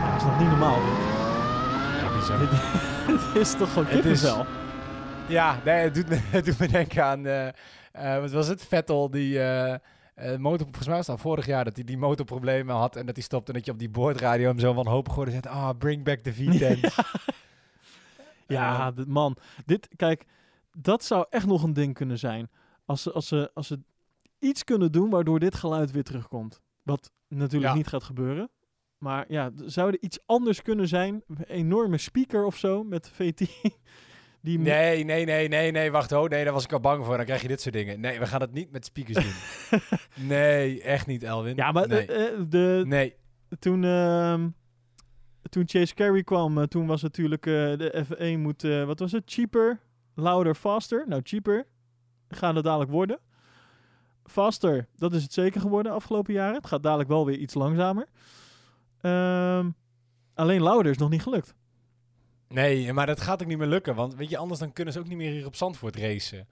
Ja, 0.00 0.10
dat 0.10 0.16
is 0.20 0.24
nog 0.24 0.38
niet 0.38 0.48
normaal. 0.48 0.80
Dit, 0.80 0.94
Ja, 2.02 2.18
bizar. 2.18 2.38
dit, 2.38 2.50
dit 3.32 3.45
is 3.60 3.62
toch 3.62 3.72
gewoon 3.72 3.86
Het 3.86 4.04
is- 4.04 4.20
kippenvel? 4.20 4.46
Ja, 5.28 5.60
nee, 5.64 5.74
het, 5.74 5.94
doet 5.94 6.08
me, 6.08 6.14
het 6.36 6.44
doet 6.44 6.58
me 6.58 6.68
denken 6.68 7.04
aan, 7.04 7.26
eh, 7.26 8.20
wat 8.20 8.30
was 8.30 8.48
het? 8.48 8.64
Vettel, 8.64 9.10
die 9.10 9.40
eh, 9.42 9.78
motor, 10.38 10.66
volgens 10.66 10.86
mij 10.86 11.02
was 11.02 11.20
vorig 11.20 11.46
jaar 11.46 11.64
dat 11.64 11.74
hij 11.76 11.84
die 11.84 11.98
motorproblemen 11.98 12.74
had 12.76 12.96
en 12.96 13.06
dat 13.06 13.14
hij 13.14 13.24
stopte 13.24 13.52
en 13.52 13.56
dat 13.58 13.66
je 13.66 13.72
op 13.72 13.78
die 13.78 13.88
boordradio 13.90 14.48
hem 14.48 14.58
zo 14.58 14.74
wanhopig 14.74 15.14
hoorde 15.14 15.30
zegt, 15.30 15.46
ah, 15.46 15.70
bring 15.78 16.04
back 16.04 16.18
the 16.18 16.34
V10. 16.34 16.80
Ja, 18.46 18.92
man. 19.06 19.36
Dit, 19.64 19.88
kijk, 19.96 20.24
dat 20.78 21.04
zou 21.04 21.26
echt 21.30 21.46
nog 21.46 21.62
een 21.62 21.72
ding 21.72 21.94
kunnen 21.94 22.18
zijn. 22.18 22.50
Als 22.84 23.02
ze, 23.02 23.12
als 23.12 23.28
ze, 23.28 23.50
als 23.54 23.66
ze 23.66 23.80
iets 24.38 24.64
kunnen 24.64 24.92
doen 24.92 25.10
waardoor 25.10 25.38
dit 25.38 25.54
geluid 25.54 25.90
weer 25.90 26.04
terugkomt. 26.04 26.60
Wat 26.82 27.10
natuurlijk 27.28 27.70
Ja. 27.72 27.76
niet 27.76 27.86
gaat 27.86 28.02
gebeuren. 28.04 28.50
Maar 28.98 29.24
ja, 29.28 29.50
zou 29.64 29.90
er 29.90 30.00
iets 30.00 30.18
anders 30.26 30.62
kunnen 30.62 30.88
zijn? 30.88 31.22
Een 31.28 31.44
enorme 31.44 31.98
speaker 31.98 32.44
of 32.44 32.56
zo 32.56 32.84
met 32.84 33.10
VT. 33.12 33.40
Die 34.40 34.58
Nee, 34.58 35.04
nee, 35.04 35.24
nee, 35.24 35.48
nee, 35.48 35.70
nee, 35.70 35.90
wacht, 35.90 36.12
oh, 36.12 36.28
nee, 36.28 36.44
daar 36.44 36.52
was 36.52 36.64
ik 36.64 36.72
al 36.72 36.80
bang 36.80 37.04
voor. 37.04 37.16
Dan 37.16 37.24
krijg 37.24 37.42
je 37.42 37.48
dit 37.48 37.60
soort 37.60 37.74
dingen. 37.74 38.00
Nee, 38.00 38.18
we 38.18 38.26
gaan 38.26 38.40
het 38.40 38.52
niet 38.52 38.70
met 38.70 38.84
speakers 38.84 39.24
doen. 39.24 39.80
nee, 40.28 40.82
echt 40.82 41.06
niet, 41.06 41.22
Elwin. 41.22 41.56
Ja, 41.56 41.72
maar 41.72 41.88
nee. 41.88 42.06
de, 42.06 42.12
eh, 42.12 42.40
de, 42.48 42.82
nee. 42.86 43.14
toen, 43.58 43.84
ehm, 43.84 44.48
toen 45.48 45.68
Chase 45.68 45.94
Carey 45.94 46.22
kwam, 46.22 46.58
eh, 46.58 46.64
toen 46.64 46.86
was 46.86 47.02
natuurlijk 47.02 47.46
eh, 47.46 47.52
de 47.52 48.04
F1 48.06 48.40
moet, 48.40 48.64
eh, 48.64 48.84
wat 48.84 48.98
was 48.98 49.12
het? 49.12 49.22
Cheaper, 49.26 49.80
louder, 50.14 50.54
faster. 50.54 51.04
Nou, 51.08 51.20
cheaper 51.24 51.66
gaat 52.28 52.54
het 52.54 52.64
dadelijk 52.64 52.90
worden. 52.90 53.18
faster, 54.24 54.88
dat 54.96 55.12
is 55.12 55.22
het 55.22 55.32
zeker 55.32 55.60
geworden 55.60 55.92
afgelopen 55.92 56.34
jaren. 56.34 56.54
Het 56.54 56.66
gaat 56.66 56.82
dadelijk 56.82 57.08
wel 57.08 57.26
weer 57.26 57.38
iets 57.38 57.54
langzamer. 57.54 58.06
Ehm, 59.06 59.70
alleen 60.34 60.62
Lauder 60.62 60.90
is 60.90 60.98
nog 60.98 61.10
niet 61.10 61.22
gelukt. 61.22 61.54
Nee, 62.48 62.92
maar 62.92 63.06
dat 63.06 63.20
gaat 63.20 63.42
ook 63.42 63.48
niet 63.48 63.58
meer 63.58 63.66
lukken. 63.66 63.94
Want 63.94 64.14
weet 64.14 64.30
je, 64.30 64.36
anders 64.36 64.60
dan 64.60 64.72
kunnen 64.72 64.92
ze 64.92 64.98
ook 64.98 65.08
niet 65.08 65.16
meer 65.16 65.30
hier 65.30 65.46
op 65.46 65.54
Zandvoort 65.54 65.96
racen. 65.96 66.48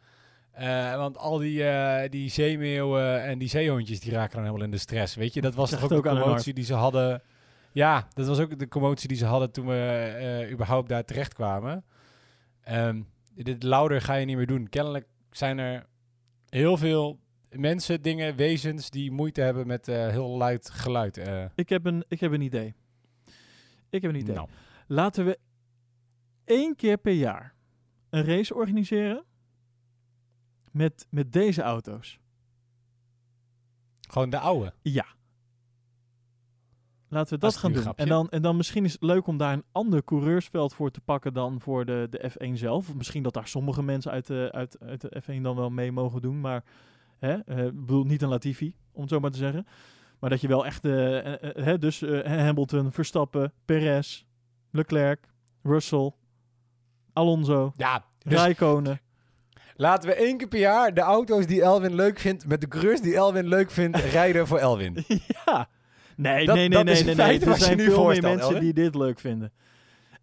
Eh, 0.51 0.97
want 0.97 1.19
al 1.19 1.39
die, 1.39 1.65
eh, 1.65 2.11
die 2.11 2.31
zeemeeuwen 2.31 3.23
en 3.23 3.39
die 3.39 3.49
zeehondjes 3.49 4.01
die 4.01 4.13
raken 4.13 4.35
dan 4.35 4.45
helemaal 4.45 4.65
in 4.65 4.71
de 4.71 4.79
stress. 4.79 5.15
Weet 5.15 5.35
je, 5.35 5.41
dat 5.41 5.55
was 5.55 5.71
toch 5.71 5.83
ook 5.83 5.93
ook 5.93 6.03
de 6.03 6.09
commotie 6.09 6.55
die 6.55 6.65
ze 6.65 6.75
hadden. 6.75 7.23
Ja, 7.73 8.09
dat 8.13 8.27
was 8.27 8.39
ook 8.41 8.59
de 8.59 8.69
commotie 8.69 9.09
die 9.09 9.17
ze 9.17 9.27
hadden 9.27 9.51
toen 9.51 9.67
we 9.67 10.15
eh, 10.19 10.53
überhaupt 10.53 10.89
daar 10.89 11.05
terecht 11.05 11.35
kwamen. 11.35 11.85
Ehm, 12.63 13.03
dit 13.35 13.63
louder 13.63 14.01
ga 14.01 14.15
je 14.15 14.27
niet 14.27 14.37
meer 14.37 14.47
doen. 14.47 14.69
Kennelijk 14.69 15.07
zijn 15.31 15.59
er 15.59 15.87
heel 16.49 16.77
veel 16.77 17.19
mensen, 17.59 18.03
dingen, 18.03 18.37
wezens 18.37 18.91
die 18.91 19.11
moeite 19.11 19.41
hebben 19.41 19.67
met 19.67 19.89
eh, 19.89 20.09
heel 20.09 20.29
luid 20.37 20.71
geluid. 20.71 21.17
eh. 21.17 21.45
Ik 21.55 21.69
heb 21.69 21.85
een, 21.87 22.05
ik 22.09 22.21
heb 22.21 22.33
een 22.33 22.41
idee. 22.41 22.75
Ik 23.91 24.03
heb 24.03 24.11
een 24.11 24.21
idee. 24.21 24.35
nou, 24.35 24.49
Laten 24.87 25.25
we 25.25 25.39
één 26.45 26.77
keer 26.77 26.97
per 26.99 27.13
jaar 27.13 27.55
een 28.11 28.25
race 28.25 28.55
organiseren 28.55 29.25
met, 30.71 31.07
met 31.11 31.33
deze 31.33 31.63
auto's. 31.63 32.19
gewoon 34.09 34.31
de 34.31 34.39
oude. 34.39 34.73
Ja. 34.83 35.07
Laten 37.09 37.35
we 37.35 37.41
Dat 37.41 37.57
gaan 37.57 37.73
doen. 37.73 37.95
En 37.97 38.09
dan, 38.09 38.29
en 38.29 38.43
dan 38.43 38.57
misschien 38.57 38.85
is 38.85 38.93
het 38.93 39.03
leuk 39.03 39.27
om 39.27 39.37
daar 39.37 39.53
een 39.53 39.65
ander 39.73 40.05
coureursveld 40.05 40.75
voor 40.75 40.91
te 40.91 41.01
pakken 41.01 41.33
dan 41.35 41.61
voor 41.61 41.85
de, 41.85 42.07
de 42.11 42.31
F1 42.31 42.53
zelf. 42.53 42.89
Of 42.89 42.95
misschien 42.95 43.23
dat 43.23 43.33
daar 43.35 43.49
sommige 43.49 43.83
mensen 43.83 44.11
uit 44.13 44.27
de, 44.27 44.49
uit, 44.53 44.81
uit 44.81 45.01
de 45.01 45.23
F1 45.23 45.41
dan 45.43 45.57
wel 45.57 45.71
mee 45.71 45.93
mogen 45.93 46.21
doen. 46.23 46.41
Maar 46.41 46.65
hè, 47.19 47.33
eh, 47.35 47.65
ik 47.65 47.81
bedoel 47.81 48.05
niet 48.05 48.23
een 48.23 48.29
Latifi, 48.29 48.75
om 48.93 49.01
het 49.01 49.11
zo 49.11 49.21
maar 49.21 49.31
te 49.31 49.37
zeggen. 49.39 49.67
Maar 50.21 50.31
dat 50.31 50.41
je 50.41 50.49
wel 50.49 50.67
echt, 50.67 50.85
eh, 50.85 51.33
eh, 51.33 51.55
hè, 51.65 51.79
dus 51.79 52.01
Hamilton, 52.25 52.93
Verstappen, 52.93 53.53
Perez, 53.65 54.25
Leclerc, 54.71 55.29
Russell, 55.63 56.13
Alonso, 57.13 57.73
Ja, 57.77 58.05
dus 58.19 58.33
Rijkonen. 58.41 59.01
Laten 59.77 60.09
we 60.09 60.15
één 60.15 60.37
keer 60.37 60.49
per 60.49 60.59
jaar 60.59 60.95
de 60.95 61.01
auto's 61.01 61.47
die 61.47 61.63
Elwin 61.63 61.95
leuk 61.95 62.19
vindt, 62.19 62.47
met 62.47 62.61
de 62.61 62.69
coureurs 62.69 63.01
die 63.01 63.15
Elwin 63.15 63.47
leuk 63.49 63.71
vindt, 63.71 63.97
rijden 64.13 64.47
voor 64.47 64.59
Elwin. 64.59 65.05
ja. 65.45 65.69
Nee, 66.17 66.47
Dat- 66.47 66.55
nee, 66.57 66.69
nee, 66.69 66.77
dat 66.85 66.85
nee, 66.85 67.05
nee, 67.05 67.15
nee. 67.15 67.41
Er 67.41 67.57
zijn 67.57 67.77
nu 67.77 67.85
veel 67.85 68.07
meer 68.07 68.23
mensen 68.23 68.41
Elwin. 68.47 68.61
die 68.61 68.73
dit 68.73 68.95
leuk 68.95 69.19
vinden. 69.21 69.53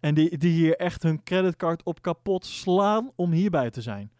En 0.00 0.14
die, 0.14 0.38
die 0.38 0.52
hier 0.52 0.76
echt 0.76 1.02
hun 1.02 1.22
creditcard 1.22 1.82
op 1.82 2.02
kapot 2.02 2.46
slaan 2.46 3.10
om 3.16 3.32
hierbij 3.32 3.70
te 3.70 3.82
zijn. 3.82 4.12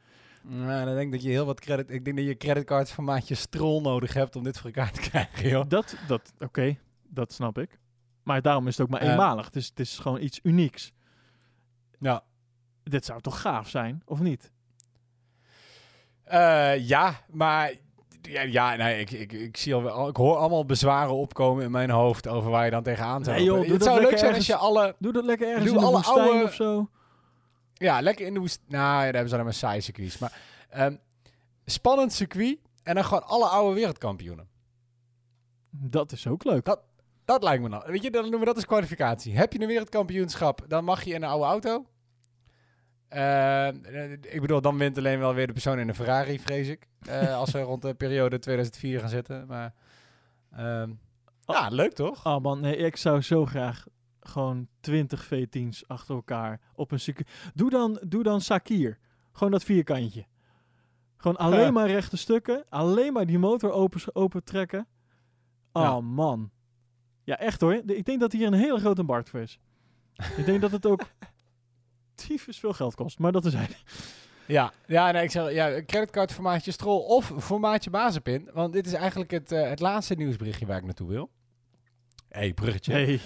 Nou, 0.44 0.84
dan 0.84 0.94
denk 0.94 1.06
ik 1.06 1.12
dat 1.12 1.22
je 1.22 1.28
heel 1.28 1.46
wat 1.46 1.60
credit. 1.60 1.90
Ik 1.90 2.04
denk 2.04 2.16
dat 2.16 2.26
je 2.26 2.36
creditcards 2.36 2.92
van 2.92 3.04
maatje 3.04 3.34
strol 3.34 3.80
nodig 3.80 4.14
hebt 4.14 4.36
om 4.36 4.42
dit 4.44 4.58
voor 4.58 4.70
elkaar 4.70 4.92
te 4.92 5.00
krijgen, 5.10 5.48
joh. 5.48 5.64
Dat, 5.68 5.96
dat 6.06 6.32
oké, 6.38 6.76
dat 7.08 7.32
snap 7.32 7.58
ik. 7.58 7.78
Maar 8.22 8.42
daarom 8.42 8.66
is 8.66 8.76
het 8.76 8.86
ook 8.86 8.92
maar 8.92 9.02
eenmalig. 9.10 9.44
Het 9.44 9.56
is, 9.56 9.66
het 9.68 9.80
is 9.80 9.98
gewoon 9.98 10.20
iets 10.20 10.40
unieks. 10.42 10.92
Ja. 11.98 12.22
Dit 12.82 13.04
zou 13.04 13.20
toch 13.20 13.40
gaaf 13.40 13.68
zijn, 13.68 14.02
of 14.04 14.20
niet? 14.20 14.50
Eh, 16.24 16.88
ja, 16.88 17.14
maar. 17.30 17.74
Ja, 18.22 18.42
ja 18.42 18.76
nee, 18.76 19.00
ik, 19.00 19.10
ik, 19.10 19.32
ik, 19.32 19.56
zie 19.56 19.74
al, 19.74 20.08
ik 20.08 20.16
hoor 20.16 20.36
allemaal 20.36 20.64
bezwaren 20.66 21.14
opkomen 21.14 21.64
in 21.64 21.70
mijn 21.70 21.90
hoofd 21.90 22.28
over 22.28 22.50
waar 22.50 22.64
je 22.64 22.70
dan 22.70 22.82
tegenaan 22.82 23.24
zou 23.24 23.36
Nee, 23.36 23.44
joh, 23.44 23.66
Het 23.66 23.82
zou 23.82 24.00
leuk 24.00 24.18
zijn 24.18 24.34
als 24.34 24.46
je 24.46 24.56
alle. 24.56 24.94
Doe 24.98 25.12
dat 25.12 25.24
lekker 25.24 25.48
ergens 25.48 25.66
Doe 25.66 25.76
in 25.78 25.84
alle 25.84 26.02
oude- 26.02 26.42
of 26.44 26.54
zo. 26.54 26.88
Ja, 27.82 28.00
lekker 28.00 28.26
in 28.26 28.34
de 28.34 28.40
woest. 28.40 28.60
Nou, 28.68 28.94
daar 28.94 29.02
hebben 29.02 29.28
ze 29.28 29.32
alleen 29.32 29.44
maar 29.44 29.54
saai 29.54 29.80
circuits. 29.80 30.18
Maar 30.18 30.40
ehm, 30.70 30.96
spannend 31.64 32.12
circuit 32.12 32.58
en 32.82 32.94
dan 32.94 33.04
gewoon 33.04 33.26
alle 33.26 33.46
oude 33.46 33.74
wereldkampioenen. 33.74 34.48
Dat 35.70 36.12
is 36.12 36.26
ook 36.26 36.44
leuk. 36.44 36.64
Dat 37.24 37.42
lijkt 37.42 37.62
me 37.62 37.68
nou. 37.68 37.82
Weet 37.86 38.02
je, 38.02 38.10
dan 38.10 38.22
noemen 38.22 38.38
we 38.40 38.44
dat 38.44 38.54
als 38.54 38.66
kwalificatie. 38.66 39.36
Heb 39.36 39.52
je 39.52 39.60
een 39.60 39.66
wereldkampioenschap, 39.66 40.64
dan 40.68 40.84
mag 40.84 41.02
je 41.02 41.14
in 41.14 41.22
een 41.22 41.28
oude 41.28 41.44
auto. 41.44 41.86
Eh, 43.08 43.68
ik 44.20 44.40
bedoel, 44.40 44.60
dan 44.60 44.78
wint 44.78 44.98
alleen 44.98 45.18
wel 45.18 45.34
weer 45.34 45.46
de 45.46 45.52
persoon 45.52 45.78
in 45.78 45.88
een 45.88 45.94
Ferrari, 45.94 46.40
vrees 46.40 46.68
ik. 46.68 46.86
Eh, 47.06 47.36
als 47.36 47.50
we 47.50 47.60
rond 47.70 47.82
de 47.82 47.94
periode 47.94 48.38
2004 48.38 49.00
gaan 49.00 49.08
zitten. 49.08 49.46
Maar 49.46 49.74
ehm, 50.50 50.90
ja, 51.46 51.68
leuk 51.68 51.92
toch? 51.92 52.26
Oh 52.26 52.42
man, 52.42 52.60
nee, 52.60 52.76
ik 52.76 52.96
zou 52.96 53.20
zo 53.20 53.46
graag 53.46 53.86
gewoon 54.22 54.68
20 54.80 55.26
V10's 55.26 55.88
achter 55.88 56.14
elkaar 56.14 56.60
op 56.74 56.90
een 56.92 57.00
circuit. 57.00 57.28
Doe 57.54 57.70
dan, 57.70 58.00
doe 58.06 58.22
dan 58.22 58.40
Sakir. 58.40 58.98
Gewoon 59.32 59.52
dat 59.52 59.64
vierkantje. 59.64 60.26
Gewoon 61.16 61.36
alleen 61.36 61.60
Ja. 61.60 61.70
maar 61.70 61.86
rechte 61.86 62.16
stukken. 62.16 62.64
Alleen 62.68 63.12
maar 63.12 63.26
die 63.26 63.38
motor 63.38 63.70
open, 63.70 64.14
open 64.14 64.44
trekken. 64.44 64.86
Oh 65.72 65.82
Ja. 65.82 66.00
man. 66.00 66.50
Ja, 67.24 67.38
echt 67.38 67.60
hoor. 67.60 67.80
De- 67.84 67.96
Ik 67.96 68.04
denk 68.04 68.20
dat 68.20 68.32
hier 68.32 68.46
een 68.46 68.52
hele 68.52 68.78
grote 68.78 69.02
markt 69.02 69.28
voor 69.30 69.40
is. 69.40 69.58
ik 70.36 70.44
denk 70.44 70.60
dat 70.60 70.70
het 70.70 70.86
ook 70.86 71.02
tyfus 72.14 72.58
veel 72.58 72.72
geld 72.72 72.94
kost. 72.94 73.18
Maar 73.18 73.32
dat 73.32 73.44
is 73.44 73.54
eigenlijk... 73.54 73.90
Ja, 74.46 74.72
ja, 74.86 75.10
nee, 75.10 75.22
ik 75.22 75.30
zeg 75.30 75.52
ja, 75.52 75.82
creditcard 75.84 76.32
formaatje 76.32 76.70
Strol 76.70 77.00
of 77.00 77.32
formaatje 77.38 77.90
Bazepin. 77.90 78.48
Want 78.52 78.72
dit 78.72 78.86
is 78.86 78.92
eigenlijk 78.92 79.30
het, 79.30 79.52
eh, 79.52 79.68
het 79.68 79.80
laatste 79.80 80.14
nieuwsberichtje 80.14 80.66
waar 80.66 80.76
ik 80.78 80.84
naartoe 80.84 81.08
wil. 81.08 81.30
hey, 82.28 82.54
bruggetje. 82.54 82.92
Nee. 82.94 83.20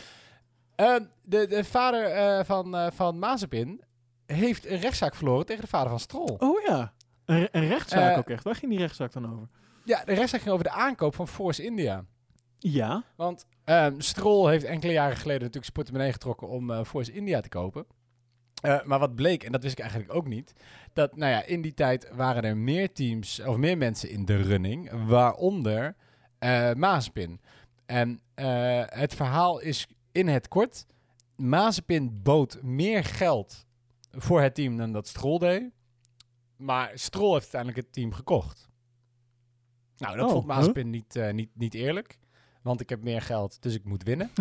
Ehm, 0.76 1.04
de, 1.22 1.46
de 1.46 1.64
vader 1.64 2.04
eh, 2.04 2.44
van, 2.44 2.76
eh, 2.76 2.86
van 2.90 3.18
Mazepin 3.18 3.80
heeft 4.26 4.66
een 4.66 4.80
rechtszaak 4.80 5.14
verloren 5.14 5.46
tegen 5.46 5.62
de 5.62 5.68
vader 5.68 5.88
van 5.88 6.00
Stroll. 6.00 6.36
Oh 6.38 6.62
ja. 6.66 6.92
Een, 7.24 7.48
een 7.52 7.68
rechtszaak 7.68 8.12
Eh, 8.12 8.18
ook 8.18 8.30
echt. 8.30 8.44
Waar 8.44 8.54
ging 8.54 8.70
die 8.70 8.80
rechtszaak 8.80 9.12
dan 9.12 9.32
over? 9.32 9.48
Ja, 9.84 10.04
de 10.04 10.14
rechtszaak 10.14 10.40
ging 10.40 10.52
over 10.52 10.64
de 10.64 10.70
aankoop 10.70 11.14
van 11.14 11.28
Force 11.28 11.64
India. 11.64 12.04
Ja. 12.58 13.04
Want 13.16 13.46
ehm 13.64 14.00
Stroll 14.00 14.50
heeft 14.50 14.64
enkele 14.64 14.92
jaren 14.92 15.16
geleden 15.16 15.42
natuurlijk 15.42 15.64
zijn 15.64 15.76
portemonnee 15.76 16.12
getrokken 16.12 16.48
om 16.48 16.84
Force 16.84 17.12
India 17.12 17.40
te 17.40 17.48
kopen. 17.48 17.86
Maar 18.84 18.98
wat 18.98 19.14
bleek, 19.14 19.44
en 19.44 19.52
dat 19.52 19.62
wist 19.62 19.78
ik 19.78 19.80
eigenlijk 19.80 20.14
ook 20.14 20.26
niet, 20.26 20.52
dat 20.92 21.16
nou 21.16 21.32
ja, 21.32 21.44
in 21.44 21.62
die 21.62 21.74
tijd 21.74 22.10
waren 22.14 22.42
er 22.42 22.56
meer 22.56 22.92
teams 22.92 23.40
of 23.40 23.56
meer 23.56 23.78
mensen 23.78 24.10
in 24.10 24.24
de 24.24 24.36
running, 24.36 25.06
waaronder 25.06 25.96
eh 26.38 26.72
Mazepin. 26.72 27.40
En 27.86 28.20
het 28.90 29.14
verhaal 29.14 29.60
is 29.60 29.86
in 30.16 30.28
het 30.28 30.48
kort, 30.48 30.86
Mazepin 31.36 32.22
bood 32.22 32.62
meer 32.62 33.04
geld 33.04 33.66
voor 34.10 34.40
het 34.40 34.54
team 34.54 34.76
dan 34.76 34.92
dat 34.92 35.08
Stroll 35.08 35.38
deed. 35.38 35.70
Maar 36.56 36.90
Stroll 36.94 37.32
heeft 37.32 37.42
uiteindelijk 37.54 37.82
het 37.86 37.92
team 37.92 38.12
gekocht. 38.12 38.68
Nou, 39.96 40.16
dat 40.16 40.26
Oh, 40.26 40.32
vond 40.32 40.46
Mazepin 40.46 40.90
niet, 40.90 41.16
eh, 41.16 41.32
niet, 41.32 41.50
niet 41.54 41.74
eerlijk. 41.74 42.18
Want 42.62 42.80
ik 42.80 42.88
heb 42.88 43.02
meer 43.02 43.22
geld, 43.22 43.62
dus 43.62 43.74
ik 43.74 43.84
moet 43.84 44.02
winnen. 44.02 44.30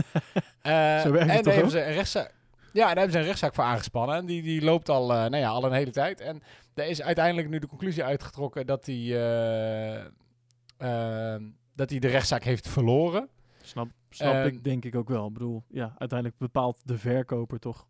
Eh, 0.61 1.01
Zo 1.01 1.13
en 1.13 1.28
daar 1.28 1.53
hebben 1.53 1.71
ze 1.71 1.86
een 1.86 1.93
rechtszaak. 1.93 2.34
Ja, 2.73 2.86
daar 2.86 2.95
hebben 2.95 3.11
ze 3.11 3.17
een 3.17 3.26
rechtszaak 3.26 3.55
voor 3.55 3.63
aangespannen. 3.63 4.15
En 4.15 4.26
die, 4.26 4.41
die 4.41 4.61
loopt 4.61 4.89
al, 4.89 5.11
eh, 5.11 5.17
nou 5.17 5.38
ja, 5.38 5.49
al 5.49 5.63
een 5.65 5.71
hele 5.73 5.91
tijd. 5.91 6.19
En 6.21 6.41
er 6.73 6.86
is 6.88 7.01
uiteindelijk 7.01 7.49
nu 7.49 7.59
de 7.59 7.67
conclusie 7.67 8.03
uitgetrokken 8.03 8.65
dat 8.65 8.86
hij, 8.86 9.07
dat 11.76 11.89
hij 11.89 11.99
de 11.99 12.07
rechtszaak 12.07 12.43
heeft 12.43 12.67
verloren. 12.67 13.30
Snap, 13.66 13.88
snap 14.09 14.34
Ehm, 14.34 14.47
ik 14.47 14.63
denk 14.63 14.86
ik 14.86 14.95
ook 14.95 15.09
wel. 15.09 15.28
Ik 15.28 15.34
bedoel, 15.34 15.63
ja, 15.70 15.95
uiteindelijk 15.97 16.39
bepaalt 16.39 16.78
de 16.84 16.97
verkoper 16.97 17.59
toch. 17.59 17.88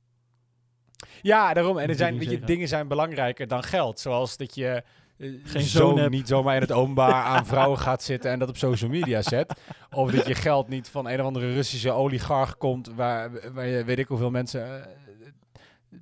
Ja, 1.22 1.54
daarom. 1.54 1.78
En 1.78 1.90
er 1.90 1.96
zijn, 1.96 2.18
weet 2.18 2.30
je, 2.30 2.40
dingen 2.40 2.68
zijn 2.68 2.88
belangrijker 2.88 3.48
dan 3.48 3.64
geld. 3.64 4.00
Zoals 4.00 4.38
dat 4.38 4.56
je 4.56 4.84
eh, 5.18 5.30
Geen 5.44 5.62
zoon 5.62 6.10
niet 6.10 6.28
zomaar 6.28 6.56
in 6.56 6.62
het 6.62 6.72
openbaar 6.72 7.14
aan 7.24 7.46
vrouwen 7.46 7.80
gaat 7.80 8.04
zitten 8.04 8.32
en 8.32 8.40
dat 8.40 8.50
op 8.50 8.58
social 8.58 8.90
media 8.90 9.22
zet. 9.22 9.60
Of 9.92 10.12
dat 10.12 10.28
je 10.28 10.36
geld 10.36 10.68
niet 10.68 10.90
van 10.90 11.08
een 11.10 11.20
of 11.20 11.26
andere 11.26 11.54
Russische 11.54 11.92
oligarch 11.92 12.58
komt, 12.58 12.88
waar, 12.96 13.54
waar 13.54 13.66
je 13.66 13.84
weet 13.84 14.00
ik 14.00 14.08
hoeveel 14.08 14.30
mensen, 14.32 14.84
eh, 14.86 14.92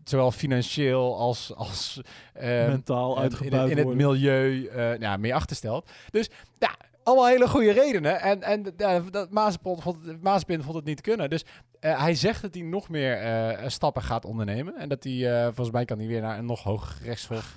zowel 0.03 0.31
financieel 0.31 1.17
als, 1.17 1.53
als 1.55 2.01
eh, 2.33 2.47
Mentaal 2.67 3.15
en 3.15 3.21
uitgebuit 3.21 3.51
in, 3.71 3.77
het- 3.77 3.87
in 3.87 3.87
het 3.87 3.95
milieu 3.97 4.65
eh 4.65 4.97
ja, 4.99 5.17
mee 5.17 5.35
achterstelt. 5.35 5.91
Dus 6.09 6.29
ja, 6.59 6.75
allemaal 7.03 7.27
hele 7.27 7.47
goede 7.47 7.71
redenen. 7.71 8.21
En, 8.21 8.41
en 8.41 8.73
ja, 8.77 8.99
dat 9.11 9.31
Mazepin 9.31 9.77
vond, 9.79 10.05
het- 10.05 10.21
Mazepin 10.23 10.61
vond 10.63 10.75
het 10.75 10.85
niet 10.85 11.01
kunnen. 11.01 11.29
Dus 11.29 11.45
eh, 11.79 12.01
hij 12.01 12.15
zegt 12.15 12.41
dat 12.41 12.53
hij 12.53 12.63
nog 12.63 12.89
meer 12.89 13.17
eh, 13.17 13.67
stappen 13.69 14.01
gaat 14.01 14.25
ondernemen. 14.25 14.75
En 14.77 14.89
dat 14.89 15.03
hij, 15.03 15.37
eh, 15.37 15.43
volgens 15.45 15.71
mij 15.71 15.85
kan 15.85 15.97
hij 15.97 16.07
weer 16.07 16.21
naar 16.21 16.37
een 16.37 16.45
nog 16.45 16.63
hoger 16.63 16.95
rechtshof. 17.03 17.55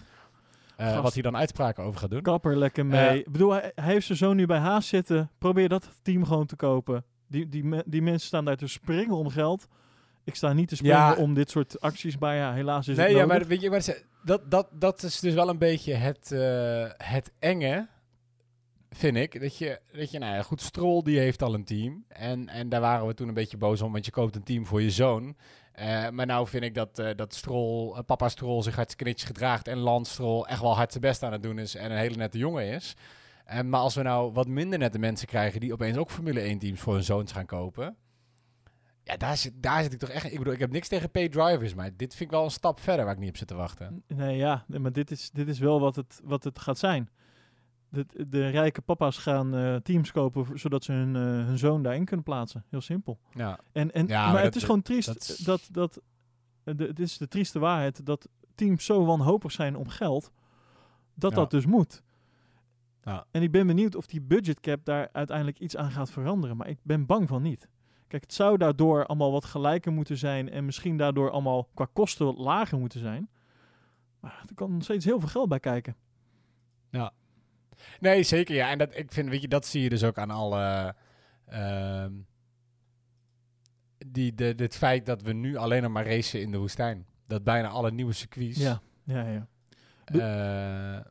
eh, 0.76 0.86
Gast. 0.88 1.02
wat 1.02 1.12
hij 1.12 1.22
dan 1.22 1.36
uitspraken 1.36 1.84
over 1.84 2.00
gaat 2.00 2.10
doen. 2.10 2.22
Kapper 2.22 2.56
lekker 2.58 2.86
mee. 2.86 3.08
Eh, 3.08 3.14
ik 3.14 3.32
bedoel, 3.32 3.50
hij, 3.52 3.72
hij 3.74 3.92
heeft 3.92 4.06
zijn 4.06 4.18
zoon 4.18 4.36
nu 4.36 4.46
bij 4.46 4.58
Haas 4.58 4.88
zitten. 4.88 5.30
Probeer 5.38 5.68
dat 5.68 5.88
team 6.02 6.24
gewoon 6.24 6.46
te 6.46 6.56
kopen. 6.56 7.04
Die, 7.28 7.48
die, 7.48 7.64
me- 7.64 7.84
die 7.86 8.02
mensen 8.02 8.26
staan 8.26 8.44
daar 8.44 8.56
te 8.56 8.66
springen 8.66 9.16
om 9.16 9.28
geld. 9.28 9.66
Ik 10.24 10.34
sta 10.34 10.52
niet 10.52 10.68
te 10.68 10.76
springen 10.76 10.96
Ja. 10.96 11.14
om 11.14 11.34
dit 11.34 11.50
soort 11.50 11.80
acties, 11.80 12.18
maar 12.18 12.34
ja, 12.36 12.52
helaas 12.52 12.88
is 12.88 12.96
nee, 12.96 13.06
het 13.06 13.14
ja, 13.16 13.20
nodig. 13.22 13.38
maar 13.38 13.46
weet 13.48 13.60
je, 13.60 13.70
maar 13.70 13.80
ze- 13.80 14.02
dat, 14.24 14.50
dat, 14.50 14.68
dat 14.72 15.02
is 15.02 15.20
dus 15.20 15.34
wel 15.34 15.48
een 15.48 15.58
beetje 15.58 15.94
het, 15.94 16.32
eh, 16.32 17.08
het 17.10 17.32
enge, 17.38 17.88
vind 18.96 19.16
ik. 19.16 19.40
Dat 19.40 19.56
je, 19.56 19.80
dat 19.92 20.10
je, 20.10 20.18
nou 20.18 20.42
goed, 20.42 20.60
Stroll 20.60 21.02
die 21.02 21.18
heeft 21.18 21.42
al 21.42 21.54
een 21.54 21.64
team. 21.64 22.04
En, 22.08 22.48
en 22.48 22.68
daar 22.68 22.80
waren 22.80 23.06
we 23.06 23.14
toen 23.14 23.28
een 23.28 23.34
beetje 23.34 23.56
boos 23.56 23.82
om, 23.82 23.92
want 23.92 24.04
je 24.04 24.10
koopt 24.10 24.36
een 24.36 24.42
team 24.42 24.66
voor 24.66 24.82
je 24.82 24.90
zoon. 24.90 25.36
Eh, 25.72 26.08
maar 26.08 26.26
nou 26.26 26.48
vind 26.48 26.62
ik 26.64 26.74
dat, 26.74 26.98
eh, 26.98 27.14
dat 27.16 27.34
Stroll, 27.34 27.94
eh, 27.94 28.02
papa 28.06 28.28
Stroll 28.28 28.62
zich 28.62 28.74
hartstikke 28.74 29.04
netjes 29.04 29.28
gedraagt 29.28 29.68
en 29.68 29.78
Lance 29.78 30.12
Stroll 30.12 30.42
echt 30.42 30.60
wel 30.60 30.76
hard 30.76 30.90
zijn 30.90 31.02
best 31.02 31.22
aan 31.22 31.32
het 31.32 31.42
doen 31.42 31.58
is 31.58 31.74
en 31.74 31.90
een 31.90 31.98
hele 31.98 32.16
nette 32.16 32.38
jongen 32.38 32.64
is. 32.64 32.94
En, 33.44 33.68
maar 33.68 33.80
als 33.80 33.94
we 33.94 34.02
nou 34.02 34.32
wat 34.32 34.48
minder 34.48 34.78
nette 34.78 34.98
mensen 34.98 35.26
krijgen 35.26 35.60
die 35.60 35.72
opeens 35.72 35.96
ook 35.96 36.10
Formule 36.10 36.40
1 36.40 36.58
teams 36.58 36.80
voor 36.80 36.94
hun 36.94 37.04
zoons 37.04 37.32
gaan 37.32 37.46
kopen. 37.46 37.96
Ja, 39.02 39.16
daar 39.16 39.36
zit, 39.36 39.52
daar 39.56 39.82
zit 39.82 39.92
ik 39.92 39.98
toch 39.98 40.08
echt... 40.08 40.24
Ik 40.24 40.38
bedoel, 40.38 40.52
ik 40.52 40.58
heb 40.58 40.70
niks 40.70 40.88
tegen 40.88 41.10
paid 41.10 41.32
drivers, 41.32 41.74
maar 41.74 41.90
dit 41.96 42.14
vind 42.14 42.30
ik 42.30 42.36
wel 42.36 42.44
een 42.44 42.50
stap 42.50 42.80
verder 42.80 43.04
waar 43.04 43.14
ik 43.14 43.20
niet 43.20 43.28
op 43.28 43.36
zit 43.36 43.48
te 43.48 43.54
wachten. 43.54 44.02
Nee, 44.06 44.36
ja, 44.36 44.64
maar 44.66 44.92
dit 44.92 45.10
is, 45.10 45.30
dit 45.30 45.48
is 45.48 45.58
wel 45.58 45.80
wat 45.80 45.96
het, 45.96 46.20
wat 46.24 46.44
het 46.44 46.58
gaat 46.58 46.78
zijn. 46.78 47.10
De, 47.96 48.28
de 48.28 48.48
rijke 48.48 48.80
papa's 48.80 49.18
gaan 49.18 49.54
eh, 49.54 49.76
teams 49.76 50.12
kopen 50.12 50.58
zodat 50.58 50.84
ze 50.84 50.92
hun, 50.92 51.16
eh, 51.16 51.22
hun 51.46 51.58
zoon 51.58 51.82
daarin 51.82 52.04
kunnen 52.04 52.24
plaatsen. 52.24 52.64
Heel 52.68 52.80
simpel. 52.80 53.18
Ja. 53.30 53.58
En, 53.72 53.92
en, 53.92 54.06
Ja, 54.06 54.24
maar, 54.24 54.32
maar 54.32 54.42
het 54.42 54.56
is 54.56 54.64
gewoon 54.64 54.82
triest 54.82 55.06
dat 55.06 55.40
dat, 55.44 55.68
dat, 55.72 56.00
eh, 56.64 56.74
de, 56.76 56.84
het 56.86 57.00
is 57.00 57.18
de 57.18 57.28
trieste 57.28 57.58
waarheid 57.58 58.06
dat 58.06 58.28
teams 58.54 58.84
zo 58.84 59.04
wanhopig 59.04 59.52
zijn 59.52 59.76
om 59.76 59.88
geld, 59.88 60.30
dat 61.14 61.30
Ja. 61.30 61.36
dat 61.36 61.50
dus 61.50 61.66
moet. 61.66 62.02
Ja. 63.02 63.26
En 63.30 63.42
ik 63.42 63.50
ben 63.50 63.66
benieuwd 63.66 63.94
of 63.94 64.06
die 64.06 64.20
budgetcap 64.20 64.84
daar 64.84 65.08
uiteindelijk 65.12 65.58
iets 65.58 65.76
aan 65.76 65.90
gaat 65.90 66.10
veranderen. 66.10 66.56
Maar 66.56 66.68
ik 66.68 66.78
ben 66.82 67.06
bang 67.06 67.28
van 67.28 67.42
niet. 67.42 67.68
Kijk, 68.08 68.22
het 68.22 68.32
zou 68.32 68.56
daardoor 68.56 69.06
allemaal 69.06 69.32
wat 69.32 69.44
gelijker 69.44 69.92
moeten 69.92 70.16
zijn 70.16 70.50
en 70.50 70.64
misschien 70.64 70.96
daardoor 70.96 71.30
allemaal 71.30 71.68
qua 71.74 71.86
kosten 71.92 72.26
wat 72.26 72.38
lager 72.38 72.78
moeten 72.78 73.00
zijn. 73.00 73.28
Maar 74.20 74.44
er 74.48 74.54
kan 74.54 74.72
nog 74.72 74.82
steeds 74.82 75.04
heel 75.04 75.20
veel 75.20 75.28
geld 75.28 75.48
bij 75.48 75.60
kijken. 75.60 75.96
Nee, 78.00 78.22
zeker. 78.22 78.54
Ja, 78.54 78.70
en 78.70 78.78
dat, 78.78 78.96
ik 78.98 79.12
vind, 79.12 79.28
weet 79.28 79.40
je, 79.42 79.48
dat 79.48 79.66
zie 79.66 79.82
je 79.82 79.88
dus 79.88 80.04
ook 80.04 80.18
aan 80.18 80.30
alle. 80.30 80.94
ehm, 81.46 82.12
die, 84.06 84.34
de, 84.34 84.54
dit 84.54 84.76
feit 84.76 85.06
dat 85.06 85.22
we 85.22 85.32
nu 85.32 85.56
alleen 85.56 85.82
nog 85.82 85.92
maar 85.92 86.06
racen 86.06 86.40
in 86.40 86.50
de 86.50 86.58
woestijn. 86.58 87.06
Dat 87.26 87.44
bijna 87.44 87.68
alle 87.68 87.90
nieuwe 87.90 88.12
circuits 88.12 88.58
Ja, 88.58 88.80
ja, 89.04 89.26
ja. 89.26 89.46
eh, 90.04 91.04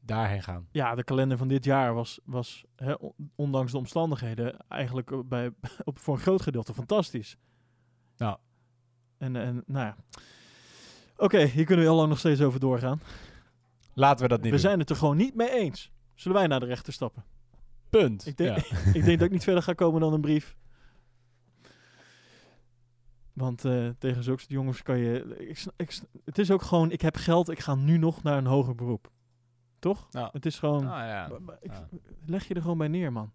daarheen 0.00 0.42
gaan. 0.42 0.68
Ja, 0.72 0.94
de 0.94 1.04
kalender 1.04 1.38
van 1.38 1.48
dit 1.48 1.64
jaar 1.64 1.94
was, 1.94 2.20
was 2.24 2.64
hè, 2.76 2.94
ondanks 3.34 3.72
de 3.72 3.78
omstandigheden 3.78 4.56
eigenlijk 4.68 5.10
eh, 5.10 5.18
bij, 5.24 5.50
op, 5.84 5.98
voor 5.98 6.14
een 6.14 6.20
groot 6.20 6.42
gedeelte 6.42 6.74
fantastisch. 6.74 7.36
Ja. 8.16 8.38
En, 9.18 9.36
en 9.36 9.62
nou 9.66 9.86
ja. 9.86 9.96
Oké, 11.16 11.38
hier 11.44 11.64
kunnen 11.64 11.84
we 11.84 11.90
heel 11.90 11.98
lang 11.98 12.08
nog 12.08 12.18
steeds 12.18 12.40
over 12.40 12.60
doorgaan. 12.60 13.00
Laten 13.94 14.22
we 14.22 14.28
dat 14.28 14.38
niet 14.38 14.46
We 14.46 14.52
doen. 14.56 14.60
zijn 14.66 14.78
het 14.78 14.90
er 14.90 14.96
gewoon 14.96 15.16
niet 15.16 15.34
mee 15.34 15.50
eens. 15.50 15.90
Zullen 16.22 16.38
wij 16.38 16.46
naar 16.46 16.60
de 16.60 16.66
rechter 16.66 16.92
stappen? 16.92 17.24
Punt. 17.90 18.26
Ik 18.26 18.36
denk, 18.36 18.58
Ja. 18.58 18.76
ik 18.98 19.04
denk 19.04 19.18
dat 19.18 19.26
ik 19.26 19.30
niet 19.32 19.44
verder 19.44 19.62
ga 19.62 19.72
komen 19.72 20.00
dan 20.00 20.12
een 20.12 20.20
brief. 20.20 20.56
Want 23.32 23.64
eh, 23.64 23.88
tegen 23.98 24.22
zulke 24.22 24.44
jongens 24.48 24.82
kan 24.82 24.98
je... 24.98 25.36
Ik, 25.38 25.64
ik, 25.76 26.00
het 26.24 26.38
is 26.38 26.50
ook 26.50 26.62
gewoon, 26.62 26.90
ik 26.90 27.00
heb 27.00 27.16
geld, 27.16 27.48
ik 27.50 27.60
ga 27.60 27.74
nu 27.74 27.96
nog 27.98 28.22
naar 28.22 28.38
een 28.38 28.46
hoger 28.46 28.74
beroep. 28.74 29.10
Toch? 29.78 30.08
Het 30.32 30.46
is 30.46 30.58
gewoon... 30.58 30.86
Ah, 30.86 31.06
ja. 31.06 31.30
Ik- 31.60 31.70
Ja. 31.72 31.88
Leg 32.26 32.48
je 32.48 32.54
er 32.54 32.60
gewoon 32.62 32.78
bij 32.78 32.88
neer, 32.88 33.12
man. 33.12 33.32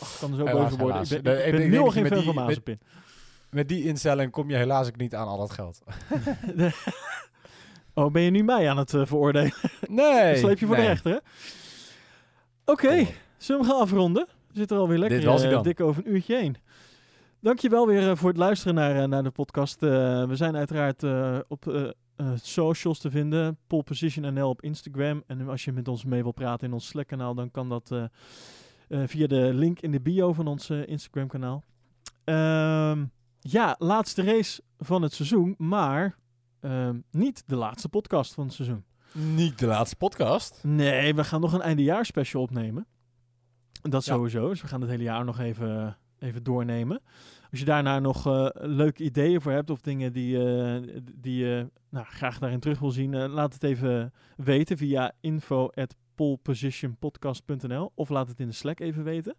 Ach, 0.00 0.12
ik 0.12 0.18
kan 0.20 0.30
er 0.30 0.36
zo 0.36 0.44
boven 0.44 0.78
worden. 0.78 1.16
Ik 1.16 1.22
ben, 1.22 1.48
ik 1.62 1.70
nu 1.70 1.78
al 1.78 1.90
geen 1.90 2.06
fan 2.06 2.22
van 2.22 2.34
met- 2.34 2.44
Mazepin. 2.44 2.80
Met 3.50 3.68
die 3.68 3.84
instelling 3.84 4.30
kom 4.30 4.50
je 4.50 4.56
helaas 4.56 4.88
ook 4.88 4.96
niet 4.96 5.14
aan 5.14 5.28
al 5.28 5.38
dat 5.38 5.50
geld. 5.50 5.82
oh, 7.94 8.12
ben 8.12 8.22
je 8.22 8.30
nu 8.30 8.42
mij 8.42 8.70
aan 8.70 8.76
het 8.78 8.94
eh, 8.94 9.06
veroordelen? 9.06 9.52
Nee. 9.88 10.36
Sleep 10.36 10.58
je 10.58 10.66
voor 10.66 10.76
nee. 10.76 10.84
de 10.84 10.90
rechter, 10.90 11.12
hè? 11.12 11.18
Oké, 12.66 13.00
op. 13.00 13.06
zullen 13.38 13.62
we 13.62 13.68
gaan 13.68 13.80
afronden? 13.80 14.26
Zitten 14.52 14.76
er 14.76 14.82
alweer 14.82 14.98
lekker 14.98 15.18
Dit 15.18 15.26
was 15.28 15.42
dan. 15.42 15.62
dik 15.62 15.80
over 15.80 16.06
een 16.06 16.12
uurtje 16.12 16.36
heen. 16.36 16.56
Dankjewel 17.40 17.86
weer 17.86 18.10
eh, 18.10 18.16
voor 18.16 18.28
het 18.28 18.38
luisteren 18.38 18.74
naar, 18.74 19.02
eh, 19.02 19.08
naar 19.08 19.22
de 19.22 19.30
podcast. 19.30 19.80
We 19.80 20.32
zijn 20.32 20.56
uiteraard 20.56 21.04
op 21.48 21.92
socials 22.34 22.98
te 22.98 23.10
vinden. 23.10 23.58
Pole 23.66 23.82
Position 23.82 24.34
NL 24.34 24.48
op 24.48 24.62
Instagram. 24.62 25.22
En 25.26 25.48
als 25.48 25.64
je 25.64 25.72
met 25.72 25.88
ons 25.88 26.04
mee 26.04 26.22
wil 26.22 26.32
praten 26.32 26.66
in 26.66 26.72
ons 26.72 26.86
Slack 26.86 27.06
kanaal, 27.06 27.34
dan 27.34 27.50
kan 27.50 27.68
dat 27.68 27.92
via 28.88 29.26
de 29.26 29.50
link 29.54 29.80
in 29.80 29.90
de 29.90 30.00
bio 30.00 30.32
van 30.32 30.46
ons 30.46 30.70
Instagram 30.70 31.28
kanaal. 31.28 31.62
Ehm, 32.24 33.04
ja, 33.40 33.74
laatste 33.78 34.22
race 34.22 34.62
van 34.78 35.02
het 35.02 35.12
seizoen, 35.12 35.54
maar 35.58 36.16
ehm, 36.60 36.98
niet 37.10 37.42
de 37.46 37.56
laatste 37.56 37.88
podcast 37.88 38.34
van 38.34 38.44
het 38.44 38.52
seizoen. 38.54 38.84
Niet 39.16 39.58
de 39.58 39.66
laatste 39.66 39.96
podcast. 39.96 40.60
Nee, 40.64 41.14
we 41.14 41.24
gaan 41.24 41.40
nog 41.40 41.52
een 41.52 41.60
eindejaarspecial 41.60 42.42
opnemen. 42.42 42.86
Dat 43.82 44.04
Ja. 44.04 44.14
sowieso. 44.14 44.48
Dus 44.48 44.60
we 44.60 44.66
gaan 44.68 44.80
het 44.80 44.90
hele 44.90 45.02
jaar 45.02 45.24
nog 45.24 45.38
even, 45.38 45.96
even 46.18 46.42
doornemen. 46.42 47.00
Als 47.50 47.60
je 47.60 47.66
daarna 47.66 47.98
nog 47.98 48.26
eh, 48.26 48.48
leuke 48.52 49.02
ideeën 49.02 49.40
voor 49.40 49.52
hebt 49.52 49.70
of 49.70 49.80
dingen 49.80 50.12
die, 50.12 50.38
eh, 50.44 50.82
die 51.14 51.36
je 51.44 51.70
nou, 51.90 52.06
graag 52.06 52.38
daarin 52.38 52.60
terug 52.60 52.78
wil 52.78 52.90
zien, 52.90 53.14
eh, 53.14 53.32
laat 53.32 53.54
het 53.54 53.62
even 53.62 54.12
weten 54.36 54.76
via 54.76 55.12
info@polepositionpodcast.nl 55.20 57.92
of 57.94 58.08
laat 58.08 58.28
het 58.28 58.40
in 58.40 58.46
de 58.46 58.52
Slack 58.52 58.80
even 58.80 59.04
weten. 59.04 59.34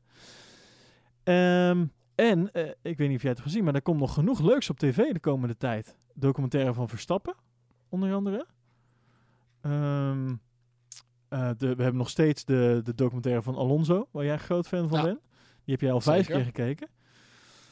Ehm, 1.24 1.86
en 2.16 2.50
ik 2.82 2.98
weet 2.98 3.08
niet 3.08 3.16
of 3.18 3.22
jij 3.22 3.32
het 3.32 3.40
hebt 3.40 3.42
gezien, 3.42 3.64
maar 3.64 3.76
er 3.76 3.82
komt 3.82 4.00
nog 4.00 4.14
genoeg 4.14 4.42
leuks 4.42 4.70
op 4.70 4.80
tv 4.80 5.12
de 5.14 5.20
komende 5.20 5.58
tijd. 5.58 5.98
Documentaire 6.14 6.74
van 6.74 6.90
Verstappen, 6.90 7.36
onder 7.90 8.14
andere. 8.14 8.46
Ehm, 9.72 10.36
eh, 11.30 11.50
de, 11.58 11.76
we 11.76 11.82
hebben 11.84 11.98
nog 11.98 12.10
steeds 12.10 12.46
de, 12.46 12.80
de 12.84 12.96
documentaire 12.96 13.42
van 13.42 13.56
Alonso, 13.56 14.08
waar 14.12 14.26
jij 14.26 14.38
groot 14.38 14.68
fan 14.68 14.88
van 14.90 14.98
Ja. 14.98 15.04
bent. 15.04 15.20
Die 15.64 15.74
heb 15.76 15.82
jij 15.82 15.92
al 15.92 16.02
vijf 16.02 16.26
Zeker. 16.26 16.36
keer 16.36 16.46
gekeken. 16.46 16.88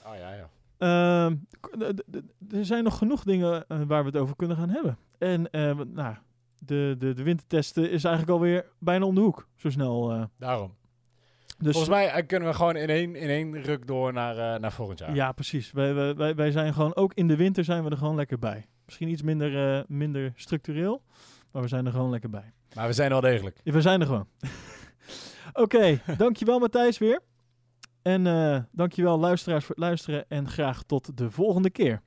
Oh 0.06 0.16
ja, 0.16 0.34
ja. 0.34 0.50
Ehm, 0.78 1.36
er 2.52 2.66
zijn 2.66 2.84
nog 2.84 2.98
genoeg 2.98 3.24
dingen 3.24 3.68
eh, 3.68 3.82
waar 3.88 4.02
we 4.04 4.10
het 4.10 4.18
over 4.18 4.36
kunnen 4.36 4.58
gaan 4.58 4.70
hebben. 4.70 4.98
En 5.18 5.50
eh, 5.52 5.80
nou, 5.94 6.16
de, 6.58 6.96
de, 6.98 7.14
de 7.14 7.24
wintertesten 7.24 7.84
is 7.92 8.04
eigenlijk 8.04 8.34
alweer 8.34 8.66
bijna 8.80 9.06
om 9.06 9.16
de 9.16 9.22
hoek. 9.22 9.48
Zo 9.56 9.70
snel. 9.70 10.28
Daarom. 10.38 10.74
dus 11.58 11.72
Volgens 11.76 11.90
mij 11.90 12.26
kunnen 12.26 12.50
we 12.50 12.56
gewoon 12.56 12.76
in 12.76 12.90
één, 12.90 13.16
in 13.16 13.30
één 13.30 13.62
ruk 13.62 13.88
door 13.88 14.14
naar, 14.14 14.60
naar 14.60 14.72
volgend 14.72 15.00
jaar. 15.00 15.16
ja, 15.16 15.32
precies. 15.32 15.72
Wij, 15.72 16.16
wij, 16.16 16.36
wij, 16.36 16.52
zijn 16.52 16.74
gewoon, 16.74 16.96
ook 16.96 17.14
in 17.14 17.28
de 17.28 17.36
winter 17.36 17.64
zijn 17.64 17.84
we 17.84 17.90
er 17.90 17.98
gewoon 17.98 18.16
lekker 18.16 18.40
bij. 18.40 18.66
Misschien 18.86 19.08
iets 19.10 19.22
minder, 19.22 19.84
minder 19.88 20.32
structureel, 20.36 21.02
maar 21.56 21.64
we 21.64 21.70
zijn 21.70 21.86
er 21.86 21.92
gewoon 21.92 22.10
lekker 22.10 22.30
bij. 22.30 22.54
Maar 22.74 22.88
we 22.88 22.94
zijn 22.94 23.08
er 23.12 23.22
wel 23.22 23.32
degelijk. 23.32 23.60
Ja, 23.64 23.72
we 23.72 23.82
zijn 23.82 24.00
er 24.00 24.06
gewoon. 24.06 24.28
Oké, 25.64 26.02
dankjewel 26.18 26.60
Matthijs 26.60 26.98
weer. 26.98 27.22
En 28.02 28.28
eh 28.28 28.64
dankjewel 28.72 29.20
luisteraars 29.20 29.66
voor 29.66 29.76
het 29.76 29.84
luisteren 29.84 30.30
en 30.30 30.50
graag 30.50 30.84
tot 30.84 31.18
de 31.18 31.32
volgende 31.32 31.70
keer. 31.70 32.02